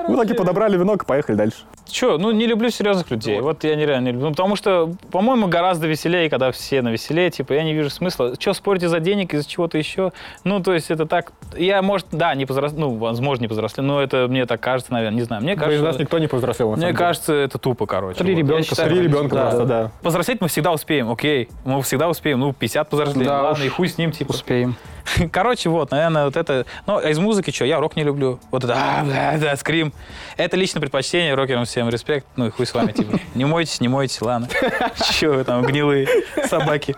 Мы 0.08 0.18
таки 0.18 0.34
подобрали 0.34 0.78
венок 0.78 1.04
и 1.04 1.06
поехали 1.06 1.36
дальше. 1.36 1.58
Че, 1.86 2.18
ну 2.18 2.32
не 2.32 2.48
люблю 2.48 2.70
серьезных 2.70 3.10
людей. 3.12 3.40
Вот 3.40 3.64
я 3.64 3.76
нереально 3.76 4.06
не 4.08 4.12
люблю. 4.12 4.26
Ну, 4.28 4.32
потому 4.32 4.56
что, 4.56 4.92
по-моему, 5.12 5.48
гораздо 5.48 5.88
веселее, 5.88 6.30
когда 6.30 6.52
все 6.52 6.82
на 6.82 6.90
веселее. 6.90 7.30
Типа, 7.30 7.54
я 7.54 7.64
не 7.64 7.74
вижу 7.74 7.90
смысла. 7.90 8.36
Че, 8.38 8.54
спорить 8.54 8.84
из-за 8.84 9.00
денег, 9.00 9.34
из-за 9.34 9.48
чего-то 9.48 9.78
еще? 9.78 10.12
Ну, 10.44 10.62
то 10.62 10.74
есть 10.74 10.92
это 10.92 11.06
так... 11.06 11.32
Я, 11.56 11.82
может, 11.82 12.08
да, 12.12 12.34
не 12.36 12.46
повзрослел, 12.46 12.80
ну, 12.92 12.98
возможно, 12.98 13.44
не 13.44 13.48
повзрослел, 13.48 13.86
но 13.86 14.02
это 14.02 14.28
мне 14.28 14.46
так 14.46 14.60
кажется, 14.60 14.92
наверное, 14.92 15.18
не 15.18 15.24
знаю. 15.24 15.42
Мне 15.44 15.54
Из 15.54 15.58
нас 15.58 15.68
кажется, 15.70 16.02
никто 16.02 16.20
не 16.20 16.28
повзрослел, 16.28 16.76
мне 16.76 16.94
кажется, 16.94 17.34
это 17.34 17.58
тупо, 17.58 17.86
короче. 17.86 18.18
Три 18.20 18.36
ребенка 18.36 18.76
Три 18.76 19.02
ребенка 19.02 19.36
просто, 19.36 19.66
да. 19.66 19.92
Повзрослеть 20.02 20.42
мы 20.42 20.48
всегда 20.48 20.72
успеем, 20.72 21.12
окей. 21.12 21.50
Мы 21.64 21.82
всегда 21.82 22.10
успеем. 22.10 22.40
Ну, 22.40 22.54
50 22.54 22.90
повзрослеть, 22.90 23.28
Да 23.28 23.42
ладно, 23.42 23.64
и 23.64 23.70
хуй 23.70 23.88
с 23.88 23.98
ним, 23.98 24.12
типа. 24.12 24.32
Успеем. 24.32 24.65
Короче, 25.32 25.70
вот, 25.70 25.92
наверное, 25.92 26.26
вот 26.26 26.36
это... 26.36 26.66
Ну, 26.88 26.98
а 26.98 27.10
из 27.10 27.20
музыки 27.20 27.52
что? 27.52 27.66
Я 27.66 27.80
рок 27.80 27.96
не 27.96 28.04
люблю. 28.04 28.40
Вот 28.52 28.64
это, 28.64 28.74
а, 28.76 29.04
бля, 29.04 29.38
да, 29.40 29.56
скрим. 29.56 29.94
Это 30.38 30.58
личное 30.58 30.80
предпочтение, 30.82 31.34
рокерам 31.36 31.66
всем 31.66 31.90
респект. 31.90 32.26
Ну 32.36 32.48
и 32.48 32.50
хуй 32.50 32.66
с 32.66 32.74
вами, 32.74 32.92
типа. 32.92 33.20
Не 33.36 33.46
мойтесь, 33.46 33.82
не 33.82 33.88
мойтесь, 33.88 34.22
ладно. 34.22 34.48
Че 35.14 35.30
вы 35.30 35.44
там, 35.44 35.64
гнилые 35.64 36.08
собаки. 36.48 36.96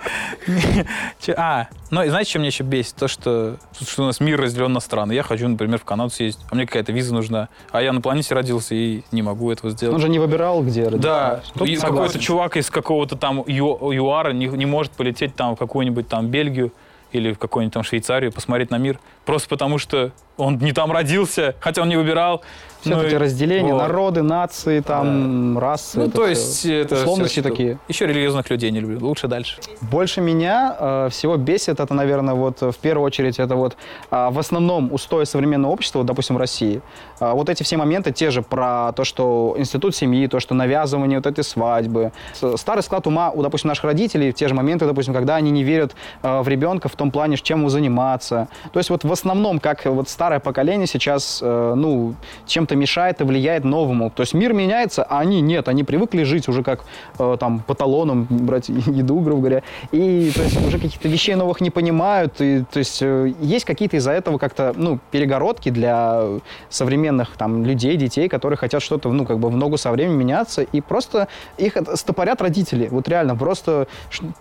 А, 1.36 1.68
ну 1.90 2.04
и 2.04 2.10
знаете, 2.10 2.30
что 2.30 2.40
меня 2.40 2.48
еще 2.48 2.64
бесит? 2.64 2.96
То, 2.96 3.08
что, 3.08 3.58
что 3.80 4.04
у 4.04 4.06
нас 4.06 4.20
мир 4.20 4.40
разделен 4.40 4.72
на 4.72 4.80
страны. 4.80 5.14
Я 5.14 5.24
хочу, 5.24 5.48
например, 5.48 5.80
в 5.80 5.84
Канаду 5.86 6.10
съездить, 6.10 6.44
а 6.50 6.56
мне 6.56 6.66
какая-то 6.66 6.92
виза 6.92 7.14
нужна. 7.14 7.50
А 7.72 7.82
я 7.82 7.92
на 7.92 8.02
планете 8.02 8.36
родился 8.36 8.76
и 8.76 9.04
не 9.12 9.22
могу 9.22 9.52
этого 9.52 9.72
сделать. 9.72 9.96
Он 9.96 10.02
же 10.02 10.10
не 10.10 10.20
выбирал, 10.20 10.64
где 10.64 10.84
родиться. 10.84 11.02
Да, 11.02 11.42
какой-то 11.80 12.20
чувак 12.20 12.58
из 12.58 12.70
какого-то 12.70 13.16
там 13.16 13.44
ЮАРа 13.46 13.96
ЮАРа 13.96 14.34
не, 14.34 14.48
не 14.48 14.66
может 14.66 14.92
полететь 14.92 15.36
там 15.36 15.56
в 15.56 15.60
какую-нибудь 15.60 16.08
там 16.08 16.28
Бельгию 16.28 16.72
или 17.12 17.34
в 17.34 17.40
какую-нибудь 17.40 17.74
там 17.74 17.84
Швейцарию, 17.84 18.32
посмотреть 18.32 18.72
на 18.72 18.78
мир, 18.78 19.00
просто 19.28 19.48
потому 19.50 19.78
что 19.78 20.12
он 20.38 20.58
не 20.58 20.72
там 20.72 20.92
родился, 20.92 21.54
хотя 21.60 21.82
он 21.84 21.90
не 21.90 21.96
выбирал. 21.98 22.42
Все 22.82 22.96
Ну 22.96 23.02
эти 23.02 23.16
и- 23.16 23.18
разделения, 23.18 23.74
вот. 23.74 23.82
народы, 23.82 24.22
нации, 24.22 24.82
там, 24.82 25.58
расы. 25.58 25.98
Ну, 26.00 26.06
то 26.12 26.22
всё. 26.22 26.28
есть 26.28 26.66
это... 26.66 26.96
всё 26.96 27.06
Условности 27.06 27.40
что- 27.40 27.50
такие. 27.50 27.80
Еще 27.88 28.06
религиозных 28.06 28.48
людей 28.52 28.70
не 28.70 28.80
люблю. 28.80 29.00
Лучше 29.04 29.28
дальше. 29.28 29.58
Больше 29.82 30.22
меня 30.22 30.76
э, 30.80 31.10
всего 31.12 31.38
бесит 31.38 31.80
это, 31.80 31.92
наверное, 31.96 32.36
вот 32.36 32.62
э, 32.62 32.72
в 32.72 32.78
первую 32.78 33.04
очередь 33.08 33.40
это 33.40 33.56
вот 33.56 33.76
а, 34.12 34.30
в 34.30 34.38
основном 34.38 34.94
устои 34.94 35.24
современного 35.24 35.72
общества, 35.72 36.00
вот, 36.00 36.06
допустим, 36.06 36.36
в 36.36 36.40
России. 36.40 36.82
А, 37.20 37.34
вот 37.34 37.50
эти 37.50 37.64
все 37.64 37.78
моменты 37.78 38.12
те 38.12 38.30
же 38.30 38.44
про 38.44 38.92
то, 38.96 39.04
что 39.04 39.56
институт 39.58 39.96
семьи, 39.96 40.28
то, 40.28 40.40
что 40.40 40.54
навязывание 40.54 41.18
вот 41.18 41.26
этой 41.26 41.44
свадьбы. 41.44 42.12
Старый 42.58 42.84
склад 42.84 43.08
ума 43.08 43.32
у, 43.32 43.42
допустим, 43.42 43.70
наших 43.70 43.86
родителей, 43.86 44.32
те 44.34 44.48
же 44.48 44.54
моменты, 44.54 44.86
допустим, 44.86 45.16
когда 45.16 45.36
они 45.36 45.50
не 45.50 45.64
верят 45.64 45.96
э, 46.22 46.42
в 46.42 46.48
ребенка 46.48 46.90
в 46.90 46.96
том 46.96 47.10
плане, 47.10 47.38
чем 47.38 47.58
ему 47.60 47.70
заниматься. 47.70 48.50
То 48.72 48.78
есть 48.80 48.92
вот 48.92 49.04
в 49.04 49.12
основном, 49.18 49.60
как 49.60 49.86
вот 49.86 50.10
старое 50.10 50.40
поколение 50.40 50.88
сейчас, 50.88 51.40
э, 51.42 51.74
ну, 51.76 52.16
чем-то 52.46 52.76
мешает 52.76 53.22
и 53.22 53.24
влияет 53.24 53.64
новому. 53.64 54.10
То 54.10 54.22
есть 54.22 54.34
мир 54.34 54.54
меняется, 54.54 55.04
а 55.04 55.20
они 55.20 55.42
нет, 55.42 55.68
они 55.68 55.84
привыкли 55.84 56.24
жить 56.24 56.48
уже 56.48 56.64
как 56.64 56.86
э, 57.20 57.38
там 57.40 57.60
по 57.60 57.76
талонам 57.76 58.28
брать 58.30 58.70
еду, 58.70 59.20
грубо 59.20 59.40
говоря, 59.40 59.64
и 59.92 60.32
то 60.36 60.44
есть 60.44 60.66
уже 60.66 60.80
каких-то 60.80 61.08
вещей 61.08 61.36
новых 61.36 61.62
не 61.62 61.70
понимают, 61.70 62.40
и 62.40 62.64
то 62.72 62.80
есть 62.80 63.02
э, 63.02 63.34
есть 63.42 63.66
какие-то 63.66 63.98
из-за 63.98 64.12
этого 64.12 64.38
как-то, 64.38 64.74
ну, 64.76 65.00
перегородки 65.12 65.70
для 65.70 66.24
современных 66.70 67.38
там 67.38 67.66
людей, 67.66 67.98
детей, 67.98 68.30
которые 68.30 68.58
хотят 68.58 68.82
что-то, 68.82 69.12
ну, 69.12 69.26
как 69.26 69.40
бы 69.40 69.50
в 69.50 69.56
ногу 69.56 69.78
со 69.78 69.92
временем 69.92 70.20
меняться, 70.20 70.62
и 70.62 70.82
просто 70.82 71.28
их 71.58 71.78
стопорят 71.96 72.42
родители, 72.42 72.88
вот 72.92 73.08
реально, 73.08 73.36
просто 73.36 73.88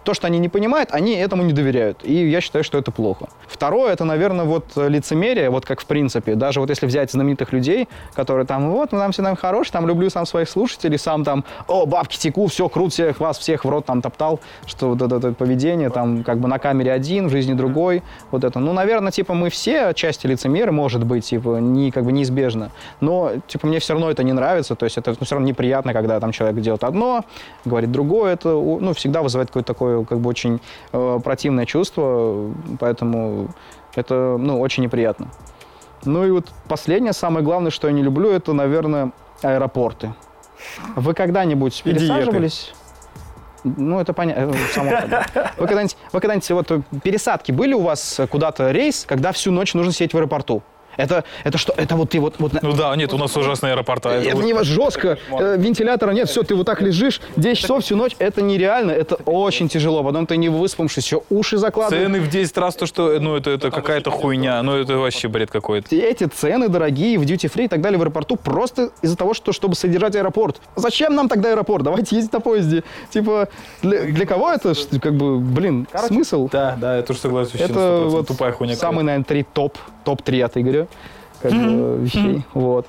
то, 0.04 0.14
что 0.14 0.26
они 0.26 0.38
не 0.38 0.48
понимают, 0.48 0.90
они 0.92 1.14
этому 1.14 1.42
не 1.42 1.52
доверяют, 1.52 1.98
и 2.04 2.30
я 2.30 2.40
считаю, 2.40 2.64
что 2.64 2.78
это 2.78 2.90
плохо. 2.90 3.28
Второе, 3.48 3.92
это, 3.92 4.04
наверное, 4.04 4.44
вот 4.44 4.65
э, 4.76 4.88
лицемерие, 4.88 5.50
вот 5.50 5.64
как 5.64 5.80
в 5.80 5.86
принципе, 5.86 6.34
даже 6.34 6.60
вот 6.60 6.70
если 6.70 6.86
взять 6.86 7.10
знаменитых 7.10 7.52
людей, 7.52 7.88
которые 8.14 8.46
там, 8.46 8.70
вот, 8.70 8.92
ну, 8.92 8.98
там 8.98 9.12
все 9.12 9.22
там 9.22 9.36
хорошие, 9.36 9.72
там 9.72 9.86
люблю 9.86 10.10
сам 10.10 10.26
своих 10.26 10.48
слушателей, 10.48 10.98
сам 10.98 11.24
там, 11.24 11.44
о, 11.68 11.86
бабки 11.86 12.18
теку, 12.18 12.46
все, 12.46 12.68
крут 12.68 12.92
всех 12.92 13.20
вас, 13.20 13.38
всех 13.38 13.64
в 13.64 13.68
рот 13.68 13.86
там 13.86 14.02
топтал, 14.02 14.40
что 14.66 14.90
вот 14.90 15.02
это, 15.02 15.16
это 15.16 15.32
поведение, 15.32 15.90
там, 15.90 16.24
как 16.24 16.38
бы 16.38 16.48
на 16.48 16.58
камере 16.58 16.92
один, 16.92 17.28
в 17.28 17.30
жизни 17.30 17.54
другой, 17.54 18.02
вот 18.30 18.44
это. 18.44 18.58
Ну, 18.58 18.72
наверное, 18.72 19.12
типа, 19.12 19.34
мы 19.34 19.50
все 19.50 19.86
отчасти 19.86 20.26
лицемеры, 20.26 20.72
может 20.72 21.04
быть, 21.04 21.24
типа, 21.24 21.58
не, 21.58 21.90
как 21.90 22.04
бы 22.04 22.12
неизбежно, 22.12 22.70
но, 23.00 23.32
типа, 23.46 23.66
мне 23.66 23.78
все 23.78 23.92
равно 23.94 24.10
это 24.10 24.22
не 24.22 24.32
нравится, 24.32 24.74
то 24.74 24.84
есть 24.84 24.98
это 24.98 25.10
ну, 25.18 25.24
все 25.24 25.34
равно 25.34 25.48
неприятно, 25.48 25.92
когда 25.92 26.20
там 26.20 26.32
человек 26.32 26.60
делает 26.60 26.84
одно, 26.84 27.24
говорит 27.64 27.92
другое, 27.92 28.34
это, 28.34 28.48
ну, 28.48 28.92
всегда 28.94 29.22
вызывает 29.22 29.48
какое-то 29.48 29.72
такое, 29.72 30.04
как 30.04 30.20
бы, 30.20 30.28
очень 30.30 30.60
э, 30.92 31.20
противное 31.22 31.66
чувство, 31.66 32.50
поэтому 32.78 33.48
это, 33.96 34.36
ну, 34.38 34.60
очень 34.60 34.82
неприятно. 34.82 35.28
Ну 36.04 36.24
и 36.24 36.30
вот 36.30 36.48
последнее, 36.68 37.12
самое 37.12 37.44
главное, 37.44 37.70
что 37.70 37.88
я 37.88 37.92
не 37.92 38.02
люблю, 38.02 38.30
это, 38.30 38.52
наверное, 38.52 39.12
аэропорты. 39.42 40.14
Вы 40.94 41.14
когда-нибудь 41.14 41.80
И 41.80 41.90
диеты. 41.90 42.00
пересаживались? 42.00 42.74
Ну, 43.64 43.98
это 43.98 44.12
понятно, 44.12 44.54
собой. 44.72 44.92
Вы 45.58 45.66
когда-нибудь, 45.66 45.96
вы 46.12 46.20
когда-нибудь 46.20 46.50
вот 46.50 46.70
э, 46.70 46.82
пересадки 47.02 47.50
были 47.50 47.74
у 47.74 47.80
вас 47.80 48.20
э, 48.20 48.26
куда-то 48.28 48.70
рейс, 48.70 49.04
когда 49.06 49.32
всю 49.32 49.50
ночь 49.50 49.74
нужно 49.74 49.92
сидеть 49.92 50.14
в 50.14 50.16
аэропорту? 50.16 50.62
Это, 50.96 51.24
это 51.44 51.58
что? 51.58 51.72
Это 51.76 51.96
вот 51.96 52.10
ты 52.10 52.20
вот, 52.20 52.34
вот 52.38 52.52
на- 52.52 52.60
Ну 52.62 52.72
да, 52.72 52.94
нет, 52.96 53.12
у 53.12 53.18
нас 53.18 53.36
ужасные 53.36 53.72
аэропорта. 53.72 54.10
Это 54.10 54.28
это 54.28 54.36
вот- 54.36 54.44
не 54.44 54.64
жестко, 54.64 55.18
э, 55.30 55.56
вентилятора 55.58 56.12
нет, 56.12 56.28
все, 56.28 56.42
ты 56.42 56.54
вот 56.54 56.66
так 56.66 56.80
лежишь 56.82 57.20
10 57.36 57.58
часов 57.58 57.84
всю 57.84 57.96
ночь, 57.96 58.12
это 58.18 58.42
нереально, 58.42 58.90
это 58.90 59.16
очень 59.26 59.68
тяжело, 59.68 60.02
потом 60.02 60.26
ты 60.26 60.36
не 60.36 60.48
выспавшись, 60.48 61.04
еще 61.04 61.22
уши 61.30 61.58
закладываешь. 61.58 62.06
Цены 62.06 62.20
в 62.20 62.28
10 62.30 62.58
раз 62.58 62.76
то, 62.76 62.86
что, 62.86 63.18
ну, 63.20 63.36
это, 63.36 63.50
это 63.50 63.70
какая-то 63.70 64.10
хуйня, 64.10 64.62
ну, 64.62 64.76
это 64.76 64.96
вообще 64.96 65.28
бред 65.28 65.50
какой-то. 65.50 65.94
эти 65.94 66.24
цены 66.24 66.68
дорогие 66.68 67.18
в 67.18 67.22
duty 67.22 67.52
free 67.52 67.64
и 67.64 67.68
так 67.68 67.80
далее 67.80 67.98
в 67.98 68.02
аэропорту 68.02 68.36
просто 68.36 68.90
из-за 69.02 69.16
того, 69.16 69.34
что 69.34 69.52
чтобы 69.52 69.74
содержать 69.74 70.16
аэропорт. 70.16 70.60
Зачем 70.76 71.14
нам 71.14 71.28
тогда 71.28 71.50
аэропорт? 71.50 71.84
Давайте 71.84 72.16
ездить 72.16 72.32
на 72.32 72.40
поезде. 72.40 72.82
Типа, 73.10 73.48
для, 73.82 74.02
для 74.04 74.26
кого 74.26 74.52
это? 74.52 74.74
Как 75.00 75.14
бы, 75.14 75.38
блин, 75.38 75.86
смысл? 76.06 76.48
Да, 76.50 76.76
да, 76.80 76.96
я 76.96 77.02
тоже 77.02 77.20
согласен. 77.20 77.58
Это 77.58 77.72
100%. 77.74 78.08
вот 78.08 78.28
тупая 78.28 78.52
хуйня. 78.52 78.76
самый, 78.76 79.04
наверное, 79.04 79.24
три 79.24 79.42
топ, 79.42 79.78
топ-3 80.06 80.42
от 80.42 80.56
Игоря. 80.56 80.86
Как 81.42 81.52
бы, 81.52 81.98
вещей. 81.98 82.44
Вот. 82.54 82.86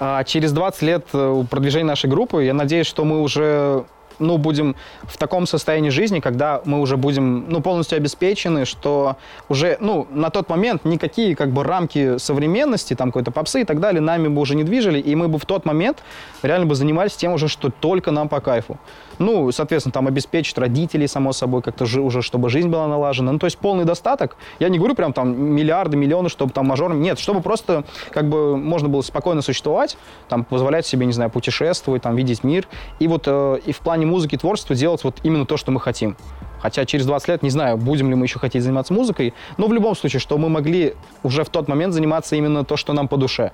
А 0.00 0.22
через 0.24 0.52
20 0.52 0.82
лет 0.82 1.06
э, 1.12 1.44
продвижения 1.50 1.86
нашей 1.86 2.10
группы, 2.10 2.44
я 2.44 2.54
надеюсь, 2.54 2.86
что 2.86 3.04
мы 3.04 3.20
уже 3.20 3.84
ну, 4.18 4.38
будем 4.38 4.76
в 5.02 5.16
таком 5.16 5.46
состоянии 5.46 5.90
жизни, 5.90 6.20
когда 6.20 6.60
мы 6.64 6.80
уже 6.80 6.96
будем 6.96 7.46
ну, 7.48 7.60
полностью 7.60 7.96
обеспечены, 7.96 8.64
что 8.64 9.16
уже 9.48 9.76
ну, 9.80 10.06
на 10.10 10.30
тот 10.30 10.48
момент 10.48 10.84
никакие 10.84 11.34
как 11.36 11.50
бы 11.50 11.64
рамки 11.64 12.18
современности, 12.18 12.94
там 12.94 13.08
какой-то 13.08 13.30
попсы 13.30 13.62
и 13.62 13.64
так 13.64 13.80
далее, 13.80 14.00
нами 14.00 14.28
бы 14.28 14.40
уже 14.40 14.54
не 14.54 14.64
движили, 14.64 14.98
и 14.98 15.14
мы 15.14 15.28
бы 15.28 15.38
в 15.38 15.46
тот 15.46 15.64
момент 15.64 16.02
реально 16.42 16.66
бы 16.66 16.74
занимались 16.74 17.16
тем 17.16 17.32
уже, 17.32 17.48
что 17.48 17.70
только 17.70 18.10
нам 18.10 18.28
по 18.28 18.40
кайфу. 18.40 18.78
Ну, 19.18 19.50
соответственно, 19.52 19.92
там 19.92 20.06
обеспечить 20.06 20.56
родителей, 20.58 21.06
само 21.08 21.32
собой, 21.32 21.62
как-то 21.62 21.84
уже, 21.84 22.22
чтобы 22.22 22.50
жизнь 22.50 22.68
была 22.68 22.86
налажена. 22.86 23.32
Ну, 23.32 23.38
то 23.38 23.46
есть 23.46 23.58
полный 23.58 23.84
достаток. 23.84 24.36
Я 24.58 24.68
не 24.68 24.78
говорю 24.78 24.94
прям 24.94 25.12
там 25.12 25.40
миллиарды, 25.40 25.96
миллионы, 25.96 26.28
чтобы 26.28 26.52
там 26.52 26.66
мажором. 26.66 27.00
Нет, 27.00 27.18
чтобы 27.18 27.40
просто 27.40 27.84
как 28.10 28.28
бы 28.28 28.56
можно 28.56 28.88
было 28.88 29.02
спокойно 29.02 29.42
существовать, 29.42 29.96
там 30.28 30.44
позволять 30.44 30.86
себе, 30.86 31.06
не 31.06 31.12
знаю, 31.12 31.30
путешествовать, 31.30 32.02
там 32.02 32.16
видеть 32.16 32.44
мир. 32.44 32.68
И 32.98 33.08
вот 33.08 33.24
э, 33.26 33.58
и 33.64 33.72
в 33.72 33.78
плане 33.78 34.06
музыки, 34.06 34.36
творчества 34.36 34.74
делать 34.74 35.04
вот 35.04 35.16
именно 35.22 35.46
то, 35.46 35.56
что 35.56 35.70
мы 35.70 35.80
хотим. 35.80 36.16
Хотя 36.60 36.84
через 36.84 37.06
20 37.06 37.28
лет 37.28 37.42
не 37.42 37.50
знаю, 37.50 37.76
будем 37.76 38.10
ли 38.10 38.16
мы 38.16 38.24
еще 38.26 38.38
хотеть 38.38 38.62
заниматься 38.62 38.92
музыкой, 38.92 39.34
но 39.56 39.68
в 39.68 39.72
любом 39.72 39.94
случае, 39.94 40.20
что 40.20 40.38
мы 40.38 40.48
могли 40.48 40.94
уже 41.22 41.44
в 41.44 41.50
тот 41.50 41.68
момент 41.68 41.94
заниматься 41.94 42.36
именно 42.36 42.64
то, 42.64 42.76
что 42.76 42.92
нам 42.92 43.08
по 43.08 43.16
душе. 43.16 43.52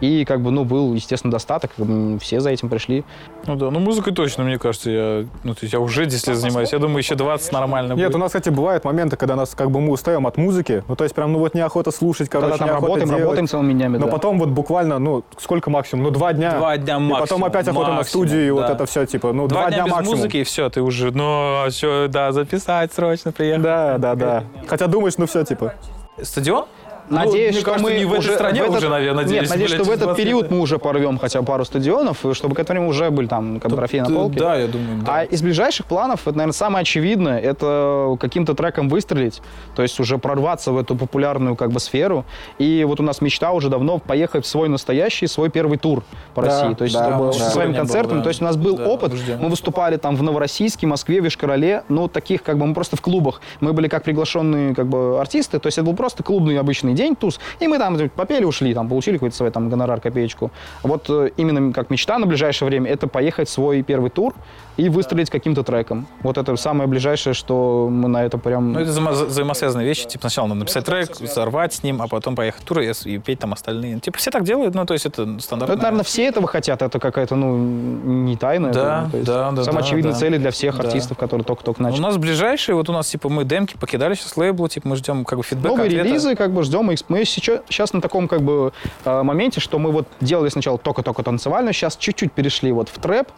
И 0.00 0.24
как 0.24 0.40
бы, 0.40 0.50
ну, 0.50 0.64
был, 0.64 0.94
естественно, 0.94 1.30
достаток, 1.30 1.72
как 1.76 1.86
бы, 1.86 2.18
все 2.18 2.40
за 2.40 2.50
этим 2.50 2.68
пришли. 2.68 3.04
Ну 3.46 3.56
да, 3.56 3.70
ну 3.70 3.80
музыкой 3.80 4.12
точно, 4.12 4.44
мне 4.44 4.58
кажется, 4.58 4.90
я, 4.90 5.26
ну, 5.44 5.54
то 5.54 5.60
есть 5.62 5.72
я 5.72 5.80
уже 5.80 6.06
10 6.06 6.28
лет 6.28 6.36
занимаюсь. 6.36 6.72
Я 6.72 6.78
думаю, 6.78 6.98
еще 6.98 7.14
20 7.14 7.52
нормально 7.52 7.92
Нет, 7.92 8.06
будет. 8.08 8.14
у 8.16 8.18
нас, 8.18 8.28
кстати, 8.28 8.48
бывают 8.48 8.84
моменты, 8.84 9.16
когда 9.16 9.36
нас 9.36 9.54
как 9.54 9.70
бы 9.70 9.80
мы 9.80 9.92
устаем 9.92 10.26
от 10.26 10.36
музыки, 10.36 10.82
ну 10.88 10.96
то 10.96 11.04
есть 11.04 11.14
прям, 11.14 11.32
ну 11.32 11.38
вот 11.38 11.54
неохота 11.54 11.90
слушать, 11.90 12.28
короче, 12.28 12.52
Когда 12.52 12.66
там 12.66 12.74
работаем, 12.74 13.06
делать. 13.06 13.22
работаем 13.22 13.46
целыми 13.46 13.72
днями, 13.72 13.96
Но 13.98 14.06
да. 14.06 14.12
потом 14.12 14.38
вот 14.38 14.48
буквально, 14.48 14.98
ну, 14.98 15.24
сколько 15.38 15.70
максимум? 15.70 16.04
Ну, 16.04 16.10
два 16.10 16.32
дня. 16.32 16.52
Два 16.58 16.76
дня 16.76 16.96
И 16.96 16.98
потом 16.98 17.08
максимум, 17.10 17.44
опять 17.44 17.68
охота 17.68 17.88
на 17.90 17.96
максимум, 17.96 18.26
студию, 18.26 18.46
и 18.46 18.50
вот 18.50 18.66
да. 18.66 18.72
это 18.72 18.86
все, 18.86 19.06
типа, 19.06 19.32
ну, 19.32 19.46
Два, 19.48 19.68
дня, 19.68 19.84
без 19.84 19.92
максимум. 19.92 20.16
музыки, 20.16 20.36
и 20.38 20.44
все, 20.44 20.68
ты 20.70 20.80
уже, 20.82 21.10
ну, 21.10 21.66
все, 21.70 22.08
да, 22.08 22.32
записать 22.32 22.92
срочно 22.92 23.32
приехать. 23.32 23.62
Да, 23.62 23.98
да, 23.98 24.14
да. 24.14 24.44
Хотя 24.66 24.86
думаешь, 24.86 25.14
ну 25.18 25.26
все, 25.26 25.44
типа. 25.44 25.74
Стадион? 26.20 26.66
Надеюсь, 27.12 27.54
ну, 27.54 27.60
что 27.60 27.70
кажется, 27.70 27.90
мы 27.92 27.98
не 27.98 28.04
в 28.04 28.12
этой 28.12 28.34
стране 28.34 28.60
в 28.62 28.64
этот- 28.66 28.76
уже, 28.78 28.88
наверное, 28.88 29.22
надеюсь. 29.24 29.42
Нет, 29.42 29.50
надеюсь, 29.50 29.70
что 29.72 29.84
в 29.84 29.90
этот 29.90 30.04
20 30.04 30.16
период 30.16 30.50
мы 30.50 30.60
уже 30.60 30.78
порвем 30.78 31.18
хотя 31.18 31.40
бы 31.40 31.46
пару 31.46 31.64
стадионов, 31.64 32.24
и 32.24 32.32
чтобы 32.34 32.54
к 32.54 32.58
этому 32.58 32.88
уже 32.88 33.10
были 33.10 33.26
там 33.26 33.60
как 33.60 33.70
бы 33.70 33.76
трофеи 33.76 34.00
на 34.00 34.06
полке. 34.10 34.38
Да, 34.38 34.56
я 34.56 34.66
думаю, 34.66 35.02
да. 35.04 35.12
А 35.20 35.22
из 35.24 35.42
ближайших 35.42 35.86
планов, 35.86 36.20
это, 36.26 36.36
наверное, 36.36 36.52
самое 36.52 36.82
очевидное, 36.82 37.38
это 37.38 38.16
каким-то 38.20 38.54
треком 38.54 38.88
выстрелить, 38.88 39.40
то 39.74 39.82
есть 39.82 39.98
уже 40.00 40.18
прорваться 40.18 40.72
в 40.72 40.78
эту 40.78 40.96
популярную 40.96 41.56
как 41.56 41.70
бы 41.70 41.80
сферу. 41.80 42.24
И 42.58 42.84
вот 42.88 43.00
у 43.00 43.02
нас 43.02 43.20
мечта 43.20 43.50
уже 43.52 43.68
давно 43.68 43.98
поехать 43.98 44.44
в 44.44 44.48
свой 44.48 44.68
настоящий, 44.68 45.26
свой 45.26 45.50
первый 45.50 45.78
тур 45.78 46.02
по 46.34 46.42
Да, 46.42 46.48
России. 46.48 46.74
То 46.74 46.84
есть 46.84 46.94
да, 46.96 47.08
чтобы 47.08 47.26
да. 47.26 47.32
со 47.32 47.60
было, 47.60 47.72
концертами. 47.74 48.18
да. 48.18 48.22
То 48.22 48.28
есть 48.28 48.40
у 48.40 48.44
нас 48.44 48.56
был 48.56 48.76
Да, 48.76 48.84
опыт, 48.86 49.12
ждем. 49.14 49.38
мы 49.40 49.48
выступали 49.48 49.96
там 49.96 50.16
в 50.16 50.22
Новороссийске, 50.22 50.86
Москве, 50.86 51.20
Вишкороле, 51.20 51.82
ну, 51.88 52.08
таких 52.08 52.42
как 52.42 52.56
бы 52.58 52.66
мы 52.66 52.74
просто 52.74 52.96
в 52.96 53.00
клубах. 53.00 53.40
Мы 53.60 53.72
были 53.72 53.88
как 53.88 54.04
приглашенные 54.04 54.74
как 54.74 54.86
бы 54.86 55.20
артисты, 55.20 55.58
то 55.58 55.66
есть 55.66 55.78
это 55.78 55.84
был 55.86 55.94
просто 55.94 56.22
клубный 56.22 56.58
обычный 56.58 56.94
день, 56.94 57.01
туз, 57.18 57.40
и 57.60 57.68
мы 57.68 57.78
там 57.78 57.96
попели, 58.10 58.44
ушли, 58.44 58.72
там 58.74 58.88
получили 58.88 59.16
какой-то 59.16 59.36
свой 59.36 59.50
там 59.50 59.68
гонорар, 59.68 60.00
копеечку. 60.00 60.50
Вот 60.82 61.06
э, 61.08 61.30
именно 61.36 61.72
как 61.72 61.90
мечта 61.90 62.18
на 62.18 62.26
ближайшее 62.26 62.68
время, 62.68 62.90
это 62.90 63.06
поехать 63.06 63.48
в 63.48 63.52
свой 63.52 63.82
первый 63.82 64.10
тур 64.10 64.34
и 64.76 64.88
выстрелить 64.88 65.28
каким-то 65.30 65.62
треком. 65.62 66.06
Вот 66.22 66.38
это 66.38 66.56
самое 66.56 66.88
ближайшее, 66.88 67.34
что 67.34 67.88
мы 67.90 68.08
на 68.08 68.24
это 68.24 68.38
прям... 68.38 68.72
Ну, 68.72 68.80
это 68.80 68.90
взаимо- 68.90 69.24
взаимосвязанные 69.26 69.86
вещи. 69.86 70.06
Типа, 70.06 70.22
сначала 70.28 70.46
надо 70.48 70.60
написать 70.60 70.84
трек, 70.84 71.14
сорвать 71.14 71.74
с 71.74 71.82
ним, 71.82 72.00
а 72.00 72.08
потом 72.08 72.34
поехать 72.36 72.62
в 72.62 72.64
тур 72.64 72.80
и, 72.80 72.92
и 73.04 73.18
петь 73.18 73.38
там 73.40 73.52
остальные. 73.52 74.00
Типа, 74.00 74.16
все 74.18 74.30
так 74.30 74.44
делают, 74.44 74.74
ну, 74.74 74.86
то 74.86 74.94
есть 74.94 75.04
это 75.06 75.24
Ну, 75.26 75.40
стандартно. 75.40 75.74
это, 75.74 75.82
наверное, 75.82 76.04
все 76.04 76.24
этого 76.26 76.46
хотят, 76.48 76.80
это 76.82 76.98
какая-то, 76.98 77.36
ну, 77.36 77.56
не 77.56 78.36
тайна. 78.36 78.70
Да, 78.72 79.02
ну, 79.06 79.10
то 79.10 79.16
есть 79.18 79.26
да, 79.26 79.50
да, 79.50 79.64
Самые 79.64 79.80
да, 79.82 79.86
очевидные 79.86 80.12
да. 80.12 80.18
цели 80.18 80.38
для 80.38 80.50
всех 80.50 80.76
Да. 80.78 80.84
артистов, 80.88 81.18
которые 81.18 81.44
только-только 81.44 81.80
У 81.80 81.82
начали. 81.82 82.00
нас 82.00 82.16
ближайшие, 82.16 82.74
вот 82.74 82.88
у 82.88 82.92
нас, 82.92 83.08
типа, 83.08 83.28
мы 83.28 83.44
демки 83.44 83.76
покидали 83.78 84.14
сейчас 84.14 84.36
лейблу, 84.36 84.68
типа, 84.68 84.88
мы 84.88 84.96
ждем, 84.96 85.24
как 85.24 85.38
бы, 85.38 85.44
фидбэк, 85.44 85.70
Новые 85.70 85.86
ответа. 85.88 86.04
релизы, 86.08 86.34
как 86.34 86.52
бы 86.52 86.62
ждем. 86.62 86.81
Эксп- 86.90 87.06
Мы 87.08 87.24
сейчас 87.24 87.92
на 87.92 88.00
таком 88.00 88.28
как 88.28 88.42
бы 88.42 88.72
э, 89.04 89.22
моменте, 89.22 89.60
что 89.60 89.78
мы 89.78 89.90
вот 89.92 90.08
делали 90.20 90.48
сначала 90.48 90.78
только-только 90.78 91.22
танцевальную, 91.22 91.72
сейчас 91.72 91.96
чуть-чуть 91.96 92.32
перешли 92.32 92.72
вот 92.72 92.88
в 92.88 92.98
трэп. 92.98 93.28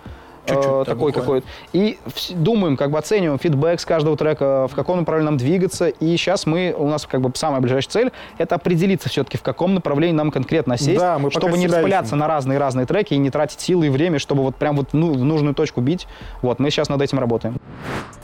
Чуть-чуть, 0.47 0.65
э, 0.65 0.85
такой 0.87 1.13
какой-то. 1.13 1.47
И 1.73 1.99
думаем, 2.31 2.77
как 2.77 2.91
бы 2.91 2.99
оцениваем 2.99 3.39
фидбэк 3.39 3.81
с 3.81 3.85
каждого 3.85 4.17
трека, 4.17 4.69
в 4.69 4.75
каком 4.75 4.99
направлении 4.99 5.31
нам 5.31 5.37
двигаться. 5.37 5.89
И 5.89 6.17
сейчас 6.17 6.47
мы, 6.47 6.75
у 6.77 6.89
нас 6.89 7.07
как 7.07 7.21
бы 7.21 7.33
самая 7.35 7.61
ближайшая 7.61 7.91
цель, 7.91 8.13
это 8.39 8.57
определиться 8.57 9.09
все-таки, 9.09 9.39
в 9.39 9.43
каком 9.43 9.75
направлении 9.75 10.15
нам 10.15 10.31
конкретно 10.31 10.77
сесть, 10.77 10.99
Да, 10.99 11.19
мы 11.19 11.31
чтобы 11.31 11.59
не 11.59 11.67
распыляться 11.67 12.17
на 12.17 12.27
разные-разные 12.29 12.87
треки 12.87 13.15
и 13.15 13.17
не 13.17 13.31
тратить 13.31 13.61
силы 13.61 13.87
и 13.87 13.91
время, 13.91 14.19
чтобы 14.19 14.43
вот 14.43 14.57
прям 14.57 14.77
вот 14.77 14.89
ну, 14.93 15.13
в 15.13 15.25
нужную 15.25 15.55
точку 15.55 15.81
бить. 15.81 16.07
Вот, 16.43 16.59
мы 16.59 16.71
сейчас 16.71 16.89
над 16.89 17.01
этим 17.01 17.19
работаем. 17.19 17.57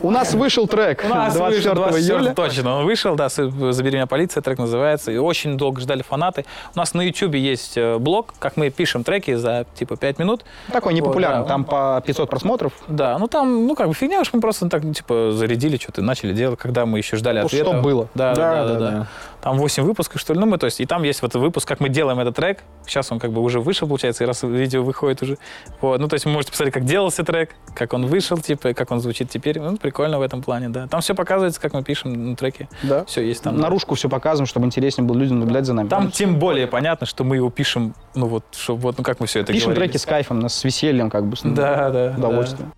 У 0.00 0.10
нас 0.10 0.34
вышел 0.34 0.66
трек 0.66 1.04
У 1.04 1.08
нас 1.08 1.34
24 1.34 1.74
вышел 1.74 1.74
24 1.74 2.18
июля. 2.18 2.34
Точно, 2.34 2.76
он 2.76 2.84
вышел, 2.84 3.14
да, 3.16 3.28
«Забери 3.28 3.96
меня 3.96 4.06
полиция», 4.06 4.42
трек 4.42 4.58
называется. 4.58 5.12
И 5.12 5.16
очень 5.16 5.56
долго 5.56 5.80
ждали 5.80 6.02
фанаты. 6.02 6.44
У 6.74 6.78
нас 6.78 6.94
на 6.94 7.02
YouTube 7.02 7.34
есть 7.34 7.76
э, 7.76 7.98
блог, 7.98 8.34
как 8.38 8.56
мы 8.56 8.70
пишем 8.70 9.04
треки 9.04 9.34
за, 9.34 9.66
типа, 9.74 9.96
5 9.96 10.18
минут. 10.18 10.44
Такой 10.72 10.94
непопулярный, 10.94 11.40
Вот, 11.40 11.48
да. 11.48 11.48
там 11.48 11.64
по 11.64 12.02
500 12.10 12.30
просмотров. 12.30 12.72
Да, 12.88 13.18
ну 13.18 13.26
там, 13.28 13.66
ну 13.66 13.74
как 13.74 13.88
бы 13.88 13.94
фигня, 13.94 14.20
уж 14.20 14.32
мы 14.32 14.40
просто 14.40 14.68
так, 14.68 14.82
ну, 14.84 14.92
типа, 14.92 15.32
зарядили 15.32 15.76
что-то, 15.76 16.02
начали 16.02 16.32
делать, 16.32 16.58
когда 16.58 16.86
мы 16.86 16.98
еще 16.98 17.16
ждали 17.16 17.40
Ну, 17.40 17.46
ответа. 17.46 17.70
что 17.70 17.80
было. 17.80 18.08
Да, 18.14 18.34
да, 18.34 18.34
да, 18.34 18.64
Да, 18.64 18.66
да, 18.66 18.78
да, 18.78 18.90
да. 18.90 19.06
Да. 19.42 19.50
Там 19.50 19.58
8 19.58 19.82
выпусков, 19.84 20.20
что 20.20 20.34
ли, 20.34 20.40
ну 20.40 20.46
мы, 20.46 20.58
то 20.58 20.66
есть, 20.66 20.80
и 20.80 20.86
там 20.86 21.02
есть 21.02 21.22
вот 21.22 21.34
выпуск, 21.34 21.66
как 21.66 21.80
мы 21.80 21.88
делаем 21.88 22.18
этот 22.20 22.36
трек. 22.36 22.60
Сейчас 22.86 23.10
он 23.12 23.18
как 23.18 23.32
бы 23.32 23.40
уже 23.40 23.60
вышел, 23.60 23.86
получается, 23.88 24.24
и 24.24 24.26
раз 24.26 24.42
видео 24.42 24.82
выходит 24.82 25.22
уже. 25.22 25.38
Вот, 25.80 26.00
ну 26.00 26.08
то 26.08 26.14
есть 26.14 26.24
вы 26.26 26.32
можете 26.32 26.52
посмотреть, 26.52 26.74
как 26.74 26.84
делался 26.84 27.24
трек, 27.24 27.50
как 27.74 27.92
он 27.92 28.06
вышел, 28.06 28.38
типа, 28.38 28.74
как 28.74 28.90
он 28.90 29.00
звучит 29.00 29.30
теперь. 29.30 29.60
Ну, 29.60 29.76
прикольно 29.76 30.18
в 30.18 30.22
этом 30.22 30.42
плане, 30.42 30.68
да. 30.68 30.86
Там 30.88 31.00
все 31.00 31.14
показывается, 31.14 31.60
как 31.60 31.72
мы 31.72 31.82
пишем 31.82 32.30
ну, 32.30 32.36
треки. 32.36 32.68
Да. 32.82 33.04
Все 33.04 33.22
есть 33.22 33.42
там. 33.42 33.56
Наружку 33.56 33.94
все 33.94 34.08
показываем, 34.08 34.46
чтобы 34.46 34.66
интереснее 34.66 35.06
было 35.06 35.16
людям 35.16 35.40
наблюдать 35.40 35.66
за 35.66 35.74
нами. 35.74 35.88
Там 35.88 36.10
тем 36.10 36.38
более 36.38 36.66
понятно, 36.66 37.06
что 37.06 37.24
мы 37.24 37.36
его 37.36 37.50
пишем, 37.50 37.94
ну 38.14 38.26
вот, 38.26 38.44
что 38.52 38.76
вот, 38.76 38.98
ну 38.98 39.04
как 39.04 39.20
мы 39.20 39.26
все 39.26 39.40
это 39.40 39.52
Пишем 39.52 39.70
говорили. 39.70 39.88
треки 39.92 39.96
с 40.00 40.06
кайфом, 40.06 40.48
с 40.48 40.64
весельем, 40.64 41.10
как 41.10 41.26
бы, 41.26 41.36
с 41.36 41.42
Да, 41.42 41.90
да. 41.90 42.14
удовольствием. 42.16 42.72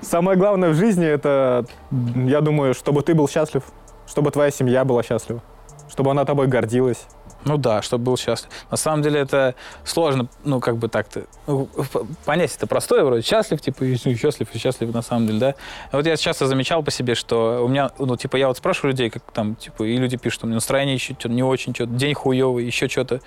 Самое 0.00 0.36
главное 0.38 0.70
в 0.70 0.74
жизни 0.74 1.06
это, 1.06 1.64
я 2.14 2.40
думаю, 2.40 2.74
чтобы 2.74 3.02
ты 3.02 3.14
был 3.14 3.28
счастлив, 3.28 3.62
чтобы 4.06 4.30
твоя 4.30 4.50
семья 4.50 4.84
была 4.84 5.02
счастлива, 5.02 5.42
чтобы 5.90 6.10
она 6.10 6.24
тобой 6.24 6.46
гордилась. 6.46 7.06
Ну 7.44 7.56
да, 7.56 7.80
чтобы 7.80 8.04
был 8.04 8.16
счастлив. 8.18 8.50
На 8.70 8.76
самом 8.76 9.02
деле 9.02 9.20
это 9.20 9.54
сложно, 9.84 10.28
ну 10.44 10.60
как 10.60 10.76
бы 10.76 10.88
так-то. 10.88 11.22
ну, 11.46 11.68
понять 12.24 12.54
это 12.54 12.66
простое 12.66 13.02
вроде. 13.02 13.22
Счастлив, 13.22 13.60
типа, 13.60 13.84
и, 13.84 13.96
счастлив, 14.16 14.48
и 14.52 14.58
счастлив 14.58 14.92
на 14.92 15.02
самом 15.02 15.26
деле, 15.26 15.38
да. 15.38 15.54
А 15.90 15.96
Вот 15.96 16.06
я 16.06 16.16
часто 16.16 16.46
замечал 16.46 16.82
по 16.82 16.90
себе, 16.90 17.14
что 17.14 17.64
у 17.64 17.68
меня, 17.68 17.90
ну 17.98 18.16
типа 18.16 18.36
я 18.36 18.48
вот 18.48 18.58
спрашиваю 18.58 18.92
людей, 18.92 19.10
как 19.10 19.22
там, 19.32 19.54
типа, 19.54 19.84
и 19.84 19.96
люди 19.96 20.16
пишут, 20.16 20.40
что 20.40 20.46
у 20.46 20.48
меня 20.48 20.56
настроение 20.56 20.94
еще 20.94 21.14
не 21.24 21.42
очень, 21.42 21.74
что-то, 21.74 21.92
день 21.92 22.14
хуевый, 22.14 22.64
еще 22.64 22.88
что-то. 22.88 23.20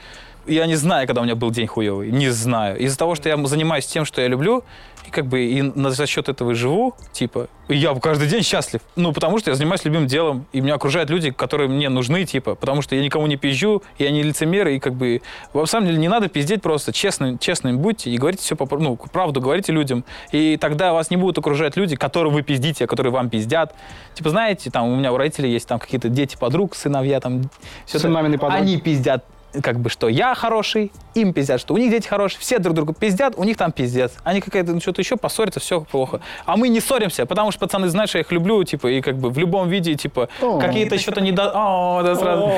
Я 0.46 0.66
не 0.66 0.76
знаю, 0.76 1.08
когда 1.08 1.22
у 1.22 1.24
меня 1.24 1.36
был 1.36 1.52
день 1.52 1.68
хуевый, 1.68 2.12
не 2.12 2.30
знаю. 2.30 2.78
Из-за 2.80 2.98
того, 2.98 3.16
что 3.16 3.30
я 3.30 3.38
занимаюсь 3.46 3.86
тем, 3.86 4.04
что 4.04 4.22
я 4.22 4.28
люблю, 4.28 4.64
и 5.08 5.12
как 5.12 5.26
бы 5.26 5.42
и 5.46 5.62
на- 5.62 5.92
за 5.92 6.06
счет 6.06 6.28
этого 6.30 6.52
и 6.52 6.54
живу, 6.54 6.96
типа, 7.14 7.48
и 7.70 7.76
я 7.78 7.94
каждый 7.96 8.28
день 8.28 8.44
счастлив. 8.44 8.82
Ну, 8.98 9.14
потому 9.14 9.38
что 9.40 9.52
я 9.52 9.56
занимаюсь 9.56 9.84
любимым 9.86 10.08
делом, 10.08 10.46
и 10.52 10.60
меня 10.62 10.76
окружают 10.76 11.10
люди, 11.10 11.32
которые 11.32 11.70
мне 11.70 11.88
нужны, 11.90 12.26
типа, 12.26 12.56
потому 12.56 12.82
что 12.82 12.96
я 12.96 13.02
никому 13.02 13.26
не 13.28 13.38
пизжу, 13.38 13.84
я 14.00 14.12
не 14.12 14.22
лицемер, 14.22 14.68
и 14.68 14.80
как 14.80 14.94
бы, 14.96 15.22
на 15.54 15.66
самом 15.66 15.88
деле, 15.88 15.98
не 16.00 16.10
надо 16.10 16.28
пиздеть 16.28 16.62
просто, 16.62 16.92
честно, 16.92 17.38
честным 17.38 17.78
будьте 17.80 18.10
и 18.12 18.18
говорите 18.18 18.44
все, 18.44 18.56
по, 18.58 18.78
ну, 18.78 18.98
правду 18.98 19.40
говорите 19.42 19.72
людям, 19.72 20.04
и 20.32 20.58
тогда 20.58 20.94
вас 20.94 21.10
не 21.10 21.18
будут 21.18 21.38
окружать 21.38 21.78
люди, 21.78 21.96
которым 21.96 22.34
вы 22.34 22.42
пиздите, 22.42 22.84
а 22.86 22.88
которые 22.88 23.12
вам 23.14 23.30
пиздят. 23.30 23.74
Типа, 24.14 24.30
знаете, 24.30 24.72
там, 24.72 24.88
у 24.90 24.96
меня 24.96 25.14
у 25.14 25.18
родителей 25.18 25.52
есть 25.52 25.68
там 25.68 25.80
какие-то 25.80 26.10
дети 26.10 26.36
подруг, 26.38 26.76
сыновья, 26.76 27.20
там, 27.22 27.44
всё 27.86 28.00
Сын 28.00 28.12
это. 28.12 28.22
маминой 28.22 28.38
подруги. 28.40 28.62
Они 28.62 28.78
пиздят 28.78 29.26
как 29.62 29.80
бы, 29.80 29.90
что 29.90 30.08
я 30.08 30.34
хороший, 30.36 30.92
им 31.14 31.34
пиздят, 31.34 31.62
что 31.62 31.74
у 31.74 31.78
них 31.78 31.92
дети 31.92 32.08
хорошие, 32.08 32.40
все 32.40 32.60
друг 32.60 32.76
другу 32.76 32.94
пиздят, 32.94 33.34
у 33.38 33.44
них 33.44 33.58
там 33.58 33.72
пиздец. 33.72 34.14
Они 34.24 34.42
какая-то, 34.42 34.74
ну, 34.74 34.80
что-то 34.80 35.02
еще 35.02 35.18
поссорятся, 35.18 35.60
все 35.60 35.82
плохо. 35.82 36.22
А 36.46 36.58
мы 36.58 36.70
не 36.70 36.80
ссоримся, 36.80 37.26
потому 37.26 37.52
что 37.52 37.60
пацаны 37.60 37.88
знают, 37.90 38.10
что 38.10 38.18
я 38.18 38.24
их 38.24 38.32
люблю, 38.32 38.64
типа, 38.64 38.88
и 38.88 39.02
как 39.02 39.18
бы 39.18 39.30
в 39.30 39.38
любом 39.38 39.70
виде, 39.70 39.96
типа, 39.96 40.30
какие-то 40.60 40.98
что-то 40.98 41.22
недо... 41.22 41.52
О, 41.54 42.02
да, 42.04 42.16
сразу. 42.16 42.52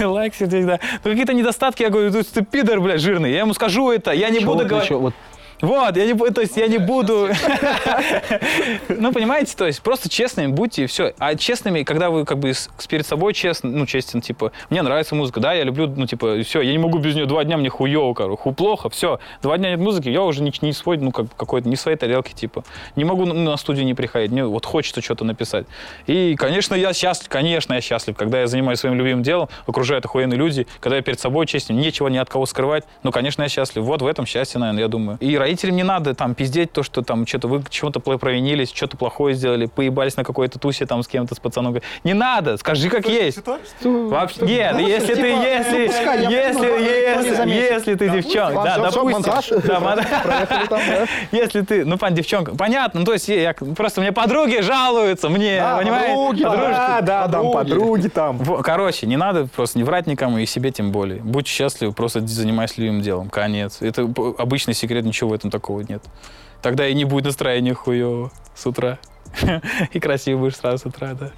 Лайк 0.10 0.34
сердечко, 0.34 0.66
да. 0.66 0.80
Ну, 1.04 1.10
какие-то 1.10 1.32
недостатки, 1.32 1.82
я 1.82 1.90
говорю, 1.90 2.10
«Ну, 2.12 2.22
ты 2.22 2.44
пидор, 2.44 2.80
блядь, 2.80 3.00
жирный. 3.00 3.32
Я 3.32 3.40
ему 3.40 3.54
скажу 3.54 3.90
это, 3.90 4.12
я 4.12 4.30
не 4.30 4.40
буду 4.40 4.66
говорить. 4.66 4.90
Вот 5.60 5.96
я 5.96 6.06
не 6.06 6.14
буду, 6.14 6.34
то 6.34 6.40
есть 6.40 6.56
я 6.56 6.66
не 6.66 6.78
буду... 6.78 7.28
Ну, 8.88 9.12
понимаете, 9.12 9.56
то 9.56 9.66
есть 9.66 9.82
просто 9.82 10.08
честными 10.08 10.48
будьте 10.48 10.84
и 10.84 10.86
все. 10.86 11.14
А 11.18 11.34
честными, 11.34 11.82
когда 11.82 12.10
вы 12.10 12.24
как 12.24 12.38
бы 12.38 12.52
перед 12.88 13.06
собой 13.06 13.34
честно, 13.34 13.70
ну, 13.70 13.86
честен, 13.86 14.20
типа, 14.20 14.52
мне 14.68 14.82
нравится 14.82 15.14
музыка, 15.14 15.40
да, 15.40 15.52
я 15.52 15.64
люблю, 15.64 15.86
ну, 15.86 16.06
типа, 16.06 16.42
все, 16.42 16.60
я 16.60 16.72
не 16.72 16.78
могу 16.78 16.98
без 16.98 17.14
нее 17.14 17.26
два 17.26 17.44
дня, 17.44 17.56
мне 17.56 17.68
хуево, 17.68 18.12
короче, 18.14 18.40
ху 18.40 18.52
плохо, 18.52 18.88
все. 18.88 19.20
Два 19.42 19.58
дня 19.58 19.70
нет 19.70 19.80
музыки, 19.80 20.08
я 20.08 20.22
уже 20.22 20.42
не, 20.42 20.52
не 20.62 20.72
свой, 20.72 20.98
ну, 20.98 21.12
как 21.12 21.26
какой-то, 21.36 21.68
не 21.68 21.76
своей 21.76 21.96
тарелки, 21.96 22.32
типа. 22.32 22.64
Не 22.96 23.04
могу 23.04 23.26
ну, 23.26 23.34
на 23.34 23.56
студию 23.56 23.84
не 23.84 23.94
приходить, 23.94 24.30
мне 24.30 24.44
вот 24.44 24.66
хочется 24.66 25.00
что-то 25.00 25.24
написать. 25.24 25.66
И, 26.06 26.36
конечно, 26.36 26.74
я 26.74 26.92
счастлив, 26.92 27.28
конечно, 27.28 27.74
я 27.74 27.80
счастлив, 27.80 28.16
когда 28.16 28.40
я 28.40 28.46
занимаюсь 28.46 28.80
своим 28.80 28.96
любимым 28.96 29.22
делом, 29.22 29.48
окружают 29.66 30.04
охуенные 30.04 30.38
люди, 30.38 30.66
когда 30.80 30.96
я 30.96 31.02
перед 31.02 31.20
собой 31.20 31.46
честен, 31.46 31.76
нечего 31.76 32.08
ни 32.08 32.18
от 32.18 32.28
кого 32.28 32.46
скрывать, 32.46 32.84
ну, 33.02 33.12
конечно, 33.12 33.42
я 33.42 33.48
счастлив. 33.48 33.82
Вот 33.84 34.02
в 34.02 34.06
этом 34.06 34.26
счастье, 34.26 34.58
наверное, 34.58 34.82
я 34.82 34.88
думаю. 34.88 35.18
И 35.20 35.36
родителям 35.50 35.76
не 35.76 35.82
надо 35.82 36.14
там 36.14 36.34
пиздеть 36.34 36.72
то, 36.72 36.82
что 36.82 37.02
там 37.02 37.26
что-то 37.26 37.48
вы 37.48 37.62
чего-то 37.68 38.00
провинились, 38.00 38.70
что-то 38.72 38.96
плохое 38.96 39.34
сделали, 39.34 39.66
поебались 39.66 40.16
на 40.16 40.24
какой-то 40.24 40.58
тусе 40.58 40.86
там 40.86 41.02
с 41.02 41.08
кем-то, 41.08 41.34
с 41.34 41.40
пацаном. 41.40 41.76
Не 42.04 42.14
надо, 42.14 42.56
скажи 42.56 42.88
как 42.88 43.08
есть. 43.08 43.40
Вообще, 43.82 44.42
нет, 44.42 44.78
если 44.80 45.14
ты, 45.14 45.26
если, 45.26 45.78
я 46.30 46.48
если, 46.48 46.66
не 46.66 46.90
если, 46.90 47.34
заметит. 47.34 47.70
если 47.70 47.94
ты 47.96 48.10
девчонка, 48.10 48.62
да, 48.62 48.78
допустим, 48.78 49.24
если 51.32 51.60
ты, 51.62 51.84
ну, 51.84 51.98
пан, 51.98 52.14
девчонка, 52.14 52.54
понятно, 52.54 53.00
ну, 53.00 53.06
то 53.06 53.12
есть 53.12 53.28
я, 53.28 53.54
просто 53.76 54.00
мне 54.00 54.12
подруги 54.12 54.60
жалуются, 54.60 55.28
мне, 55.28 55.58
Да, 55.58 55.78
понимаете? 55.78 56.14
подруги. 56.14 56.42
Да, 56.42 57.00
да, 57.00 57.28
там 57.28 57.50
подруги. 57.52 58.08
там. 58.08 58.38
Короче, 58.62 59.06
не 59.06 59.16
надо 59.16 59.46
просто 59.46 59.78
не 59.78 59.84
врать 59.84 60.06
никому 60.06 60.38
и 60.38 60.46
себе 60.46 60.70
тем 60.70 60.92
более. 60.92 61.20
Будь 61.20 61.46
счастлив, 61.46 61.94
просто 61.94 62.26
занимайся 62.26 62.74
любимым 62.78 63.02
делом. 63.02 63.30
Конец. 63.30 63.78
Это 63.80 64.02
обычный 64.38 64.74
секрет, 64.74 65.04
ничего 65.04 65.30
в 65.30 65.32
этом 65.40 65.50
такого 65.50 65.80
нет. 65.80 66.02
Тогда 66.62 66.86
и 66.86 66.94
не 66.94 67.04
будет 67.04 67.24
настроения 67.24 67.74
хуевого 67.74 68.30
с 68.54 68.66
утра. 68.66 68.98
И 69.92 70.00
красивый 70.00 70.40
будешь 70.40 70.56
сразу 70.56 70.78
с 70.78 70.86
утра, 70.86 71.14
да. 71.14 71.30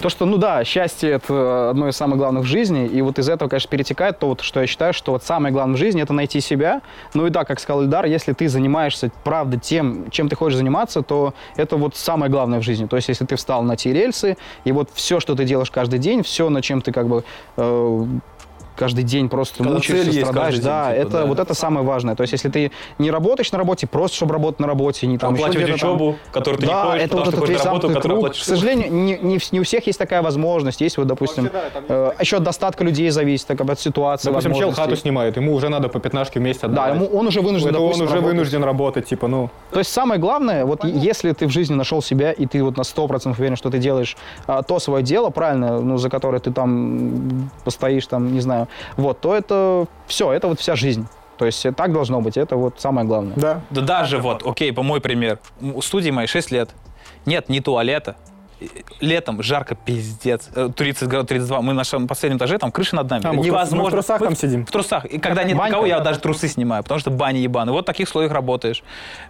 То, 0.00 0.08
что, 0.08 0.24
ну 0.24 0.38
да, 0.38 0.64
счастье 0.64 1.10
это 1.10 1.70
одно 1.70 1.88
из 1.88 1.96
самых 1.96 2.18
главных 2.18 2.44
в 2.44 2.46
жизни, 2.46 2.86
и 2.86 3.02
вот 3.02 3.18
из 3.18 3.28
этого, 3.28 3.48
конечно, 3.48 3.68
перетекает 3.68 4.18
то, 4.18 4.28
вот, 4.28 4.40
что 4.40 4.60
я 4.60 4.66
считаю, 4.66 4.94
что 4.94 5.12
вот 5.12 5.24
самое 5.24 5.52
главное 5.52 5.74
в 5.74 5.78
жизни 5.78 6.00
это 6.00 6.12
найти 6.12 6.40
себя. 6.40 6.80
Ну 7.12 7.26
и 7.26 7.30
да, 7.30 7.44
как 7.44 7.60
сказал 7.60 7.82
Ильдар, 7.82 8.06
если 8.06 8.32
ты 8.32 8.48
занимаешься, 8.48 9.10
правда, 9.24 9.58
тем, 9.58 10.10
чем 10.10 10.28
ты 10.28 10.36
хочешь 10.36 10.56
заниматься, 10.56 11.02
то 11.02 11.34
это 11.56 11.76
вот 11.76 11.96
самое 11.96 12.30
главное 12.30 12.60
в 12.60 12.62
жизни. 12.62 12.86
То 12.86 12.96
есть, 12.96 13.08
если 13.08 13.26
ты 13.26 13.36
встал 13.36 13.62
на 13.62 13.76
те 13.76 13.92
рельсы, 13.92 14.36
и 14.64 14.72
вот 14.72 14.90
все, 14.94 15.20
что 15.20 15.34
ты 15.34 15.44
делаешь 15.44 15.70
каждый 15.70 15.98
день, 15.98 16.22
все, 16.22 16.48
над 16.48 16.64
чем 16.64 16.80
ты 16.80 16.92
как 16.92 17.08
бы 17.08 17.24
э, 17.56 18.06
каждый 18.80 19.04
день 19.04 19.28
просто 19.28 19.58
Когда 19.58 19.74
мучаешься, 19.74 20.06
цель 20.06 20.14
есть 20.14 20.26
страдаешь, 20.26 20.58
да, 20.60 20.86
день, 20.86 20.96
типа, 20.96 21.08
это 21.08 21.18
да. 21.18 21.26
вот 21.26 21.38
это 21.38 21.52
самое 21.52 21.86
важное. 21.86 22.14
То 22.16 22.22
есть, 22.22 22.32
если 22.32 22.48
ты 22.48 22.72
не 22.98 23.10
работаешь 23.10 23.52
на 23.52 23.58
работе, 23.58 23.86
просто 23.86 24.16
чтобы 24.16 24.32
работать 24.32 24.58
на 24.58 24.66
работе, 24.66 25.06
не 25.06 25.18
там 25.18 25.34
еще 25.34 25.44
Оплачивать 25.44 25.66
там- 25.66 25.92
учебу, 25.92 26.16
которую 26.32 26.60
ты 26.60 26.66
не 26.66 26.72
да, 26.72 26.84
ходишь, 26.84 27.02
это 27.02 27.08
потому 27.10 27.24
вот 27.26 27.44
что 27.44 27.52
этот 27.52 27.64
работу, 27.66 27.88
которую 27.88 28.02
круг. 28.02 28.18
оплачиваешь. 28.18 28.42
К 28.42 28.48
сожалению, 28.48 28.92
не, 28.92 29.18
не, 29.18 29.38
не 29.52 29.60
у 29.60 29.64
всех 29.64 29.86
есть 29.86 29.98
такая 29.98 30.22
возможность. 30.22 30.80
Есть 30.80 30.96
вот, 30.96 31.06
допустим, 31.06 31.50
э, 31.88 32.12
еще 32.18 32.38
от 32.38 32.42
достатка 32.42 32.82
людей 32.84 33.10
зависит, 33.10 33.46
так, 33.48 33.60
от 33.60 33.78
ситуации, 33.78 34.28
Допустим, 34.28 34.54
чел 34.54 34.72
хату 34.72 34.96
снимает, 34.96 35.36
ему 35.36 35.54
уже 35.54 35.68
надо 35.68 35.90
по 35.90 36.00
пятнашке 36.00 36.40
в 36.40 36.42
месяц 36.42 36.62
Да, 36.62 36.66
отдавать. 36.68 36.94
ему, 36.94 37.06
он 37.18 37.26
уже 37.26 37.42
вынужден, 37.42 37.68
Это 37.68 37.80
он 37.80 37.90
уже 37.90 38.04
работать. 38.04 38.24
вынужден 38.24 38.64
работать, 38.64 39.06
типа, 39.06 39.28
ну... 39.28 39.50
То 39.72 39.80
есть 39.80 39.92
самое 39.92 40.18
главное, 40.18 40.64
вот 40.64 40.84
если 40.84 41.32
ты 41.32 41.46
в 41.46 41.50
жизни 41.50 41.74
нашел 41.74 42.00
себя, 42.00 42.32
и 42.32 42.46
ты 42.46 42.62
вот 42.64 42.78
на 42.78 42.82
100% 42.82 43.38
уверен, 43.38 43.56
что 43.56 43.68
ты 43.68 43.78
делаешь 43.78 44.16
а, 44.46 44.62
то 44.62 44.78
свое 44.78 45.02
дело 45.04 45.28
правильно, 45.30 45.80
ну, 45.80 45.98
за 45.98 46.08
которое 46.08 46.40
ты 46.40 46.50
там 46.50 47.50
постоишь, 47.64 48.06
там, 48.06 48.32
не 48.32 48.40
знаю, 48.40 48.68
вот, 48.96 49.20
то 49.20 49.34
это 49.34 49.86
все, 50.06 50.32
это 50.32 50.48
вот 50.48 50.60
вся 50.60 50.76
жизнь. 50.76 51.06
То 51.38 51.46
есть 51.46 51.64
э, 51.64 51.72
так 51.72 51.92
должно 51.92 52.20
быть, 52.20 52.36
это 52.36 52.56
вот 52.56 52.80
самое 52.80 53.06
главное. 53.06 53.34
Да. 53.36 53.60
Да 53.70 53.80
даже 53.80 54.18
вот, 54.18 54.46
окей, 54.46 54.72
по 54.72 54.82
мой 54.82 55.00
пример. 55.00 55.38
У 55.60 55.80
студии 55.80 56.10
моей 56.10 56.28
6 56.28 56.50
лет. 56.50 56.70
Нет 57.26 57.48
ни 57.48 57.60
туалета. 57.60 58.16
Летом 59.00 59.42
жарко 59.42 59.74
пиздец. 59.74 60.50
Э, 60.54 60.68
30 60.74 61.08
градусов, 61.08 61.28
32. 61.28 61.60
Мы 61.62 61.68
на 61.68 61.78
нашем 61.78 62.06
последнем 62.06 62.38
этаже, 62.38 62.58
там 62.58 62.70
крыша 62.70 62.96
над 62.96 63.08
нами. 63.10 63.26
А, 63.26 63.32
мы 63.32 63.44
Невозможно. 63.44 63.84
мы 63.84 63.88
в 63.88 63.92
трусах 63.92 64.20
Мы 64.20 64.26
там 64.26 64.36
сидим. 64.36 64.66
В 64.66 64.70
трусах. 64.70 65.04
И 65.06 65.18
когда 65.18 65.44
нет 65.44 65.56
Банька, 65.56 65.76
никого, 65.76 65.86
я 65.86 65.98
да, 65.98 66.04
даже 66.04 66.20
трусы 66.20 66.48
снимаю, 66.48 66.82
потому 66.82 67.00
что 67.00 67.10
баня 67.10 67.40
ебаная. 67.40 67.72
Вот 67.72 67.84
в 67.84 67.86
таких 67.86 68.08
слоях 68.08 68.32
работаешь. 68.32 68.82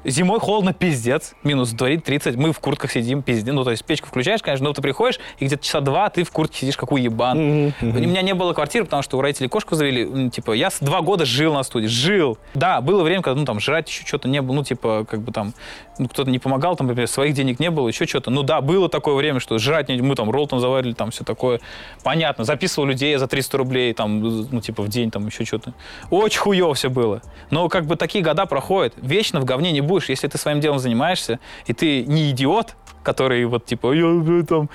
Зимой 0.05 0.41
холодно 0.41 0.73
пиздец. 0.73 1.35
Минус 1.45 1.71
творит 1.71 2.05
30. 2.05 2.37
Мы 2.37 2.53
в 2.53 2.61
куртках 2.61 2.91
сидим 2.91 3.23
пиздец. 3.23 3.55
Ну, 3.55 3.65
то 3.65 3.71
есть 3.71 3.85
печку 3.85 4.09
включаешь, 4.09 4.43
конечно, 4.43 4.65
но 4.67 4.73
ты 4.73 4.83
приходишь, 4.83 5.21
и 5.39 5.47
где-то 5.47 5.65
часа 5.65 5.81
два 5.81 6.09
ты 6.11 6.25
в 6.25 6.31
куртке 6.31 6.61
сидишь, 6.61 6.77
как 6.77 6.93
уебан. 6.93 7.39
У 7.81 7.85
меня 7.85 8.23
не 8.23 8.35
было 8.35 8.53
квартиры, 8.53 8.85
потому 8.85 9.03
что 9.03 9.19
у 9.19 9.21
родителей 9.21 9.49
кошку 9.49 9.75
завели. 9.75 10.31
Типа, 10.31 10.53
я 10.53 10.71
два 10.81 11.01
года 11.01 11.25
жил 11.25 11.55
на 11.55 11.63
студии. 11.63 11.87
Жил. 11.87 12.39
Да, 12.55 12.81
было 12.81 13.03
время, 13.03 13.23
когда, 13.23 13.39
ну, 13.39 13.47
там, 13.47 13.61
жрать 13.61 13.89
еще 13.89 14.07
что-то 14.07 14.29
не 14.29 14.43
было. 14.43 14.57
Ну, 14.57 14.65
типа, 14.65 15.07
как 15.09 15.21
бы 15.21 15.33
там, 15.33 15.55
ну, 15.99 16.09
кто-то 16.09 16.31
не 16.31 16.39
помогал, 16.39 16.77
там, 16.77 16.87
например, 16.87 17.09
своих 17.09 17.35
денег 17.35 17.61
не 17.61 17.71
было, 17.71 17.89
еще 17.89 18.07
что-то. 18.07 18.31
Ну, 18.31 18.43
да, 18.43 18.61
было 18.61 18.89
такое 18.89 19.15
время, 19.21 19.41
что 19.41 19.59
жрать, 19.59 19.89
не- 19.89 20.03
мы 20.03 20.15
там 20.15 20.31
ролл 20.31 20.47
там 20.47 20.61
заварили, 20.61 20.93
там, 20.93 21.11
все 21.11 21.25
такое. 21.25 21.61
Понятно. 22.03 22.45
Записывал 22.45 22.89
людей 22.89 23.17
за 23.17 23.27
300 23.27 23.59
рублей, 23.59 23.95
там, 23.95 24.21
ну, 24.21 24.61
типа, 24.61 24.83
в 24.83 24.89
день, 24.89 25.11
там, 25.11 25.27
еще 25.27 25.45
что-то. 25.45 25.73
Очень 26.11 26.41
хуево 26.41 26.75
все 26.75 26.89
было. 26.91 27.23
Но, 27.51 27.69
как 27.69 27.87
бы, 27.87 27.97
такие 27.97 28.25
года 28.25 28.47
проходят. 28.47 28.95
Вечно 28.97 29.41
в 29.41 29.45
говне 29.45 29.73
не 29.73 29.81
будешь, 29.81 30.09
если 30.09 30.29
ты 30.29 30.39
своим 30.39 30.61
делом 30.61 30.79
занимаешься, 30.79 31.39
и 31.67 31.73
ты 31.73 32.05
не 32.05 32.31
идиот, 32.31 32.75
который 33.03 33.45
вот, 33.47 33.65
типа, 33.65 33.93
я, 33.93 34.07
э, 34.41 34.43
там, 34.47 34.69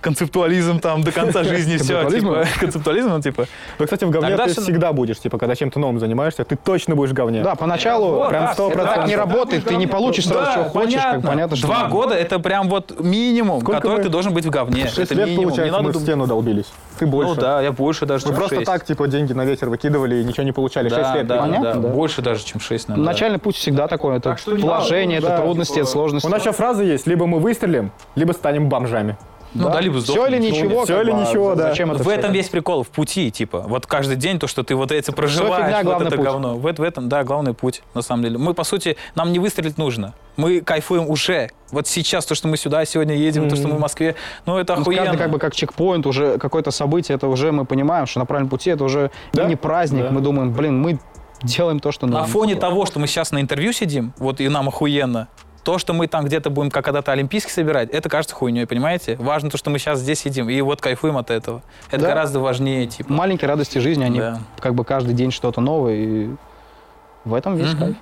концептуализм 0.00 0.80
там 0.80 1.02
до 1.02 1.12
конца 1.12 1.44
жизни, 1.44 1.76
все, 1.76 2.02
Концептуализм? 2.02 2.28
типа, 2.28 2.46
концептуализм, 2.60 3.08
ну, 3.10 3.20
типа, 3.20 3.46
Ну, 3.78 3.84
кстати, 3.84 4.04
в 4.04 4.10
говне 4.10 4.28
Тогда 4.28 4.46
ты 4.46 4.60
всегда 4.60 4.92
будешь, 4.92 5.18
типа, 5.18 5.38
когда 5.38 5.54
чем-то 5.54 5.78
новым 5.78 5.98
занимаешься, 6.00 6.44
ты 6.44 6.56
точно 6.56 6.94
будешь 6.96 7.10
в 7.10 7.14
говне. 7.14 7.42
Да, 7.42 7.54
поначалу 7.54 8.08
Вот, 8.16 8.28
прям 8.30 8.44
100% 8.46 8.70
это 8.72 8.84
так 8.84 9.06
не 9.06 9.16
работает, 9.16 9.64
ты 9.64 9.76
не 9.76 9.86
получишь 9.86 10.26
сразу, 10.26 10.50
что 10.52 10.64
хочешь, 10.64 10.94
как 10.94 11.04
понятно. 11.04 11.28
понятно, 11.30 11.56
что... 11.56 11.66
Два 11.66 11.88
года 11.88 12.14
это 12.14 12.38
прям 12.38 12.68
вот 12.68 13.00
минимум, 13.00 13.60
который 13.62 14.02
ты 14.02 14.08
должен 14.08 14.32
быть 14.34 14.44
в 14.46 14.50
говне. 14.50 14.86
Шесть 14.88 15.12
это 15.12 15.24
минимум. 15.24 15.52
не 15.52 15.70
надо 15.70 15.82
мы 15.82 15.88
в 15.90 15.92
думать- 15.92 16.02
стену 16.06 16.26
долбились. 16.26 16.72
Ты 16.98 17.06
больше. 17.06 17.34
Ну 17.34 17.40
да, 17.40 17.60
я 17.62 17.72
больше 17.72 18.06
даже, 18.06 18.26
Мы 18.26 18.30
чем 18.32 18.36
просто 18.36 18.56
шесть. 18.56 18.66
так, 18.66 18.84
типа, 18.84 19.08
деньги 19.08 19.32
на 19.32 19.44
ветер 19.44 19.68
выкидывали 19.70 20.16
и 20.16 20.24
ничего 20.24 20.44
не 20.44 20.52
получали. 20.52 20.88
да, 20.88 20.96
Шесть 20.96 21.14
лет. 21.14 21.26
да, 21.26 21.38
Понятно. 21.38 21.80
Больше 21.80 22.22
даже, 22.22 22.44
чем 22.44 22.60
6, 22.60 22.88
наверное. 22.88 23.06
Начальный 23.12 23.38
путь 23.38 23.56
всегда 23.56 23.88
такой, 23.88 24.16
это 24.16 24.36
положение, 24.60 25.18
это 25.18 25.36
трудности, 25.38 25.78
это 25.80 25.86
сложности. 25.88 26.26
У 26.26 26.30
нас 26.30 26.42
сейчас 26.42 26.56
фраза 26.56 26.82
есть, 26.82 27.06
либо 27.06 27.26
мы 27.26 27.38
выстрелим, 27.38 27.90
либо 28.14 28.32
станем 28.32 28.68
бомжами. 28.68 29.16
Ну 29.54 29.70
да, 29.70 29.80
либо 29.80 30.00
Все 30.00 30.26
или 30.28 30.38
ничего. 30.38 30.86
как 30.86 30.90
или 31.02 31.10
бы, 31.10 31.18
а 31.18 31.20
ничего, 31.20 31.54
да. 31.54 31.68
Зачем 31.70 31.92
это 31.92 32.02
В 32.02 32.08
этом 32.08 32.32
весь 32.32 32.48
прикол, 32.48 32.82
в 32.84 32.88
пути, 32.88 33.30
типа. 33.30 33.60
Вот 33.66 33.86
каждый 33.86 34.16
день 34.16 34.38
то, 34.38 34.46
что 34.46 34.62
ты 34.62 34.74
вот 34.74 34.90
это 34.92 35.12
проживаешь, 35.12 35.76
фигня, 35.76 35.92
вот 35.94 36.02
это 36.06 36.16
путь. 36.16 36.24
говно. 36.24 36.54
В, 36.56 36.62
в 36.62 36.82
этом, 36.82 37.08
да, 37.08 37.22
главный 37.22 37.52
путь, 37.54 37.82
на 37.94 38.02
самом 38.02 38.22
деле. 38.22 38.38
Мы, 38.38 38.54
по 38.54 38.64
сути, 38.64 38.96
нам 39.14 39.32
не 39.32 39.38
выстрелить 39.38 39.76
нужно. 39.78 40.14
Мы 40.36 40.60
кайфуем 40.62 41.08
уже. 41.10 41.50
Вот 41.70 41.86
сейчас 41.86 42.24
то, 42.24 42.34
что 42.34 42.48
мы 42.48 42.56
сюда 42.56 42.84
сегодня 42.86 43.14
едем, 43.14 43.48
то, 43.50 43.56
что 43.56 43.68
мы 43.68 43.76
в 43.76 43.80
Москве, 43.80 44.14
ну 44.46 44.56
это 44.58 44.74
Ну, 44.76 44.82
охуенно. 44.82 45.04
Каждый 45.04 45.18
как 45.18 45.30
бы 45.30 45.38
как 45.38 45.54
чекпоинт, 45.54 46.06
уже 46.06 46.38
какое-то 46.38 46.70
событие, 46.70 47.16
это 47.16 47.28
уже 47.28 47.52
мы 47.52 47.64
понимаем, 47.66 48.06
что 48.06 48.20
на 48.20 48.24
правильном 48.26 48.48
пути, 48.50 48.70
это 48.70 48.84
уже 48.84 49.10
Да, 49.32 49.44
не 49.44 49.56
праздник, 49.56 50.04
да. 50.04 50.10
мы 50.10 50.20
думаем, 50.22 50.52
блин, 50.52 50.80
мы 50.80 50.98
делаем 51.42 51.80
то, 51.80 51.92
что 51.92 52.06
На 52.06 52.20
нужно. 52.20 52.32
фоне 52.32 52.54
того, 52.54 52.86
что 52.86 52.98
мы 53.00 53.06
сейчас 53.06 53.32
на 53.32 53.40
интервью 53.40 53.72
сидим, 53.72 54.14
вот 54.18 54.40
и 54.40 54.48
нам 54.48 54.68
охуенно, 54.68 55.28
то, 55.64 55.78
что 55.78 55.92
мы 55.92 56.06
там 56.08 56.24
где-то 56.24 56.50
будем 56.50 56.70
как 56.70 56.84
когда-то 56.84 57.12
олимпийский 57.12 57.50
собирать, 57.52 57.90
это 57.90 58.08
кажется 58.08 58.34
хуйней, 58.34 58.66
понимаете? 58.66 59.16
Важно 59.16 59.48
то, 59.50 59.56
что 59.56 59.70
мы 59.70 59.78
сейчас 59.78 60.00
здесь 60.00 60.18
сидим, 60.20 60.48
и 60.50 60.60
вот 60.60 60.80
кайфуем 60.80 61.16
от 61.16 61.30
этого. 61.30 61.62
Это 61.88 62.02
Да. 62.02 62.08
гораздо 62.08 62.40
важнее, 62.40 62.86
типа. 62.86 63.12
Маленькие 63.12 63.48
радости 63.48 63.78
жизни, 63.78 64.02
они 64.04 64.18
Да. 64.18 64.40
как 64.58 64.74
бы 64.74 64.84
каждый 64.84 65.14
день 65.14 65.30
что-то 65.30 65.60
новое, 65.60 65.94
и 65.94 66.30
в 67.24 67.34
этом 67.34 67.54
весь 67.56 67.72
Мгм. 67.74 67.78
кайф. 67.78 67.96